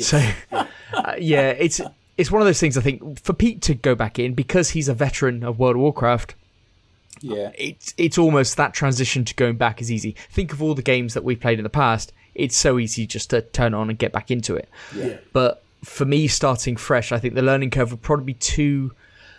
So, 0.00 0.18
uh, 0.52 0.64
yeah, 1.18 1.50
it's 1.50 1.80
it's 2.16 2.30
one 2.30 2.40
of 2.40 2.46
those 2.46 2.60
things. 2.60 2.76
I 2.76 2.80
think 2.80 3.20
for 3.20 3.32
Pete 3.32 3.62
to 3.62 3.74
go 3.74 3.94
back 3.94 4.18
in 4.18 4.34
because 4.34 4.70
he's 4.70 4.88
a 4.88 4.94
veteran 4.94 5.42
of 5.44 5.58
World 5.58 5.76
of 5.76 5.82
Warcraft, 5.82 6.34
yeah, 7.20 7.50
it's 7.56 7.94
it's 7.96 8.18
almost 8.18 8.56
that 8.56 8.74
transition 8.74 9.24
to 9.24 9.34
going 9.34 9.56
back 9.56 9.80
is 9.80 9.90
easy. 9.90 10.14
Think 10.30 10.52
of 10.52 10.62
all 10.62 10.74
the 10.74 10.82
games 10.82 11.14
that 11.14 11.24
we've 11.24 11.40
played 11.40 11.58
in 11.58 11.64
the 11.64 11.70
past. 11.70 12.12
It's 12.34 12.56
so 12.56 12.78
easy 12.78 13.06
just 13.06 13.30
to 13.30 13.40
turn 13.40 13.72
on 13.72 13.88
and 13.88 13.98
get 13.98 14.12
back 14.12 14.30
into 14.30 14.54
it. 14.54 14.68
Yeah. 14.94 15.16
But 15.32 15.62
for 15.82 16.04
me, 16.04 16.28
starting 16.28 16.76
fresh, 16.76 17.12
I 17.12 17.18
think 17.18 17.34
the 17.34 17.42
learning 17.42 17.70
curve 17.70 17.90
would 17.90 18.02
probably 18.02 18.26
be 18.26 18.34
too 18.34 18.92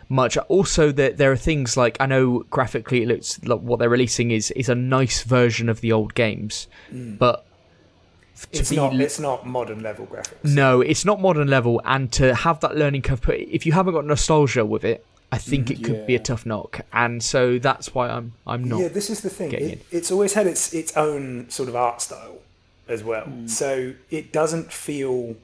much. 0.09 0.38
Also, 0.38 0.91
there 0.91 1.11
there 1.11 1.32
are 1.32 1.38
things 1.38 1.78
like 1.78 1.97
I 1.99 2.05
know 2.05 2.39
graphically 2.49 3.03
it 3.03 3.07
looks 3.07 3.39
like 3.43 3.59
what 3.59 3.80
they're 3.80 3.89
releasing 3.89 4.32
is 4.32 4.51
is 4.51 4.69
a 4.69 4.75
nice 4.75 5.23
version 5.23 5.69
of 5.69 5.82
the 5.82 5.91
old 5.91 6.13
games, 6.13 6.67
mm. 6.91 7.17
but 7.17 7.45
f- 7.45 7.46
to 7.46 7.46
It's 8.51 8.71
not. 8.71 8.93
It's 8.99 9.19
not 9.19 9.45
modern 9.47 9.81
level 9.81 10.05
graphics. 10.05 10.43
no, 10.43 10.81
it's 10.81 11.05
not 11.05 11.19
modern 11.21 11.47
level, 11.47 11.81
and 11.85 12.11
to 12.13 12.33
have 12.35 12.59
that 12.61 12.75
learning 12.75 13.01
curve 13.01 13.21
put, 13.21 13.35
if 13.39 13.65
you 13.65 13.71
haven't 13.73 13.93
got 13.93 14.05
nostalgia 14.05 14.65
with 14.65 14.83
it, 14.83 15.05
I 15.31 15.38
think 15.38 15.69
it 15.71 15.83
could 15.83 16.05
be 16.07 16.15
a 16.15 16.19
tough 16.19 16.45
knock, 16.45 16.81
and 16.93 17.21
so 17.23 17.57
that's 17.59 17.93
why 17.95 18.09
I'm 18.09 18.33
I'm 18.45 18.63
not. 18.63 18.79
Yeah, 18.79 18.88
this 18.89 19.09
is 19.09 19.21
the 19.21 19.29
thing. 19.29 19.51
It, 19.53 19.85
it's 19.91 20.11
always 20.11 20.33
had 20.33 20.47
its 20.47 20.73
its 20.73 20.95
own 20.95 21.49
sort 21.49 21.67
of 21.69 21.75
art 21.75 22.01
style 22.01 22.39
as 22.88 23.03
well. 23.03 23.27
So 23.47 23.93
it 24.09 24.31
doesn't 24.31 24.71
feel 24.71 25.35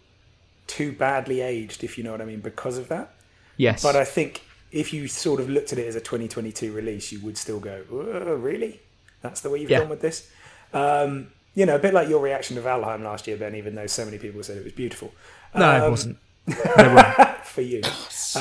too 0.67 0.93
badly 0.93 1.41
aged, 1.41 1.83
if 1.83 1.97
you 1.97 2.03
know 2.05 2.11
what 2.11 2.21
I 2.21 2.25
mean, 2.25 2.39
because 2.39 2.77
of 2.77 2.87
that. 2.87 3.13
yes, 3.57 3.83
But 3.83 3.97
I 3.97 4.05
think 4.05 4.43
if 4.71 4.93
you 4.93 5.07
sort 5.09 5.41
of 5.41 5.49
looked 5.49 5.73
at 5.73 5.77
it 5.77 5.85
as 5.85 5.95
a 5.95 5.99
2022 6.01 6.71
release, 6.71 7.11
you 7.11 7.19
would 7.19 7.37
still 7.37 7.59
go, 7.59 7.83
"Whoa, 7.89 8.35
"Really? 8.35 8.79
That's 9.21 9.41
the 9.41 9.49
way 9.49 9.59
you've 9.59 9.69
Yeah. 9.69 9.79
gone 9.79 9.89
with 9.89 10.01
this?" 10.01 10.29
Um, 10.73 11.27
you 11.55 11.65
know, 11.65 11.75
a 11.75 11.79
bit 11.79 11.93
like 11.93 12.09
your 12.09 12.19
reaction 12.21 12.55
to 12.55 12.61
Valheim 12.61 13.03
last 13.03 13.27
year, 13.27 13.37
Ben. 13.37 13.55
Even 13.55 13.75
though 13.75 13.87
so 13.87 14.05
many 14.05 14.17
people 14.17 14.41
said 14.43 14.57
it 14.57 14.63
was 14.63 14.73
beautiful. 14.73 15.11
no, 15.55 15.71
it 15.75 15.81
Um, 15.83 15.91
wasn't. 15.91 16.17
They 16.45 16.87
were 16.87 17.35
for 17.43 17.61
you. 17.61 17.81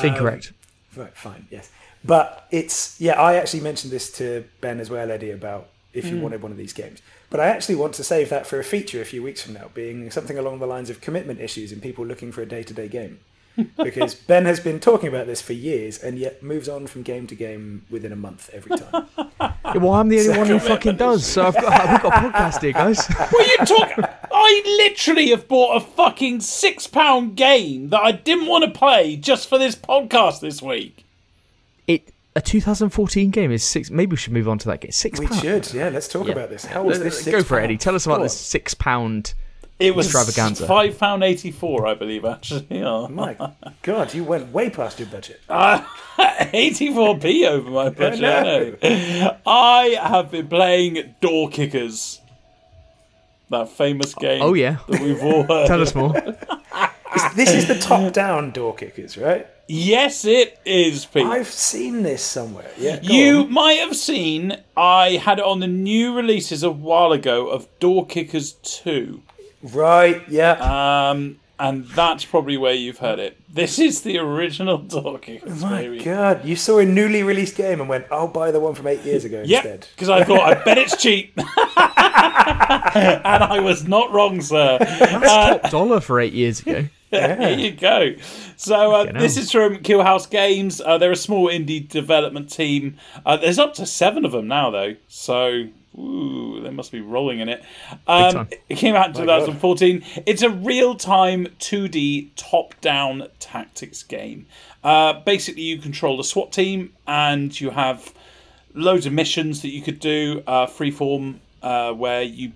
incorrect. 0.03 0.51
Right, 0.95 1.15
fine, 1.15 1.47
yes. 1.49 1.69
But 2.03 2.45
it's 2.51 2.99
yeah, 2.99 3.19
I 3.21 3.35
actually 3.35 3.61
mentioned 3.61 3.93
this 3.93 4.11
to 4.13 4.43
Ben 4.61 4.79
as 4.79 4.89
well, 4.89 5.09
Eddie, 5.09 5.31
about 5.31 5.69
if 5.93 6.05
you 6.07 6.19
wanted 6.19 6.41
one 6.41 6.51
of 6.51 6.57
these 6.57 6.73
games. 6.73 7.01
But 7.29 7.39
I 7.39 7.47
actually 7.47 7.75
want 7.75 7.93
to 7.95 8.03
save 8.03 8.29
that 8.29 8.45
for 8.45 8.59
a 8.59 8.63
feature 8.63 9.01
a 9.01 9.05
few 9.05 9.23
weeks 9.23 9.41
from 9.41 9.53
now, 9.53 9.69
being 9.73 10.11
something 10.11 10.37
along 10.37 10.59
the 10.59 10.67
lines 10.67 10.89
of 10.89 11.01
commitment 11.01 11.39
issues 11.39 11.71
and 11.71 11.81
people 11.81 12.05
looking 12.05 12.31
for 12.31 12.41
a 12.41 12.45
day 12.45 12.61
to 12.63 12.73
day 12.73 12.87
game. 12.87 13.19
Because 13.77 14.15
Ben 14.15 14.45
has 14.45 14.59
been 14.59 14.79
talking 14.79 15.09
about 15.09 15.27
this 15.27 15.41
for 15.41 15.53
years 15.53 15.99
and 15.99 16.17
yet 16.17 16.41
moves 16.41 16.67
on 16.67 16.87
from 16.87 17.03
game 17.03 17.27
to 17.27 17.35
game 17.35 17.85
within 17.89 18.11
a 18.11 18.15
month 18.15 18.49
every 18.51 18.77
time. 18.77 19.07
Yeah, 19.39 19.77
well, 19.77 19.93
I'm 19.93 20.09
the 20.09 20.19
only 20.19 20.37
one 20.37 20.47
who 20.47 20.59
fucking 20.59 20.97
does. 20.97 21.25
So 21.25 21.45
I've 21.45 21.55
got 21.55 21.89
we've 21.89 22.01
got 22.01 22.13
a 22.13 22.29
podcast 22.29 22.61
here, 22.61 22.73
guys. 22.73 23.05
What 23.13 23.33
are 23.33 23.43
you 23.43 23.57
talking? 23.57 24.05
I 24.31 24.63
literally 24.77 25.29
have 25.29 25.47
bought 25.47 25.77
a 25.77 25.79
fucking 25.79 26.41
six 26.41 26.87
pound 26.87 27.35
game 27.35 27.89
that 27.89 28.01
I 28.01 28.11
didn't 28.11 28.47
want 28.47 28.65
to 28.65 28.71
play 28.71 29.15
just 29.15 29.47
for 29.47 29.57
this 29.57 29.75
podcast 29.75 30.39
this 30.39 30.61
week. 30.61 31.05
It 31.87 32.13
a 32.35 32.41
2014 32.41 33.29
game 33.29 33.51
is 33.51 33.63
six. 33.63 33.89
Maybe 33.91 34.11
we 34.11 34.17
should 34.17 34.33
move 34.33 34.49
on 34.49 34.57
to 34.59 34.67
that 34.69 34.81
game. 34.81 34.91
Six 34.91 35.19
we 35.19 35.27
pounds. 35.27 35.41
should, 35.41 35.73
yeah, 35.73 35.89
let's 35.89 36.07
talk 36.07 36.27
about 36.27 36.49
this. 36.49 36.65
How 36.65 36.83
was 36.83 36.99
this? 36.99 37.23
Go 37.25 37.31
six 37.31 37.47
for 37.47 37.59
it, 37.59 37.63
Eddie. 37.63 37.77
Tell 37.77 37.95
us 37.95 38.05
about 38.05 38.21
this 38.21 38.37
six 38.37 38.73
pound. 38.73 39.33
It 39.79 39.95
was 39.95 40.05
Extravaganza. 40.07 40.67
five 40.67 40.97
pound 40.99 41.23
eighty 41.23 41.51
four, 41.51 41.87
I 41.87 41.93
believe. 41.95 42.23
Actually, 42.25 42.67
yeah. 42.69 42.83
Oh. 42.87 43.07
My 43.09 43.35
God, 43.81 44.13
you 44.13 44.23
went 44.23 44.51
way 44.53 44.69
past 44.69 44.99
your 44.99 45.09
budget. 45.09 45.41
Uh, 45.49 45.83
eighty 46.53 46.93
four 46.93 47.17
p 47.17 47.45
over 47.47 47.69
my 47.71 47.89
budget. 47.89 48.23
I, 48.23 48.43
know. 48.83 49.37
I 49.47 49.97
have 50.01 50.29
been 50.29 50.47
playing 50.47 51.15
Door 51.21 51.49
Kickers, 51.49 52.21
that 53.49 53.69
famous 53.69 54.13
game. 54.13 54.41
Oh 54.43 54.53
yeah. 54.53 54.77
that 54.87 55.01
we've 55.01 55.21
all 55.23 55.43
heard. 55.47 55.67
Tell 55.67 55.81
us 55.81 55.95
more. 55.95 56.13
This 57.35 57.51
is 57.51 57.67
the 57.67 57.79
top 57.79 58.13
down 58.13 58.51
door 58.51 58.75
kickers, 58.75 59.17
right? 59.17 59.47
Yes, 59.67 60.25
it 60.25 60.59
is, 60.65 61.05
Pete. 61.05 61.25
I've 61.25 61.47
seen 61.47 62.03
this 62.03 62.21
somewhere. 62.23 62.69
Yeah, 62.77 62.99
You 63.01 63.39
on. 63.41 63.51
might 63.53 63.79
have 63.79 63.95
seen 63.95 64.57
I 64.77 65.11
had 65.11 65.39
it 65.39 65.45
on 65.45 65.59
the 65.59 65.67
new 65.67 66.15
releases 66.15 66.63
a 66.63 66.71
while 66.71 67.11
ago 67.11 67.47
of 67.49 67.67
Door 67.79 68.07
Kickers 68.07 68.53
2. 68.63 69.21
Right? 69.63 70.21
Yeah. 70.27 71.09
Um, 71.09 71.39
and 71.59 71.85
that's 71.89 72.25
probably 72.25 72.57
where 72.57 72.73
you've 72.73 72.97
heard 72.97 73.19
it. 73.19 73.37
This 73.53 73.79
is 73.79 74.01
the 74.01 74.17
original 74.17 74.77
Door 74.95 75.19
Kickers, 75.19 75.61
My 75.61 75.83
baby. 75.83 76.03
God, 76.03 76.43
you 76.43 76.55
saw 76.55 76.79
a 76.79 76.85
newly 76.85 77.23
released 77.23 77.55
game 77.55 77.79
and 77.79 77.87
went, 77.87 78.05
"I'll 78.11 78.27
buy 78.27 78.51
the 78.51 78.59
one 78.59 78.73
from 78.75 78.87
eight 78.87 79.01
years 79.03 79.23
ago 79.23 79.43
Yep, 79.45 79.63
instead." 79.65 79.87
because 79.95 80.09
I 80.09 80.23
thought 80.23 80.41
I 80.41 80.55
bet 80.63 80.77
it's 80.79 80.97
cheap, 81.01 81.33
and 81.37 81.47
I 83.43 83.59
was 83.59 83.87
not 83.87 84.11
wrong, 84.11 84.41
sir. 84.41 84.77
Uh, 84.81 85.57
Top 85.59 85.71
dollar 85.71 85.99
for 86.01 86.19
eight 86.19 86.33
years 86.33 86.59
ago. 86.61 86.87
there 87.11 87.57
you 87.57 87.71
go. 87.71 88.15
So 88.57 88.91
uh, 88.95 89.11
this 89.11 89.37
is 89.37 89.51
from 89.51 89.77
Killhouse 89.77 90.27
Games. 90.29 90.81
Uh, 90.81 90.97
they're 90.97 91.11
a 91.11 91.15
small 91.15 91.47
indie 91.47 91.87
development 91.87 92.49
team. 92.51 92.97
Uh, 93.25 93.37
there's 93.37 93.59
up 93.59 93.75
to 93.75 93.85
seven 93.85 94.25
of 94.25 94.31
them 94.31 94.47
now, 94.47 94.71
though. 94.71 94.95
So 95.07 95.67
ooh, 95.97 96.61
they 96.61 96.69
must 96.69 96.91
be 96.91 97.01
rolling 97.01 97.39
in 97.39 97.49
it. 97.49 97.63
Um, 98.07 98.47
it 98.69 98.75
came 98.75 98.95
out 98.95 99.07
in 99.07 99.13
2014. 99.13 100.03
It's 100.25 100.41
a 100.41 100.49
real-time 100.49 101.47
2D 101.59 102.31
top-down 102.35 103.27
tactics 103.39 104.03
game. 104.03 104.45
Uh, 104.83 105.13
basically, 105.21 105.63
you 105.63 105.77
control 105.77 106.19
a 106.19 106.23
SWAT 106.23 106.51
team, 106.51 106.93
and 107.07 107.59
you 107.59 107.69
have 107.71 108.13
loads 108.73 109.05
of 109.05 109.13
missions 109.13 109.61
that 109.61 109.69
you 109.69 109.81
could 109.81 109.99
do. 109.99 110.43
Uh, 110.47 110.65
freeform, 110.67 111.39
uh, 111.61 111.93
where 111.93 112.23
you 112.23 112.51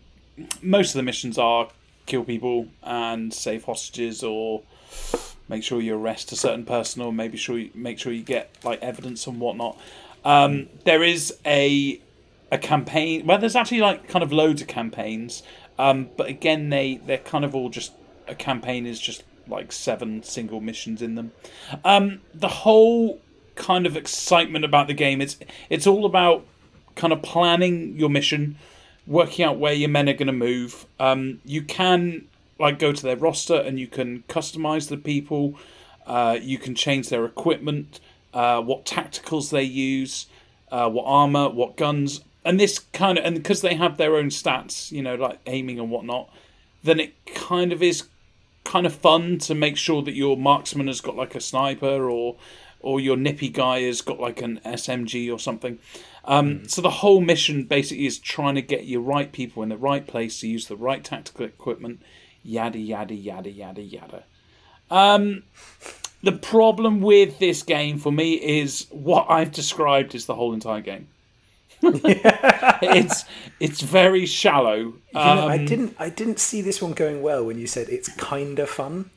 most 0.61 0.89
of 0.89 0.99
the 0.99 1.03
missions 1.03 1.38
are 1.38 1.69
kill 2.05 2.23
people 2.23 2.68
and 2.84 3.34
save 3.34 3.64
hostages 3.65 4.23
or 4.23 4.61
make 5.49 5.64
sure 5.64 5.81
you 5.81 5.95
arrest 5.95 6.31
a 6.31 6.35
certain 6.35 6.65
person 6.65 7.01
or 7.01 7.11
maybe 7.14 7.38
sure 7.38 7.57
you, 7.57 7.69
make 7.73 7.99
sure 7.99 8.11
you 8.11 8.23
get 8.23 8.49
like 8.64 8.81
evidence 8.81 9.27
and 9.27 9.39
whatnot. 9.39 9.77
Um, 10.26 10.68
there 10.84 11.03
is 11.03 11.38
a 11.45 12.01
a 12.52 12.57
campaign. 12.57 13.26
Well, 13.26 13.38
there's 13.38 13.56
actually 13.56 13.82
like 13.82 14.07
kind 14.07 14.24
of 14.24 14.32
loads 14.32 14.61
of 14.61 14.68
campaigns, 14.68 15.44
um, 15.78 16.10
but 16.18 16.28
again, 16.28 16.69
they 16.69 16.98
they're 17.06 17.18
kind 17.18 17.45
of 17.45 17.56
all 17.56 17.69
just 17.69 17.94
a 18.28 18.36
campaign 18.36 18.86
is 18.86 18.99
just 18.99 19.24
like 19.48 19.72
seven 19.72 20.24
single 20.24 20.61
missions 20.61 21.02
in 21.02 21.15
them. 21.15 21.32
Um, 21.84 22.22
the 22.34 22.48
whole 22.48 23.19
kind 23.56 23.86
of 23.86 23.98
excitement 23.98 24.64
about 24.64 24.86
the 24.86 24.94
game 24.94 25.19
it's 25.19 25.36
it's 25.68 25.88
all 25.88 26.06
about 26.06 26.45
kind 26.95 27.11
of 27.11 27.24
planning 27.24 27.98
your 27.98 28.10
mission 28.10 28.56
working 29.07 29.45
out 29.45 29.57
where 29.57 29.74
your 29.74 29.90
men 29.90 30.10
are 30.10 30.14
going 30.14 30.28
to 30.28 30.34
move. 30.34 30.86
Um, 30.99 31.40
you 31.45 31.61
can 31.61 32.28
like 32.60 32.78
go 32.78 32.91
to 32.91 33.03
their 33.03 33.15
roster 33.15 33.56
and 33.56 33.80
you 33.80 33.88
can 33.88 34.24
customize 34.28 34.90
the 34.90 34.98
people. 34.98 35.56
Uh, 36.06 36.38
you 36.41 36.57
can 36.57 36.76
change 36.76 37.10
their 37.10 37.26
equipment, 37.26 37.99
uh, 38.34 38.61
what 38.61 38.86
tacticals 38.86 39.49
they 39.49 39.64
use, 39.64 40.28
uh, 40.72 40.90
what 40.90 41.03
armor, 41.06 41.49
what 41.49 41.76
guns, 41.78 42.22
and 42.48 42.57
this 42.57 42.80
kind 42.80 43.18
of 43.18 43.26
and 43.26 43.36
because 43.36 43.61
they 43.61 43.76
have 43.76 43.98
their 43.98 44.15
own 44.15 44.30
stats, 44.30 44.90
you 44.90 45.02
know, 45.02 45.15
like 45.15 45.40
aiming 45.45 45.80
and 45.80 45.91
whatnot. 45.91 46.30
Then 46.82 46.99
it 47.02 47.14
kind 47.26 47.74
of 47.74 47.84
is 47.84 48.07
kind 48.64 48.86
of 48.86 48.95
fun 48.95 49.38
to 49.40 49.53
make 49.53 49.76
sure 49.76 50.02
that 50.02 50.14
your 50.14 50.38
marksman 50.38 50.88
has 50.88 51.02
got 51.02 51.18
like 51.18 51.36
a 51.36 51.41
sniper 51.41 52.10
or 52.10 52.38
or 52.80 53.02
your 53.02 53.18
nippy 53.18 53.49
guy 53.49 53.82
has 53.82 54.02
got 54.02 54.19
like 54.19 54.41
an 54.41 54.61
SMG 54.64 55.32
or 55.34 55.40
something. 55.40 55.78
Um, 56.24 56.60
mm. 56.60 56.69
So 56.69 56.82
the 56.82 56.90
whole 56.90 57.19
mission 57.19 57.64
basically 57.64 58.06
is 58.06 58.18
trying 58.18 58.56
to 58.56 58.61
get 58.61 58.86
your 58.86 59.02
right 59.02 59.30
people 59.30 59.61
in 59.61 59.68
the 59.68 59.78
right 59.78 60.07
place 60.07 60.40
to 60.40 60.48
use 60.48 60.68
the 60.68 60.78
right 60.78 61.03
tactical 61.03 61.45
equipment. 61.45 62.02
Yada 62.44 62.80
yada 62.80 63.14
yada 63.14 63.52
yada 63.52 63.82
yada. 63.82 64.24
Um, 64.90 65.44
the 66.24 66.32
problem 66.32 67.02
with 67.02 67.40
this 67.40 67.61
game 67.61 67.98
for 67.98 68.14
me 68.14 68.36
is 68.36 68.88
what 68.90 69.26
I've 69.30 69.52
described 69.52 70.15
is 70.15 70.28
the 70.28 70.36
whole 70.36 70.53
entire 70.53 70.80
game. 70.82 71.10
it's 71.81 73.25
it's 73.59 73.81
very 73.81 74.25
shallow. 74.25 74.77
You 74.77 74.93
know, 75.13 75.47
I 75.47 75.57
um, 75.57 75.65
didn't 75.65 75.95
I 75.99 76.09
didn't 76.09 76.39
see 76.39 76.61
this 76.61 76.81
one 76.81 76.93
going 76.93 77.21
well 77.21 77.45
when 77.45 77.59
you 77.59 77.67
said 77.67 77.89
it's 77.89 78.09
kind 78.15 78.59
of 78.59 78.69
fun. 78.69 79.09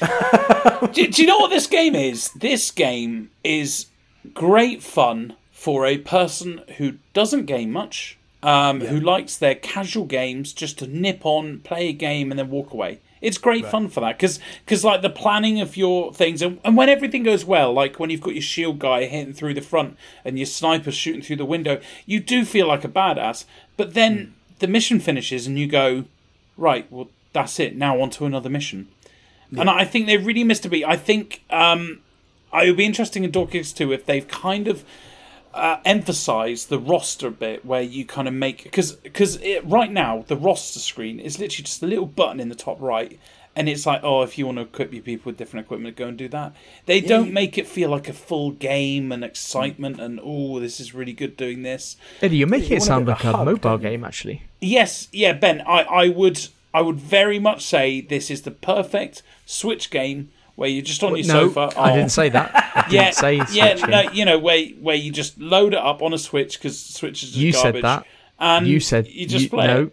do, 0.92 1.08
do 1.08 1.22
you 1.22 1.26
know 1.26 1.38
what 1.38 1.50
this 1.50 1.66
game 1.66 1.94
is? 1.94 2.30
This 2.32 2.70
game 2.70 3.30
is 3.42 3.86
great 4.34 4.82
fun 4.82 5.34
for 5.52 5.84
a 5.84 5.98
person 5.98 6.62
who 6.78 6.94
doesn't 7.12 7.46
game 7.46 7.70
much, 7.70 8.16
um, 8.42 8.80
yeah. 8.80 8.88
who 8.88 9.00
likes 9.00 9.36
their 9.36 9.54
casual 9.54 10.06
games 10.06 10.52
just 10.52 10.78
to 10.78 10.86
nip 10.86 11.20
on, 11.24 11.60
play 11.60 11.88
a 11.88 11.92
game, 11.92 12.30
and 12.30 12.38
then 12.38 12.50
walk 12.50 12.72
away. 12.72 13.00
It's 13.20 13.38
great 13.38 13.64
right. 13.64 13.70
fun 13.70 13.88
for 13.88 14.00
that 14.00 14.16
because 14.16 14.40
because 14.64 14.84
like 14.84 15.02
the 15.02 15.10
planning 15.10 15.60
of 15.60 15.76
your 15.76 16.12
things 16.12 16.40
and, 16.40 16.58
and 16.64 16.76
when 16.76 16.88
everything 16.88 17.22
goes 17.22 17.44
well, 17.44 17.72
like 17.72 17.98
when 17.98 18.10
you've 18.10 18.20
got 18.20 18.34
your 18.34 18.42
shield 18.42 18.78
guy 18.78 19.04
hitting 19.04 19.34
through 19.34 19.54
the 19.54 19.60
front 19.60 19.96
and 20.24 20.38
your 20.38 20.46
sniper 20.46 20.90
shooting 20.90 21.22
through 21.22 21.36
the 21.36 21.44
window, 21.44 21.80
you 22.06 22.20
do 22.20 22.44
feel 22.44 22.66
like 22.66 22.84
a 22.84 22.88
badass. 22.88 23.44
But 23.76 23.94
then 23.94 24.18
mm. 24.18 24.58
the 24.58 24.66
mission 24.66 25.00
finishes 25.00 25.46
and 25.46 25.58
you 25.58 25.66
go, 25.66 26.04
right, 26.56 26.90
well 26.90 27.08
that's 27.32 27.60
it. 27.60 27.76
Now 27.76 28.00
on 28.00 28.10
to 28.10 28.24
another 28.24 28.48
mission. 28.48 28.88
Yeah. 29.50 29.62
And 29.62 29.70
I 29.70 29.84
think 29.84 30.06
they 30.06 30.16
really 30.16 30.44
missed 30.44 30.64
a 30.64 30.68
beat. 30.68 30.84
I 30.84 30.96
think 30.96 31.42
um, 31.50 32.00
it 32.54 32.68
would 32.68 32.76
be 32.76 32.84
interesting 32.84 33.24
in 33.24 33.32
Kickers 33.32 33.72
2 33.72 33.92
if 33.92 34.06
they've 34.06 34.26
kind 34.26 34.68
of 34.68 34.84
uh, 35.52 35.78
emphasize 35.84 36.66
the 36.66 36.78
roster 36.78 37.30
bit 37.30 37.64
where 37.64 37.82
you 37.82 38.04
kind 38.04 38.28
of 38.28 38.34
make 38.34 38.62
because 38.62 38.92
because 38.92 39.38
right 39.64 39.90
now 39.90 40.24
the 40.28 40.36
roster 40.36 40.78
screen 40.78 41.18
is 41.18 41.38
literally 41.38 41.64
just 41.64 41.82
a 41.82 41.86
little 41.86 42.06
button 42.06 42.38
in 42.38 42.48
the 42.48 42.54
top 42.54 42.80
right 42.80 43.18
and 43.56 43.68
it's 43.68 43.84
like 43.84 44.00
oh 44.04 44.22
if 44.22 44.38
you 44.38 44.46
want 44.46 44.58
to 44.58 44.62
equip 44.62 44.92
your 44.92 45.02
people 45.02 45.30
with 45.30 45.36
different 45.36 45.66
equipment 45.66 45.96
go 45.96 46.06
and 46.06 46.16
do 46.16 46.28
that. 46.28 46.54
They 46.86 46.98
yeah. 46.98 47.08
don't 47.08 47.32
make 47.32 47.58
it 47.58 47.66
feel 47.66 47.90
like 47.90 48.08
a 48.08 48.12
full 48.12 48.52
game 48.52 49.10
and 49.10 49.24
excitement 49.24 49.98
and 49.98 50.20
oh 50.22 50.60
this 50.60 50.78
is 50.78 50.94
really 50.94 51.12
good 51.12 51.36
doing 51.36 51.62
this. 51.62 51.96
Eddie 52.22 52.36
you're 52.36 52.48
making 52.48 52.70
you 52.70 52.76
it 52.76 52.82
sound 52.82 53.08
like 53.08 53.24
a, 53.24 53.32
hug, 53.32 53.46
mobile 53.46 53.78
game 53.78 54.04
actually. 54.04 54.44
Yes. 54.60 55.08
Yeah 55.10 55.32
ben 55.32 55.62
i 55.62 55.82
i 55.82 56.08
would 56.08 56.46
i 56.72 56.80
would 56.80 57.00
very 57.00 57.40
much 57.40 57.64
say 57.64 58.00
this 58.00 58.30
is 58.30 58.42
the 58.42 58.52
perfect 58.52 59.22
switch 59.46 59.90
game 59.90 60.30
where 60.60 60.68
you're 60.68 60.84
just 60.84 61.02
on 61.02 61.16
your 61.16 61.26
no, 61.26 61.48
sofa. 61.48 61.72
Oh. 61.74 61.82
I 61.82 61.96
didn't 61.96 62.10
say 62.10 62.28
that. 62.28 62.50
I 62.54 62.82
didn't 62.90 62.92
yeah, 62.92 63.10
say 63.12 63.40
yeah, 63.50 63.74
no, 63.86 64.12
you 64.12 64.26
know 64.26 64.38
where 64.38 64.66
where 64.72 64.94
you 64.94 65.10
just 65.10 65.40
load 65.40 65.72
it 65.72 65.78
up 65.78 66.02
on 66.02 66.12
a 66.12 66.18
Switch 66.18 66.58
because 66.58 66.78
Switch 66.78 67.22
is 67.22 67.34
you 67.34 67.54
garbage. 67.54 67.76
said 67.76 67.84
that. 67.84 68.06
And 68.38 68.66
you 68.66 68.78
said 68.78 69.08
you 69.08 69.26
just 69.26 69.44
you, 69.44 69.48
play. 69.48 69.66
No, 69.66 69.90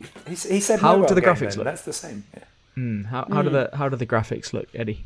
it. 0.00 0.10
He, 0.26 0.54
he 0.54 0.60
said 0.60 0.80
how 0.80 1.04
do 1.04 1.14
the 1.14 1.20
graphics 1.20 1.50
then. 1.50 1.58
look? 1.58 1.64
That's 1.64 1.82
the 1.82 1.92
same. 1.92 2.24
Yeah. 2.34 2.44
Mm, 2.78 3.04
how 3.04 3.26
how 3.28 3.42
mm. 3.42 3.44
do 3.44 3.50
the 3.50 3.70
how 3.74 3.90
do 3.90 3.96
the 3.96 4.06
graphics 4.06 4.54
look, 4.54 4.68
Eddie? 4.74 5.04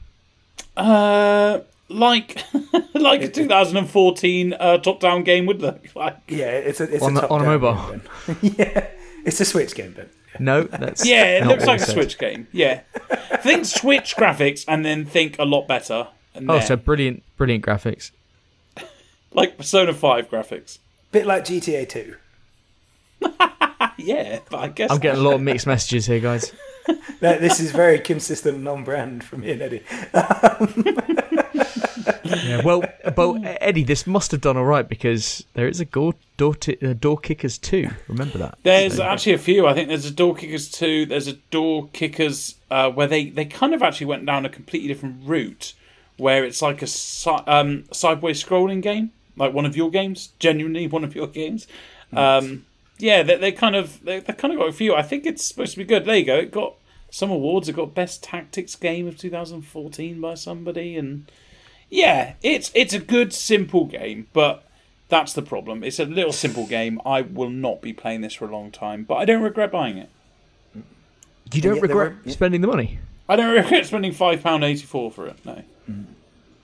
Uh, 0.77 1.59
like 1.89 2.45
like 2.95 3.23
a 3.23 3.29
2014 3.29 4.53
uh, 4.53 4.79
top-down 4.79 5.25
game 5.25 5.45
would 5.47 5.61
look 5.61 5.85
like. 5.97 6.19
Yeah, 6.29 6.53
it's 6.53 6.81
a 6.81 6.85
it's 6.85 7.03
on, 7.03 7.17
a 7.17 7.27
on 7.27 7.43
a 7.43 7.45
mobile. 7.47 8.01
yeah, 8.43 8.87
it's 9.25 9.41
a 9.41 9.45
Switch 9.45 9.75
game, 9.75 9.91
Ben. 9.91 10.09
No, 10.39 10.65
that's 10.65 11.07
yeah. 11.07 11.39
It 11.39 11.47
looks 11.47 11.67
like 11.67 11.81
a 11.81 11.85
Switch 11.85 12.19
game. 12.19 12.47
Yeah, 12.53 12.81
think 13.39 13.65
Switch 13.65 14.17
graphics 14.17 14.65
and 14.69 14.85
then 14.85 15.05
think 15.05 15.39
a 15.39 15.45
lot 15.45 15.67
better. 15.67 16.09
oh, 16.37 16.41
then, 16.41 16.63
so 16.63 16.77
brilliant, 16.77 17.23
brilliant 17.37 17.65
graphics. 17.65 18.11
like 19.33 19.57
Persona 19.57 19.93
Five 19.93 20.31
graphics. 20.31 20.79
Bit 21.13 21.27
like 21.27 21.45
GTA 21.45 21.89
Two. 21.89 22.17
yeah, 23.99 24.41
but 24.51 24.59
I 24.59 24.69
guess 24.69 24.91
I'm 24.91 24.99
getting 24.99 25.21
a 25.21 25.25
lot 25.25 25.35
of 25.35 25.43
mixed 25.43 25.67
messages 25.67 26.07
here, 26.07 26.21
guys. 26.21 26.53
this 27.21 27.61
is 27.61 27.73
very 27.73 27.99
consistent 27.99 28.61
non-brand 28.61 29.23
from 29.25 29.41
me 29.41 29.53
and 29.53 29.63
Eddie. 29.63 29.83
Yeah, 32.25 32.63
well, 32.65 32.83
but 33.15 33.41
Eddie, 33.61 33.85
this 33.85 34.07
must 34.07 34.31
have 34.31 34.41
done 34.41 34.57
all 34.57 34.65
right 34.65 34.89
because 34.89 35.45
there 35.55 35.69
is 35.69 35.81
a 35.81 35.85
door 35.85 36.15
door, 36.37 36.55
t- 36.55 36.79
uh, 36.83 36.95
door 36.95 37.19
kickers 37.19 37.59
two. 37.59 37.89
Remember 38.09 38.39
that? 38.39 38.59
There's 38.63 38.97
so, 38.97 39.03
actually 39.03 39.35
a 39.35 39.39
few. 39.39 39.67
I 39.67 39.75
think 39.75 39.89
there's 39.89 40.07
a 40.07 40.11
door 40.11 40.35
kickers 40.35 40.71
two. 40.71 41.07
There's 41.07 41.29
a 41.29 41.35
door 41.51 41.89
kickers 41.93 42.57
uh, 42.71 42.91
where 42.91 43.07
they 43.07 43.31
they 43.31 43.45
kind 43.45 43.75
of 43.75 43.83
actually 43.83 44.07
went 44.07 44.27
down 44.27 44.47
a 44.47 44.49
completely 44.49 44.89
different 44.89 45.17
route, 45.25 45.75
where 46.17 46.45
it's 46.45 46.63
like 46.63 46.83
a 46.83 46.87
si- 46.87 47.31
um, 47.47 47.85
sideways 47.93 48.43
scrolling 48.43 48.83
game, 48.83 49.13
like 49.37 49.53
one 49.53 49.67
of 49.67 49.77
your 49.77 49.91
games. 49.91 50.31
Genuinely, 50.39 50.87
one 50.87 51.05
of 51.05 51.15
your 51.15 51.27
games. 51.27 51.67
Um, 52.13 52.67
yeah, 52.99 53.23
they, 53.23 53.37
they 53.37 53.53
kind 53.53 53.77
of 53.77 54.03
they, 54.05 54.21
they 54.21 54.33
kind 54.33 54.53
of 54.53 54.59
got 54.59 54.69
a 54.69 54.73
few. 54.73 54.95
I 54.95 55.03
think 55.03 55.27
it's 55.27 55.45
supposed 55.45 55.73
to 55.73 55.79
be 55.79 55.85
good. 55.85 56.05
There 56.05 56.17
you 56.17 56.25
go. 56.25 56.37
It 56.37 56.51
got 56.53 56.75
some 57.11 57.31
awards. 57.31 57.69
It 57.69 57.75
got 57.75 57.95
best 57.95 58.23
tactics 58.23 58.77
game 58.77 59.07
of 59.07 59.19
2014 59.19 60.21
by 60.21 60.35
somebody, 60.35 60.97
and 60.97 61.31
yeah, 61.91 62.35
it's 62.43 62.71
it's 62.75 62.95
a 62.95 62.99
good 62.99 63.33
simple 63.33 63.85
game, 63.85 64.29
but 64.33 64.65
that's 65.09 65.33
the 65.33 65.43
problem. 65.43 65.85
It's 65.85 65.99
a 65.99 66.05
little 66.05 66.33
simple 66.33 66.67
game. 66.69 67.01
I 67.05 67.23
will 67.23 67.51
not 67.51 67.83
be 67.83 67.93
playing 67.93 68.23
this 68.23 68.35
for 68.35 68.47
a 68.47 68.53
long 68.53 68.71
time, 68.71 69.05
but 69.05 69.17
I 69.17 69.25
don't 69.25 69.43
regret 69.43 69.71
buying 69.71 69.99
it. 69.99 70.11
You 71.53 71.61
don't 71.61 71.81
regret 71.81 72.25
were, 72.25 72.31
spending 72.31 72.61
the 72.61 72.69
money. 72.69 73.01
I 73.29 73.37
don't 73.37 73.55
regret 73.55 73.87
spending 73.87 74.13
five 74.13 74.43
pound 74.43 74.65
eighty 74.65 74.87
four 74.87 75.11
for 75.11 75.27
it. 75.27 75.45
No. 75.45 75.63
Mm-hmm. 75.91 76.13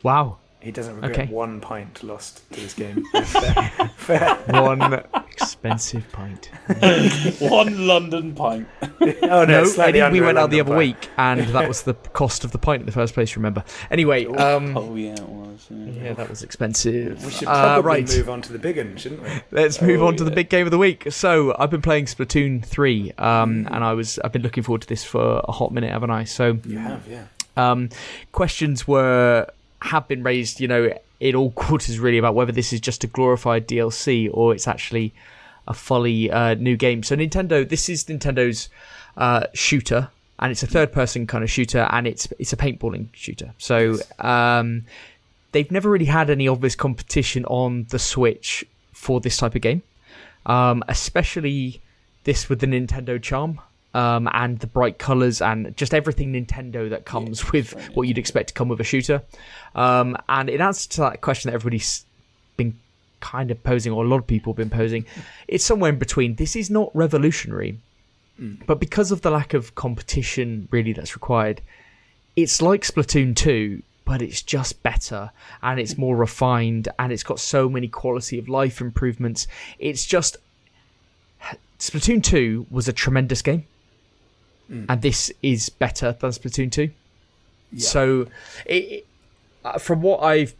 Wow. 0.02 0.38
He 0.66 0.72
doesn't 0.72 0.96
regret 0.96 1.12
okay. 1.12 1.32
one 1.32 1.60
pint 1.60 2.02
lost 2.02 2.42
to 2.50 2.60
this 2.60 2.74
game. 2.74 3.04
Fair. 3.24 3.54
Fair. 3.96 4.34
One 4.48 5.00
expensive 5.30 6.04
pint. 6.10 6.50
one 7.38 7.86
London 7.86 8.34
pint. 8.34 8.66
oh 8.82 9.44
no, 9.44 9.64
no 9.76 10.10
we 10.10 10.20
went 10.20 10.38
out 10.38 10.50
the 10.50 10.58
other 10.60 10.70
pint. 10.70 10.78
week, 10.78 11.08
and 11.18 11.42
that 11.50 11.68
was 11.68 11.84
the 11.84 11.94
cost 11.94 12.42
of 12.42 12.50
the 12.50 12.58
pint 12.58 12.80
in 12.80 12.86
the 12.86 12.90
first 12.90 13.14
place. 13.14 13.36
Remember? 13.36 13.62
Anyway. 13.92 14.26
Um, 14.26 14.76
oh 14.76 14.96
yeah, 14.96 15.12
it 15.12 15.28
was. 15.28 15.68
Yeah. 15.70 16.02
yeah, 16.02 16.12
that 16.14 16.28
was 16.28 16.42
expensive. 16.42 17.24
We 17.24 17.30
should 17.30 17.46
uh, 17.46 17.80
probably 17.80 17.90
uh, 17.90 17.94
right. 17.94 18.16
move 18.16 18.28
on 18.28 18.42
to 18.42 18.52
the 18.52 18.58
big 18.58 18.78
one, 18.78 18.96
shouldn't 18.96 19.22
we? 19.22 19.28
Let's 19.52 19.80
move 19.80 20.02
oh, 20.02 20.08
on 20.08 20.16
to 20.16 20.24
the 20.24 20.32
big 20.32 20.48
game 20.48 20.66
of 20.66 20.72
the 20.72 20.78
week. 20.78 21.12
So 21.12 21.54
I've 21.60 21.70
been 21.70 21.80
playing 21.80 22.06
Splatoon 22.06 22.64
three, 22.64 23.12
um, 23.18 23.66
mm. 23.66 23.70
and 23.70 23.84
I 23.84 23.92
was 23.92 24.18
I've 24.24 24.32
been 24.32 24.42
looking 24.42 24.64
forward 24.64 24.82
to 24.82 24.88
this 24.88 25.04
for 25.04 25.42
a 25.44 25.52
hot 25.52 25.70
minute, 25.70 25.92
haven't 25.92 26.10
I? 26.10 26.24
So 26.24 26.58
you 26.66 26.78
have, 26.78 27.06
yeah. 27.06 27.26
Um, 27.56 27.90
questions 28.32 28.88
were 28.88 29.48
have 29.82 30.08
been 30.08 30.22
raised, 30.22 30.60
you 30.60 30.68
know, 30.68 30.92
in 31.20 31.34
all 31.34 31.50
quarters 31.52 31.98
really 31.98 32.18
about 32.18 32.34
whether 32.34 32.52
this 32.52 32.72
is 32.72 32.80
just 32.80 33.04
a 33.04 33.06
glorified 33.06 33.66
DLC 33.68 34.30
or 34.32 34.54
it's 34.54 34.68
actually 34.68 35.12
a 35.68 35.74
fully 35.74 36.30
uh, 36.30 36.54
new 36.54 36.76
game. 36.76 37.02
So 37.02 37.16
Nintendo, 37.16 37.68
this 37.68 37.88
is 37.88 38.04
Nintendo's 38.04 38.68
uh, 39.16 39.46
shooter 39.52 40.10
and 40.38 40.52
it's 40.52 40.62
a 40.62 40.66
third 40.66 40.92
person 40.92 41.26
kind 41.26 41.42
of 41.42 41.50
shooter, 41.50 41.88
and 41.90 42.06
it's 42.06 42.28
it's 42.38 42.52
a 42.52 42.56
paintballing 42.56 43.08
shooter. 43.12 43.54
So 43.58 43.98
um, 44.18 44.84
they've 45.52 45.70
never 45.70 45.90
really 45.90 46.06
had 46.06 46.28
any 46.30 46.46
obvious 46.46 46.74
competition 46.74 47.44
on 47.46 47.86
the 47.88 47.98
Switch 47.98 48.64
for 48.92 49.20
this 49.20 49.36
type 49.38 49.54
of 49.54 49.62
game, 49.62 49.82
um, 50.44 50.82
especially 50.88 51.80
this 52.24 52.48
with 52.48 52.60
the 52.60 52.66
Nintendo 52.66 53.20
charm. 53.20 53.60
Um, 53.96 54.28
and 54.34 54.58
the 54.58 54.66
bright 54.66 54.98
colors 54.98 55.40
and 55.40 55.74
just 55.74 55.94
everything 55.94 56.34
Nintendo 56.34 56.90
that 56.90 57.06
comes 57.06 57.42
yeah, 57.42 57.50
with 57.52 57.72
what 57.94 58.06
you'd 58.06 58.18
expect 58.18 58.48
to 58.48 58.54
come 58.54 58.68
with 58.68 58.78
a 58.78 58.84
shooter. 58.84 59.22
Um, 59.74 60.18
and 60.28 60.50
in 60.50 60.60
answer 60.60 60.86
to 60.90 61.00
that 61.00 61.22
question 61.22 61.48
that 61.50 61.54
everybody's 61.54 62.04
been 62.58 62.78
kind 63.20 63.50
of 63.50 63.62
posing, 63.64 63.92
or 63.92 64.04
a 64.04 64.06
lot 64.06 64.18
of 64.18 64.26
people 64.26 64.52
have 64.52 64.58
been 64.58 64.68
posing, 64.68 65.06
it's 65.48 65.64
somewhere 65.64 65.88
in 65.90 65.98
between. 65.98 66.34
This 66.34 66.56
is 66.56 66.68
not 66.68 66.94
revolutionary, 66.94 67.78
mm. 68.38 68.58
but 68.66 68.80
because 68.80 69.10
of 69.10 69.22
the 69.22 69.30
lack 69.30 69.54
of 69.54 69.74
competition 69.74 70.68
really 70.70 70.92
that's 70.92 71.14
required, 71.14 71.62
it's 72.36 72.60
like 72.60 72.82
Splatoon 72.82 73.34
2, 73.34 73.82
but 74.04 74.20
it's 74.20 74.42
just 74.42 74.82
better 74.82 75.30
and 75.62 75.80
it's 75.80 75.96
more 75.96 76.16
refined 76.16 76.88
and 76.98 77.12
it's 77.12 77.22
got 77.22 77.40
so 77.40 77.66
many 77.66 77.88
quality 77.88 78.38
of 78.38 78.46
life 78.48 78.80
improvements. 78.80 79.46
It's 79.78 80.04
just. 80.04 80.36
Splatoon 81.78 82.22
2 82.22 82.66
was 82.70 82.88
a 82.88 82.92
tremendous 82.92 83.42
game 83.42 83.66
mm. 84.70 84.86
and 84.88 85.02
this 85.02 85.32
is 85.42 85.68
better 85.68 86.12
than 86.12 86.30
Splatoon 86.30 86.70
two. 86.70 86.90
Yeah. 87.72 87.86
So, 87.86 88.26
it, 88.64 89.06
uh, 89.64 89.78
from 89.78 90.02
what 90.02 90.22
I've 90.22 90.54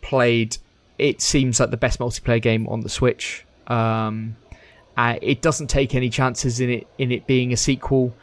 played, 0.00 0.56
it 0.98 1.20
seems 1.20 1.60
like 1.60 1.70
the 1.70 1.76
best 1.76 1.98
multiplayer 1.98 2.42
game 2.42 2.68
on 2.68 2.80
the 2.80 2.88
Switch. 2.88 3.44
Um, 3.66 4.36
uh, 4.96 5.16
it 5.22 5.42
doesn't 5.42 5.68
take 5.68 5.94
any 5.94 6.10
chances 6.10 6.58
in 6.60 6.70
it 6.70 6.86
in 6.98 7.12
it 7.12 7.26
being 7.26 7.52
a 7.52 7.56
sequel, 7.56 8.14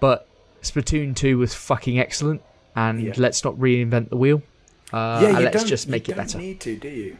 but 0.00 0.26
Splatoon 0.62 1.14
two 1.14 1.38
was 1.38 1.54
fucking 1.54 1.98
excellent, 1.98 2.42
and 2.74 3.02
yeah. 3.02 3.12
let's 3.16 3.44
not 3.44 3.54
reinvent 3.54 4.08
the 4.08 4.16
wheel. 4.16 4.42
Uh, 4.92 5.20
yeah, 5.22 5.38
let's 5.38 5.64
just 5.64 5.88
make 5.88 6.08
it 6.08 6.16
better. 6.16 6.38
Need 6.38 6.60
to, 6.60 6.76
do 6.76 6.88
you? 6.88 7.18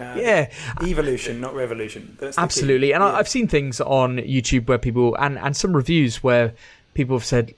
Uh, 0.00 0.16
yeah, 0.18 0.50
evolution, 0.82 1.40
not 1.40 1.54
revolution. 1.54 2.18
Absolutely, 2.38 2.92
and 2.92 3.02
yeah. 3.02 3.12
I've 3.12 3.28
seen 3.28 3.46
things 3.46 3.80
on 3.80 4.16
YouTube 4.18 4.66
where 4.66 4.78
people 4.78 5.14
and 5.16 5.38
and 5.38 5.56
some 5.56 5.76
reviews 5.76 6.22
where 6.22 6.54
people 6.94 7.16
have 7.16 7.24
said, 7.24 7.54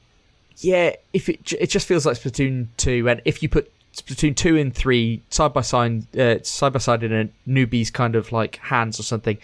yeah, 0.59 0.95
if 1.13 1.29
it 1.29 1.53
it 1.53 1.71
just 1.71 1.87
feels 1.87 2.07
like 2.07 2.17
Splatoon 2.17 2.69
two, 2.77 3.09
and 3.09 3.21
if 3.25 3.43
you 3.43 3.49
put 3.49 3.73
Splatoon 3.95 4.37
two 4.37 4.57
and 4.57 4.75
three 4.75 5.23
side 5.31 5.53
by 5.53 5.63
side, 5.63 6.17
uh, 6.17 6.43
side 6.43 6.73
by 6.73 6.79
side 6.79 7.03
in 7.03 7.13
a 7.13 7.29
newbie's 7.49 7.91
kind 7.91 8.15
of 8.15 8.33
like 8.33 8.57
hands 8.57 9.01
or 9.01 9.03
something, 9.03 9.39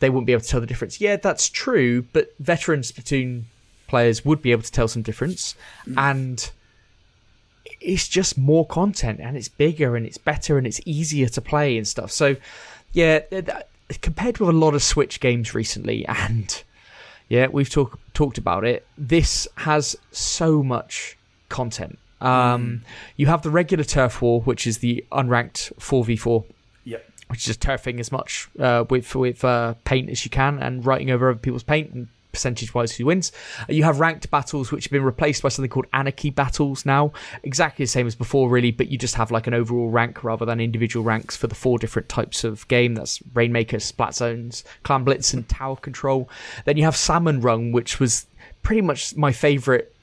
they 0.00 0.10
wouldn't 0.10 0.26
be 0.26 0.32
able 0.32 0.42
to 0.42 0.48
tell 0.48 0.60
the 0.60 0.66
difference. 0.66 1.00
Yeah, 1.00 1.16
that's 1.16 1.48
true, 1.48 2.02
but 2.12 2.34
veteran 2.40 2.80
Splatoon 2.80 3.44
players 3.86 4.24
would 4.24 4.42
be 4.42 4.52
able 4.52 4.62
to 4.62 4.72
tell 4.72 4.88
some 4.88 5.02
difference, 5.02 5.54
mm. 5.86 5.94
and 5.96 6.50
it's 7.80 8.08
just 8.08 8.36
more 8.36 8.66
content, 8.66 9.20
and 9.20 9.36
it's 9.36 9.48
bigger, 9.48 9.96
and 9.96 10.06
it's 10.06 10.18
better, 10.18 10.58
and 10.58 10.66
it's 10.66 10.80
easier 10.84 11.28
to 11.28 11.40
play 11.40 11.76
and 11.76 11.86
stuff. 11.86 12.10
So, 12.10 12.36
yeah, 12.92 13.20
compared 14.00 14.38
with 14.38 14.48
a 14.48 14.52
lot 14.52 14.74
of 14.74 14.82
Switch 14.82 15.20
games 15.20 15.54
recently, 15.54 16.06
and 16.08 16.62
yeah, 17.28 17.46
we've 17.48 17.70
talked 17.70 17.98
talked 18.14 18.38
about 18.38 18.64
it. 18.64 18.86
This 18.98 19.48
has 19.56 19.96
so 20.10 20.62
much 20.62 21.16
content. 21.48 21.98
Um, 22.20 22.28
mm. 22.28 22.80
You 23.16 23.26
have 23.26 23.42
the 23.42 23.50
regular 23.50 23.84
turf 23.84 24.22
war, 24.22 24.40
which 24.42 24.66
is 24.66 24.78
the 24.78 25.04
unranked 25.12 25.72
four 25.80 26.04
v 26.04 26.16
four. 26.16 26.44
Yep. 26.84 27.04
Which 27.28 27.40
is 27.40 27.46
just 27.46 27.60
turfing 27.60 28.00
as 28.00 28.12
much 28.12 28.48
uh, 28.58 28.84
with 28.90 29.14
with 29.14 29.44
uh, 29.44 29.74
paint 29.84 30.10
as 30.10 30.24
you 30.24 30.30
can 30.30 30.58
and 30.58 30.84
writing 30.84 31.10
over 31.10 31.30
other 31.30 31.38
people's 31.38 31.62
paint 31.62 31.92
and 31.92 32.08
percentage 32.32 32.74
wise 32.74 32.92
who 32.92 33.06
wins. 33.06 33.30
Uh, 33.60 33.72
you 33.72 33.84
have 33.84 34.00
ranked 34.00 34.30
battles, 34.30 34.72
which 34.72 34.84
have 34.84 34.92
been 34.92 35.04
replaced 35.04 35.42
by 35.42 35.48
something 35.48 35.70
called 35.70 35.86
anarchy 35.92 36.30
battles 36.30 36.84
now. 36.84 37.12
Exactly 37.42 37.84
the 37.84 37.88
same 37.90 38.06
as 38.06 38.14
before, 38.14 38.48
really, 38.48 38.70
but 38.70 38.88
you 38.88 38.98
just 38.98 39.14
have 39.14 39.30
like 39.30 39.46
an 39.46 39.54
overall 39.54 39.90
rank 39.90 40.24
rather 40.24 40.44
than 40.44 40.60
individual 40.60 41.04
ranks 41.04 41.36
for 41.36 41.46
the 41.46 41.54
four 41.54 41.78
different 41.78 42.08
types 42.08 42.44
of 42.44 42.66
game. 42.68 42.94
That's 42.94 43.20
Rainmaker, 43.34 43.78
Splat 43.78 44.14
Zones, 44.14 44.64
Clam 44.82 45.04
Blitz, 45.04 45.32
and 45.34 45.48
Tower 45.48 45.76
Control. 45.76 46.28
Then 46.64 46.76
you 46.76 46.84
have 46.84 46.96
Salmon 46.96 47.40
Run, 47.40 47.72
which 47.72 48.00
was 48.00 48.26
pretty 48.62 48.82
much 48.82 49.16
my 49.16 49.32
favorite 49.32 49.94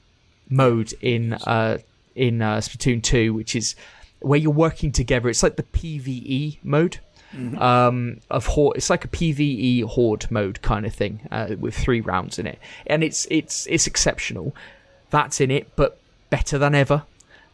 mode 0.48 0.92
in 1.00 1.34
uh, 1.34 1.78
in 2.14 2.42
uh, 2.42 2.58
Splatoon 2.58 3.02
2, 3.02 3.32
which 3.34 3.56
is 3.56 3.74
where 4.20 4.38
you're 4.38 4.52
working 4.52 4.92
together. 4.92 5.28
It's 5.28 5.42
like 5.42 5.56
the 5.56 5.62
PVE 5.62 6.58
mode 6.62 6.98
Mm-hmm. 7.34 7.58
Um, 7.58 8.20
of 8.28 8.46
horde, 8.46 8.76
it's 8.76 8.90
like 8.90 9.04
a 9.04 9.08
PVE 9.08 9.84
horde 9.84 10.30
mode 10.30 10.62
kind 10.62 10.84
of 10.84 10.92
thing 10.92 11.20
uh, 11.30 11.54
with 11.58 11.76
three 11.76 12.00
rounds 12.00 12.38
in 12.38 12.46
it, 12.46 12.58
and 12.86 13.04
it's 13.04 13.26
it's 13.30 13.66
it's 13.68 13.86
exceptional. 13.86 14.54
That's 15.10 15.40
in 15.40 15.50
it, 15.50 15.74
but 15.76 15.98
better 16.30 16.58
than 16.58 16.74
ever 16.74 17.04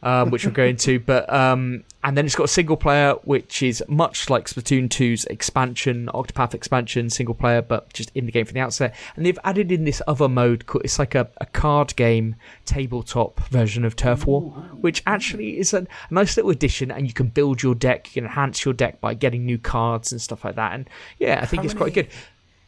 um, 0.07 0.31
which 0.31 0.47
we're 0.47 0.53
going 0.53 0.77
to. 0.77 1.01
But 1.07 1.33
um, 1.33 1.85
and 2.03 2.16
then 2.16 2.24
it's 2.24 2.35
got 2.35 2.45
a 2.45 2.49
single 2.49 2.77
player, 2.77 3.15
which 3.24 3.62
is 3.62 3.83
much 3.89 4.31
like 4.31 4.47
Splatoon 4.47 4.89
2's 4.89 5.24
expansion, 5.27 6.09
Octopath 6.15 6.55
expansion, 6.55 7.11
single 7.11 7.35
player, 7.35 7.62
but 7.62 7.93
just 7.93 8.11
in 8.15 8.27
the 8.27 8.33
game 8.33 8.45
from 8.45 8.55
the 8.55 8.61
outset. 8.61 8.95
And 9.15 9.27
they've 9.27 9.39
added 9.45 9.70
in 9.70 9.85
this 9.85 10.01
other 10.07 10.28
mode. 10.28 10.65
It's 10.85 10.99
like 10.99 11.15
a, 11.15 11.28
a 11.39 11.47
card 11.47 11.95
game 11.97 12.37
tabletop 12.65 13.41
version 13.49 13.85
of 13.85 13.95
Turf 13.95 14.27
War, 14.27 14.43
which 14.81 15.03
actually 15.07 15.59
is 15.59 15.74
a 15.74 15.87
nice 16.11 16.37
little 16.37 16.51
addition. 16.51 16.91
And 16.91 17.07
you 17.07 17.12
can 17.12 17.28
build 17.28 17.62
your 17.62 17.74
deck, 17.74 18.09
you 18.09 18.23
can 18.23 18.24
enhance 18.24 18.65
your 18.65 18.74
deck 18.74 19.01
by 19.01 19.15
getting 19.15 19.45
new 19.45 19.59
cards 19.59 20.12
and 20.12 20.20
stuff 20.20 20.45
like 20.45 20.57
that. 20.57 20.73
And 20.73 20.89
yeah, 21.19 21.41
I 21.43 21.47
think 21.47 21.62
how 21.62 21.65
it's 21.66 21.74
many, 21.74 21.85
quite 21.85 21.95
good. 21.95 22.09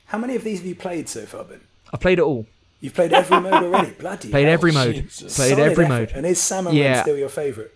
How 0.07 0.19
many 0.19 0.37
of 0.37 0.45
these 0.45 0.59
have 0.59 0.67
you 0.67 0.75
played 0.75 1.09
so 1.09 1.27
far, 1.27 1.45
Ben? 1.45 1.61
I 1.93 1.97
played 1.97 2.19
it 2.19 2.23
all. 2.23 2.47
You've 2.81 2.95
played 2.95 3.13
every 3.13 3.41
mode 3.41 3.53
already. 3.53 3.91
Bloody 3.99 4.31
played 4.31 4.45
hell. 4.45 4.53
every 4.53 4.73
mode. 4.73 4.95
Jesus. 4.95 5.37
Played 5.37 5.51
Solid 5.51 5.71
every 5.71 5.85
effort. 5.85 5.95
mode. 5.95 6.13
And 6.13 6.27
is 6.27 6.41
Salmon 6.41 6.75
yeah. 6.75 6.95
Run 6.95 7.03
still 7.03 7.19
your 7.19 7.29
favourite? 7.29 7.71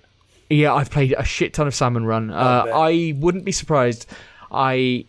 Yeah, 0.48 0.74
I've 0.74 0.90
played 0.90 1.14
a 1.16 1.24
shit 1.24 1.54
ton 1.54 1.66
of 1.66 1.74
Salmon 1.74 2.04
Run. 2.04 2.30
Uh, 2.30 2.66
I 2.72 3.14
wouldn't 3.16 3.44
be 3.44 3.52
surprised. 3.52 4.06
I, 4.50 5.06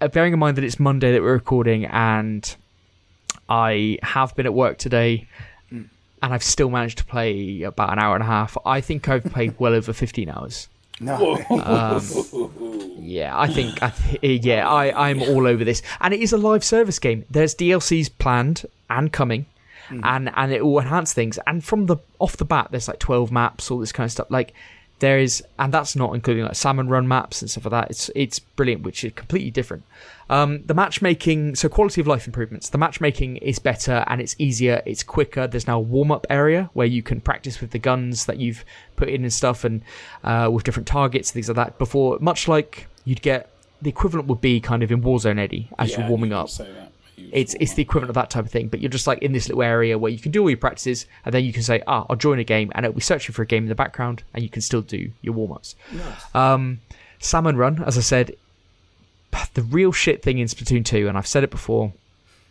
uh, 0.00 0.08
bearing 0.08 0.34
in 0.34 0.38
mind 0.38 0.58
that 0.58 0.64
it's 0.64 0.78
Monday 0.78 1.12
that 1.12 1.22
we're 1.22 1.32
recording, 1.32 1.86
and 1.86 2.54
I 3.48 3.98
have 4.02 4.36
been 4.36 4.44
at 4.44 4.52
work 4.52 4.76
today, 4.76 5.26
mm. 5.72 5.88
and 6.22 6.34
I've 6.34 6.42
still 6.42 6.68
managed 6.68 6.98
to 6.98 7.04
play 7.04 7.62
about 7.62 7.92
an 7.92 7.98
hour 7.98 8.14
and 8.14 8.22
a 8.22 8.26
half. 8.26 8.56
I 8.66 8.82
think 8.82 9.08
I've 9.08 9.24
played 9.24 9.54
well 9.58 9.72
over 9.72 9.92
fifteen 9.94 10.28
hours. 10.28 10.68
No. 11.00 11.38
Um, 11.50 12.02
yeah, 12.98 13.38
I 13.38 13.46
think. 13.46 13.82
I 13.82 13.90
th- 13.90 14.44
yeah, 14.44 14.68
I 14.68 15.08
I'm 15.08 15.22
all 15.22 15.46
over 15.46 15.64
this, 15.64 15.80
and 16.00 16.12
it 16.12 16.20
is 16.20 16.32
a 16.32 16.36
live 16.36 16.64
service 16.64 16.98
game. 16.98 17.24
There's 17.30 17.54
DLCs 17.54 18.10
planned 18.18 18.66
and 18.90 19.12
coming, 19.12 19.46
mm. 19.88 20.00
and 20.04 20.30
and 20.34 20.52
it 20.52 20.64
will 20.64 20.78
enhance 20.80 21.12
things. 21.12 21.38
And 21.46 21.64
from 21.64 21.86
the 21.86 21.96
off 22.18 22.36
the 22.36 22.44
bat, 22.44 22.68
there's 22.70 22.88
like 22.88 22.98
12 22.98 23.30
maps, 23.32 23.70
all 23.70 23.78
this 23.78 23.92
kind 23.92 24.06
of 24.06 24.12
stuff. 24.12 24.30
Like 24.30 24.54
there 24.98 25.18
is, 25.18 25.42
and 25.58 25.72
that's 25.74 25.94
not 25.94 26.14
including 26.14 26.44
like 26.44 26.54
salmon 26.54 26.88
run 26.88 27.06
maps 27.06 27.42
and 27.42 27.50
stuff 27.50 27.66
like 27.66 27.72
that. 27.72 27.90
It's 27.90 28.10
it's 28.14 28.38
brilliant, 28.38 28.82
which 28.82 29.04
is 29.04 29.12
completely 29.12 29.50
different. 29.50 29.84
Um, 30.30 30.62
the 30.64 30.74
matchmaking, 30.74 31.54
so 31.54 31.68
quality 31.68 32.00
of 32.00 32.06
life 32.06 32.26
improvements. 32.26 32.70
The 32.70 32.78
matchmaking 32.78 33.36
is 33.36 33.58
better 33.58 34.04
and 34.06 34.20
it's 34.20 34.34
easier. 34.38 34.82
It's 34.86 35.02
quicker. 35.02 35.46
There's 35.46 35.66
now 35.66 35.78
a 35.78 35.82
warm 35.82 36.10
up 36.10 36.26
area 36.30 36.70
where 36.72 36.86
you 36.86 37.02
can 37.02 37.20
practice 37.20 37.60
with 37.60 37.70
the 37.70 37.78
guns 37.78 38.24
that 38.26 38.38
you've 38.38 38.64
put 38.96 39.08
in 39.08 39.22
and 39.22 39.32
stuff, 39.32 39.64
and 39.64 39.82
uh, 40.24 40.48
with 40.52 40.64
different 40.64 40.88
targets, 40.88 41.30
things 41.30 41.48
like 41.48 41.56
that. 41.56 41.78
Before, 41.78 42.18
much 42.20 42.48
like 42.48 42.88
you'd 43.04 43.22
get 43.22 43.50
the 43.82 43.90
equivalent 43.90 44.28
would 44.28 44.40
be 44.40 44.60
kind 44.60 44.82
of 44.82 44.90
in 44.90 45.02
Warzone 45.02 45.38
Eddie 45.38 45.68
as 45.78 45.90
yeah, 45.90 46.00
you're 46.00 46.08
warming 46.08 46.32
up. 46.32 46.48
It's 47.32 47.54
it's 47.60 47.74
the 47.74 47.82
equivalent 47.82 48.10
of 48.10 48.14
that 48.14 48.30
type 48.30 48.44
of 48.44 48.50
thing, 48.50 48.68
but 48.68 48.80
you're 48.80 48.90
just 48.90 49.06
like 49.06 49.22
in 49.22 49.32
this 49.32 49.48
little 49.48 49.62
area 49.62 49.98
where 49.98 50.12
you 50.12 50.18
can 50.18 50.32
do 50.32 50.42
all 50.42 50.50
your 50.50 50.58
practices, 50.58 51.06
and 51.24 51.34
then 51.34 51.44
you 51.44 51.52
can 51.52 51.62
say, 51.62 51.82
"Ah, 51.86 52.04
I'll 52.08 52.16
join 52.16 52.38
a 52.38 52.44
game," 52.44 52.70
and 52.74 52.84
it'll 52.84 52.94
be 52.94 53.00
searching 53.00 53.32
for 53.32 53.42
a 53.42 53.46
game 53.46 53.62
in 53.64 53.68
the 53.68 53.74
background, 53.74 54.22
and 54.34 54.42
you 54.42 54.50
can 54.50 54.62
still 54.62 54.82
do 54.82 55.10
your 55.22 55.34
warm 55.34 55.52
ups. 55.52 55.76
Nice. 55.92 56.34
Um, 56.34 56.80
Salmon 57.18 57.56
Run, 57.56 57.82
as 57.84 57.96
I 57.96 58.02
said, 58.02 58.36
the 59.54 59.62
real 59.62 59.92
shit 59.92 60.22
thing 60.22 60.38
in 60.38 60.46
Splatoon 60.46 60.84
2, 60.84 61.08
and 61.08 61.16
I've 61.16 61.26
said 61.26 61.44
it 61.44 61.50
before, 61.50 61.92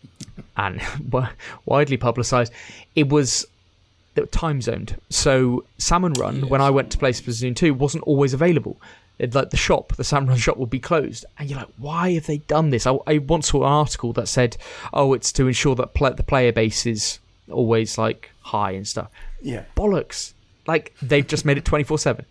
and 0.58 0.82
widely 1.66 1.98
publicised, 1.98 2.52
it 2.96 3.10
was 3.10 3.46
time 4.32 4.62
zoned. 4.62 5.00
So 5.10 5.66
Salmon 5.78 6.14
Run, 6.14 6.42
yes. 6.42 6.50
when 6.50 6.62
I 6.62 6.70
went 6.70 6.92
to 6.92 6.98
play 6.98 7.12
Splatoon 7.12 7.56
2, 7.56 7.74
wasn't 7.74 8.04
always 8.04 8.34
available. 8.34 8.78
It, 9.18 9.34
like 9.34 9.50
the 9.50 9.58
shop, 9.58 9.96
the 9.96 10.04
samurai 10.04 10.36
shop 10.36 10.58
would 10.58 10.70
be 10.70 10.80
closed, 10.80 11.26
and 11.38 11.50
you're 11.50 11.60
like, 11.60 11.70
why 11.78 12.14
have 12.14 12.26
they 12.26 12.40
done 12.40 12.70
this? 12.70 12.86
I, 12.86 12.98
I 13.08 13.20
once 13.20 13.50
saw 13.50 13.62
an 13.64 13.72
article 13.72 14.12
that 14.14 14.28
said, 14.28 14.58
oh, 14.94 15.14
it's 15.14 15.32
to 15.34 15.48
ensure 15.48 15.76
that 15.76 15.94
play, 15.94 16.12
the 16.12 16.24
player 16.24 16.52
base 16.52 16.86
is 16.86 17.20
always 17.50 17.98
like 17.98 18.32
high 18.42 18.72
and 18.72 18.88
stuff. 18.88 19.10
Yeah, 19.42 19.64
bollocks. 19.76 20.34
Like 20.68 20.94
they've 21.02 21.26
just 21.26 21.46
made 21.46 21.58
it 21.58 21.66
24 21.66 22.00
seven. 22.00 22.26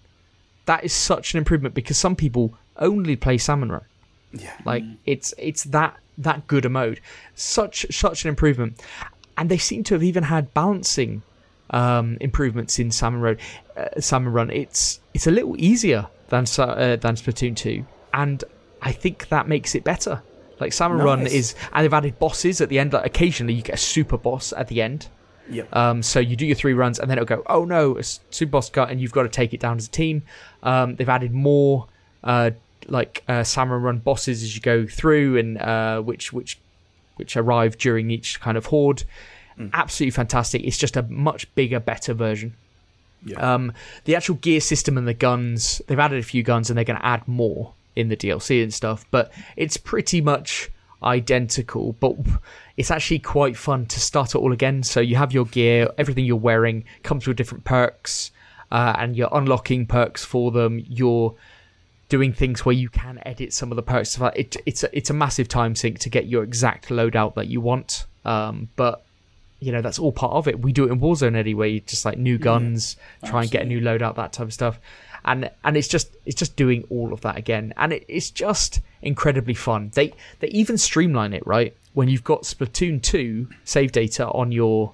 That 0.67 0.85
is 0.85 0.93
such 0.93 1.35
an 1.35 1.39
improvement 1.39 1.75
because 1.75 1.99
some 1.99 2.17
people 2.17 2.55
only 2.79 3.17
play 3.17 3.39
Salmon 3.39 3.71
Run. 3.71 3.85
Yeah. 4.33 4.55
Like 4.65 4.85
it's 5.07 5.33
it's 5.39 5.65
that 5.65 5.97
that 6.19 6.47
good 6.47 6.65
a 6.65 6.69
mode. 6.69 7.01
Such 7.35 7.87
such 7.91 8.25
an 8.25 8.29
improvement. 8.29 8.81
And 9.37 9.49
they 9.49 9.59
seem 9.59 9.85
to 9.85 9.95
have 9.95 10.03
even 10.03 10.25
had 10.25 10.55
balancing 10.55 11.23
um, 11.71 12.19
improvements 12.21 12.79
in 12.79 12.91
Salmon 12.91 13.21
Road, 13.21 13.41
uh, 13.77 14.01
Salmon 14.01 14.33
Run. 14.33 14.51
It's 14.51 15.01
it's 15.13 15.27
a 15.27 15.31
little 15.31 15.57
easier 15.59 16.07
than 16.29 16.45
uh, 16.59 16.97
than 16.97 17.17
Splatoon 17.17 17.57
2, 17.57 17.85
and 18.13 18.45
I 18.83 18.93
think 18.93 19.29
that 19.29 19.49
makes 19.49 19.75
it 19.75 19.85
better. 19.85 20.23
Like 20.61 20.73
Salmon 20.73 20.99
nice. 20.99 21.05
Run 21.05 21.27
is, 21.27 21.55
and 21.73 21.85
they've 21.85 21.93
added 21.93 22.19
bosses 22.19 22.61
at 22.61 22.69
the 22.69 22.79
end. 22.79 22.93
Like 22.93 23.07
occasionally, 23.07 23.55
you 23.55 23.63
get 23.63 23.75
a 23.75 23.79
super 23.79 24.17
boss 24.17 24.53
at 24.53 24.69
the 24.69 24.83
end, 24.83 25.09
Yep. 25.51 25.77
Um, 25.77 26.03
so 26.03 26.21
you 26.21 26.37
do 26.37 26.47
your 26.47 26.57
three 26.57 26.75
runs, 26.75 26.99
and 26.99 27.11
then 27.11 27.19
it'll 27.19 27.27
go, 27.27 27.43
oh 27.47 27.65
no, 27.65 27.97
it's 27.97 28.21
super 28.31 28.53
boss 28.53 28.71
cut, 28.71 28.91
and 28.91 29.01
you've 29.01 29.13
got 29.13 29.25
to 29.25 29.29
take 29.29 29.53
it 29.53 29.61
down 29.61 29.77
as 29.77 29.87
a 29.87 29.91
team. 29.91 30.23
Um, 30.63 30.97
they've 30.97 31.09
added 31.09 31.33
more 31.33 31.89
uh, 32.23 32.53
like 32.87 33.25
uh, 33.29 33.45
salmon 33.45 33.83
run 33.83 33.99
bosses 33.99 34.43
as 34.43 34.55
you 34.55 34.63
go 34.63 34.87
through, 34.87 35.39
and 35.39 35.59
uh, 35.59 36.01
which 36.01 36.33
which 36.33 36.59
which 37.17 37.37
arrive 37.37 37.79
during 37.79 38.11
each 38.11 38.41
kind 38.41 38.57
of 38.57 38.67
horde. 38.67 39.05
Absolutely 39.73 40.11
fantastic. 40.11 40.65
It's 40.65 40.79
just 40.79 40.97
a 40.97 41.03
much 41.03 41.53
bigger, 41.55 41.79
better 41.79 42.13
version. 42.13 42.57
Yeah. 43.25 43.55
Um, 43.55 43.73
the 44.05 44.17
actual 44.17 44.37
gear 44.37 44.61
system 44.61 44.99
and 44.99 45.09
the 45.09 45.15
guns, 45.15 45.81
they've 45.87 45.99
added 45.99 46.19
a 46.19 46.23
few 46.23 46.43
guns 46.43 46.71
and 46.71 46.77
they're 46.77 46.85
going 46.85 46.99
to 46.99 47.07
add 47.07 47.27
more 47.27 47.73
in 47.97 48.09
the 48.09 48.17
DLC 48.17 48.63
and 48.63 48.73
stuff, 48.73 49.07
but 49.11 49.33
it's 49.57 49.77
pretty 49.77 50.21
much 50.21 50.71
identical. 51.03 51.95
But 52.01 52.17
it's 52.77 52.91
actually 52.91 53.21
quite 53.21 53.57
fun 53.57 53.87
to 53.87 54.01
start 54.01 54.35
it 54.35 54.39
all 54.39 54.53
again. 54.53 54.83
So 54.83 55.01
you 55.01 55.17
have 55.17 55.33
your 55.33 55.47
gear, 55.47 55.89
everything 55.99 56.25
you're 56.25 56.37
wearing 56.37 56.85
comes 57.03 57.27
with 57.27 57.37
different 57.37 57.65
perks, 57.65 58.31
uh, 58.71 58.95
and 58.99 59.17
you're 59.17 59.29
unlocking 59.33 59.87
perks 59.87 60.25
for 60.25 60.51
them. 60.51 60.85
You're 60.89 61.35
doing 62.09 62.33
things 62.33 62.65
where 62.65 62.75
you 62.75 62.89
can 62.89 63.21
edit 63.25 63.53
some 63.53 63.73
of 63.73 63.77
the 63.77 63.83
perks. 63.83 64.19
It, 64.37 64.57
it's 64.67 64.83
a, 64.83 64.97
it's 64.97 65.11
a 65.11 65.15
massive 65.15 65.49
time 65.49 65.75
sink 65.75 65.99
to 66.01 66.11
get 66.11 66.27
your 66.27 66.43
exact 66.43 66.89
loadout 66.89 67.35
that 67.35 67.47
you 67.47 67.61
want. 67.61 68.07
Um, 68.25 68.69
but 68.77 69.05
you 69.61 69.73
know 69.73 69.81
that's 69.81 69.99
all 69.99 70.13
part 70.13 70.33
of 70.33 70.49
it. 70.49 70.61
We 70.61 70.73
do 70.73 70.85
it 70.85 70.93
in 70.93 71.01
Warzone 71.01 71.37
anyway, 71.37 71.81
just 71.81 72.05
like 72.05 72.19
new 72.19 72.39
guns, 72.39 72.97
try 73.25 73.43
and 73.43 73.51
get 73.51 73.63
a 73.63 73.67
new 73.67 73.81
loadout, 73.81 74.17
that 74.17 74.33
type 74.33 74.47
of 74.47 74.53
stuff, 74.53 74.79
and 75.25 75.51
and 75.65 75.77
it's 75.77 75.89
just 75.89 76.09
it's 76.27 76.37
just 76.37 76.57
doing 76.57 76.85
all 76.91 77.13
of 77.13 77.21
that 77.23 77.37
again, 77.37 77.73
and 77.77 77.93
it, 77.93 78.05
it's 78.09 78.31
just 78.31 78.81
incredibly 79.03 79.55
fun. 79.55 79.91
They 79.95 80.13
they 80.41 80.49
even 80.49 80.79
streamline 80.79 81.33
it 81.33 81.47
right 81.47 81.75
when 81.95 82.09
you've 82.09 82.25
got 82.25 82.43
Splatoon 82.43 83.01
two 83.01 83.49
save 83.65 83.93
data 83.93 84.27
on 84.29 84.53
your 84.53 84.93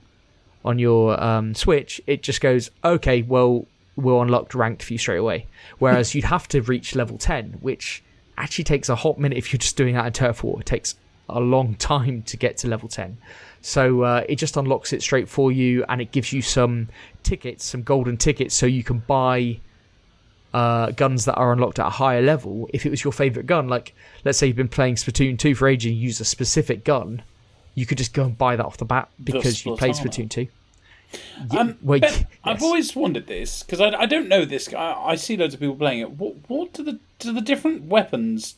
on 0.65 0.78
your 0.78 1.20
um, 1.23 1.55
Switch, 1.55 2.01
it 2.07 2.23
just 2.23 2.41
goes 2.41 2.70
okay. 2.85 3.23
Well, 3.23 3.66
we'll 3.97 4.20
unlock 4.23 4.55
ranked 4.55 4.82
for 4.82 4.93
you 4.93 4.99
straight 4.99 5.19
away. 5.19 5.47
Whereas 5.78 6.15
you'd 6.15 6.24
have 6.24 6.47
to 6.49 6.61
reach 6.61 6.95
level 6.95 7.19
ten, 7.19 7.59
which 7.61 8.03
actually 8.37 8.65
takes 8.65 8.89
a 8.89 8.97
hot 8.97 9.19
minute 9.19 9.39
if 9.39 9.53
you're 9.53 9.59
just 9.59 9.77
doing 9.77 9.95
that 9.95 10.07
in 10.07 10.12
Turf 10.12 10.45
War. 10.45 10.61
It 10.61 10.66
takes 10.66 10.95
a 11.28 11.41
long 11.41 11.74
time 11.78 12.23
to 12.23 12.37
get 12.37 12.59
to 12.59 12.69
level 12.69 12.89
10. 12.89 13.19
So 13.62 14.03
uh, 14.03 14.24
it 14.28 14.37
just 14.37 14.57
unlocks 14.57 14.93
it 14.93 15.03
straight 15.03 15.28
for 15.28 15.53
you 15.53 15.85
and 15.89 16.01
it 16.01 16.12
gives 16.12 16.32
you 16.32 16.43
some 16.43 16.89
tickets, 17.23 17.65
some 17.65 17.82
golden 17.82 18.16
tickets, 18.16 18.55
so 18.55 18.66
you 18.66 18.82
can 18.82 19.01
buy 19.01 19.61
uh, 20.55 20.91
guns 20.93 21.27
that 21.27 21.35
are 21.35 21.53
unlocked 21.53 21.78
at 21.78 21.87
a 21.87 21.91
higher 21.91 22.23
level 22.23 22.69
if 22.73 22.87
it 22.87 22.91
was 22.91 23.05
your 23.05 23.12
favorite 23.12 23.47
gun. 23.47 23.69
Like, 23.69 23.95
let's 24.24 24.39
say 24.39 24.47
you've 24.47 24.57
been 24.57 24.69
playing 24.69 24.95
Splatoon 24.95 25.39
2 25.39 25.55
for 25.55 25.69
ages 25.69 25.91
and 25.91 25.97
you 25.97 26.03
use 26.03 26.20
a 26.20 26.24
specific 26.24 26.85
gun, 26.85 27.23
you 27.74 27.87
could 27.87 27.99
just 27.99 28.15
go 28.15 28.24
and 28.24 28.37
buy 28.37 28.57
that 28.57 28.65
off 28.65 28.78
the 28.78 28.85
bat 28.85 29.11
because 29.23 29.65
you 29.65 29.77
played 29.77 29.95
Splatoon 29.95 30.31
2. 30.31 30.49
Um, 31.51 31.77
well, 31.82 32.01
Ben, 32.01 32.12
yes. 32.12 32.24
I've 32.45 32.62
always 32.62 32.95
wondered 32.95 33.27
this 33.27 33.62
because 33.62 33.81
I, 33.81 33.91
I 33.91 34.07
don't 34.07 34.28
know 34.28 34.45
this. 34.45 34.73
I, 34.73 34.93
I 34.93 35.15
see 35.16 35.37
loads 35.37 35.55
of 35.55 35.61
people 35.61 35.77
playing 35.77 36.01
it. 36.01 36.12
What, 36.12 36.37
what 36.49 36.73
do 36.73 36.82
the 36.82 37.01
do 37.19 37.32
the 37.32 37.41
different 37.41 37.85
weapons 37.85 38.55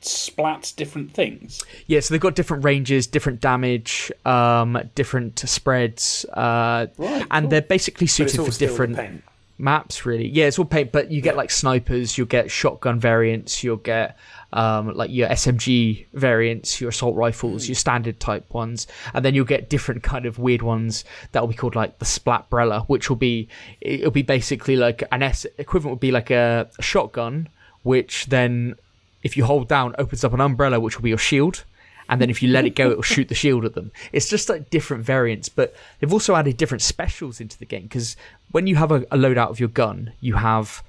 splat 0.00 0.72
different 0.76 1.12
things? 1.12 1.62
Yeah, 1.86 2.00
so 2.00 2.14
they've 2.14 2.20
got 2.20 2.34
different 2.34 2.64
ranges, 2.64 3.06
different 3.06 3.40
damage, 3.40 4.12
um, 4.24 4.78
different 4.94 5.38
spreads, 5.40 6.24
uh, 6.32 6.86
Right, 6.96 7.26
and 7.30 7.44
cool. 7.44 7.50
they're 7.50 7.62
basically 7.62 8.06
suited 8.06 8.36
for 8.44 8.50
different 8.58 9.22
maps. 9.58 10.06
Really, 10.06 10.28
yeah, 10.28 10.46
it's 10.46 10.58
all 10.58 10.64
paint, 10.64 10.92
but 10.92 11.10
you 11.10 11.20
get 11.20 11.36
like 11.36 11.50
snipers, 11.50 12.16
you'll 12.16 12.26
get 12.28 12.50
shotgun 12.50 13.00
variants, 13.00 13.64
you'll 13.64 13.76
get 13.76 14.16
um, 14.52 14.94
like 14.94 15.10
your 15.10 15.28
SMG 15.28 16.06
variants, 16.14 16.80
your 16.80 16.90
assault 16.90 17.16
rifles, 17.16 17.68
your 17.68 17.74
standard 17.74 18.18
type 18.20 18.52
ones, 18.54 18.86
and 19.12 19.24
then 19.24 19.34
you'll 19.34 19.44
get 19.44 19.68
different 19.68 20.02
kind 20.02 20.26
of 20.26 20.38
weird 20.38 20.62
ones 20.62 21.04
that 21.32 21.40
will 21.40 21.48
be 21.48 21.54
called 21.54 21.74
like 21.74 21.98
the 21.98 22.04
Splatbrella, 22.04 22.86
which 22.86 23.08
will 23.08 23.16
be 23.16 23.48
it'll 23.80 24.10
be 24.10 24.22
basically 24.22 24.76
like 24.76 25.02
an 25.12 25.22
S 25.22 25.44
equivalent 25.58 25.96
would 25.96 26.00
be 26.00 26.12
like 26.12 26.30
a, 26.30 26.68
a 26.78 26.82
shotgun, 26.82 27.48
which 27.82 28.26
then 28.26 28.74
if 29.22 29.36
you 29.36 29.44
hold 29.44 29.68
down 29.68 29.94
opens 29.98 30.24
up 30.24 30.32
an 30.32 30.40
umbrella, 30.40 30.80
which 30.80 30.96
will 30.96 31.02
be 31.02 31.08
your 31.10 31.18
shield. 31.18 31.64
And 32.08 32.20
then 32.20 32.30
if 32.30 32.42
you 32.42 32.48
let 32.48 32.64
it 32.64 32.74
go, 32.74 32.90
it 32.90 32.96
will 32.96 33.02
shoot 33.02 33.28
the 33.28 33.34
shield 33.42 33.64
at 33.64 33.74
them. 33.74 33.92
It's 34.12 34.28
just 34.28 34.48
like 34.48 34.70
different 34.70 35.04
variants, 35.04 35.48
but 35.48 35.74
they've 35.98 36.12
also 36.12 36.34
added 36.34 36.56
different 36.56 36.82
specials 36.82 37.40
into 37.40 37.58
the 37.58 37.66
game 37.66 37.82
because 37.82 38.16
when 38.50 38.66
you 38.66 38.76
have 38.76 38.90
a, 38.90 39.02
a 39.10 39.16
loadout 39.16 39.50
of 39.50 39.60
your 39.60 39.68
gun, 39.68 40.12
you 40.20 40.36
have 40.36 40.82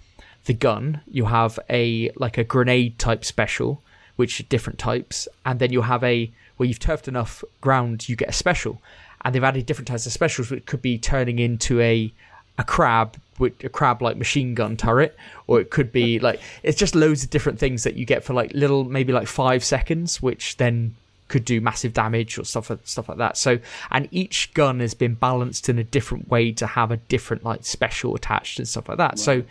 the 0.45 0.53
gun, 0.53 1.01
you 1.07 1.25
have 1.25 1.59
a 1.69 2.11
like 2.15 2.37
a 2.37 2.43
grenade 2.43 2.97
type 2.97 3.25
special, 3.25 3.81
which 4.15 4.39
are 4.39 4.43
different 4.43 4.79
types, 4.79 5.27
and 5.45 5.59
then 5.59 5.71
you'll 5.71 5.83
have 5.83 6.03
a 6.03 6.31
where 6.57 6.67
you've 6.67 6.79
turfed 6.79 7.07
enough 7.07 7.43
ground, 7.61 8.07
you 8.09 8.15
get 8.15 8.29
a 8.29 8.33
special, 8.33 8.81
and 9.23 9.33
they've 9.33 9.43
added 9.43 9.65
different 9.65 9.87
types 9.87 10.05
of 10.05 10.11
specials, 10.11 10.49
which 10.49 10.65
could 10.65 10.81
be 10.81 10.97
turning 10.97 11.39
into 11.39 11.79
a 11.81 12.11
a 12.57 12.63
crab 12.63 13.17
with 13.39 13.63
a 13.63 13.69
crab 13.69 14.01
like 14.01 14.17
machine 14.17 14.53
gun 14.53 14.77
turret, 14.77 15.17
or 15.47 15.59
it 15.59 15.69
could 15.69 15.91
be 15.91 16.19
like 16.27 16.39
it's 16.63 16.77
just 16.77 16.95
loads 16.95 17.23
of 17.23 17.29
different 17.29 17.59
things 17.59 17.83
that 17.83 17.95
you 17.95 18.05
get 18.05 18.23
for 18.23 18.33
like 18.33 18.51
little 18.53 18.83
maybe 18.83 19.13
like 19.13 19.27
five 19.27 19.63
seconds, 19.63 20.21
which 20.21 20.57
then 20.57 20.95
could 21.29 21.45
do 21.45 21.61
massive 21.61 21.93
damage 21.93 22.37
or 22.37 22.43
stuff 22.43 22.71
stuff 22.83 23.07
like 23.07 23.17
that. 23.19 23.37
So 23.37 23.59
and 23.91 24.07
each 24.11 24.53
gun 24.53 24.79
has 24.81 24.93
been 24.93 25.13
balanced 25.13 25.69
in 25.69 25.79
a 25.79 25.83
different 25.83 26.29
way 26.29 26.51
to 26.53 26.67
have 26.67 26.91
a 26.91 26.97
different 26.97 27.43
like 27.43 27.63
special 27.63 28.15
attached 28.15 28.59
and 28.59 28.67
stuff 28.67 28.89
like 28.89 28.97
that. 28.97 29.17
So 29.17 29.43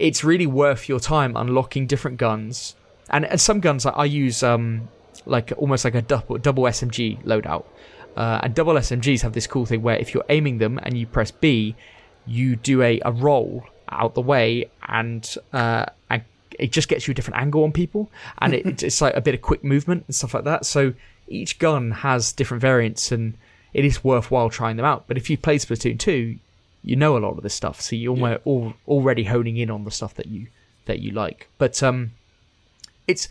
it's 0.00 0.24
really 0.24 0.46
worth 0.46 0.88
your 0.88 0.98
time 0.98 1.36
unlocking 1.36 1.86
different 1.86 2.16
guns. 2.16 2.74
And 3.10 3.24
and 3.24 3.40
some 3.40 3.60
guns 3.60 3.84
like, 3.84 3.94
I 3.96 4.06
use 4.06 4.42
um 4.42 4.88
like 5.26 5.52
almost 5.56 5.84
like 5.84 5.94
a 5.94 6.02
double 6.02 6.38
double 6.38 6.64
SMG 6.64 7.22
loadout. 7.22 7.64
Uh, 8.16 8.40
and 8.44 8.54
double 8.54 8.74
SMGs 8.74 9.22
have 9.22 9.32
this 9.32 9.46
cool 9.46 9.66
thing 9.66 9.82
where 9.82 9.96
if 9.96 10.14
you're 10.14 10.24
aiming 10.28 10.58
them 10.58 10.78
and 10.84 10.96
you 10.96 11.04
press 11.04 11.32
B, 11.32 11.74
you 12.26 12.56
do 12.56 12.82
a, 12.82 13.00
a 13.04 13.12
roll 13.12 13.64
out 13.88 14.14
the 14.14 14.20
way 14.20 14.70
and 14.88 15.36
uh, 15.52 15.86
and 16.10 16.22
it 16.58 16.72
just 16.72 16.88
gets 16.88 17.06
you 17.06 17.12
a 17.12 17.14
different 17.14 17.40
angle 17.40 17.64
on 17.64 17.72
people 17.72 18.10
and 18.38 18.54
it, 18.54 18.82
it's 18.82 19.00
like 19.00 19.14
a 19.14 19.20
bit 19.20 19.34
of 19.34 19.42
quick 19.42 19.64
movement 19.64 20.04
and 20.06 20.14
stuff 20.14 20.34
like 20.34 20.44
that. 20.44 20.64
So 20.66 20.94
each 21.28 21.58
gun 21.58 21.90
has 21.90 22.32
different 22.32 22.60
variants 22.60 23.10
and 23.12 23.36
it 23.72 23.84
is 23.84 24.04
worthwhile 24.04 24.50
trying 24.50 24.76
them 24.76 24.86
out. 24.86 25.04
But 25.06 25.16
if 25.16 25.28
you 25.28 25.36
played 25.36 25.60
Splatoon 25.60 25.98
2, 25.98 26.38
you 26.82 26.96
know 26.96 27.16
a 27.16 27.18
lot 27.18 27.36
of 27.36 27.42
this 27.42 27.54
stuff, 27.54 27.80
so 27.80 27.96
you're 27.96 28.14
almo- 28.14 28.40
al- 28.46 28.74
already 28.86 29.24
honing 29.24 29.56
in 29.56 29.70
on 29.70 29.84
the 29.84 29.90
stuff 29.90 30.14
that 30.14 30.26
you 30.26 30.48
that 30.84 31.00
you 31.00 31.12
like. 31.12 31.48
But 31.56 31.82
um, 31.82 32.12
it's 33.06 33.28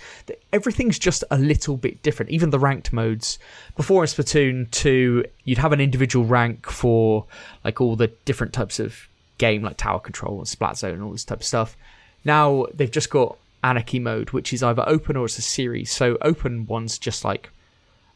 everything's 0.52 1.00
just 1.00 1.24
a 1.32 1.38
little 1.38 1.78
bit 1.78 2.02
different. 2.04 2.32
Even 2.32 2.50
the 2.52 2.60
ranked 2.60 2.94
modes. 2.94 3.40
Before 3.76 4.04
in 4.04 4.08
Splatoon 4.08 4.70
2, 4.72 5.26
you'd 5.44 5.58
have 5.58 5.72
an 5.72 5.82
individual 5.82 6.26
rank 6.26 6.70
for 6.70 7.26
like 7.64 7.82
all 7.82 7.96
the 7.96 8.08
different 8.26 8.54
types 8.54 8.80
of 8.80 9.08
game, 9.38 9.64
like 9.64 9.78
tower 9.78 10.00
control 10.00 10.38
and 10.40 10.48
splat 10.48 10.78
zone 10.78 10.94
and 10.94 11.04
all 11.04 11.12
this 11.12 11.26
type 11.26 11.40
of 11.40 11.46
stuff. 11.46 11.76
Now 12.24 12.68
they've 12.74 12.92
just 12.92 13.10
got 13.10 13.38
anarchy 13.64 14.00
mode, 14.00 14.32
which 14.32 14.54
is 14.54 14.62
either 14.62 14.84
open 14.88 15.16
or 15.16 15.26
it's 15.26 15.38
a 15.38 15.42
series. 15.42 15.92
So 15.92 16.18
open 16.22 16.66
one's 16.68 16.98
just 16.98 17.26
like 17.26 17.50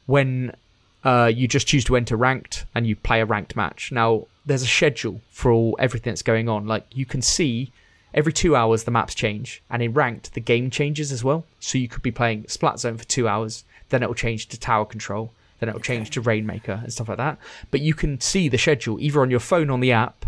when 0.05 0.55
uh, 1.03 1.31
you 1.33 1.47
just 1.47 1.67
choose 1.67 1.83
to 1.85 1.95
enter 1.95 2.15
ranked 2.15 2.65
and 2.75 2.85
you 2.85 2.95
play 2.95 3.21
a 3.21 3.25
ranked 3.25 3.55
match. 3.55 3.91
Now 3.91 4.27
there's 4.45 4.63
a 4.63 4.67
schedule 4.67 5.21
for 5.29 5.51
all 5.51 5.75
everything 5.79 6.11
that's 6.11 6.21
going 6.21 6.49
on. 6.49 6.67
Like 6.67 6.85
you 6.91 7.05
can 7.05 7.21
see 7.21 7.71
every 8.17 8.33
two 8.33 8.53
hours 8.53 8.83
the 8.83 8.91
maps 8.91 9.15
change, 9.15 9.63
and 9.69 9.81
in 9.81 9.93
ranked 9.93 10.33
the 10.33 10.41
game 10.41 10.69
changes 10.69 11.13
as 11.13 11.23
well. 11.23 11.45
So 11.61 11.77
you 11.77 11.87
could 11.87 12.03
be 12.03 12.11
playing 12.11 12.47
Splat 12.49 12.79
Zone 12.79 12.97
for 12.97 13.05
two 13.05 13.29
hours, 13.29 13.63
then 13.89 14.03
it'll 14.03 14.15
change 14.15 14.47
to 14.49 14.59
Tower 14.59 14.85
Control, 14.85 15.31
then 15.59 15.69
it'll 15.69 15.79
change 15.79 16.09
to 16.11 16.21
Rainmaker 16.21 16.81
and 16.83 16.91
stuff 16.91 17.07
like 17.07 17.19
that. 17.19 17.37
But 17.71 17.79
you 17.79 17.93
can 17.93 18.19
see 18.19 18.49
the 18.49 18.57
schedule 18.57 18.99
either 18.99 19.21
on 19.21 19.31
your 19.31 19.39
phone 19.39 19.69
on 19.69 19.79
the 19.79 19.93
app. 19.93 20.25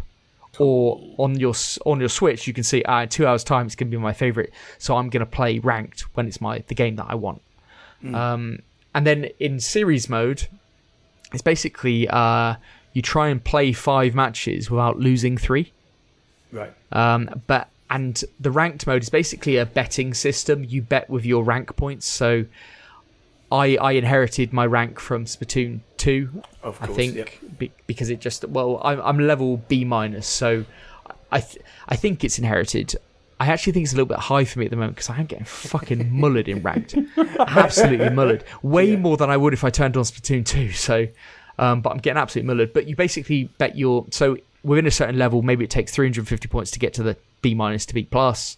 Or 0.57 0.99
on 1.18 1.40
your 1.40 1.53
on 1.86 1.99
your 1.99 2.10
Switch, 2.10 2.48
you 2.48 2.53
can 2.53 2.64
see 2.64 2.82
uh, 2.84 3.06
two 3.06 3.26
hours' 3.26 3.45
time 3.45 3.68
it's 3.68 3.76
going 3.76 3.91
to 3.91 3.98
be 3.98 4.02
my 4.02 4.14
favorite. 4.14 4.52
So 4.78 4.98
I'm 4.98 5.10
going 5.10 5.22
to 5.22 5.32
play 5.40 5.60
ranked 5.60 6.02
when 6.16 6.28
it's 6.28 6.41
my 6.41 6.64
the 6.68 6.76
game 6.76 6.95
that 6.98 7.06
I 7.07 7.16
want. 7.16 7.41
Um, 8.16 8.60
and 8.94 9.06
then 9.07 9.30
in 9.40 9.60
series 9.60 10.10
mode, 10.10 10.48
it's 11.32 11.44
basically 11.44 12.10
uh, 12.10 12.56
you 12.94 13.02
try 13.02 13.30
and 13.30 13.41
play 13.41 13.72
five 13.72 14.16
matches 14.16 14.70
without 14.70 14.99
losing 14.99 15.38
three. 15.38 15.72
Right. 16.52 16.74
Um, 16.91 17.41
but 17.48 17.70
and 17.90 18.24
the 18.40 18.52
ranked 18.52 18.86
mode 18.86 19.02
is 19.02 19.10
basically 19.10 19.57
a 19.57 19.66
betting 19.66 20.14
system. 20.14 20.64
You 20.64 20.82
bet 20.82 21.10
with 21.10 21.26
your 21.26 21.44
rank 21.44 21.76
points. 21.76 22.06
So 22.06 22.45
I 23.52 23.78
I 23.78 23.94
inherited 23.94 24.53
my 24.53 24.66
rank 24.66 24.99
from 24.99 25.26
Splatoon 25.26 25.80
two. 25.98 26.44
Of 26.61 26.78
I 26.82 26.88
think 26.88 27.16
yep. 27.16 27.30
be, 27.57 27.72
because 27.88 28.10
it 28.10 28.20
just 28.22 28.45
well 28.45 28.80
I'm 28.84 29.02
I'm 29.02 29.20
level 29.20 29.57
B 29.68 29.86
minus, 29.86 30.28
so 30.28 30.66
I 31.32 31.41
th- 31.41 31.64
I 31.88 31.95
think 31.95 32.24
it's 32.24 32.38
inherited. 32.38 32.95
I 33.41 33.48
actually 33.48 33.72
think 33.74 33.86
it's 33.86 33.94
a 33.94 33.95
little 33.95 34.06
bit 34.06 34.20
high 34.20 34.44
for 34.44 34.60
me 34.60 34.66
at 34.66 34.72
the 34.72 34.76
moment 34.78 34.95
because 34.95 35.10
I 35.10 35.18
am 35.18 35.26
getting 35.26 35.45
fucking 35.45 36.11
mullered 36.11 36.49
in 36.49 36.61
ranked, 36.61 36.95
absolutely 37.40 38.07
mullered, 38.07 38.44
way 38.61 38.98
more 38.98 39.16
than 39.16 39.30
I 39.30 39.38
would 39.38 39.53
if 39.53 39.64
I 39.64 39.70
turned 39.70 39.95
on 39.95 40.03
Splatoon 40.03 40.45
two. 40.45 40.72
So, 40.74 41.07
um, 41.57 41.82
but 41.82 41.91
I'm 41.91 41.99
getting 41.99 42.22
absolutely 42.22 42.53
mullered. 42.53 42.74
But 42.74 42.88
you 42.88 42.95
basically 42.95 43.45
bet 43.57 43.78
your 43.78 44.06
so 44.11 44.38
within 44.64 44.86
a 44.86 44.91
certain 44.91 45.18
level, 45.18 45.41
maybe 45.41 45.64
it 45.64 45.72
takes 45.72 45.91
350 45.94 46.48
points 46.49 46.72
to 46.72 46.80
get 46.80 46.94
to 46.95 47.03
the 47.03 47.18
B 47.41 47.53
minus 47.56 47.86
to 47.88 47.94
B 47.94 48.03
plus. 48.03 48.57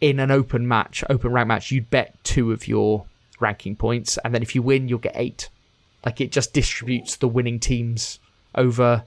In 0.00 0.20
an 0.20 0.30
open 0.30 0.66
match, 0.68 1.02
open 1.10 1.32
rank 1.32 1.48
match, 1.48 1.70
you'd 1.72 1.90
bet 1.90 2.14
two 2.22 2.52
of 2.52 2.68
your 2.68 3.06
ranking 3.40 3.74
points, 3.74 4.16
and 4.24 4.32
then 4.34 4.42
if 4.42 4.54
you 4.54 4.62
win, 4.62 4.88
you'll 4.88 4.98
get 5.00 5.12
eight. 5.16 5.48
Like 6.04 6.20
it 6.20 6.30
just 6.30 6.52
distributes 6.54 7.16
the 7.16 7.26
winning 7.28 7.58
teams 7.58 8.20
over 8.54 9.04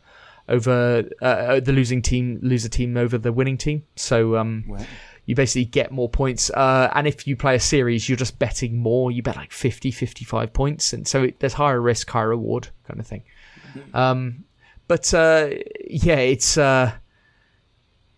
over 0.49 1.03
uh, 1.21 1.59
the 1.61 1.71
losing 1.71 2.01
team 2.01 2.39
loser 2.41 2.67
team 2.67 2.97
over 2.97 3.17
the 3.17 3.31
winning 3.31 3.57
team. 3.57 3.83
So 3.95 4.35
um, 4.35 4.65
Wow. 4.67 4.85
you 5.25 5.33
basically 5.33 5.63
get 5.65 5.91
more 5.93 6.09
points. 6.09 6.49
Uh, 6.49 6.91
and 6.93 7.07
if 7.07 7.25
you 7.25 7.37
play 7.37 7.55
a 7.55 7.59
series, 7.59 8.09
you're 8.09 8.17
just 8.17 8.37
betting 8.37 8.77
more. 8.77 9.11
You 9.11 9.21
bet 9.23 9.37
like 9.37 9.53
50, 9.53 9.91
55 9.91 10.51
points, 10.51 10.91
and 10.91 11.07
so 11.07 11.23
it, 11.23 11.39
there's 11.39 11.53
higher 11.53 11.79
risk, 11.79 12.09
higher 12.09 12.29
reward 12.29 12.67
kind 12.85 12.99
of 12.99 13.07
thing. 13.07 13.23
Um, 13.93 14.43
but 14.89 15.13
uh, 15.13 15.51
yeah, 15.89 16.17
it's 16.17 16.57
uh, 16.57 16.91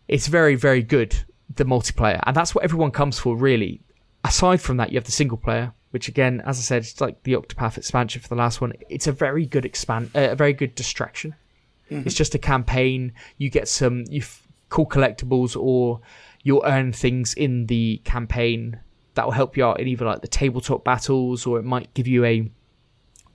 it's 0.07 0.27
very 0.27 0.55
very 0.55 0.83
good 0.83 1.15
the 1.55 1.65
multiplayer, 1.65 2.19
and 2.25 2.35
that's 2.35 2.55
what 2.55 2.63
everyone 2.63 2.91
comes 2.91 3.19
for 3.19 3.35
really. 3.35 3.81
Aside 4.23 4.61
from 4.61 4.77
that, 4.77 4.91
you 4.91 4.97
have 4.97 5.03
the 5.03 5.11
single 5.11 5.37
player, 5.37 5.73
which 5.91 6.07
again, 6.07 6.41
as 6.45 6.57
I 6.57 6.61
said, 6.61 6.83
it's 6.83 7.01
like 7.01 7.21
the 7.23 7.33
Octopath 7.33 7.77
expansion 7.77 8.21
for 8.21 8.29
the 8.29 8.35
last 8.35 8.61
one. 8.61 8.73
It's 8.89 9.05
a 9.07 9.11
very 9.11 9.45
good 9.45 9.65
expand, 9.65 10.11
uh, 10.15 10.29
a 10.31 10.35
very 10.35 10.53
good 10.53 10.75
distraction. 10.75 11.35
It's 11.89 12.15
just 12.15 12.33
a 12.33 12.39
campaign. 12.39 13.13
You 13.37 13.49
get 13.49 13.67
some 13.67 14.05
you 14.09 14.21
f- 14.21 14.47
cool 14.69 14.87
collectibles, 14.87 15.55
or 15.55 16.01
you'll 16.41 16.63
earn 16.65 16.93
things 16.93 17.33
in 17.35 17.67
the 17.67 18.01
campaign 18.03 18.79
that 19.13 19.25
will 19.25 19.33
help 19.33 19.55
you 19.55 19.65
out 19.65 19.79
in 19.79 19.87
either 19.87 20.05
like 20.05 20.21
the 20.21 20.27
tabletop 20.27 20.83
battles, 20.83 21.45
or 21.45 21.59
it 21.59 21.63
might 21.63 21.93
give 21.93 22.07
you 22.07 22.25
a 22.25 22.49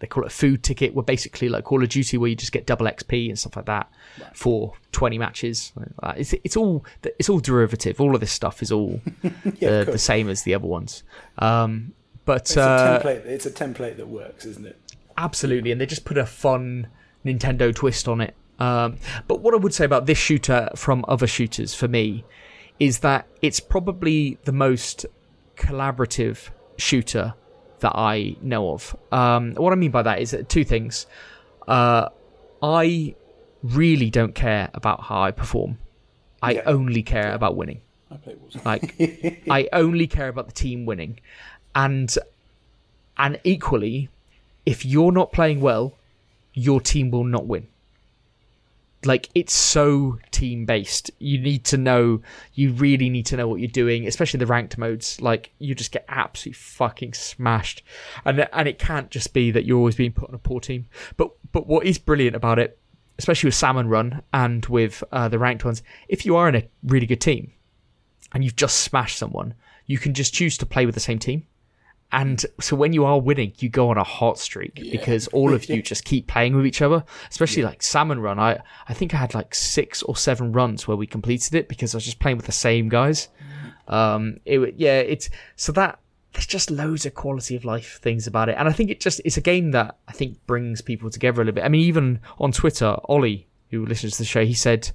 they 0.00 0.06
call 0.06 0.22
it 0.24 0.28
a 0.28 0.30
food 0.30 0.62
ticket. 0.62 0.94
Where 0.94 1.02
basically 1.02 1.48
like 1.48 1.64
Call 1.64 1.82
of 1.82 1.88
Duty, 1.88 2.16
where 2.18 2.28
you 2.28 2.36
just 2.36 2.52
get 2.52 2.66
double 2.66 2.86
XP 2.86 3.28
and 3.28 3.38
stuff 3.38 3.56
like 3.56 3.66
that 3.66 3.90
for 4.34 4.72
twenty 4.92 5.18
matches. 5.18 5.72
Uh, 6.02 6.14
It's 6.16 6.32
it's 6.44 6.56
all 6.56 6.84
it's 7.02 7.28
all 7.28 7.40
derivative. 7.40 8.00
All 8.00 8.14
of 8.14 8.20
this 8.20 8.32
stuff 8.32 8.62
is 8.62 8.70
all 8.72 9.00
Yeah, 9.58 9.84
the, 9.84 9.92
the 9.92 9.98
same 9.98 10.28
as 10.28 10.42
the 10.42 10.54
other 10.54 10.66
ones. 10.66 11.02
Um, 11.38 11.92
but 12.24 12.42
It's 12.42 12.56
uh, 12.56 13.00
a 13.02 13.04
template. 13.06 13.26
It's 13.26 13.46
a 13.46 13.50
template 13.50 13.96
that 13.96 14.08
works, 14.08 14.44
isn't 14.46 14.66
it? 14.66 14.76
absolutely, 15.16 15.72
and 15.72 15.80
they 15.80 15.86
just 15.86 16.04
put 16.04 16.16
a 16.16 16.24
fun 16.24 16.86
Nintendo 17.26 17.74
twist 17.74 18.06
on 18.06 18.20
it. 18.20 18.34
Um, 18.60 18.98
but 19.26 19.40
what 19.40 19.52
I 19.52 19.56
would 19.56 19.74
say 19.74 19.84
about 19.84 20.06
this 20.06 20.16
shooter 20.18 20.68
from 20.76 21.04
other 21.08 21.26
shooters 21.26 21.74
for 21.74 21.88
me 21.88 22.24
is 22.78 23.00
that 23.00 23.26
it's 23.42 23.58
probably 23.58 24.38
the 24.44 24.52
most 24.52 25.06
collaborative 25.56 26.50
shooter 26.76 27.34
that 27.80 27.92
I 27.94 28.36
know 28.42 28.70
of. 28.72 28.96
Um, 29.12 29.54
what 29.54 29.72
I 29.72 29.76
mean 29.76 29.90
by 29.90 30.02
that 30.02 30.20
is 30.20 30.30
that 30.32 30.48
two 30.48 30.64
things. 30.64 31.06
Uh, 31.66 32.08
I 32.62 33.14
really 33.62 34.10
don't 34.10 34.34
care 34.34 34.70
about 34.74 35.02
how 35.02 35.22
I 35.22 35.30
perform. 35.30 35.78
I 36.42 36.52
Yeah. 36.52 36.62
only 36.66 37.02
care 37.02 37.32
about 37.34 37.56
winning. 37.56 37.80
I 38.10 38.16
play 38.16 38.36
Like 38.64 38.94
I 39.50 39.68
only 39.72 40.06
care 40.06 40.28
about 40.28 40.46
the 40.46 40.52
team 40.54 40.86
winning. 40.86 41.20
And 41.74 42.14
and 43.16 43.40
equally, 43.44 44.08
if 44.64 44.84
you're 44.84 45.12
not 45.12 45.32
playing 45.32 45.60
well, 45.60 45.94
your 46.54 46.80
team 46.80 47.10
will 47.10 47.24
not 47.24 47.46
win. 47.46 47.66
Like 49.04 49.28
it's 49.34 49.52
so 49.52 50.18
team 50.32 50.64
based. 50.64 51.10
You 51.18 51.38
need 51.38 51.64
to 51.66 51.76
know 51.76 52.20
you 52.54 52.72
really 52.72 53.08
need 53.08 53.26
to 53.26 53.36
know 53.36 53.46
what 53.46 53.60
you're 53.60 53.68
doing, 53.68 54.06
especially 54.06 54.38
the 54.38 54.46
ranked 54.46 54.76
modes. 54.76 55.20
Like 55.20 55.52
you 55.58 55.74
just 55.74 55.92
get 55.92 56.04
absolutely 56.08 56.54
fucking 56.54 57.14
smashed. 57.14 57.82
And 58.24 58.48
and 58.52 58.66
it 58.66 58.78
can't 58.78 59.10
just 59.10 59.32
be 59.32 59.50
that 59.52 59.64
you're 59.64 59.78
always 59.78 59.96
being 59.96 60.12
put 60.12 60.28
on 60.28 60.34
a 60.34 60.38
poor 60.38 60.60
team. 60.60 60.86
But 61.16 61.30
but 61.52 61.66
what 61.66 61.86
is 61.86 61.98
brilliant 61.98 62.34
about 62.34 62.58
it, 62.58 62.78
especially 63.18 63.48
with 63.48 63.54
Salmon 63.54 63.88
Run 63.88 64.22
and 64.32 64.66
with 64.66 65.04
uh, 65.12 65.28
the 65.28 65.38
ranked 65.38 65.64
ones, 65.64 65.82
if 66.08 66.26
you 66.26 66.36
are 66.36 66.48
in 66.48 66.56
a 66.56 66.68
really 66.82 67.06
good 67.06 67.20
team, 67.20 67.52
and 68.32 68.44
you've 68.44 68.56
just 68.56 68.78
smashed 68.78 69.18
someone, 69.18 69.54
you 69.86 69.98
can 69.98 70.12
just 70.12 70.34
choose 70.34 70.58
to 70.58 70.66
play 70.66 70.86
with 70.86 70.94
the 70.94 71.00
same 71.00 71.18
team. 71.18 71.46
And 72.10 72.44
so 72.58 72.74
when 72.74 72.94
you 72.94 73.04
are 73.04 73.20
winning, 73.20 73.52
you 73.58 73.68
go 73.68 73.90
on 73.90 73.98
a 73.98 74.04
hot 74.04 74.38
streak 74.38 74.76
because 74.76 75.28
all 75.28 75.52
of 75.52 75.64
you 75.68 75.82
just 75.82 76.04
keep 76.04 76.26
playing 76.26 76.56
with 76.56 76.66
each 76.66 76.80
other. 76.80 77.04
Especially 77.28 77.62
like 77.62 77.82
salmon 77.82 78.20
run. 78.20 78.38
I 78.38 78.60
I 78.88 78.94
think 78.94 79.14
I 79.14 79.18
had 79.18 79.34
like 79.34 79.54
six 79.54 80.02
or 80.02 80.16
seven 80.16 80.52
runs 80.52 80.88
where 80.88 80.96
we 80.96 81.06
completed 81.06 81.54
it 81.54 81.68
because 81.68 81.94
I 81.94 81.98
was 81.98 82.04
just 82.04 82.18
playing 82.18 82.38
with 82.38 82.46
the 82.46 82.52
same 82.52 82.88
guys. 82.88 83.28
Um, 83.88 84.38
it 84.44 84.74
yeah, 84.76 84.98
it's 84.98 85.28
so 85.56 85.72
that 85.72 85.98
there's 86.32 86.46
just 86.46 86.70
loads 86.70 87.06
of 87.06 87.14
quality 87.14 87.56
of 87.56 87.64
life 87.64 87.98
things 88.00 88.26
about 88.26 88.48
it, 88.48 88.56
and 88.58 88.68
I 88.68 88.72
think 88.72 88.90
it 88.90 89.00
just 89.00 89.20
it's 89.24 89.36
a 89.36 89.42
game 89.42 89.72
that 89.72 89.98
I 90.06 90.12
think 90.12 90.44
brings 90.46 90.80
people 90.80 91.10
together 91.10 91.42
a 91.42 91.44
little 91.44 91.56
bit. 91.56 91.64
I 91.64 91.68
mean, 91.68 91.82
even 91.82 92.20
on 92.38 92.52
Twitter, 92.52 92.96
Ollie, 93.04 93.48
who 93.70 93.84
listens 93.84 94.12
to 94.12 94.18
the 94.18 94.24
show, 94.24 94.44
he 94.44 94.54
said, 94.54 94.90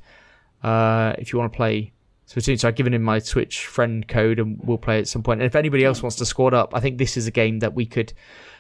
uh, 0.64 1.14
if 1.18 1.32
you 1.32 1.40
want 1.40 1.52
to 1.52 1.58
play 1.58 1.93
Splatoon, 2.34 2.60
so 2.60 2.68
I've 2.68 2.76
given 2.76 2.94
him 2.94 3.04
my 3.04 3.20
Switch 3.20 3.68
friend 3.68 4.08
code, 4.08 4.40
and 4.40 4.60
we'll 4.64 4.78
play 4.78 4.98
at 5.00 5.08
some 5.08 5.22
point. 5.22 5.42
And 5.42 5.46
if 5.46 5.56
anybody 5.56 5.86
else 5.86 6.02
wants 6.02 6.16
to 6.18 6.26
squad 6.26 6.54
up, 6.54 6.74
I 6.74 6.80
think 6.80 6.98
this 6.98 7.16
is 7.18 7.28
a 7.28 7.32
game 7.32 7.60
that 7.60 7.74
we 7.76 7.86
could 7.86 8.12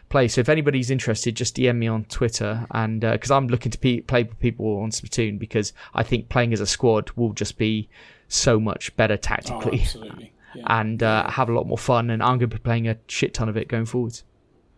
play. 0.09 0.27
So 0.27 0.41
if 0.41 0.49
anybody's 0.49 0.91
interested, 0.91 1.35
just 1.35 1.55
DM 1.55 1.77
me 1.77 1.87
on 1.87 2.05
Twitter, 2.05 2.67
and 2.71 3.01
because 3.01 3.31
I'm 3.31 3.47
looking 3.47 3.71
to 3.71 3.77
pe- 3.79 4.01
play 4.01 4.23
with 4.23 4.39
people 4.39 4.77
on 4.81 4.91
Splatoon, 4.91 5.39
because 5.39 5.73
I 5.93 6.03
think 6.03 6.29
playing 6.29 6.53
as 6.53 6.59
a 6.59 6.67
squad 6.67 7.09
will 7.15 7.33
just 7.33 7.57
be 7.57 7.89
so 8.27 8.59
much 8.59 8.95
better 8.95 9.15
Oh, 9.15 9.17
tactically 9.17 9.81
absolutely. 9.81 10.29
Yeah. 10.55 10.81
and 10.81 11.01
uh, 11.01 11.27
have 11.31 11.49
a 11.49 11.53
lot 11.53 11.65
more 11.65 11.79
fun. 11.79 12.11
And 12.11 12.21
I'm 12.21 12.37
going 12.37 12.41
to 12.51 12.55
be 12.57 12.59
playing 12.59 12.87
a 12.87 12.95
shit 13.07 13.33
ton 13.33 13.49
of 13.49 13.57
it 13.57 13.67
going 13.67 13.85
forwards. 13.85 14.23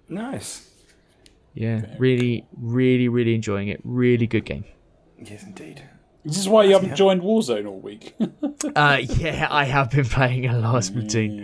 Nice. 0.08 0.70
Yeah, 1.54 1.86
really, 1.98 2.46
really, 2.58 3.10
really 3.10 3.36
enjoying 3.36 3.68
it. 3.68 3.82
Really 3.84 4.26
good 4.26 4.46
game. 4.46 4.64
Yes, 5.22 5.44
indeed. 5.44 5.84
This 6.26 6.38
is 6.40 6.50
why 6.50 6.64
you 6.64 6.74
haven't 6.74 6.96
joined 6.96 7.22
Warzone 7.22 7.68
all 7.68 7.80
week. 7.80 8.16
Uh, 8.76 8.98
yeah, 9.18 9.48
I 9.52 9.64
have 9.66 9.92
been 9.92 10.06
playing 10.06 10.48
a 10.48 10.58
lot 10.58 10.76
of 10.76 10.84
Splatoon. 10.84 11.44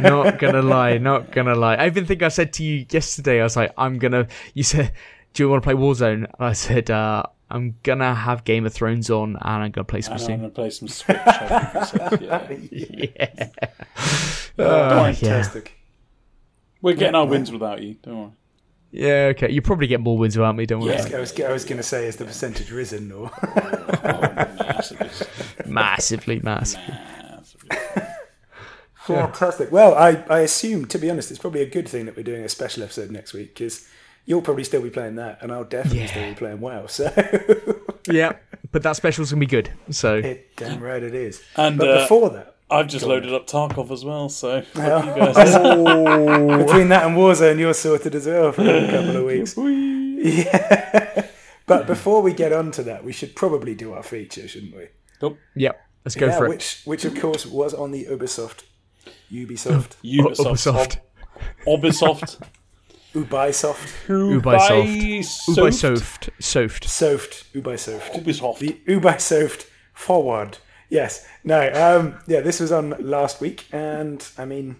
not 0.00 0.38
gonna 0.38 0.62
lie, 0.62 0.96
not 0.98 1.30
gonna 1.30 1.54
lie. 1.54 1.74
I 1.74 1.86
even 1.86 2.06
think 2.06 2.22
I 2.22 2.28
said 2.28 2.52
to 2.54 2.64
you 2.64 2.86
yesterday. 2.90 3.40
I 3.40 3.42
was 3.44 3.56
like, 3.56 3.72
I'm 3.76 3.98
gonna. 3.98 4.26
You 4.54 4.62
said, 4.62 4.92
"Do 5.34 5.42
you 5.42 5.50
want 5.50 5.62
to 5.62 5.66
play 5.66 5.74
Warzone?" 5.74 6.24
And 6.24 6.26
I 6.40 6.54
said, 6.54 6.90
uh, 6.90 7.24
"I'm 7.50 7.76
gonna 7.82 8.14
have 8.14 8.44
Game 8.44 8.64
of 8.64 8.72
Thrones 8.72 9.10
on, 9.10 9.36
and 9.36 9.62
I'm 9.64 9.70
gonna 9.70 9.84
play 9.84 10.00
and 10.06 10.14
I'm 10.14 10.26
going 10.26 10.40
to 10.42 10.48
play 10.48 10.70
some 10.70 10.88
Switch. 10.88 11.16
I 11.18 11.84
think 11.84 12.30
I 12.30 12.46
said, 12.46 12.68
yeah. 12.72 13.48
Yeah, 14.56 14.66
Oh, 14.66 15.06
yeah. 15.06 15.12
fantastic. 15.12 15.78
We're 16.80 16.94
getting 16.94 17.14
our 17.14 17.26
wins 17.26 17.52
without 17.52 17.82
you. 17.82 17.94
Don't 18.02 18.16
worry. 18.18 18.30
Yeah. 18.92 19.32
Okay, 19.32 19.50
you 19.50 19.60
probably 19.62 19.86
get 19.88 20.00
more 20.00 20.16
wins 20.16 20.36
without 20.36 20.54
me. 20.54 20.66
Don't 20.66 20.80
worry. 20.82 20.94
I 20.94 21.02
was, 21.02 21.12
I 21.14 21.18
was, 21.20 21.40
I 21.40 21.52
was 21.52 21.64
going 21.64 21.78
to 21.78 21.82
say, 21.82 22.06
is 22.06 22.16
the 22.16 22.24
percentage 22.24 22.70
risen 22.70 23.10
or? 23.10 23.30
Massively. 24.04 25.10
Massively, 25.66 26.40
massively. 26.40 26.94
Massively. 27.22 27.78
Fantastic. 28.94 29.72
Well, 29.72 29.94
I, 29.94 30.22
I 30.30 30.40
assume, 30.40 30.86
to 30.86 30.98
be 30.98 31.10
honest, 31.10 31.30
it's 31.30 31.40
probably 31.40 31.62
a 31.62 31.68
good 31.68 31.88
thing 31.88 32.06
that 32.06 32.16
we're 32.16 32.22
doing 32.22 32.44
a 32.44 32.48
special 32.48 32.82
episode 32.82 33.10
next 33.10 33.32
week 33.32 33.54
because 33.54 33.88
you'll 34.26 34.42
probably 34.42 34.64
still 34.64 34.80
be 34.82 34.90
playing 34.90 35.16
that, 35.16 35.38
and 35.42 35.50
I'll 35.50 35.64
definitely 35.64 36.00
Yeah. 36.00 36.06
still 36.06 36.28
be 36.28 36.34
playing 36.36 36.60
WoW. 36.60 36.86
So 36.86 37.10
Yeah, 38.08 38.34
but 38.70 38.82
that 38.84 38.94
special's 38.96 39.30
gonna 39.32 39.40
be 39.40 39.46
good. 39.46 39.72
So 39.90 40.16
it 40.18 40.56
damn 40.56 40.80
right 40.80 41.02
it 41.02 41.14
is. 41.14 41.42
And, 41.56 41.78
but 41.78 41.88
uh, 41.88 42.00
before 42.02 42.30
that, 42.30 42.51
I've 42.72 42.88
just 42.88 43.04
loaded 43.04 43.32
up 43.34 43.46
Tarkov 43.46 43.90
as 43.90 44.04
well, 44.04 44.28
so 44.28 44.62
fuck 44.74 45.04
Oh. 45.16 46.58
between 46.64 46.88
that 46.88 47.06
and 47.06 47.16
Warzone, 47.16 47.58
you're 47.58 47.74
sorted 47.74 48.14
as 48.14 48.26
well 48.26 48.52
for 48.52 48.62
a 48.62 48.88
couple 48.90 49.16
of 49.16 49.24
weeks. 49.24 49.54
Yeah. 49.56 51.26
But 51.66 51.86
before 51.86 52.22
we 52.22 52.32
get 52.32 52.52
on 52.52 52.70
to 52.72 52.82
that, 52.84 53.04
we 53.04 53.12
should 53.12 53.36
probably 53.36 53.74
do 53.74 53.92
our 53.92 54.02
feature, 54.02 54.48
shouldn't 54.48 54.74
we? 54.76 54.84
Oh, 54.84 55.28
nope. 55.28 55.38
yeah, 55.54 55.72
let's 56.04 56.16
go 56.16 56.26
yeah, 56.26 56.38
for 56.38 56.46
it. 56.46 56.48
which 56.48 56.82
which 56.84 57.04
of 57.04 57.18
course 57.18 57.46
was 57.46 57.72
on 57.72 57.92
the 57.92 58.06
Ubisoft, 58.06 58.64
Ubisoft, 59.30 59.96
Ubisoft. 60.04 60.46
Ubisoft. 60.46 60.96
Ob- 61.66 61.80
Ubisoft. 61.80 62.40
Ubisoft, 63.14 64.06
Ubisoft. 64.08 65.30
Ubisoft. 65.46 66.30
Soft. 66.42 66.84
Soft, 66.88 67.52
Ubisoft. 67.54 68.10
Ubisoft. 68.12 68.58
the 68.58 68.80
Ubisoft 68.88 69.66
forward. 69.92 70.58
Yes. 70.92 71.26
No. 71.42 71.58
Um, 71.72 72.18
yeah, 72.26 72.40
this 72.40 72.60
was 72.60 72.70
on 72.70 72.90
last 73.00 73.40
week, 73.40 73.64
and 73.72 74.26
I 74.36 74.44
mean, 74.44 74.76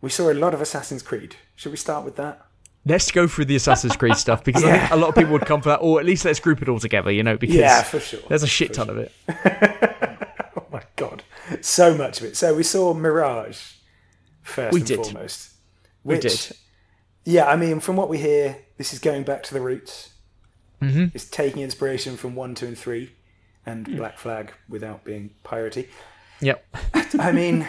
we 0.00 0.08
saw 0.10 0.30
a 0.30 0.34
lot 0.34 0.54
of 0.54 0.60
Assassin's 0.62 1.02
Creed. 1.02 1.36
Should 1.56 1.72
we 1.72 1.76
start 1.78 2.04
with 2.04 2.16
that? 2.16 2.42
Let's 2.86 3.10
go 3.10 3.26
through 3.26 3.46
the 3.46 3.56
Assassin's 3.56 3.96
Creed 3.96 4.16
stuff 4.16 4.44
because 4.44 4.64
I 4.64 4.78
think 4.78 4.90
a 4.92 4.96
lot 4.96 5.08
of 5.10 5.14
people 5.14 5.32
would 5.32 5.44
come 5.44 5.60
for 5.60 5.68
that, 5.70 5.80
or 5.80 6.00
at 6.00 6.06
least 6.06 6.24
let's 6.24 6.40
group 6.40 6.62
it 6.62 6.68
all 6.68 6.78
together. 6.78 7.10
You 7.10 7.22
know, 7.22 7.36
because 7.36 7.54
Yeah, 7.56 7.82
for 7.82 8.00
sure. 8.00 8.20
there's 8.28 8.42
a 8.44 8.46
shit 8.46 8.72
ton 8.74 8.88
of 8.90 8.98
it. 8.98 9.12
Oh 10.58 10.64
my 10.72 10.82
god, 10.96 11.22
so 11.60 11.94
much 11.96 12.20
of 12.20 12.26
it. 12.26 12.36
So 12.36 12.54
we 12.54 12.62
saw 12.62 12.92
Mirage 12.94 13.60
first 14.42 14.72
We 14.74 14.80
and 14.80 14.88
did. 14.88 14.96
foremost. 15.04 15.52
We 16.04 16.14
which- 16.16 16.48
did. 16.48 16.56
Yeah, 17.24 17.46
I 17.46 17.56
mean, 17.56 17.80
from 17.80 17.96
what 17.96 18.08
we 18.08 18.18
hear, 18.18 18.58
this 18.78 18.92
is 18.92 18.98
going 18.98 19.22
back 19.24 19.42
to 19.44 19.54
the 19.54 19.60
roots. 19.60 20.10
Mhm. 20.82 21.12
It's 21.14 21.24
taking 21.24 21.62
inspiration 21.62 22.16
from 22.16 22.34
one, 22.34 22.54
two, 22.54 22.66
and 22.66 22.76
three, 22.78 23.12
and 23.66 23.86
Hmm. 23.86 23.96
Black 23.96 24.18
Flag 24.18 24.52
without 24.68 25.04
being 25.04 25.30
piratey. 25.44 25.88
Yep. 26.40 26.64
I 27.18 27.32
mean, 27.32 27.68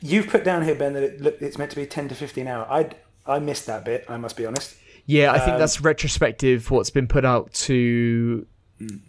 you've 0.00 0.28
put 0.28 0.44
down 0.44 0.62
here, 0.64 0.74
Ben, 0.74 0.92
that 0.94 1.02
it, 1.02 1.38
it's 1.40 1.58
meant 1.58 1.70
to 1.72 1.76
be 1.76 1.86
ten 1.86 2.08
to 2.08 2.14
fifteen 2.14 2.46
hour. 2.46 2.66
I 2.70 2.90
I 3.26 3.38
missed 3.38 3.66
that 3.66 3.84
bit. 3.84 4.04
I 4.08 4.16
must 4.16 4.36
be 4.36 4.46
honest. 4.46 4.76
Yeah, 5.06 5.32
I 5.32 5.38
Um, 5.38 5.44
think 5.44 5.58
that's 5.58 5.80
retrospective. 5.80 6.70
What's 6.70 6.90
been 6.90 7.06
put 7.08 7.24
out 7.24 7.52
to 7.68 8.46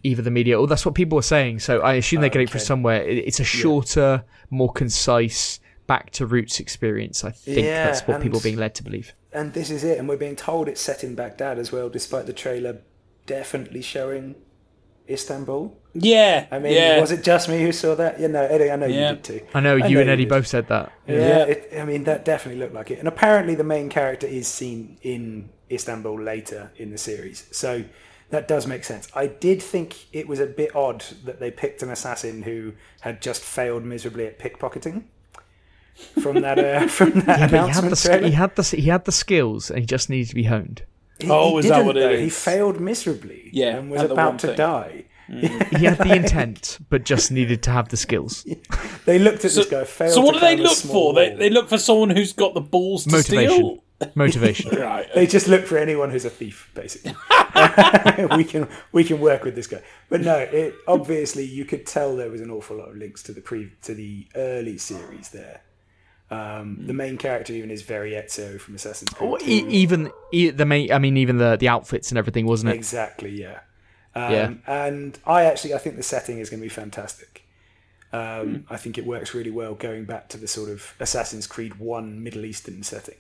either 0.04 0.22
the 0.22 0.32
media, 0.32 0.60
or 0.60 0.68
that's 0.68 0.86
what 0.86 0.96
people 0.96 1.18
are 1.18 1.24
saying. 1.24 1.60
So 1.60 1.80
I 1.82 1.94
assume 1.96 2.22
they're 2.22 2.30
getting 2.30 2.48
it 2.48 2.52
from 2.52 2.60
somewhere. 2.62 3.02
It's 3.04 3.40
a 3.40 3.44
shorter, 3.44 4.24
more 4.50 4.72
concise, 4.72 5.60
back 5.88 6.12
to 6.12 6.26
roots 6.26 6.60
experience. 6.60 7.24
I 7.24 7.32
think 7.32 7.60
Yeah, 7.60 7.86
that's 7.86 8.02
what 8.08 8.22
people 8.22 8.40
are 8.40 8.44
being 8.44 8.58
led 8.58 8.76
to 8.76 8.84
believe. 8.84 9.14
And 9.34 9.54
this 9.54 9.70
is 9.70 9.84
it. 9.84 9.98
And 9.98 10.08
we're 10.08 10.18
being 10.18 10.36
told 10.36 10.68
it's 10.70 10.80
set 10.82 11.04
in 11.04 11.16
Baghdad 11.16 11.58
as 11.60 11.72
well, 11.72 11.90
despite 11.90 12.26
the 12.26 12.34
trailer 12.34 12.80
definitely 13.26 13.82
showing 13.82 14.36
Istanbul. 15.10 15.76
Yeah, 15.94 16.48
I 16.52 16.60
mean, 16.60 16.74
yeah. 16.74 17.00
was 17.00 17.12
it 17.12 17.24
just 17.24 17.48
me 17.48 17.62
who 17.62 17.72
saw 17.72 17.96
that? 17.96 18.20
You 18.20 18.28
know, 18.28 18.42
Eddie, 18.44 18.70
I 18.72 18.76
know 18.76 18.86
Yeah. 18.86 19.10
you 19.12 19.16
did 19.16 19.24
too. 19.24 19.42
I 19.54 19.60
know 19.62 19.76
I 19.78 19.88
you 19.88 19.96
know 19.96 20.02
and 20.02 20.10
Eddie 20.10 20.24
did. 20.26 20.30
both 20.30 20.48
said 20.48 20.68
that. 20.68 20.92
Yeah, 21.08 21.16
Yeah. 21.16 21.44
It, 21.46 21.70
I 21.80 21.86
mean 21.86 22.04
that 22.06 22.26
definitely 22.26 22.60
looked 22.60 22.74
like 22.74 22.92
it. 22.92 23.00
And 23.00 23.08
apparently, 23.08 23.56
the 23.56 23.64
main 23.64 23.90
character 23.90 24.28
is 24.28 24.48
seen 24.48 24.98
in 25.04 25.50
Istanbul 25.72 26.20
later 26.22 26.72
in 26.78 26.92
the 26.92 26.98
series, 26.98 27.46
so 27.52 27.84
that 28.32 28.48
does 28.48 28.66
make 28.68 28.84
sense. 28.84 29.08
I 29.16 29.28
did 29.28 29.62
think 29.62 30.08
it 30.12 30.28
was 30.28 30.40
a 30.40 30.48
bit 30.48 30.76
odd 30.76 31.06
that 31.24 31.40
they 31.40 31.52
picked 31.52 31.82
an 31.84 31.90
assassin 31.92 32.42
who 32.42 32.74
had 33.02 33.22
just 33.22 33.42
failed 33.44 33.84
miserably 33.86 34.26
at 34.26 34.40
pickpocketing 34.40 35.04
from 36.22 36.42
that 36.42 36.60
uh, 36.60 36.88
from 36.98 37.12
that 37.22 37.26
But 37.26 37.36
he 37.38 37.42
had 37.42 37.54
announcement 37.54 37.96
the 37.98 38.28
he 38.28 38.32
had 38.34 38.56
the 38.56 38.64
he 38.64 38.90
had 38.90 39.06
the 39.06 39.12
skills 39.12 39.70
and 39.70 39.80
he 39.80 39.86
just 39.86 40.10
needed 40.10 40.28
to 40.30 40.36
be 40.36 40.44
honed. 40.44 40.84
He- 41.20 41.30
Oh, 41.30 41.54
he 41.54 41.60
is 41.60 41.70
that 41.70 41.86
what 41.86 41.98
it 41.98 42.02
though. 42.02 42.18
He 42.18 42.30
failed 42.30 42.80
miserably. 42.80 43.50
Yeah, 43.54 43.78
and 43.78 43.90
was 43.92 44.02
at 44.02 44.10
the 44.10 44.16
one 44.16 44.24
about 44.28 44.40
to 44.40 44.48
thing. 44.48 44.58
die. 44.58 45.06
Mm. 45.30 45.78
He 45.80 45.86
had 45.86 45.98
the 45.98 46.14
intent, 46.16 46.78
but 46.90 47.04
just 47.04 47.32
needed 47.32 47.64
to 47.64 47.72
have 47.72 47.90
the 47.90 47.98
skills. 47.98 48.46
They 49.06 49.20
looked 49.20 49.46
at 49.46 49.52
this 49.52 49.68
guy. 49.70 49.84
Failed 49.84 50.14
so 50.14 50.22
what 50.22 50.34
to 50.34 50.40
do 50.40 50.46
they 50.46 50.58
look 50.58 50.78
for? 50.78 51.14
They, 51.14 51.34
they 51.36 51.50
look 51.52 51.70
for 51.70 51.78
someone 51.78 52.10
who's 52.10 52.34
got 52.34 52.54
the 52.56 52.62
balls 52.62 53.04
to 53.06 53.12
Motivation. 53.12 53.56
steal. 53.56 53.84
Motivation. 54.16 54.72
Right. 54.82 55.08
They 55.16 55.26
just 55.28 55.48
look 55.48 55.66
for 55.66 55.78
anyone 55.78 56.10
who's 56.12 56.26
a 56.26 56.30
thief, 56.30 56.70
basically. 56.74 57.14
we 58.36 58.44
can 58.44 58.68
we 58.92 59.04
can 59.04 59.20
work 59.20 59.44
with 59.44 59.56
this 59.56 59.68
guy, 59.68 59.82
but 60.10 60.22
no. 60.22 60.38
It 60.38 60.74
obviously 60.88 61.46
you 61.46 61.66
could 61.66 61.86
tell 61.86 62.16
there 62.16 62.30
was 62.32 62.42
an 62.42 62.50
awful 62.52 62.78
lot 62.78 62.90
of 62.90 62.98
links 62.98 63.24
to 63.24 63.32
the 63.32 63.42
pre 63.42 63.72
to 63.84 63.94
the 63.94 64.28
early 64.36 64.78
series 64.78 65.30
there. 65.30 65.62
Um, 66.32 66.80
the 66.88 66.94
main 66.94 67.18
character 67.18 67.54
even 67.54 67.70
is 67.70 67.84
very 67.84 68.12
Ezio 68.12 68.60
from 68.60 68.74
Assassin's 68.76 69.12
Creed. 69.12 69.30
Or 69.30 69.38
e- 69.42 69.66
even 69.70 70.12
e- 70.32 70.50
the 70.50 70.66
main, 70.66 70.92
I 70.92 70.98
mean, 71.00 71.18
even 71.18 71.38
the 71.38 71.56
the 71.56 71.68
outfits 71.70 72.10
and 72.12 72.18
everything, 72.18 72.46
wasn't 72.48 72.72
it? 72.74 72.76
Exactly, 72.76 73.30
yeah. 73.40 73.60
Um, 74.16 74.32
Yeah. 74.34 74.54
And 74.66 75.20
I 75.26 75.44
actually 75.44 75.74
I 75.76 75.78
think 75.78 75.98
the 75.98 76.04
setting 76.04 76.40
is 76.40 76.50
going 76.50 76.60
to 76.62 76.66
be 76.66 76.70
fantastic. 76.70 77.44
Um, 78.14 78.66
I 78.70 78.78
think 78.78 78.98
it 78.98 79.06
works 79.06 79.34
really 79.34 79.52
well 79.52 79.76
going 79.76 80.06
back 80.06 80.30
to 80.30 80.38
the 80.38 80.48
sort 80.48 80.70
of 80.70 80.94
Assassin's 81.00 81.48
Creed 81.48 81.80
One 81.80 82.24
Middle 82.24 82.46
Eastern 82.46 82.82
setting 82.84 83.18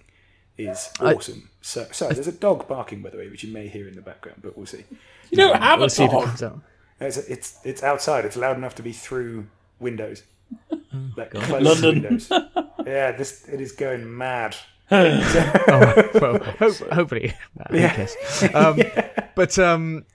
is 0.57 0.89
I- 1.01 1.13
awesome. 1.15 1.49
so 1.61 1.85
sorry, 1.91 2.13
there's 2.15 2.27
a 2.27 2.31
dog 2.31 2.67
barking 2.67 3.01
by 3.01 3.09
the 3.09 3.17
way, 3.17 3.27
which 3.29 3.43
you 3.43 3.53
may 3.53 3.67
hear 3.67 3.87
in 3.87 3.95
the 3.95 4.01
background, 4.01 4.39
but 4.41 4.55
we'll 4.57 4.65
see. 4.65 4.83
You 5.29 5.37
don't 5.37 5.61
have 5.61 5.79
We'll 5.79 5.87
a 5.87 5.89
see 5.89 6.05
if 6.05 6.13
it 6.13 6.39
dog. 6.39 6.61
It's 7.01 7.17
it's, 7.17 7.57
it's 7.65 7.83
outside. 7.83 8.23
It's 8.25 8.37
loud 8.37 8.55
enough 8.57 8.73
to 8.75 8.83
be 8.83 8.93
through 8.93 9.47
windows, 9.79 10.23
Oh, 10.71 10.77
like 11.17 11.31
closed 11.31 11.83
London. 11.83 12.03
windows. 12.03 12.31
Yeah, 12.85 13.11
this 13.11 13.47
it 13.47 13.61
is 13.61 13.71
going 13.71 14.17
mad. 14.17 14.55
Oh, 14.91 16.09
well, 16.21 16.37
hope, 16.59 16.75
hopefully. 16.91 17.33
Cares? 17.71 18.15
Um, 18.53 18.79
But 19.35 19.57
um, 19.59 20.05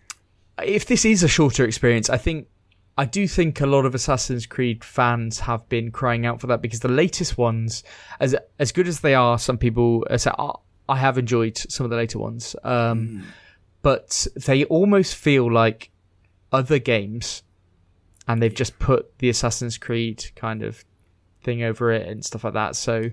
if 0.62 0.86
this 0.86 1.04
is 1.04 1.22
a 1.22 1.28
shorter 1.28 1.64
experience, 1.64 2.08
I 2.08 2.16
think 2.16 2.46
I 2.96 3.04
do 3.04 3.28
think 3.28 3.60
a 3.60 3.66
lot 3.66 3.84
of 3.84 3.94
Assassin's 3.94 4.46
Creed 4.46 4.84
fans 4.84 5.40
have 5.40 5.68
been 5.68 5.90
crying 5.90 6.24
out 6.24 6.40
for 6.40 6.46
that 6.48 6.62
because 6.62 6.80
the 6.80 6.88
latest 6.88 7.36
ones, 7.36 7.82
as 8.18 8.34
as 8.58 8.72
good 8.72 8.88
as 8.88 9.00
they 9.00 9.14
are, 9.14 9.38
some 9.38 9.58
people 9.58 10.06
uh, 10.08 10.16
say 10.18 10.30
"Oh, 10.38 10.60
I 10.88 10.96
have 10.96 11.18
enjoyed 11.18 11.58
some 11.58 11.84
of 11.84 11.90
the 11.90 11.96
later 11.96 12.18
ones, 12.18 12.56
um, 12.64 13.24
but 13.82 14.26
they 14.36 14.64
almost 14.64 15.14
feel 15.14 15.50
like 15.52 15.90
other 16.52 16.78
games, 16.78 17.42
and 18.26 18.42
they've 18.42 18.54
just 18.54 18.78
put 18.78 19.18
the 19.18 19.28
Assassin's 19.28 19.76
Creed 19.78 20.30
kind 20.34 20.62
of 20.62 20.84
thing 21.42 21.62
over 21.62 21.90
it 21.92 22.06
and 22.08 22.24
stuff 22.24 22.44
like 22.44 22.54
that. 22.54 22.76
So 22.76 23.10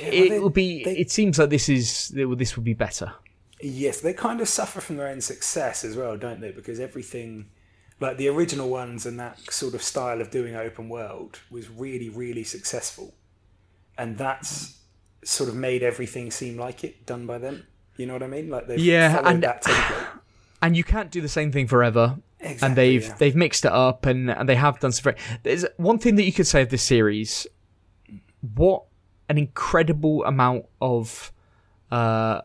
it 0.00 0.28
they- 0.30 0.38
will 0.38 0.50
be. 0.50 0.84
they- 0.84 0.96
it 0.98 1.10
seems 1.10 1.38
like 1.38 1.50
this 1.50 1.68
is 1.68 2.08
this 2.08 2.56
will 2.56 2.64
be 2.64 2.74
better. 2.74 3.12
Yes, 3.60 4.00
they 4.00 4.12
kind 4.12 4.40
of 4.40 4.48
suffer 4.48 4.80
from 4.80 4.96
their 4.96 5.08
own 5.08 5.20
success 5.20 5.84
as 5.84 5.96
well, 5.96 6.16
don't 6.18 6.40
they? 6.40 6.50
Because 6.50 6.80
everything, 6.80 7.46
like 8.00 8.18
the 8.18 8.28
original 8.28 8.68
ones 8.68 9.06
and 9.06 9.18
that 9.18 9.38
sort 9.50 9.74
of 9.74 9.82
style 9.82 10.20
of 10.20 10.30
doing 10.30 10.54
open 10.54 10.88
world, 10.90 11.40
was 11.50 11.70
really, 11.70 12.10
really 12.10 12.44
successful, 12.44 13.14
and 13.96 14.18
that's 14.18 14.80
sort 15.24 15.48
of 15.48 15.56
made 15.56 15.82
everything 15.82 16.30
seem 16.30 16.58
like 16.58 16.84
it 16.84 17.06
done 17.06 17.24
by 17.26 17.38
them. 17.38 17.66
You 17.96 18.06
know 18.06 18.12
what 18.12 18.22
I 18.22 18.26
mean? 18.26 18.50
Like 18.50 18.66
they've 18.66 18.78
Yeah, 18.78 19.20
and- 19.24 19.42
that 19.42 19.62
template. 19.62 20.20
and 20.60 20.76
you 20.76 20.84
can't 20.84 21.10
do 21.10 21.20
the 21.22 21.28
same 21.28 21.50
thing 21.50 21.66
forever. 21.66 22.16
and 22.60 22.76
they've 22.76 23.04
yeah. 23.04 23.14
they've 23.18 23.34
mixed 23.36 23.64
it 23.64 23.72
up 23.72 24.04
and, 24.04 24.30
and 24.30 24.46
they 24.46 24.54
have 24.56 24.78
done 24.78 24.92
some 24.92 25.04
very 25.04 25.16
there's 25.44 25.64
one 25.78 25.98
thing 25.98 26.16
that 26.16 26.24
you 26.24 26.32
could 26.32 26.46
say 26.46 26.60
of 26.60 26.68
this 26.68 26.82
series 26.82 27.46
what 28.54 28.84
an 29.28 29.38
incredible 29.38 30.24
amount 30.24 30.66
of 30.80 31.32
uh 31.90 32.40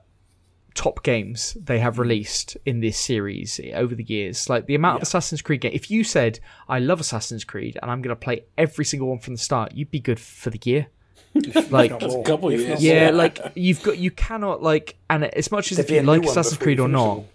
top 0.76 1.04
games 1.04 1.58
they 1.62 1.80
have 1.80 2.00
released 2.00 2.56
in 2.66 2.80
this 2.80 2.98
series 2.98 3.60
over 3.74 3.94
the 3.96 4.04
years. 4.04 4.48
Like 4.50 4.66
the 4.66 4.76
amount 4.76 4.98
of 4.98 5.02
assassin's 5.04 5.42
creed 5.42 5.62
game 5.62 5.72
if 5.74 5.92
you 5.92 6.04
said 6.06 6.40
i 6.70 6.80
love 6.80 7.00
assassin's 7.02 7.44
creed 7.44 7.78
and 7.82 7.92
i'm 7.92 8.02
going 8.02 8.16
to 8.16 8.20
play 8.20 8.46
every 8.58 8.86
single 8.86 9.10
one 9.10 9.20
from 9.20 9.34
the 9.34 9.40
start 9.40 9.74
you'd 9.74 9.92
be 9.92 10.00
good 10.00 10.20
for 10.20 10.50
the 10.50 10.60
year. 10.64 10.88
Like 11.70 11.92
Not 11.92 12.26
couple 12.26 12.52
years. 12.52 12.82
yeah 12.82 13.12
like 13.12 13.40
you've 13.56 13.84
got 13.84 13.98
you 13.98 14.10
cannot 14.10 14.64
like 14.64 14.96
and 15.10 15.26
as 15.26 15.52
much 15.52 15.72
as 15.72 15.78
There'd 15.78 15.90
if 15.90 15.96
you 15.96 16.02
like 16.04 16.24
assassin's 16.24 16.58
creed 16.58 16.80
or 16.80 16.88
not 16.88 17.02
all. 17.02 17.28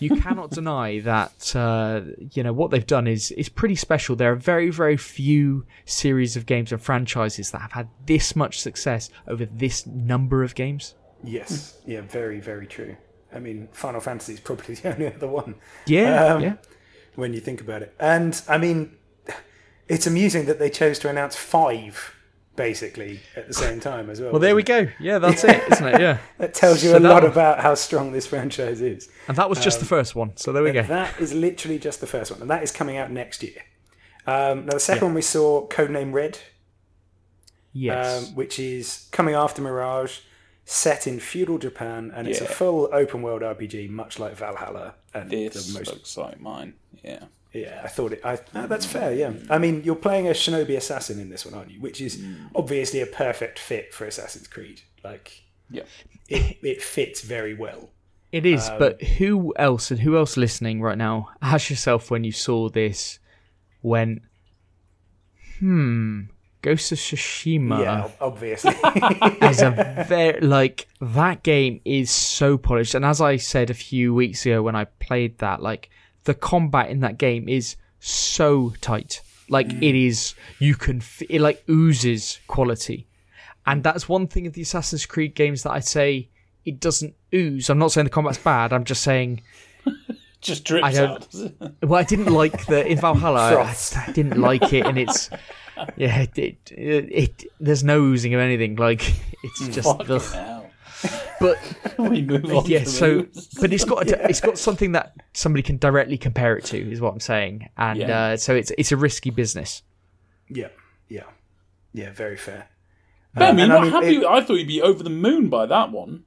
You 0.00 0.16
cannot 0.16 0.50
deny 0.50 1.00
that 1.00 1.54
uh, 1.56 2.00
you 2.32 2.42
know 2.42 2.52
what 2.52 2.70
they've 2.70 2.86
done 2.86 3.06
is 3.06 3.30
is 3.32 3.48
pretty 3.48 3.74
special. 3.74 4.16
There 4.16 4.32
are 4.32 4.36
very 4.36 4.70
very 4.70 4.96
few 4.96 5.66
series 5.84 6.36
of 6.36 6.46
games 6.46 6.72
and 6.72 6.80
franchises 6.80 7.50
that 7.50 7.60
have 7.60 7.72
had 7.72 7.88
this 8.06 8.34
much 8.36 8.60
success 8.60 9.10
over 9.26 9.44
this 9.46 9.86
number 9.86 10.42
of 10.42 10.54
games. 10.54 10.94
Yes, 11.24 11.78
yeah, 11.86 12.00
very, 12.02 12.38
very 12.40 12.66
true. 12.66 12.96
I 13.34 13.40
mean, 13.40 13.68
Final 13.72 14.00
Fantasy 14.00 14.34
is 14.34 14.40
probably 14.40 14.74
the 14.76 14.92
only 14.94 15.06
other 15.14 15.26
one. 15.28 15.56
Yeah, 15.86 16.24
Um, 16.34 16.42
yeah. 16.42 16.54
when 17.16 17.32
you 17.34 17.40
think 17.40 17.60
about 17.60 17.82
it. 17.82 17.94
And 17.98 18.40
I 18.48 18.56
mean, 18.58 18.96
it's 19.88 20.06
amusing 20.06 20.46
that 20.46 20.58
they 20.58 20.70
chose 20.70 20.98
to 21.00 21.08
announce 21.08 21.34
five 21.36 22.14
basically 22.58 23.20
at 23.36 23.46
the 23.48 23.54
same 23.54 23.80
time 23.80 24.10
as 24.10 24.20
well. 24.20 24.32
Well, 24.32 24.40
there 24.40 24.54
we 24.54 24.60
it? 24.62 24.66
go. 24.66 24.88
Yeah, 25.00 25.18
that's 25.24 25.42
it, 25.44 25.62
isn't 25.72 25.86
it? 25.94 26.00
Yeah, 26.00 26.18
That 26.38 26.52
tells 26.52 26.84
you 26.84 26.90
So 26.90 26.98
a 26.98 27.00
lot 27.00 27.22
that- 27.22 27.30
about 27.32 27.60
how 27.60 27.74
strong 27.74 28.12
this 28.12 28.26
franchise 28.26 28.82
is. 28.82 29.08
and 29.28 29.36
that 29.38 29.48
was 29.48 29.58
just 29.60 29.78
the 29.80 29.86
first 29.86 30.14
one. 30.14 30.36
So 30.36 30.52
there 30.52 30.62
we 30.62 30.72
go. 30.72 30.82
That 30.82 31.18
is 31.18 31.32
literally 31.32 31.78
just 31.78 32.00
the 32.02 32.06
first 32.06 32.30
one, 32.30 32.42
and 32.42 32.50
that 32.50 32.62
is 32.62 32.70
coming 32.72 32.98
out 32.98 33.10
next 33.10 33.42
year. 33.42 33.62
Um, 34.26 34.66
now, 34.66 34.72
the 34.74 34.80
second 34.80 35.04
one 35.06 35.14
we 35.14 35.22
saw, 35.22 35.66
Codename 35.68 36.12
Red, 36.12 36.38
Yes. 37.72 38.28
um, 38.28 38.34
which 38.34 38.58
is 38.58 39.08
coming 39.12 39.34
after 39.34 39.62
Mirage, 39.62 40.18
set 40.64 41.06
in 41.06 41.18
feudal 41.20 41.56
Japan, 41.58 42.12
and 42.14 42.28
it's 42.28 42.40
a 42.42 42.46
full 42.46 42.88
open 42.92 43.22
world 43.22 43.40
RPG, 43.42 43.88
much 43.88 44.18
like 44.18 44.34
Valhalla 44.36 44.94
and 45.14 45.30
This 45.30 45.72
the 45.72 45.78
most 45.78 45.92
looks 45.92 46.16
like 46.16 46.40
mine. 46.40 46.74
Yeah. 47.02 47.24
Yeah, 47.52 47.80
I 47.82 47.88
thought 47.88 48.12
it. 48.12 48.20
I, 48.24 48.38
no, 48.54 48.66
that's 48.66 48.84
fair. 48.86 49.14
Yeah, 49.14 49.32
I 49.48 49.58
mean, 49.58 49.82
you're 49.82 49.94
playing 49.96 50.28
a 50.28 50.32
shinobi 50.32 50.76
assassin 50.76 51.18
in 51.18 51.30
this 51.30 51.46
one, 51.46 51.54
aren't 51.54 51.70
you? 51.70 51.80
Which 51.80 52.00
is 52.00 52.22
obviously 52.54 53.00
a 53.00 53.06
perfect 53.06 53.58
fit 53.58 53.94
for 53.94 54.04
Assassin's 54.06 54.46
Creed. 54.46 54.82
Like, 55.02 55.42
Yeah. 55.70 55.84
it, 56.28 56.58
it 56.62 56.82
fits 56.82 57.22
very 57.22 57.54
well. 57.54 57.90
It 58.32 58.44
is, 58.44 58.68
Um, 58.68 58.78
but 58.78 59.00
who 59.02 59.54
else 59.56 59.90
and 59.90 60.00
who 60.00 60.16
else 60.18 60.36
listening 60.36 60.82
right 60.82 60.98
now? 60.98 61.30
Ask 61.40 61.70
yourself 61.70 62.10
when 62.10 62.22
you 62.24 62.32
saw 62.32 62.68
this, 62.68 63.18
went, 63.82 64.20
hmm, 65.58 66.22
Ghost 66.60 66.92
of 66.92 66.98
Tsushima. 66.98 67.82
yeah, 67.82 68.08
obviously. 68.20 68.74
as 69.40 69.62
a 69.62 70.04
very 70.08 70.40
like 70.40 70.88
that 71.00 71.42
game 71.42 71.80
is 71.84 72.10
so 72.10 72.58
polished 72.58 72.94
and 72.94 73.04
as 73.04 73.20
i 73.20 73.36
said 73.36 73.70
a 73.70 73.74
few 73.74 74.12
weeks 74.12 74.44
ago 74.44 74.60
when 74.62 74.74
i 74.74 74.84
played 74.84 75.38
that 75.38 75.62
like 75.62 75.88
the 76.24 76.34
combat 76.34 76.90
in 76.90 77.00
that 77.00 77.18
game 77.18 77.48
is 77.48 77.76
so 78.00 78.72
tight 78.80 79.20
like 79.48 79.66
it 79.66 79.94
mm. 79.94 80.06
is 80.06 80.34
you 80.58 80.74
can 80.74 80.98
f- 80.98 81.22
it 81.28 81.40
like 81.40 81.62
oozes 81.68 82.38
quality 82.46 83.06
and 83.66 83.82
that's 83.82 84.08
one 84.08 84.26
thing 84.26 84.46
of 84.46 84.52
the 84.52 84.62
assassin's 84.62 85.06
creed 85.06 85.34
games 85.34 85.62
that 85.62 85.72
i 85.72 85.80
say 85.80 86.28
it 86.64 86.78
doesn't 86.78 87.14
ooze 87.34 87.68
i'm 87.70 87.78
not 87.78 87.90
saying 87.90 88.04
the 88.04 88.10
combat's 88.10 88.38
bad 88.38 88.72
i'm 88.72 88.84
just 88.84 89.02
saying 89.02 89.40
Just 90.40 90.64
drips 90.64 90.84
I 90.84 90.92
don't- 90.92 91.50
out. 91.60 91.72
well, 91.82 91.98
I 91.98 92.04
didn't 92.04 92.32
like 92.32 92.66
the 92.66 92.86
in 92.86 92.98
Valhalla. 92.98 93.54
I, 93.54 93.74
I 94.06 94.12
didn't 94.12 94.40
like 94.40 94.72
it, 94.72 94.86
and 94.86 94.96
it's 94.96 95.30
yeah, 95.96 96.26
it, 96.36 96.38
it, 96.38 96.70
it, 96.70 97.44
There's 97.58 97.82
no 97.82 98.00
oozing 98.00 98.34
of 98.34 98.40
anything. 98.40 98.76
Like 98.76 99.02
it's 99.42 99.62
mm. 99.62 99.72
just. 99.72 100.57
Fucking 101.00 101.48
ugh. 101.48 101.56
hell. 101.56 101.56
But 101.96 101.98
We 102.10 102.22
move 102.22 102.44
on. 102.52 102.66
yeah, 102.66 102.84
so 102.84 103.14
movies. 103.16 103.48
but 103.60 103.72
it's 103.72 103.84
got 103.84 104.08
a, 104.08 104.28
it's 104.28 104.40
got 104.40 104.58
something 104.58 104.92
that 104.92 105.14
somebody 105.32 105.62
can 105.62 105.76
directly 105.78 106.18
compare 106.18 106.56
it 106.56 106.64
to, 106.66 106.78
is 106.90 107.00
what 107.00 107.12
I'm 107.12 107.20
saying, 107.20 107.68
and 107.76 107.98
Yeah. 107.98 108.20
uh, 108.20 108.36
so 108.36 108.54
it's 108.54 108.72
it's 108.78 108.92
a 108.92 108.96
risky 108.96 109.30
business. 109.30 109.82
yeah, 110.48 110.68
yeah, 111.08 111.24
yeah. 111.92 112.12
Very 112.12 112.36
fair. 112.36 112.68
Ben, 113.34 113.50
Um, 113.50 113.58
you're 113.58 113.64
and 113.64 113.72
not 113.72 113.80
I 113.80 113.82
mean, 113.84 113.92
happy. 113.92 114.16
it- 114.16 114.24
I 114.26 114.40
thought 114.42 114.54
you'd 114.54 114.68
be 114.68 114.82
over 114.82 115.02
the 115.02 115.10
moon 115.10 115.48
by 115.48 115.66
that 115.66 115.92
one. 115.92 116.24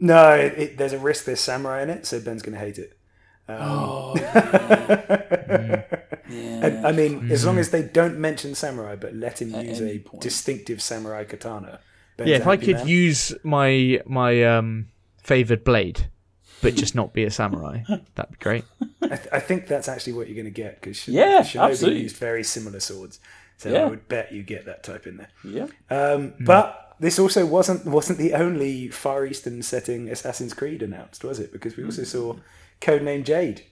No, 0.00 0.30
it, 0.34 0.52
it, 0.58 0.76
there's 0.78 0.92
a 0.92 0.98
risk. 0.98 1.24
There's 1.24 1.40
samurai 1.40 1.82
in 1.82 1.90
it, 1.90 2.04
so 2.06 2.20
Ben's 2.20 2.42
going 2.42 2.54
to 2.54 2.58
hate 2.58 2.78
it. 2.78 2.96
Oh, 3.48 4.14
I, 6.28 6.82
I 6.88 6.92
mean, 6.92 7.30
as 7.30 7.44
long 7.44 7.58
as 7.58 7.70
they 7.70 7.82
don't 7.82 8.18
mention 8.18 8.54
samurai, 8.54 8.96
but 8.96 9.14
let 9.14 9.40
him 9.42 9.50
use 9.54 9.80
a 9.80 9.98
point. 10.00 10.22
distinctive 10.22 10.82
samurai 10.82 11.24
katana. 11.24 11.80
Ben's 12.16 12.30
yeah, 12.30 12.36
if 12.36 12.46
I 12.46 12.56
could 12.56 12.76
man. 12.76 12.88
use 12.88 13.34
my 13.42 14.00
my 14.06 14.44
um 14.44 14.86
favored 15.22 15.64
blade, 15.64 16.08
but 16.62 16.74
just 16.74 16.94
not 16.94 17.12
be 17.12 17.24
a 17.24 17.30
samurai, 17.30 17.82
that'd 18.14 18.32
be 18.32 18.38
great. 18.40 18.64
I, 19.02 19.08
th- 19.08 19.28
I 19.32 19.40
think 19.40 19.66
that's 19.66 19.88
actually 19.88 20.12
what 20.14 20.28
you're 20.28 20.34
going 20.36 20.44
to 20.54 20.62
get 20.62 20.80
because 20.80 21.06
Yeah, 21.08 21.40
Shinobi 21.42 21.70
absolutely. 21.70 22.02
used 22.02 22.16
very 22.16 22.44
similar 22.44 22.80
swords, 22.80 23.20
so 23.56 23.70
Yeah. 23.70 23.82
I 23.82 23.84
would 23.86 24.08
bet 24.08 24.32
you 24.32 24.42
get 24.42 24.64
that 24.66 24.82
type 24.82 25.06
in 25.06 25.16
there. 25.18 25.28
Yeah. 25.44 25.66
Um, 25.90 26.34
But 26.40 26.94
this 27.00 27.18
also 27.18 27.44
wasn't 27.44 27.84
wasn't 27.84 28.18
the 28.18 28.34
only 28.34 28.88
Far 28.88 29.26
Eastern 29.26 29.62
setting 29.62 30.08
Assassin's 30.08 30.54
Creed 30.54 30.82
announced, 30.82 31.24
was 31.24 31.38
it? 31.40 31.52
Because 31.52 31.76
we 31.76 31.84
also 31.84 32.04
saw 32.04 32.36
Codename 32.80 33.24
Jade, 33.24 33.62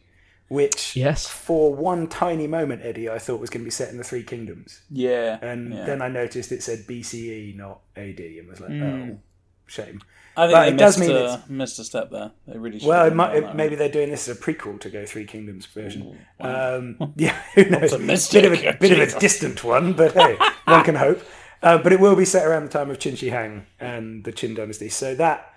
which 0.52 0.94
Yes. 0.96 1.26
for 1.26 1.74
one 1.74 2.06
tiny 2.08 2.46
moment, 2.46 2.82
Eddie, 2.84 3.08
I 3.08 3.18
thought 3.18 3.40
was 3.40 3.50
going 3.50 3.62
to 3.62 3.64
be 3.64 3.70
set 3.70 3.90
in 3.90 3.96
the 3.98 4.04
Three 4.04 4.22
Kingdoms, 4.22 4.82
Yeah. 4.90 5.38
and 5.42 5.72
yeah. 5.72 5.84
then 5.84 6.02
I 6.02 6.08
noticed 6.08 6.52
it 6.52 6.62
said 6.62 6.86
BCE, 6.86 7.56
not 7.56 7.80
AD, 7.96 8.20
and 8.20 8.48
was 8.48 8.60
like, 8.60 8.70
oh, 8.70 9.18
shame. 9.66 10.00
I 10.34 10.46
think 10.46 10.54
but 10.56 10.60
they 10.62 10.68
it 10.68 10.78
does 10.78 10.98
missed, 10.98 11.10
mean 11.10 11.18
a, 11.18 11.44
missed 11.48 11.78
a 11.78 11.84
step 11.84 12.10
there. 12.10 12.30
They 12.46 12.58
really 12.58 12.78
should 12.78 12.88
Well, 12.88 13.06
it 13.06 13.14
might, 13.14 13.36
it, 13.36 13.54
maybe 13.54 13.74
they're 13.76 13.90
doing 13.90 14.08
this 14.10 14.28
as 14.28 14.38
a 14.38 14.40
prequel 14.40 14.80
to 14.80 14.88
Go 14.88 15.04
Three 15.04 15.26
Kingdoms 15.26 15.66
version. 15.66 16.18
Um, 16.40 16.96
yeah, 17.16 17.36
who 17.54 17.64
knows? 17.64 17.92
Optimistic. 17.92 18.42
Bit 18.42 18.52
of 18.52 18.74
a, 18.74 18.78
bit 18.78 18.92
of 18.92 19.16
a 19.16 19.20
distant 19.20 19.62
one, 19.62 19.92
but 19.92 20.12
hey, 20.12 20.36
one 20.64 20.84
can 20.84 20.94
hope. 21.06 21.22
Uh, 21.62 21.78
but 21.78 21.92
it 21.92 22.00
will 22.00 22.16
be 22.16 22.24
set 22.24 22.46
around 22.46 22.64
the 22.64 22.70
time 22.70 22.90
of 22.90 22.98
Qin 22.98 23.16
Shi 23.16 23.28
Huang 23.28 23.66
and 23.78 24.24
the 24.24 24.32
Qin 24.32 24.56
dynasty, 24.56 24.88
so 24.88 25.14
that 25.14 25.51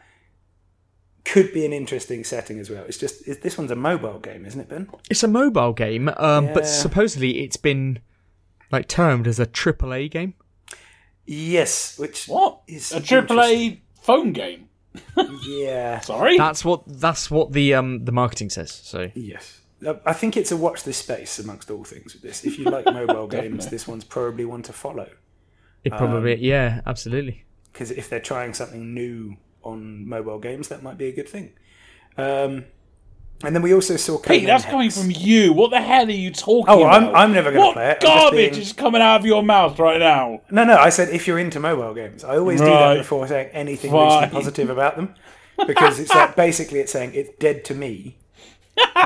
could 1.25 1.51
be 1.53 1.65
an 1.65 1.73
interesting 1.73 2.23
setting 2.23 2.59
as 2.59 2.69
well. 2.69 2.83
It's 2.87 2.97
just 2.97 3.27
it, 3.27 3.41
this 3.41 3.57
one's 3.57 3.71
a 3.71 3.75
mobile 3.75 4.19
game, 4.19 4.45
isn't 4.45 4.59
it, 4.61 4.69
Ben? 4.69 4.89
It's 5.09 5.23
a 5.23 5.27
mobile 5.27 5.73
game, 5.73 6.09
um, 6.17 6.53
but 6.53 6.65
supposedly 6.67 7.43
it's 7.43 7.57
been 7.57 7.99
like 8.71 8.87
termed 8.87 9.27
as 9.27 9.39
a 9.39 9.45
AAA 9.45 10.09
game. 10.11 10.35
Yes, 11.25 11.97
which 11.97 12.27
What? 12.27 12.61
is 12.67 12.91
A 12.91 13.01
triple 13.01 13.41
A 13.41 13.81
phone 14.01 14.31
game? 14.33 14.69
Yeah, 15.45 15.99
Sorry? 15.99 16.37
That's 16.37 16.63
what 16.63 16.83
that's 16.87 17.29
what 17.29 17.51
the 17.51 17.73
um 17.73 18.05
the 18.05 18.11
marketing 18.13 18.49
says. 18.49 18.71
So 18.71 19.11
yes. 19.13 19.61
Uh, 19.85 19.95
I 20.05 20.13
think 20.13 20.37
it's 20.37 20.51
a 20.53 20.57
watch 20.57 20.83
this 20.83 20.97
space 20.97 21.37
amongst 21.37 21.69
all 21.69 21.83
things 21.83 22.13
with 22.13 22.21
this. 22.23 22.45
If 22.45 22.57
you 22.57 22.65
like 22.65 22.85
mobile 22.93 23.27
games, 23.27 23.67
this 23.69 23.87
one's 23.87 24.05
probably 24.05 24.45
one 24.45 24.61
to 24.63 24.73
follow. 24.73 25.09
it 25.83 25.91
probably 25.91 26.35
yeah, 26.37 26.79
absolutely. 26.85 27.43
because 27.73 27.91
if 27.91 28.09
they're 28.09 28.21
trying 28.21 28.53
something 28.53 28.93
new 28.93 29.35
on 29.65 30.07
mobile 30.07 30.39
games, 30.39 30.67
that 30.69 30.83
might 30.83 30.97
be 30.97 31.07
a 31.07 31.11
good 31.11 31.27
thing. 31.29 31.53
Um, 32.17 32.65
and 33.43 33.53
then 33.53 33.61
we 33.61 33.73
also 33.73 33.97
saw. 33.97 34.17
Pete, 34.17 34.43
Codename 34.43 34.45
that's 34.45 34.63
Hex. 34.63 34.71
coming 34.71 34.89
from 34.91 35.11
you. 35.11 35.51
What 35.51 35.71
the 35.71 35.81
hell 35.81 36.07
are 36.07 36.11
you 36.11 36.31
talking 36.31 36.73
Oh, 36.73 36.83
I'm- 36.83 37.13
I'm 37.13 37.33
never 37.33 37.51
gonna 37.51 37.73
play 37.73 37.91
it. 37.91 37.97
I'm 38.01 38.07
garbage 38.07 38.51
being- 38.51 38.61
is 38.61 38.71
coming 38.73 39.01
out 39.01 39.19
of 39.19 39.25
your 39.25 39.43
mouth 39.43 39.77
right 39.77 39.99
now? 39.99 40.41
No, 40.49 40.63
no, 40.63 40.77
I 40.77 40.89
said 40.89 41.09
if 41.09 41.27
you're 41.27 41.39
into 41.39 41.59
mobile 41.59 41.93
games, 41.93 42.23
I 42.23 42.37
always 42.37 42.61
do 42.61 42.67
that 42.67 42.97
before 42.97 43.27
saying 43.27 43.49
anything 43.51 43.91
Fine. 43.91 44.29
positive 44.29 44.69
about 44.69 44.95
them, 44.95 45.13
because 45.67 45.99
it's 45.99 46.13
like 46.15 46.35
basically 46.45 46.79
it's 46.79 46.93
saying 46.93 47.11
it's 47.13 47.29
dead 47.37 47.65
to 47.65 47.75
me. 47.75 48.15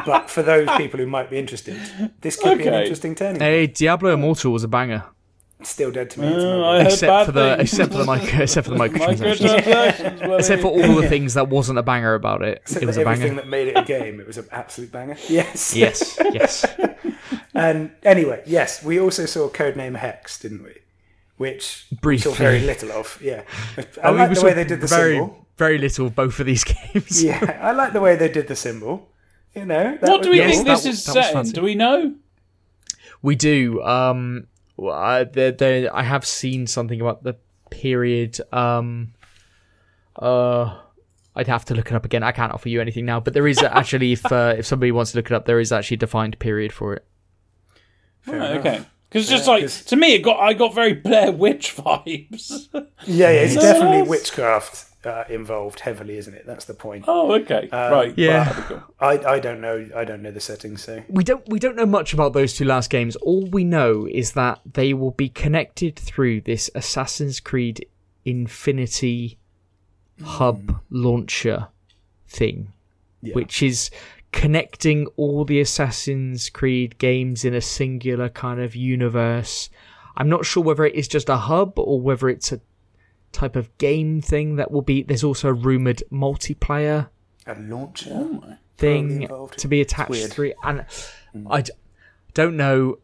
but 0.05 0.29
for 0.29 0.41
those 0.43 0.67
people 0.77 0.99
who 0.99 1.05
might 1.07 1.29
be 1.29 1.37
interested, 1.37 1.77
this 2.21 2.35
could 2.35 2.57
be 2.59 2.67
an 2.67 2.73
interesting 2.75 3.15
turning. 3.15 3.39
Hey, 3.41 3.65
Diablo 3.67 4.13
Immortal 4.13 4.51
was 4.51 4.63
a 4.63 4.67
banger, 4.67 5.05
Still 5.61 5.91
dead 5.91 6.09
to 6.11 6.21
me. 6.21 6.27
Uh, 6.27 6.31
mobile. 6.31 6.65
I 6.65 6.77
heard 6.83 6.85
except 6.93 7.09
bad 7.09 7.25
for 7.25 7.31
the 7.33 7.55
things. 7.57 7.61
except 7.73 7.91
for 7.91 7.97
the 7.97 8.05
micro 8.05 8.39
except 8.43 8.67
for 8.67 8.73
the 8.73 8.79
microtransactions. 8.79 9.65
Microtransactions, 9.65 10.39
Except 10.39 10.61
for 10.61 10.67
all 10.69 10.95
the 11.01 11.09
things 11.09 11.33
that 11.33 11.49
wasn't 11.49 11.77
a 11.79 11.83
banger 11.83 12.13
about 12.13 12.41
it. 12.43 12.59
Except 12.61 12.83
it 12.83 12.85
was 12.85 12.95
for 12.95 13.01
a 13.01 13.05
everything 13.09 13.35
banger. 13.35 13.41
that 13.41 13.47
made 13.49 13.67
it 13.67 13.77
a 13.77 13.83
game, 13.83 14.19
it 14.21 14.27
was 14.27 14.37
an 14.37 14.47
absolute 14.51 14.91
banger. 14.91 15.17
Yes. 15.29 15.75
Yes, 15.75 16.17
yes. 16.33 16.65
And 17.53 17.91
anyway, 18.03 18.41
yes, 18.45 18.81
we 18.83 18.99
also 19.01 19.25
saw 19.25 19.49
Codename 19.49 19.97
Hex, 19.97 20.39
didn't 20.39 20.63
we? 20.63 20.75
Which 21.35 21.87
we 22.03 22.17
saw 22.17 22.31
very 22.31 22.61
little 22.61 22.91
of. 22.93 23.19
Yeah, 23.21 23.41
I 23.77 23.85
Oh, 24.03 24.11
like 24.13 24.33
the 24.33 24.41
way 24.41 24.53
they 24.53 24.63
did 24.63 24.79
the 24.79 24.87
very, 24.87 25.15
symbol. 25.17 25.45
Very 25.57 25.77
little 25.77 26.07
of 26.07 26.15
both 26.15 26.39
of 26.39 26.45
these 26.45 26.63
games. 26.63 27.21
Yeah, 27.21 27.59
I 27.61 27.71
like 27.73 27.91
the 27.91 27.99
way 27.99 28.15
they 28.15 28.29
did 28.31 28.47
the 28.47 28.55
symbol. 28.55 29.09
You 29.55 29.65
know, 29.65 29.97
What 29.99 30.21
do 30.23 30.29
we 30.29 30.37
Yes, 30.37 30.51
think 30.55 30.67
this 30.67 30.79
w- 30.83 30.91
is 30.93 31.05
that 31.05 31.13
set 31.33 31.45
in? 31.47 31.51
Do 31.51 31.61
we 31.63 31.75
know? 31.75 32.13
We 33.21 33.35
do. 33.35 33.81
Um, 33.83 34.47
well, 34.79 34.95
I, 34.95 35.23
there, 35.25 35.51
there, 35.51 35.95
I 35.95 36.03
have 36.03 36.25
seen 36.25 36.67
something 36.67 36.99
about 37.01 37.23
the 37.23 37.35
period. 37.69 38.39
Um, 38.53 39.13
uh, 40.15 40.77
I'd 41.35 41.47
have 41.47 41.65
to 41.65 41.73
look 41.75 41.91
it 41.91 41.95
up 41.95 42.05
again. 42.05 42.23
I 42.23 42.31
can't 42.31 42.51
offer 42.53 42.69
you 42.69 42.81
anything 42.81 43.05
now, 43.05 43.19
but 43.19 43.33
there 43.33 43.47
is 43.47 43.59
actually, 43.61 44.13
if 44.13 44.25
uh, 44.31 44.55
if 44.57 44.65
somebody 44.65 44.91
wants 44.91 45.11
to 45.11 45.17
look 45.17 45.27
it 45.27 45.33
up, 45.33 45.45
there 45.45 45.59
is 45.59 45.71
actually 45.71 45.95
a 45.95 45.99
defined 45.99 46.37
period 46.39 46.73
for 46.73 46.93
it. 46.95 47.05
Fair 48.21 48.39
Right, 48.39 48.57
okay. 48.57 48.85
Because 49.09 49.23
it's 49.23 49.31
just 49.31 49.47
Yeah, 49.47 49.53
like 49.53 49.61
'cause- 49.63 49.85
to 49.85 49.95
me, 49.95 50.15
it 50.15 50.19
got 50.19 50.39
I 50.39 50.53
got 50.53 50.73
very 50.75 50.93
Blair 50.93 51.31
Witch 51.31 51.75
vibes. 51.77 52.67
Yeah, 52.73 52.83
yeah, 53.05 53.29
it's 53.31 53.53
So 53.55 53.61
definitely 53.61 54.03
witchcraft 54.09 54.85
uh, 55.05 55.23
involved 55.29 55.79
heavily, 55.79 56.17
isn't 56.17 56.33
it? 56.33 56.45
That's 56.45 56.65
the 56.65 56.73
point. 56.73 57.05
oh, 57.07 57.31
okay, 57.33 57.69
right. 57.71 58.13
yeah. 58.17 58.51
cool. 58.67 58.83
I, 58.99 59.17
I 59.19 59.39
don't 59.39 59.61
know. 59.61 59.87
I 59.95 60.03
don't 60.03 60.21
know 60.21 60.31
the 60.31 60.39
settings, 60.41 60.83
so 60.83 61.01
We 61.07 61.23
don't 61.23 61.47
we 61.47 61.57
don't 61.59 61.75
know 61.75 61.85
much 61.85 62.13
about 62.13 62.33
those 62.33 62.53
two 62.55 62.65
last 62.65 62.89
games. 62.89 63.15
All 63.17 63.45
we 63.45 63.63
know 63.63 64.05
is 64.09 64.33
that 64.33 64.59
they 64.65 64.93
will 64.93 65.11
be 65.11 65.29
connected 65.29 65.95
through 65.95 66.41
this 66.41 66.69
Assassin's 66.75 67.39
Creed 67.39 67.85
Infinity 68.25 69.37
hub 70.23 70.79
launcher 70.89 71.67
thing, 72.27 72.73
Yeah. 73.21 73.33
which 73.35 73.63
is 73.63 73.89
connecting 74.31 75.07
all 75.15 75.45
the 75.45 75.59
Assassin's 75.59 76.49
Creed 76.49 76.97
games 76.97 77.45
in 77.45 77.53
a 77.53 77.61
singular 77.61 78.29
kind 78.29 78.59
of 78.59 78.75
universe. 78.75 79.69
I'm 80.17 80.29
not 80.29 80.45
sure 80.45 80.61
whether 80.63 80.85
it 80.85 80.95
is 80.95 81.07
just 81.07 81.29
a 81.29 81.37
hub 81.37 81.79
or 81.79 81.99
whether 82.01 82.27
it's 82.29 82.51
a 82.51 82.59
type 83.31 83.55
of 83.55 83.75
game 83.77 84.21
thing 84.21 84.55
that 84.55 84.71
will 84.71 84.81
be 84.81 85.03
there's 85.03 85.23
also 85.23 85.49
a 85.49 85.53
rumored 85.53 86.01
multiplayer 86.11 87.09
a 87.45 87.55
launcher. 87.59 88.09
Oh 88.11 88.43
thing 88.77 89.27
to 89.57 89.67
be 89.67 89.81
attached 89.81 90.09
weird. 90.09 90.31
through 90.31 90.53
and 90.63 90.85
mm. 91.35 91.45
I 91.49 91.61
d- 91.61 91.73
don't 92.33 92.55
know 92.55 92.99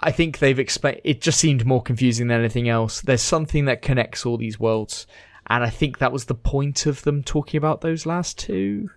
I 0.00 0.10
think 0.10 0.38
they've 0.38 0.58
explained 0.58 1.02
it 1.04 1.20
just 1.20 1.38
seemed 1.38 1.66
more 1.66 1.82
confusing 1.82 2.28
than 2.28 2.40
anything 2.40 2.68
else 2.68 3.02
there's 3.02 3.22
something 3.22 3.66
that 3.66 3.82
connects 3.82 4.24
all 4.24 4.38
these 4.38 4.58
worlds 4.58 5.06
and 5.48 5.62
I 5.62 5.68
think 5.70 5.98
that 5.98 6.12
was 6.12 6.24
the 6.24 6.34
point 6.34 6.86
of 6.86 7.02
them 7.02 7.22
talking 7.22 7.58
about 7.58 7.82
those 7.82 8.06
last 8.06 8.38
two 8.38 8.90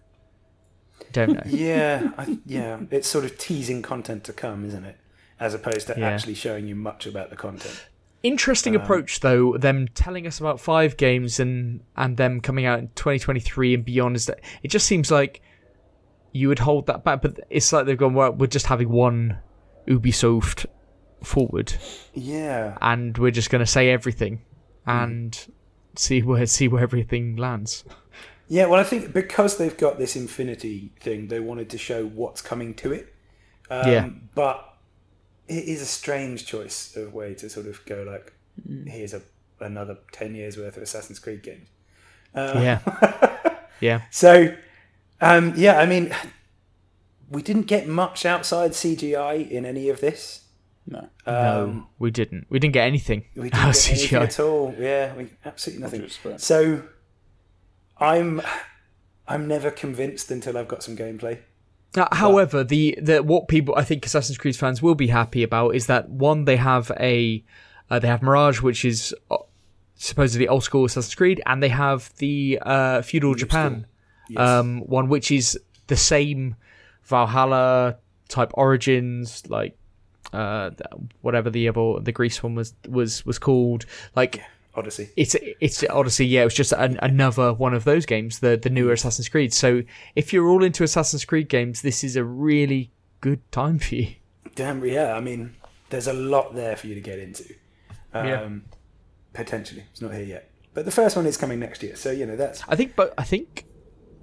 don't 1.11 1.33
know 1.33 1.41
Yeah, 1.45 2.11
I, 2.17 2.39
yeah. 2.45 2.79
It's 2.91 3.07
sort 3.07 3.25
of 3.25 3.37
teasing 3.37 3.81
content 3.81 4.23
to 4.25 4.33
come, 4.33 4.65
isn't 4.65 4.83
it? 4.83 4.97
As 5.39 5.53
opposed 5.53 5.87
to 5.87 5.95
Yeah. 5.97 6.09
actually 6.09 6.33
showing 6.35 6.67
you 6.67 6.75
much 6.75 7.05
about 7.05 7.29
the 7.29 7.35
content. 7.35 7.87
Interesting 8.25 8.75
approach 8.75 9.19
though 9.19 9.57
them 9.57 9.87
telling 9.89 10.25
us 10.25 10.39
about 10.39 10.59
five 10.59 10.97
games 10.97 11.39
and 11.39 11.81
and 11.95 12.17
them 12.17 12.41
coming 12.41 12.65
out 12.65 12.79
in 12.79 12.87
2023 12.95 13.73
and 13.73 13.85
beyond 13.85 14.15
is 14.15 14.25
that 14.25 14.39
it 14.63 14.69
just 14.69 14.85
seems 14.85 15.11
like 15.11 15.41
you 16.31 16.47
would 16.47 16.59
hold 16.59 16.87
that 16.87 17.03
back 17.03 17.21
but 17.21 17.39
it's 17.49 17.71
like 17.71 17.85
they've 17.85 17.97
gone 17.97 18.13
well 18.13 18.31
we're 18.31 18.47
just 18.47 18.65
having 18.67 18.89
one 18.89 19.37
ubisoft 19.87 20.65
forward 21.23 21.73
Yeah, 22.13 22.77
and 22.81 23.17
we're 23.17 23.31
just 23.31 23.49
going 23.49 23.63
to 23.63 23.71
say 23.71 23.89
everything 23.89 24.41
and 24.85 25.47
see 25.95 26.21
where 26.21 26.45
see 26.45 26.67
where 26.67 26.83
everything 26.83 27.35
lands 27.35 27.83
yeah. 28.47 28.65
Well, 28.67 28.79
I 28.79 28.83
think 28.83 29.13
because 29.13 29.57
they've 29.57 29.75
got 29.75 29.97
this 29.97 30.15
infinity 30.15 30.91
thing, 30.99 31.27
they 31.27 31.39
wanted 31.39 31.69
to 31.71 31.77
show 31.77 32.05
what's 32.05 32.41
coming 32.41 32.73
to 32.75 32.91
it. 32.93 33.13
Um, 33.69 33.91
Yeah. 33.91 34.09
But 34.35 34.74
it 35.47 35.65
is 35.65 35.81
a 35.81 35.85
strange 35.85 36.45
choice 36.45 36.95
of 36.95 37.13
way 37.13 37.33
to 37.35 37.49
sort 37.49 37.67
of 37.67 37.85
go 37.85 38.03
like, 38.03 38.33
mm. 38.67 38.87
here's 38.87 39.13
a 39.13 39.21
another 39.59 39.97
ten 40.11 40.35
years 40.35 40.57
worth 40.57 40.77
of 40.77 40.83
Assassin's 40.83 41.19
Creed 41.19 41.43
games. 41.43 41.69
Um, 42.33 42.61
yeah 42.61 43.55
yeah 43.79 44.01
So, 44.11 44.53
um, 45.21 45.53
yeah, 45.55 45.79
I 45.79 45.85
mean, 45.85 46.13
we 47.29 47.41
didn't 47.41 47.63
get 47.63 47.87
much 47.87 48.25
outside 48.25 48.71
CGI 48.71 49.49
in 49.49 49.65
any 49.65 49.89
of 49.89 50.01
this. 50.01 50.41
No, 50.87 50.99
um, 50.99 51.07
no 51.25 51.87
we 51.97 52.11
didn't 52.11 52.45
we 52.49 52.59
didn't 52.59 52.73
get 52.73 52.85
anything 52.87 53.25
We 53.35 53.49
didn't 53.49 53.69
of 53.69 53.73
get 53.73 53.89
anything 53.89 54.19
CGI. 54.19 54.23
at 54.23 54.39
all. 54.39 54.75
Yeah, 54.77 55.15
we, 55.15 55.29
absolutely 55.43 55.83
nothing. 55.83 56.37
So, 56.37 56.83
I'm 57.97 58.41
I'm 59.27 59.47
never 59.47 59.71
convinced 59.71 60.29
until 60.31 60.57
I've 60.57 60.67
got 60.67 60.83
some 60.83 60.95
gameplay. 60.95 61.39
Uh, 61.97 62.07
however, 62.11 62.63
the, 62.63 62.97
the 63.01 63.23
what 63.23 63.47
people 63.47 63.75
I 63.75 63.83
think 63.83 64.05
Assassin's 64.05 64.37
Creed 64.37 64.55
fans 64.55 64.81
will 64.81 64.95
be 64.95 65.07
happy 65.07 65.43
about 65.43 65.75
is 65.75 65.87
that 65.87 66.09
one 66.09 66.45
they 66.45 66.57
have 66.57 66.91
a 66.99 67.43
uh, 67.89 67.99
they 67.99 68.07
have 68.07 68.21
Mirage, 68.21 68.61
which 68.61 68.83
is 68.83 69.13
uh, 69.31 69.37
supposedly 69.95 70.47
old 70.47 70.63
school 70.63 70.85
Assassin's 70.85 71.15
Creed, 71.15 71.41
and 71.45 71.61
they 71.63 71.69
have 71.69 72.11
the 72.17 72.59
uh, 72.61 73.01
feudal 73.01 73.33
Japan 73.35 73.85
Yes. 74.27 74.39
um, 74.39 74.79
one, 74.79 75.07
which 75.07 75.31
is 75.31 75.57
the 75.87 75.95
same 75.95 76.55
Valhalla 77.03 77.97
type 78.27 78.51
origins, 78.55 79.43
like 79.49 79.77
uh, 80.33 80.71
whatever 81.21 81.49
the 81.49 81.69
other 81.69 81.99
the 82.01 82.11
Greece 82.11 82.41
one 82.41 82.55
was 82.55 82.73
was 82.87 83.25
was 83.25 83.37
called. 83.39 83.85
Like 84.15 84.41
Odyssey. 84.75 85.09
it's 85.15 85.35
it's 85.61 85.83
Odyssey. 85.89 86.25
Yeah, 86.27 86.41
it 86.41 86.45
was 86.45 86.53
just 86.53 86.71
an, 86.73 86.99
another 87.01 87.53
one 87.53 87.73
of 87.73 87.83
those 87.83 88.05
games, 88.05 88.39
the 88.39 88.57
the 88.57 88.69
newer 88.69 88.93
Assassin's 88.93 89.29
Creed. 89.29 89.53
So 89.53 89.83
if 90.15 90.33
you're 90.33 90.47
all 90.47 90.63
into 90.63 90.83
Assassin's 90.83 91.25
Creed 91.25 91.49
games, 91.49 91.81
this 91.81 92.03
is 92.03 92.15
a 92.15 92.23
really 92.23 92.91
good 93.21 93.39
time 93.51 93.79
for 93.79 93.95
you. 93.95 94.15
Damn, 94.55 94.83
yeah. 94.85 95.13
I 95.15 95.19
mean, 95.21 95.55
there's 95.89 96.07
a 96.07 96.13
lot 96.13 96.55
there 96.55 96.75
for 96.75 96.87
you 96.87 96.95
to 96.95 97.01
get 97.01 97.19
into. 97.19 97.43
Um, 98.13 98.27
Yeah. 98.27 98.49
Potentially, 99.33 99.83
it's 99.91 100.01
not 100.01 100.13
here 100.13 100.23
yet, 100.23 100.49
but 100.73 100.85
the 100.85 100.91
first 100.91 101.15
one 101.17 101.25
is 101.25 101.35
coming 101.35 101.59
next 101.59 101.83
year. 101.83 101.95
So 101.97 102.09
you 102.11 102.25
know 102.25 102.35
that's 102.37 102.63
I 102.69 102.75
think, 102.77 102.95
but 102.95 103.13
I 103.17 103.23
think 103.23 103.65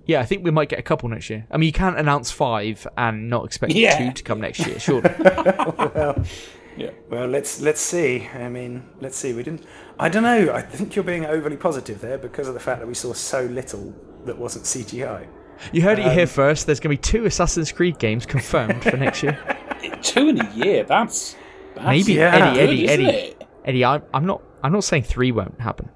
Yeah, 0.07 0.21
I 0.21 0.25
think 0.25 0.43
we 0.43 0.51
might 0.51 0.69
get 0.71 0.79
a 0.79 0.83
couple 0.83 1.09
next 1.11 1.29
year. 1.29 1.47
I 1.51 1.59
mean, 1.59 1.67
you 1.67 1.73
can't 1.73 1.99
announce 1.99 2.31
five 2.31 2.87
and 2.97 3.29
not 3.29 3.45
expect 3.45 3.73
Yeah. 3.75 3.99
two 3.99 4.13
to 4.13 4.23
come 4.23 4.41
next 4.41 4.67
year, 4.67 4.79
surely. 4.79 5.11
Yeah. 6.77 6.91
Well, 7.11 7.27
let's 7.27 7.61
let's 7.61 7.81
see. 7.81 8.29
I 8.35 8.49
mean, 8.49 8.89
let's 9.01 9.17
see. 9.17 9.33
We 9.35 9.43
didn't. 9.43 9.65
I 9.99 10.09
don't 10.09 10.23
know. 10.23 10.53
I 10.53 10.63
think 10.63 10.95
you're 10.97 11.05
being 11.05 11.27
overly 11.27 11.57
positive 11.57 12.01
there 12.01 12.19
because 12.19 12.49
of 12.49 12.55
the 12.55 12.61
fact 12.61 12.81
that 12.81 12.87
we 12.87 12.95
saw 12.95 13.13
so 13.13 13.45
little 13.45 13.95
that 14.25 14.39
wasn't 14.39 14.65
CGI. 14.65 15.27
You 15.73 15.83
heard 15.83 15.99
it 15.99 16.07
Um, 16.07 16.13
here 16.13 16.27
first. 16.27 16.67
There's 16.67 16.81
going 16.81 16.97
to 16.97 17.01
be 17.01 17.03
two 17.19 17.25
Assassin's 17.27 17.71
Creed 17.71 17.99
games 17.99 18.27
confirmed 18.27 18.83
for 18.83 18.97
next 18.97 19.23
year. 19.23 19.39
Two 20.03 20.29
in 20.31 20.41
a 20.41 20.51
year. 20.55 20.83
That's, 20.85 21.37
that's 21.75 21.87
Maybe 21.87 22.15
Yeah. 22.15 22.35
Eddie, 22.35 22.55
good, 22.59 22.69
Eddie, 22.69 22.85
isn't 22.85 23.07
Eddie. 23.07 23.35
Eddie. 23.65 23.85
I'm, 23.85 24.03
I'm 24.15 24.27
not. 24.27 24.43
I'm 24.65 24.73
not 24.73 24.85
saying 24.85 25.03
three 25.05 25.31
won't 25.33 25.61
happen. 25.61 25.89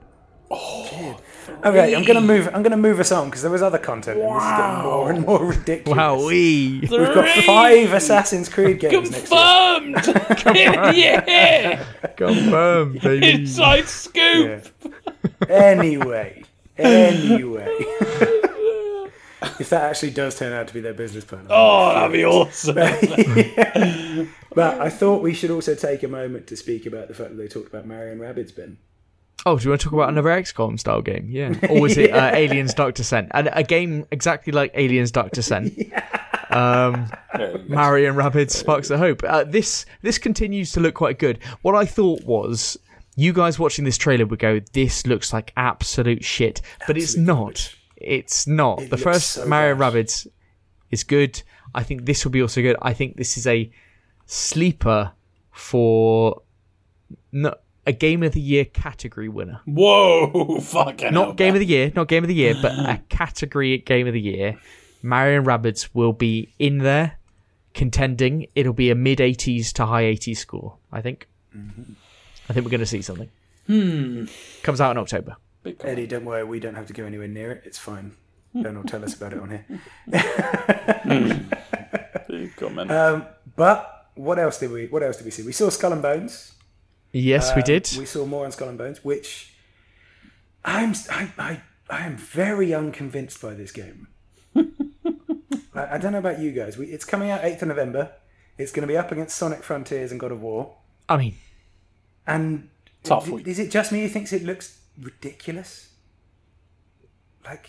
Okay, 1.64 1.94
I'm 1.94 2.04
gonna 2.04 2.20
move. 2.20 2.48
I'm 2.52 2.62
gonna 2.62 2.76
move 2.76 3.00
us 3.00 3.12
on 3.12 3.26
because 3.28 3.42
there 3.42 3.50
was 3.50 3.62
other 3.62 3.78
content, 3.78 4.18
and 4.20 4.36
this 4.36 4.42
is 4.42 4.50
getting 4.50 4.82
more 4.84 5.10
and 5.10 5.26
more 5.26 5.44
ridiculous. 5.44 5.96
Wow, 5.96 6.24
we. 6.24 6.80
We've 6.80 6.90
got 6.90 7.28
five 7.44 7.92
Assassin's 7.92 8.48
Creed 8.48 8.80
games 8.80 9.10
next 9.10 9.30
year. 9.30 9.80
Confirmed. 9.80 10.06
yeah. 10.96 11.84
Confirmed, 12.16 13.00
baby. 13.02 13.30
Inside 13.32 13.88
scoop. 13.88 14.66
Yeah. 14.82 14.90
Anyway, 15.48 16.44
anyway, 16.78 17.66
if 19.60 19.68
that 19.70 19.82
actually 19.90 20.10
does 20.10 20.38
turn 20.38 20.52
out 20.52 20.68
to 20.68 20.74
be 20.74 20.80
their 20.80 20.94
business 20.94 21.24
plan, 21.24 21.46
Oh, 21.50 21.92
that'd 21.94 22.12
be 22.12 22.24
awesome. 22.24 22.74
But 24.54 24.80
I 24.80 24.88
thought 24.88 25.22
we 25.22 25.34
should 25.34 25.50
also 25.50 25.74
take 25.74 26.02
a 26.02 26.08
moment 26.08 26.46
to 26.46 26.56
speak 26.56 26.86
about 26.86 27.08
the 27.08 27.14
fact 27.14 27.30
that 27.30 27.36
they 27.36 27.46
talked 27.48 27.68
about 27.68 27.86
Mario 27.86 28.12
and 28.12 28.20
Rabbids 28.20 28.56
Ben. 28.56 28.78
Oh, 29.46 29.56
do 29.56 29.64
you 29.64 29.70
want 29.70 29.80
to 29.80 29.84
talk 29.84 29.92
about 29.92 30.08
another 30.08 30.28
XCOM 30.28 30.78
style 30.78 31.00
game? 31.00 31.28
Yeah. 31.30 31.54
Or 31.70 31.80
was 31.80 31.96
it 31.96 32.10
uh, 32.12 32.30
Aliens 32.34 32.74
Dark 32.74 32.96
Descent? 32.96 33.28
And 33.30 33.48
a 33.52 33.62
game 33.62 34.04
exactly 34.10 34.52
like 34.52 34.72
Aliens 34.74 35.10
Dark 35.12 35.30
Descent. 35.32 35.72
Um, 36.48 37.10
Mario 37.66 38.08
and 38.08 38.16
Rabbids 38.18 38.52
Sparks 38.52 38.88
of 38.90 39.00
Hope. 39.00 39.22
Uh, 39.24 39.42
this 39.42 39.84
this 40.02 40.16
continues 40.16 40.70
to 40.72 40.80
look 40.80 40.94
quite 40.94 41.18
good. 41.18 41.40
What 41.62 41.74
I 41.74 41.84
thought 41.84 42.22
was, 42.24 42.78
you 43.16 43.32
guys 43.32 43.58
watching 43.58 43.84
this 43.84 43.98
trailer 43.98 44.24
would 44.26 44.38
go, 44.38 44.60
"This 44.72 45.06
looks 45.08 45.32
like 45.32 45.52
absolute 45.56 46.24
shit," 46.24 46.62
but 46.86 46.96
it's 46.96 47.16
not. 47.16 47.36
rubbish. 47.36 47.78
It's 47.96 48.46
not. 48.46 48.82
It 48.82 48.90
the 48.90 48.96
first 48.96 49.32
so 49.32 49.44
Mario. 49.44 49.74
Rabbids 49.74 50.28
is 50.92 51.02
good. 51.02 51.42
I 51.74 51.82
think 51.82 52.06
this 52.06 52.24
will 52.24 52.32
be 52.32 52.40
also 52.40 52.62
good. 52.62 52.76
I 52.80 52.94
think 52.94 53.16
this 53.16 53.36
is 53.36 53.46
a 53.48 53.68
sleeper 54.26 55.12
for 55.50 56.42
no, 57.32 57.54
a 57.86 57.92
game 57.92 58.22
of 58.22 58.32
the 58.32 58.40
year 58.40 58.64
category 58.64 59.28
winner. 59.28 59.60
Whoa, 59.64 60.60
fucking 60.60 61.12
hell, 61.12 61.26
Not 61.26 61.36
game 61.36 61.48
man. 61.54 61.56
of 61.56 61.60
the 61.60 61.66
year, 61.66 61.92
not 61.94 62.08
game 62.08 62.24
of 62.24 62.28
the 62.28 62.34
year, 62.34 62.54
but 62.60 62.72
a 62.72 63.00
category 63.08 63.78
game 63.78 64.06
of 64.06 64.12
the 64.12 64.20
year. 64.20 64.58
Mario 65.02 65.38
and 65.38 65.46
Rabbids 65.46 65.90
will 65.94 66.12
be 66.12 66.52
in 66.58 66.78
there 66.78 67.18
contending. 67.74 68.46
It'll 68.54 68.72
be 68.72 68.90
a 68.90 68.94
mid 68.94 69.18
80s 69.18 69.72
to 69.74 69.86
high 69.86 70.04
80s 70.04 70.38
score, 70.38 70.78
I 70.90 71.00
think. 71.00 71.28
I 71.54 72.52
think 72.52 72.64
we're 72.64 72.70
going 72.70 72.80
to 72.80 72.86
see 72.86 73.02
something. 73.02 73.30
Hmm. 73.66 74.24
Comes 74.62 74.80
out 74.80 74.90
in 74.90 74.98
October. 74.98 75.36
Eddie, 75.80 76.06
don't 76.06 76.24
worry, 76.24 76.44
we 76.44 76.60
don't 76.60 76.74
have 76.74 76.86
to 76.86 76.92
go 76.92 77.04
anywhere 77.04 77.28
near 77.28 77.50
it. 77.52 77.62
It's 77.64 77.78
fine. 77.78 78.16
Ben 78.54 78.76
will 78.76 78.84
tell 78.84 79.04
us 79.04 79.14
about 79.14 79.32
it 79.32 79.38
on 79.40 79.50
here. 79.50 79.66
Big 82.28 82.56
comment. 82.56 82.90
Um, 82.90 83.26
but 83.54 84.08
what 84.14 84.38
else 84.38 84.58
did 84.58 84.70
we? 84.70 84.86
What 84.86 85.02
else 85.02 85.16
did 85.18 85.24
we 85.24 85.30
see? 85.30 85.42
We 85.42 85.52
saw 85.52 85.68
Skull 85.68 85.92
and 85.92 86.02
Bones. 86.02 86.52
Yes, 87.18 87.50
we 87.56 87.62
Um, 87.62 87.66
did. 87.66 87.88
We 87.98 88.04
saw 88.06 88.26
more 88.26 88.44
on 88.44 88.52
Skull 88.52 88.68
and 88.68 88.76
Bones, 88.78 89.04
which 89.04 89.54
I'm 90.64 90.92
I 91.10 91.30
I, 91.38 91.60
I 91.88 92.06
am 92.06 92.16
very 92.16 92.74
unconvinced 92.74 93.40
by 93.40 93.54
this 93.54 93.72
game. 93.72 94.08
I, 94.56 95.94
I 95.94 95.98
don't 95.98 96.12
know 96.12 96.18
about 96.18 96.38
you 96.40 96.52
guys. 96.52 96.76
We, 96.76 96.86
it's 96.86 97.04
coming 97.04 97.30
out 97.30 97.44
eighth 97.44 97.62
of 97.62 97.68
November. 97.68 98.12
It's 98.58 98.72
going 98.72 98.82
to 98.82 98.92
be 98.92 98.96
up 98.96 99.12
against 99.12 99.36
Sonic 99.36 99.62
Frontiers 99.62 100.10
and 100.10 100.18
God 100.20 100.32
of 100.32 100.40
War. 100.40 100.76
I 101.08 101.16
mean, 101.18 101.34
And 102.26 102.68
Tough 103.02 103.28
i- 103.28 103.32
week. 103.32 103.46
is 103.46 103.58
it 103.58 103.70
just 103.70 103.92
me 103.92 104.00
who 104.02 104.08
thinks 104.08 104.32
it 104.32 104.42
looks 104.44 104.78
ridiculous? 105.00 105.90
Like 107.44 107.68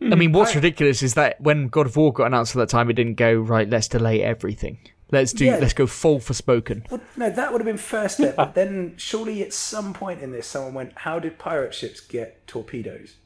I 0.00 0.14
mean, 0.14 0.32
what's 0.32 0.52
I- 0.52 0.56
ridiculous 0.56 1.02
is 1.02 1.14
that 1.14 1.40
when 1.40 1.68
God 1.68 1.86
of 1.86 1.96
War 1.96 2.12
got 2.12 2.26
announced 2.26 2.54
at 2.56 2.60
that 2.60 2.68
time, 2.68 2.88
it 2.90 2.94
didn't 2.94 3.14
go 3.16 3.34
right. 3.34 3.68
Let's 3.68 3.88
delay 3.88 4.22
everything. 4.22 4.78
Let's 5.12 5.32
do. 5.32 5.44
Yeah. 5.44 5.58
Let's 5.58 5.74
go 5.74 5.86
full 5.86 6.18
Forspoken. 6.18 6.90
Well, 6.90 7.00
no, 7.16 7.30
that 7.30 7.52
would 7.52 7.60
have 7.60 7.66
been 7.66 7.76
first 7.76 8.16
step. 8.16 8.34
But 8.34 8.54
then, 8.54 8.94
surely 8.96 9.42
at 9.42 9.52
some 9.52 9.92
point 9.92 10.22
in 10.22 10.32
this, 10.32 10.46
someone 10.46 10.72
went, 10.74 10.92
"How 10.96 11.18
did 11.18 11.38
pirate 11.38 11.74
ships 11.74 12.00
get 12.00 12.44
torpedoes?" 12.46 13.16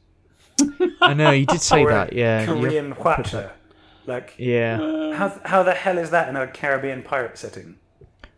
I 1.01 1.13
know 1.13 1.31
you 1.31 1.45
did 1.45 1.61
say 1.61 1.83
Or 1.83 1.89
that. 1.89 2.13
Yeah. 2.13 2.45
Korean 2.45 2.93
Hwacha. 2.93 3.51
Like, 4.05 4.33
Yeah. 4.37 5.13
how 5.15 5.39
how 5.45 5.63
the 5.63 5.73
hell 5.73 5.97
is 5.97 6.09
that 6.11 6.27
in 6.29 6.35
a 6.35 6.45
Caribbean 6.47 7.03
pirate 7.03 7.37
setting? 7.37 7.75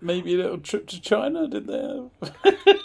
Maybe 0.01 0.33
a 0.35 0.37
little 0.37 0.59
trip 0.59 0.87
to 0.87 1.01
China, 1.01 1.47
did 1.47 1.67
they? 1.67 2.01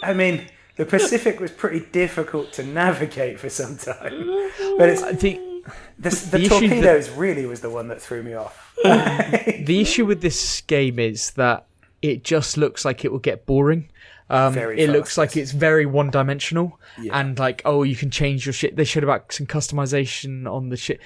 I 0.03 0.13
mean, 0.13 0.47
the 0.77 0.85
Pacific 0.85 1.39
was 1.39 1.51
pretty 1.51 1.79
difficult 1.91 2.51
to 2.53 2.63
navigate 2.63 3.39
for 3.39 3.49
some 3.49 3.77
time, 3.77 4.25
but 4.77 4.89
it's 4.89 5.01
I 5.03 5.13
think 5.13 5.54
the, 5.97 6.09
the, 6.09 6.37
the 6.37 6.37
issue 6.45 6.49
that- 6.49 6.59
torpedoes 6.67 7.09
really 7.11 7.45
was 7.45 7.61
the 7.61 7.69
one 7.69 7.87
that 7.89 8.01
threw 8.01 8.23
me 8.23 8.33
off. 8.33 8.73
the 8.83 9.79
issue 9.81 10.05
with 10.05 10.21
this 10.21 10.61
game 10.61 10.99
is 10.99 11.31
that 11.31 11.65
it 12.01 12.23
just 12.23 12.57
looks 12.57 12.85
like 12.85 13.05
it 13.05 13.11
will 13.11 13.19
get 13.19 13.45
boring. 13.45 13.89
Um, 14.29 14.57
it 14.57 14.89
looks 14.89 15.17
like 15.19 15.37
it's 15.37 15.51
very 15.51 15.85
one 15.85 16.09
dimensional 16.09 16.79
Yeah. 16.99 17.19
and 17.19 17.37
like, 17.37 17.61
oh, 17.63 17.83
you 17.83 17.95
can 17.95 18.09
change 18.09 18.45
your 18.45 18.53
shit. 18.53 18.75
They 18.75 18.83
showed 18.83 19.03
about 19.03 19.31
some 19.31 19.45
customization 19.45 20.51
on 20.51 20.69
the 20.69 20.77
ship. 20.77 20.99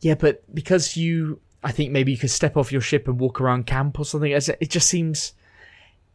Yeah, 0.00 0.14
but 0.14 0.42
because 0.54 0.96
you, 0.96 1.38
I 1.62 1.70
think 1.70 1.92
maybe 1.92 2.12
you 2.12 2.18
could 2.18 2.30
step 2.30 2.56
off 2.56 2.72
your 2.72 2.80
ship 2.80 3.06
and 3.08 3.20
walk 3.20 3.40
around 3.42 3.66
camp 3.66 3.98
or 3.98 4.04
something. 4.06 4.32
It 4.32 4.70
just 4.70 4.88
seems, 4.88 5.34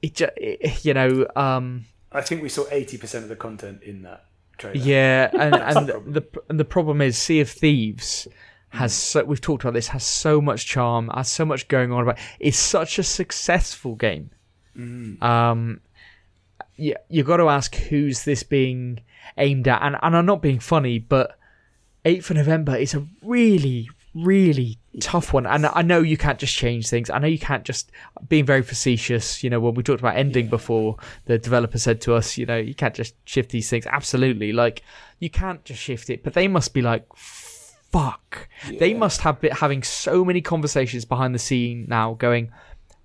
it 0.02 0.16
just, 0.16 0.84
you 0.84 0.94
know, 0.95 1.28
um, 1.36 1.86
I 2.12 2.22
think 2.22 2.41
we 2.41 2.49
saw 2.49 2.66
eighty 2.72 2.98
percent 2.98 3.24
of 3.24 3.30
the 3.30 3.36
content 3.36 3.84
in 3.84 4.02
that. 4.02 4.26
Yeah, 4.73 5.29
and 5.34 5.55
and 5.55 5.88
the 5.88 5.93
problem. 5.93 6.13
the 6.13 6.41
and 6.49 6.59
the 6.59 6.65
problem 6.65 7.01
is 7.01 7.17
Sea 7.17 7.41
of 7.41 7.49
Thieves 7.49 8.27
has 8.69 8.93
so 8.93 9.23
we've 9.23 9.41
talked 9.41 9.63
about 9.63 9.73
this 9.73 9.88
has 9.89 10.03
so 10.03 10.41
much 10.41 10.65
charm, 10.65 11.09
has 11.13 11.29
so 11.29 11.45
much 11.45 11.67
going 11.67 11.91
on 11.91 12.03
about. 12.03 12.17
It's 12.39 12.57
such 12.57 12.99
a 12.99 13.03
successful 13.03 13.95
game. 13.95 14.31
Um, 15.23 15.81
yeah, 16.75 16.97
you 17.09 17.23
got 17.23 17.38
to 17.38 17.49
ask 17.49 17.75
who's 17.75 18.23
this 18.23 18.43
being 18.43 18.99
aimed 19.38 19.67
at, 19.67 19.81
and 19.81 19.97
and 20.01 20.15
I'm 20.15 20.25
not 20.25 20.41
being 20.41 20.59
funny, 20.59 20.99
but 20.99 21.38
8th 22.05 22.29
of 22.31 22.38
November 22.38 22.75
is 22.75 22.93
a 22.93 23.07
really 23.21 23.89
really 24.13 24.79
tough 24.99 25.34
one. 25.34 25.45
And 25.45 25.65
i 25.68 25.82
know 25.82 26.02
you 26.02 26.18
can't 26.18 26.40
just 26.40 26.56
change 26.56 26.90
things. 26.90 27.10
I 27.10 27.19
know 27.19 27.28
you 27.28 27.40
can't 27.40 27.64
just 27.64 27.91
being 28.28 28.45
very 28.45 28.61
facetious 28.61 29.44
you 29.44 29.49
know 29.49 29.60
when 29.60 29.74
we 29.74 29.84
talked 29.84 29.99
about 29.99 30.15
ending 30.15 30.48
before 30.48 30.98
the 31.26 31.38
developer 31.38 31.78
said 31.78 32.02
to 32.02 32.15
us 32.15 32.38
you 32.38 32.45
know 32.45 32.57
you 32.57 32.74
can't 32.74 32.95
just 32.95 33.15
shift 33.26 33.52
these 33.52 33.69
things. 33.69 33.86
Absolutely. 33.88 34.52
Like 34.52 34.84
you 35.19 35.30
can't 35.30 35.64
just 35.64 35.82
shift 35.82 36.10
it 36.10 36.24
but 36.24 36.34
they 36.34 36.48
must 36.48 36.74
be 36.74 36.82
like 36.82 37.06
fuck. 37.15 38.49
They 38.80 38.94
must 38.94 39.22
have 39.22 39.40
been 39.40 39.52
having 39.52 39.84
so 39.84 40.26
many 40.26 40.41
conversations 40.41 41.06
behind 41.06 41.34
the 41.34 41.40
scene 41.40 41.86
now 41.88 42.15
going 42.15 42.52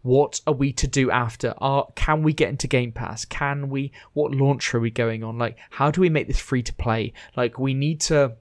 what 0.02 0.40
are 0.48 0.52
we 0.52 0.72
to 0.72 0.88
do 0.88 1.10
after? 1.10 1.54
Are 1.58 1.86
can 1.94 2.22
we 2.22 2.32
get 2.32 2.48
into 2.48 2.66
game 2.66 2.92
pass? 2.92 3.24
Can 3.24 3.70
we 3.70 3.92
what 4.12 4.32
launch 4.32 4.74
are 4.74 4.80
we 4.80 4.90
going 4.90 5.24
on? 5.24 5.38
Like 5.38 5.58
how 5.70 5.90
do 5.90 6.00
we 6.00 6.08
make 6.08 6.26
this 6.26 6.40
free 6.40 6.62
to 6.62 6.74
play? 6.74 7.12
Like 7.36 7.58
we 7.58 7.72
need 7.72 8.00
to 8.02 8.32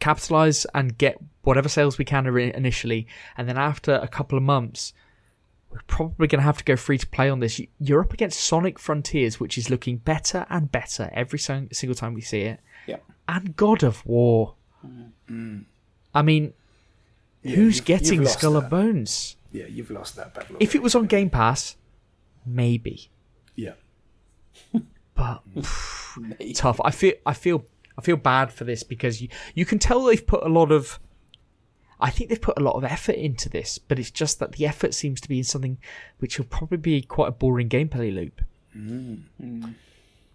capitalize 0.00 0.66
and 0.74 0.96
get 0.98 1.18
whatever 1.42 1.68
sales 1.68 1.98
we 1.98 2.04
can 2.04 2.26
initially. 2.26 3.06
And 3.36 3.48
then 3.48 3.56
after 3.58 3.94
a 3.94 4.08
couple 4.08 4.36
of 4.36 4.42
months 4.44 4.92
we're 5.70 5.78
probably 5.86 6.26
going 6.26 6.40
to 6.40 6.44
have 6.44 6.58
to 6.58 6.64
go 6.64 6.74
free 6.74 6.98
to 6.98 7.06
play 7.06 7.30
on 7.30 7.38
this. 7.38 7.60
You- 7.60 7.68
you're 7.78 8.00
up 8.00 8.12
against 8.12 8.40
sonic 8.40 8.78
frontiers 8.78 9.38
which 9.38 9.56
is 9.56 9.70
looking 9.70 9.98
better 9.98 10.44
and 10.50 10.70
better 10.72 11.08
every 11.12 11.38
single 11.38 11.94
time 11.94 12.12
we 12.14 12.20
see 12.22 12.40
it. 12.42 12.60
Yeah. 12.86 12.96
and 13.28 13.54
god 13.56 13.82
of 13.84 14.04
war. 14.04 14.54
Mm-hmm. 14.84 15.60
I 16.14 16.22
mean 16.22 16.54
Yeah, 17.42 17.54
who's 17.56 17.76
you've- 17.76 17.84
getting 17.86 18.20
you've 18.22 18.30
skull 18.30 18.54
that. 18.54 18.62
and 18.62 18.70
bones? 18.70 19.36
Yeah, 19.52 19.66
you've 19.66 19.90
lost 19.90 20.16
that 20.16 20.34
battle. 20.34 20.56
if 20.60 20.74
it 20.74 20.82
was 20.82 20.94
on 20.94 21.06
game 21.06 21.30
pass 21.30 21.76
maybe. 22.46 23.10
Yeah, 23.54 23.74
but 25.14 25.42
tough. 26.54 26.80
I 26.84 26.90
feel 26.90 27.14
I 27.26 27.32
feel 27.34 27.64
I 28.00 28.02
feel 28.02 28.16
bad 28.16 28.50
for 28.50 28.64
this 28.64 28.82
because 28.82 29.20
you 29.20 29.28
you 29.54 29.64
can 29.66 29.78
tell 29.78 30.02
they've 30.04 30.26
put 30.26 30.42
a 30.42 30.48
lot 30.48 30.72
of 30.72 30.98
I 32.00 32.08
think 32.08 32.30
they've 32.30 32.40
put 32.40 32.56
a 32.58 32.62
lot 32.62 32.76
of 32.76 32.84
effort 32.84 33.16
into 33.16 33.50
this, 33.50 33.76
but 33.76 33.98
it's 33.98 34.10
just 34.10 34.38
that 34.38 34.52
the 34.52 34.66
effort 34.66 34.94
seems 34.94 35.20
to 35.20 35.28
be 35.28 35.36
in 35.38 35.44
something 35.44 35.76
which 36.18 36.38
will 36.38 36.46
probably 36.46 36.78
be 36.78 37.02
quite 37.02 37.28
a 37.28 37.32
boring 37.32 37.68
gameplay 37.68 38.14
loop. 38.14 38.40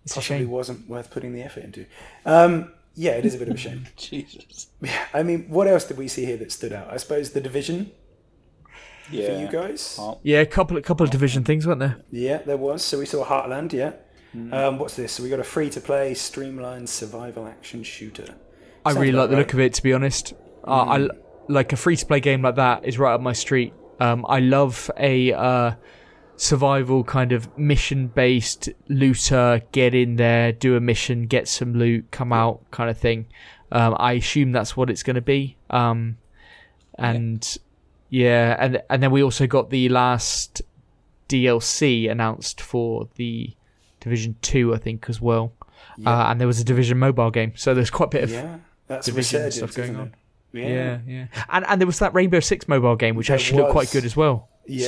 It's 0.04 0.12
a 0.12 0.16
possibly 0.16 0.22
shame. 0.22 0.50
wasn't 0.52 0.88
worth 0.88 1.10
putting 1.10 1.34
the 1.34 1.42
effort 1.42 1.64
into. 1.64 1.88
Um, 2.26 2.72
yeah, 2.94 3.14
it 3.14 3.26
is 3.26 3.34
a 3.34 3.40
bit 3.40 3.50
of 3.50 3.56
a 3.56 3.58
shame. 3.58 3.88
Jesus. 3.98 4.68
Yeah, 4.80 5.06
I 5.12 5.24
mean, 5.24 5.50
what 5.50 5.68
else 5.68 5.86
did 5.86 5.98
we 5.98 6.08
see 6.08 6.26
here 6.26 6.38
that 6.38 6.52
stood 6.52 6.72
out? 6.72 6.88
I 6.92 6.98
suppose 6.98 7.32
the 7.32 7.42
division 7.42 7.92
Yeah. 9.10 9.28
for 9.34 9.42
you 9.42 9.48
guys. 9.48 10.00
Yeah, 10.22 10.42
a 10.42 10.46
couple 10.46 10.78
a 10.78 10.82
couple 10.84 11.04
of 11.04 11.10
division 11.10 11.44
things, 11.44 11.66
weren't 11.66 11.80
there? 11.80 11.98
Yeah, 12.12 12.44
there 12.44 12.58
was. 12.58 12.84
So 12.84 13.00
we 13.00 13.08
saw 13.08 13.26
Heartland. 13.26 13.74
Yeah. 13.74 13.94
Um, 14.54 14.80
what's 14.80 14.96
this? 14.96 15.14
So 15.14 15.24
we 15.24 15.30
got 15.30 15.40
a 15.40 15.44
free-to-play, 15.44 16.14
streamlined 16.14 16.90
survival 16.90 17.48
action 17.48 17.84
shooter. 17.84 18.36
I 18.86 18.92
Sounds 18.92 19.02
really 19.02 19.12
like 19.14 19.30
the 19.30 19.36
right. 19.36 19.40
look 19.42 19.54
of 19.54 19.60
it. 19.60 19.74
To 19.76 19.84
be 19.84 19.94
honest, 19.94 20.34
Uh, 20.68 20.72
I 20.72 21.10
like 21.48 21.74
a 21.74 21.76
free 21.76 21.96
to 21.96 22.06
play 22.06 22.20
game 22.20 22.42
like 22.42 22.56
that 22.56 22.86
is 22.86 22.98
right 22.98 23.14
up 23.14 23.22
my 23.22 23.34
street. 23.34 23.74
Um, 24.00 24.26
I 24.28 24.40
love 24.40 24.90
a 24.98 25.32
uh, 25.32 25.72
survival 26.38 27.04
kind 27.04 27.32
of 27.32 27.56
mission 27.58 28.08
based 28.08 28.70
looter. 28.88 29.62
Get 29.72 29.94
in 29.94 30.16
there, 30.18 30.52
do 30.52 30.76
a 30.76 30.80
mission, 30.82 31.28
get 31.28 31.48
some 31.48 31.74
loot, 31.74 32.12
come 32.12 32.34
out 32.34 32.60
kind 32.72 32.90
of 32.90 32.98
thing. 32.98 33.28
Um, 33.72 33.96
I 34.00 34.14
assume 34.14 34.52
that's 34.52 34.76
what 34.76 34.90
it's 34.90 35.04
going 35.04 35.16
to 35.16 35.22
be. 35.22 35.56
Um, 35.70 36.18
and 36.98 37.58
yeah. 38.10 38.56
and 38.60 38.82
and 38.90 39.04
then 39.04 39.12
we 39.12 39.24
also 39.24 39.48
got 39.48 39.70
the 39.70 39.90
last 39.90 40.62
DLC 41.30 42.10
announced 42.10 42.62
for 42.62 43.08
the 43.16 43.54
Division 44.06 44.36
Two, 44.42 44.74
I 44.74 44.78
think, 44.78 45.08
as 45.10 45.20
well. 45.20 45.52
Uh, 46.06 46.28
and 46.30 46.40
there 46.40 46.48
was 46.48 46.60
a 46.60 46.64
Division 46.64 46.98
mobile 47.00 47.32
game, 47.32 47.54
so 47.56 47.74
there's 47.74 47.90
quite 47.90 48.08
a 48.08 48.10
bit 48.12 48.24
of 48.26 48.32
Yeah, 48.32 48.58
that's 48.88 49.08
Division 49.08 49.42
resurgence, 49.42 49.56
stuff 49.74 49.74
going 49.76 49.96
on. 49.96 50.14
it? 50.54 50.60
yeah, 50.60 51.00
yeah. 51.08 51.26
And 51.50 51.66
and 51.68 51.82
there 51.82 51.88
was 51.88 52.00
that 52.00 52.14
Rainbow 52.14 52.40
Six 52.40 52.68
mobile 52.68 52.96
game, 52.96 53.16
which 53.16 53.28
There 53.28 53.36
actually 53.36 53.62
looked 53.62 53.72
quite 53.72 53.92
good 53.92 54.06
as 54.06 54.16
well. 54.16 54.48
Yes. 54.68 54.88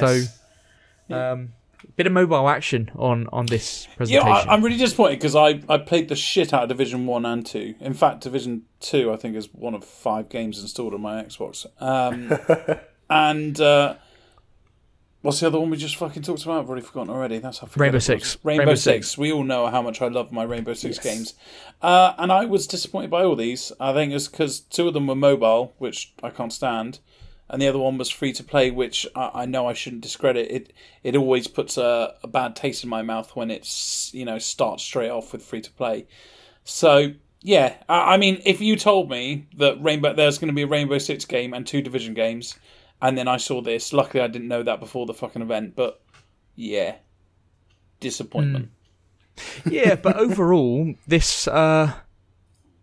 So, 1.10 1.15
um, 1.15 1.49
bit 1.95 2.06
of 2.07 2.14
mobile 2.14 2.48
action 2.49 2.91
on 2.95 3.27
on 3.34 3.48
this 3.48 3.88
Yeah, 3.89 3.95
presentation. 3.98 4.49
I, 4.49 4.53
I'm 4.53 4.64
really 4.64 4.77
disappointed 4.77 5.15
because 5.19 5.35
I, 5.35 5.61
I 5.68 5.77
played 5.77 6.10
the 6.10 6.15
shit 6.15 6.53
out 6.53 6.64
of 6.64 6.69
Division 6.69 7.06
1 7.06 7.26
and 7.26 7.45
2. 7.45 7.76
In 7.80 7.94
fact, 7.94 8.22
Division 8.22 8.64
2, 8.81 9.11
I 9.11 9.15
think, 9.15 9.35
is 9.35 9.53
one 9.53 9.73
of 9.73 9.84
five 9.84 10.30
games 10.30 10.60
installed 10.61 10.94
on 10.94 11.02
my 11.02 11.23
Xbox. 11.23 11.65
Um, 11.81 12.38
and 13.10 13.60
uh, 13.61 13.95
what's 15.22 15.39
the 15.39 15.48
other 15.48 15.60
one 15.60 15.69
we 15.69 15.77
just 15.77 15.95
fucking 15.95 16.23
talked 16.23 16.44
about? 16.44 16.60
I've 16.61 16.69
already 16.69 16.85
forgotten 16.85 17.10
already. 17.11 17.39
That's 17.39 17.60
how 17.60 17.68
Rainbow 17.76 17.99
forgettable 17.99 18.14
it 18.14 18.19
was. 18.19 18.27
Six. 18.31 18.38
Rainbow, 18.44 18.60
Rainbow 18.61 18.76
Six. 18.76 19.07
Six. 19.07 19.18
We 19.18 19.31
all 19.31 19.44
know 19.44 19.68
how 19.68 19.81
much 19.81 20.02
I 20.02 20.07
love 20.07 20.31
my 20.31 20.44
Rainbow 20.44 20.73
Six 20.73 20.98
Yes. 20.98 21.03
games. 21.03 21.34
Uh, 21.81 22.14
and 22.18 22.31
I 22.31 22.45
was 22.45 22.68
disappointed 22.68 23.10
by 23.10 23.23
all 23.23 23.35
these. 23.35 23.72
I 23.80 23.94
think 23.94 24.14
it's 24.14 24.27
because 24.27 24.60
two 24.60 24.88
of 24.88 24.94
them 24.94 25.07
were 25.07 25.15
mobile, 25.15 25.73
which 25.77 26.14
I 26.23 26.30
can't 26.30 26.53
stand. 26.53 26.99
And 27.49 27.61
the 27.61 27.68
other 27.69 27.80
one 27.80 27.98
was 27.98 28.10
free 28.10 28.34
to 28.34 28.44
play, 28.44 28.72
which 28.72 29.07
I, 29.15 29.31
I 29.34 29.45
know 29.45 29.68
I 29.68 29.73
shouldn't 29.73 30.02
discredit. 30.02 30.52
It 30.52 30.73
it 31.02 31.15
always 31.15 31.48
puts 31.48 31.77
a, 31.77 32.15
a 32.22 32.27
bad 32.27 32.57
taste 32.57 32.84
in 32.84 32.89
my 32.89 33.02
mouth 33.03 33.35
when 33.38 33.49
it's 33.49 34.11
you 34.14 34.26
know 34.26 34.38
starts 34.38 34.84
straight 34.84 35.10
off 35.10 35.31
with 35.31 35.44
free 35.44 35.61
to 35.61 35.72
play. 35.72 36.07
So 36.65 37.14
yeah, 37.41 37.76
I, 37.88 38.15
I 38.15 38.18
mean, 38.18 38.41
if 38.45 38.60
you 38.60 38.76
told 38.76 39.10
me 39.10 39.48
that 39.56 39.81
Rainbow 39.81 40.14
there's 40.14 40.38
going 40.39 40.49
to 40.49 40.53
be 40.53 40.64
a 40.64 40.68
Rainbow 40.68 40.98
Six 40.98 41.23
game 41.23 41.53
and 41.53 41.65
two 41.65 41.81
Division 41.81 42.14
games, 42.14 42.60
and 43.02 43.18
then 43.18 43.28
I 43.28 43.38
saw 43.38 43.61
this, 43.61 43.94
luckily 43.94 44.24
I 44.24 44.28
didn't 44.28 44.48
know 44.48 44.64
that 44.64 44.80
before 44.80 45.06
the 45.06 45.14
fucking 45.14 45.41
event. 45.41 45.76
But 45.76 46.02
yeah, 46.56 46.95
disappointment. 47.99 48.69
yeah, 49.69 49.95
but 49.95 50.15
overall, 50.26 50.94
this 51.07 51.48
uh, 51.48 51.94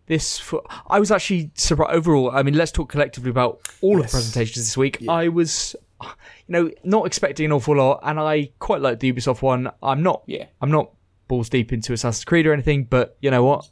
this 0.07 0.37
for, 0.37 0.63
I 0.87 0.99
was 0.99 1.11
actually 1.11 1.51
surprised. 1.55 1.93
Overall, 1.95 2.31
I 2.31 2.43
mean, 2.43 2.55
let's 2.55 2.71
talk 2.71 2.89
collectively 2.89 3.29
about 3.29 3.61
all 3.81 3.97
of 3.97 4.03
Yes. 4.03 4.11
the 4.11 4.15
presentations 4.17 4.65
this 4.65 4.77
week. 4.77 5.07
I 5.09 5.27
was, 5.29 5.75
you 6.01 6.07
know, 6.49 6.71
not 6.83 7.05
expecting 7.07 7.45
an 7.45 7.51
awful 7.51 7.75
lot, 7.75 7.99
and 8.03 8.19
I 8.19 8.51
quite 8.59 8.81
like 8.81 8.99
the 8.99 9.11
Ubisoft 9.11 9.41
one. 9.41 9.71
I'm 9.81 10.03
not, 10.03 10.23
Yeah. 10.27 10.45
I'm 10.61 10.71
not 10.71 10.91
balls 11.27 11.49
deep 11.49 11.73
into 11.73 11.91
Assassin's 11.93 12.23
Creed 12.23 12.45
or 12.45 12.53
anything, 12.53 12.83
but 12.83 13.17
you 13.19 13.31
know 13.31 13.43
what? 13.43 13.67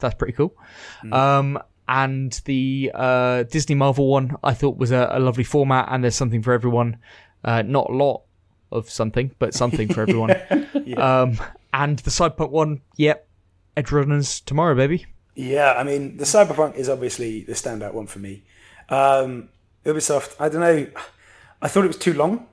That's 0.00 0.14
pretty 0.14 0.32
cool. 0.32 0.56
Um, 1.12 1.58
and 1.90 2.40
the 2.44 2.92
uh, 2.94 3.42
Disney 3.42 3.74
Marvel 3.74 4.06
one 4.06 4.36
I 4.44 4.54
thought 4.54 4.78
was 4.78 4.92
a, 4.92 5.10
a 5.10 5.18
lovely 5.18 5.42
format, 5.42 5.88
and 5.90 6.04
there's 6.04 6.14
something 6.14 6.40
for 6.40 6.52
everyone. 6.52 6.98
Uh, 7.44 7.62
not 7.62 7.90
a 7.90 7.92
lot 7.92 8.22
of 8.70 8.88
something, 8.88 9.34
but 9.40 9.54
something 9.54 9.92
for 9.92 10.02
everyone. 10.02 10.30
um, 10.96 11.38
and 11.74 11.98
the 11.98 12.10
Cyberpunk 12.10 12.50
one, 12.50 12.80
yep, 12.96 13.26
Edgerunners 13.76 14.44
tomorrow, 14.44 14.76
baby. 14.76 15.06
Yeah, 15.34 15.72
I 15.72 15.82
mean, 15.82 16.16
the 16.16 16.24
Cyberpunk 16.24 16.76
is 16.76 16.88
obviously 16.88 17.42
the 17.42 17.54
standout 17.54 17.92
one 17.92 18.06
for 18.06 18.20
me. 18.20 18.44
Um, 18.88 19.48
Ubisoft, 19.84 20.36
I 20.38 20.48
don't 20.48 20.60
know. 20.60 20.86
I 21.60 21.68
thought 21.68 21.84
it 21.84 21.88
was 21.88 21.98
too 21.98 22.14
long, 22.14 22.46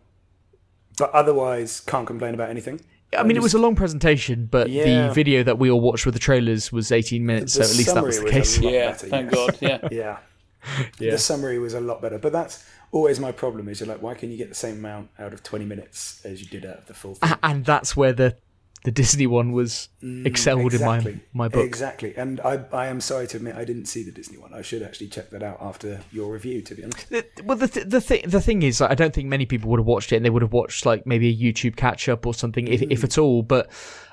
but 0.97 1.11
otherwise 1.11 1.79
can't 1.81 2.07
complain 2.07 2.33
about 2.33 2.49
anything. 2.49 2.81
I 3.17 3.23
mean, 3.23 3.37
it 3.37 3.43
was 3.43 3.53
a 3.53 3.59
long 3.59 3.75
presentation, 3.75 4.47
but 4.51 4.69
Yeah. 4.69 5.07
the 5.07 5.13
video 5.13 5.43
that 5.43 5.57
we 5.59 5.69
all 5.71 5.79
watched 5.79 6.05
with 6.05 6.13
the 6.13 6.19
trailers 6.19 6.71
was 6.71 6.91
18 6.91 7.25
minutes, 7.25 7.53
so 7.53 7.59
The 7.63 7.69
at 7.69 7.75
least 7.77 7.93
that 7.93 8.03
was 8.03 8.17
the 8.17 8.23
was 8.23 8.31
case. 8.33 8.57
a 8.57 8.61
Yeah, 8.63 8.91
better, 8.91 9.07
thank 9.07 9.31
yes. 9.31 9.45
God. 9.45 9.57
Yeah. 9.61 9.87
Yeah. 9.91 10.17
Yeah. 10.99 11.11
The 11.11 11.17
summary 11.17 11.59
was 11.59 11.73
a 11.73 11.79
lot 11.79 12.01
better, 12.01 12.17
but 12.17 12.33
that's 12.33 12.65
always 12.91 13.19
my 13.21 13.31
problem. 13.31 13.69
Is 13.69 13.79
you're 13.79 13.87
like, 13.87 14.01
why 14.01 14.15
can 14.15 14.31
you 14.31 14.37
get 14.37 14.49
the 14.49 14.55
same 14.55 14.75
amount 14.79 15.09
out 15.17 15.31
of 15.31 15.41
20 15.43 15.63
minutes 15.63 16.19
as 16.25 16.41
you 16.41 16.47
did 16.47 16.65
out 16.65 16.79
of 16.79 16.85
the 16.87 16.93
full 16.93 17.15
thing? 17.15 17.31
And 17.43 17.63
that's 17.63 17.95
where 17.95 18.11
the 18.11 18.35
the 18.83 18.91
Disney 18.91 19.27
one 19.27 19.51
was 19.51 19.89
mm, 20.03 20.25
excelled 20.25 20.73
exactly. 20.73 21.13
in 21.13 21.21
my 21.33 21.45
my 21.45 21.47
book. 21.49 21.65
Exactly, 21.65 22.15
and 22.15 22.39
I, 22.41 22.63
I 22.71 22.87
am 22.87 23.01
sorry 23.01 23.27
to 23.27 23.37
admit 23.37 23.55
I 23.55 23.65
didn't 23.65 23.85
see 23.85 24.03
the 24.03 24.11
Disney 24.11 24.37
one. 24.37 24.53
I 24.53 24.61
should 24.61 24.83
actually 24.83 25.07
check 25.07 25.29
that 25.31 25.43
out 25.43 25.57
after 25.61 26.01
your 26.11 26.31
review. 26.31 26.61
To 26.61 26.75
be 26.75 26.83
honest, 26.83 27.09
The- 27.09 27.25
well, 27.43 27.57
the 27.57 27.67
th- 27.67 27.87
the 27.87 28.01
thing 28.01 28.23
the 28.27 28.41
thing 28.41 28.61
is, 28.63 28.79
I 28.81 28.93
don't 28.95 29.13
think 29.13 29.27
many 29.27 29.45
people 29.45 29.69
would 29.71 29.79
have 29.79 29.87
watched 29.87 30.11
it, 30.13 30.17
and 30.17 30.25
they 30.25 30.29
would 30.29 30.41
have 30.43 30.53
watched 30.53 30.85
like 30.85 31.05
maybe 31.05 31.29
a 31.29 31.35
YouTube 31.35 31.75
catch 31.75 32.07
up 32.07 32.25
or 32.25 32.33
something, 32.33 32.67
if, 32.67 32.81
if 32.83 33.01
mm. 33.01 33.03
at 33.03 33.17
all. 33.17 33.41
But 33.41 33.69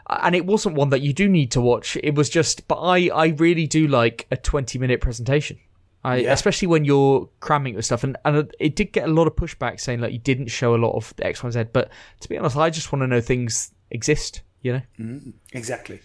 uh, 0.06 0.20
and 0.22 0.34
it 0.34 0.46
wasn't 0.46 0.76
one 0.76 0.88
that 0.90 1.02
you 1.02 1.12
do 1.12 1.28
need 1.28 1.50
to 1.52 1.60
watch. 1.60 1.96
It 2.02 2.14
was 2.14 2.28
just, 2.30 2.66
but 2.66 2.80
I 2.80 3.08
I 3.08 3.26
really 3.28 3.66
do 3.66 3.86
like 3.86 4.26
a 4.30 4.36
twenty 4.36 4.78
minute 4.78 5.00
presentation. 5.00 5.58
I, 6.06 6.16
Yeah. 6.16 6.32
especially 6.32 6.68
when 6.68 6.84
you're 6.84 7.30
cramming 7.40 7.76
with 7.76 7.86
stuff, 7.86 8.04
and, 8.04 8.16
and 8.26 8.52
it 8.60 8.76
did 8.76 8.92
get 8.92 9.08
a 9.08 9.12
lot 9.12 9.26
of 9.26 9.36
pushback 9.36 9.80
saying 9.80 10.00
like 10.00 10.12
you 10.12 10.18
didn't 10.18 10.48
show 10.48 10.74
a 10.74 10.76
lot 10.76 10.92
of 10.92 11.14
the 11.16 11.26
X, 11.26 11.42
Y, 11.42 11.50
Z. 11.50 11.64
But 11.72 11.90
to 12.20 12.28
be 12.28 12.36
honest, 12.36 12.56
I 12.56 12.68
just 12.70 12.92
want 12.92 13.02
to 13.02 13.06
know 13.06 13.20
things 13.22 13.70
exist. 13.90 14.42
You 14.64 14.72
know, 14.72 14.82
Mm, 14.98 15.32
exactly. 15.52 16.00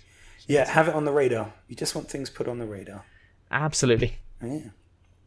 Yeah, 0.47 0.69
have 0.69 0.87
it 0.89 0.93
on 0.95 1.05
the 1.05 1.11
radar. 1.11 1.53
You 1.67 1.75
just 1.75 1.95
want 1.95 2.09
things 2.09 2.29
put 2.29 2.47
on 2.47 2.59
the 2.59 2.65
radar. 2.65 3.03
absolutely. 3.49 4.17
Yeah. 4.43 4.69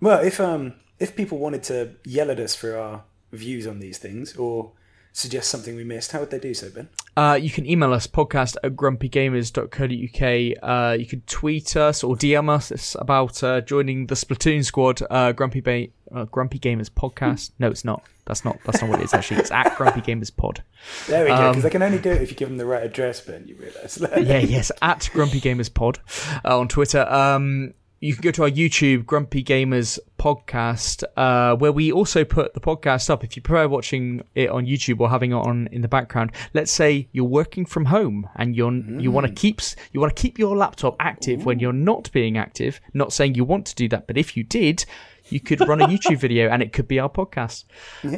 Well, 0.00 0.20
if 0.24 0.38
um 0.40 0.74
if 0.98 1.16
people 1.16 1.38
wanted 1.38 1.62
to 1.64 1.76
yell 2.04 2.30
at 2.30 2.38
us 2.38 2.54
for 2.54 2.76
our 2.76 3.04
views 3.32 3.66
on 3.66 3.80
these 3.80 3.98
things 3.98 4.36
or 4.36 4.72
suggest 5.12 5.50
something 5.50 5.76
we 5.76 5.84
missed, 5.84 6.12
how 6.12 6.20
would 6.20 6.30
they 6.30 6.38
do 6.38 6.54
so, 6.54 6.70
Ben? 6.70 6.88
Uh, 7.16 7.38
you 7.40 7.50
can 7.50 7.66
email 7.68 7.92
us 7.92 8.06
podcast 8.06 8.56
at 8.64 8.72
grumpygamers.co.uk. 8.74 10.58
Uh, 10.62 10.92
you 10.98 11.06
can 11.06 11.20
tweet 11.22 11.76
us 11.76 12.02
or 12.02 12.16
DM 12.16 12.48
us 12.48 12.96
about 12.98 13.42
uh, 13.42 13.60
joining 13.60 14.06
the 14.06 14.14
Splatoon 14.14 14.64
squad. 14.64 15.00
Uh, 15.10 15.32
Grumpy 15.32 15.60
ba- 15.60 15.88
uh, 16.14 16.24
Grumpy 16.24 16.58
Gamers 16.58 16.90
podcast. 16.90 17.50
No, 17.58 17.68
it's 17.68 17.84
not. 17.84 18.02
That's 18.24 18.44
not. 18.44 18.58
That's 18.64 18.80
not 18.80 18.90
what 18.90 19.00
it 19.00 19.04
is. 19.04 19.14
Actually, 19.14 19.40
it's 19.40 19.50
at 19.50 19.76
Grumpy 19.76 20.00
Gamers 20.00 20.34
Pod. 20.34 20.62
There 21.08 21.24
we 21.24 21.30
go. 21.30 21.34
Um, 21.36 21.50
Because 21.50 21.64
they 21.64 21.70
can 21.70 21.82
only 21.82 21.98
do 21.98 22.10
it 22.10 22.22
if 22.22 22.30
you 22.30 22.36
give 22.36 22.48
them 22.48 22.56
the 22.58 22.66
right 22.66 22.82
address, 22.84 23.20
Ben. 23.20 23.44
You 23.46 23.56
realise? 23.56 23.98
Yeah, 24.00 24.38
yes, 24.38 24.70
at 24.80 25.10
Grumpy 25.12 25.40
Gamers 25.40 25.72
Pod 25.72 25.98
uh, 26.44 26.58
on 26.58 26.68
Twitter. 26.68 27.02
Um, 27.08 27.74
you 28.02 28.14
can 28.14 28.22
go 28.22 28.32
to 28.32 28.42
our 28.42 28.50
YouTube 28.50 29.06
Grumpy 29.06 29.44
Gamers 29.44 29.96
podcast, 30.18 31.04
uh, 31.16 31.54
where 31.54 31.70
we 31.70 31.92
also 31.92 32.24
put 32.24 32.52
the 32.52 32.58
podcast 32.58 33.08
up. 33.08 33.22
If 33.22 33.36
you 33.36 33.42
prefer 33.42 33.68
watching 33.68 34.22
it 34.34 34.50
on 34.50 34.66
YouTube 34.66 34.98
or 34.98 35.08
having 35.08 35.30
it 35.30 35.36
on 35.36 35.68
in 35.70 35.82
the 35.82 35.88
background, 35.88 36.32
let's 36.52 36.72
say 36.72 37.08
you're 37.12 37.24
working 37.24 37.64
from 37.64 37.84
home 37.84 38.28
and 38.34 38.56
you're 38.56 38.72
you 38.72 39.12
want 39.12 39.28
to 39.28 39.32
keep 39.32 39.60
you 39.92 40.00
want 40.00 40.16
to 40.16 40.20
keep 40.20 40.36
your 40.36 40.56
laptop 40.56 40.96
active 40.98 41.44
when 41.44 41.60
you're 41.60 41.72
not 41.72 42.10
being 42.10 42.36
active. 42.36 42.80
Not 42.92 43.12
saying 43.12 43.36
you 43.36 43.44
want 43.44 43.66
to 43.66 43.74
do 43.76 43.88
that, 43.90 44.08
but 44.08 44.18
if 44.18 44.36
you 44.36 44.42
did, 44.42 44.84
you 45.28 45.38
could 45.38 45.60
run 45.60 45.80
a 45.80 45.86
YouTube 45.86 46.18
video 46.26 46.48
and 46.48 46.60
it 46.60 46.72
could 46.72 46.88
be 46.88 46.98
our 46.98 47.08
podcast. 47.08 47.66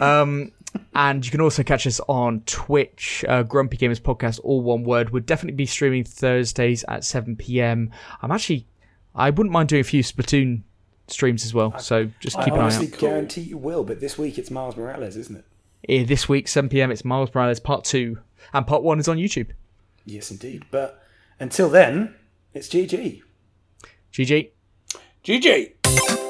Um, 0.01 0.53
and 0.95 1.25
you 1.25 1.31
can 1.31 1.43
also 1.43 1.63
catch 1.63 1.87
us 1.87 2.01
on 2.09 2.41
Twitch, 2.47 3.25
uh, 3.29 3.43
Grumpy 3.43 3.77
Gamers 3.77 4.01
Podcast, 4.01 4.41
all 4.43 4.63
one 4.63 4.83
word. 4.83 5.11
We'll 5.11 5.23
definitely 5.23 5.57
be 5.57 5.67
streaming 5.67 6.05
Thursdays 6.05 6.85
at 6.89 7.05
7 7.05 7.37
p.m. 7.37 7.91
I'm 8.23 8.33
actually, 8.33 8.67
I 9.15 9.31
wouldn't 9.31 9.53
mind 9.53 9.69
doing 9.69 9.81
a 9.81 9.85
few 9.85 10.03
Splatoon 10.03 10.63
streams 11.09 11.45
as 11.45 11.55
well. 11.55 11.79
So 11.79 12.11
just 12.21 12.37
I 12.39 12.45
keep 12.45 12.55
an 12.55 12.61
eye 12.61 12.63
honestly 12.65 12.93
out. 12.93 12.99
guarantee 12.99 13.43
you 13.43 13.59
will, 13.59 13.85
but 13.85 14.01
this 14.01 14.19
week 14.19 14.39
it's 14.39 14.51
Miles 14.51 14.77
Morales, 14.77 15.17
isn't 15.17 15.37
it? 15.37 15.45
Eh, 15.89 16.05
This 16.05 16.29
week, 16.29 16.49
7 16.49 16.69
p.m., 16.71 16.91
it's 16.91 17.05
Miles 17.05 17.31
Morales 17.35 17.61
Part 17.61 17.85
2. 17.85 18.19
And 18.53 18.67
Part 18.67 18.83
1 18.83 18.99
is 19.01 19.09
on 19.09 19.17
YouTube. 19.19 19.51
Yes, 20.05 20.31
indeed. 20.31 20.65
But 20.71 21.03
until 21.39 21.69
then, 21.69 22.15
it's 22.55 22.69
GG. 22.69 23.23
GG. 24.13 24.51
GG. 25.25 26.24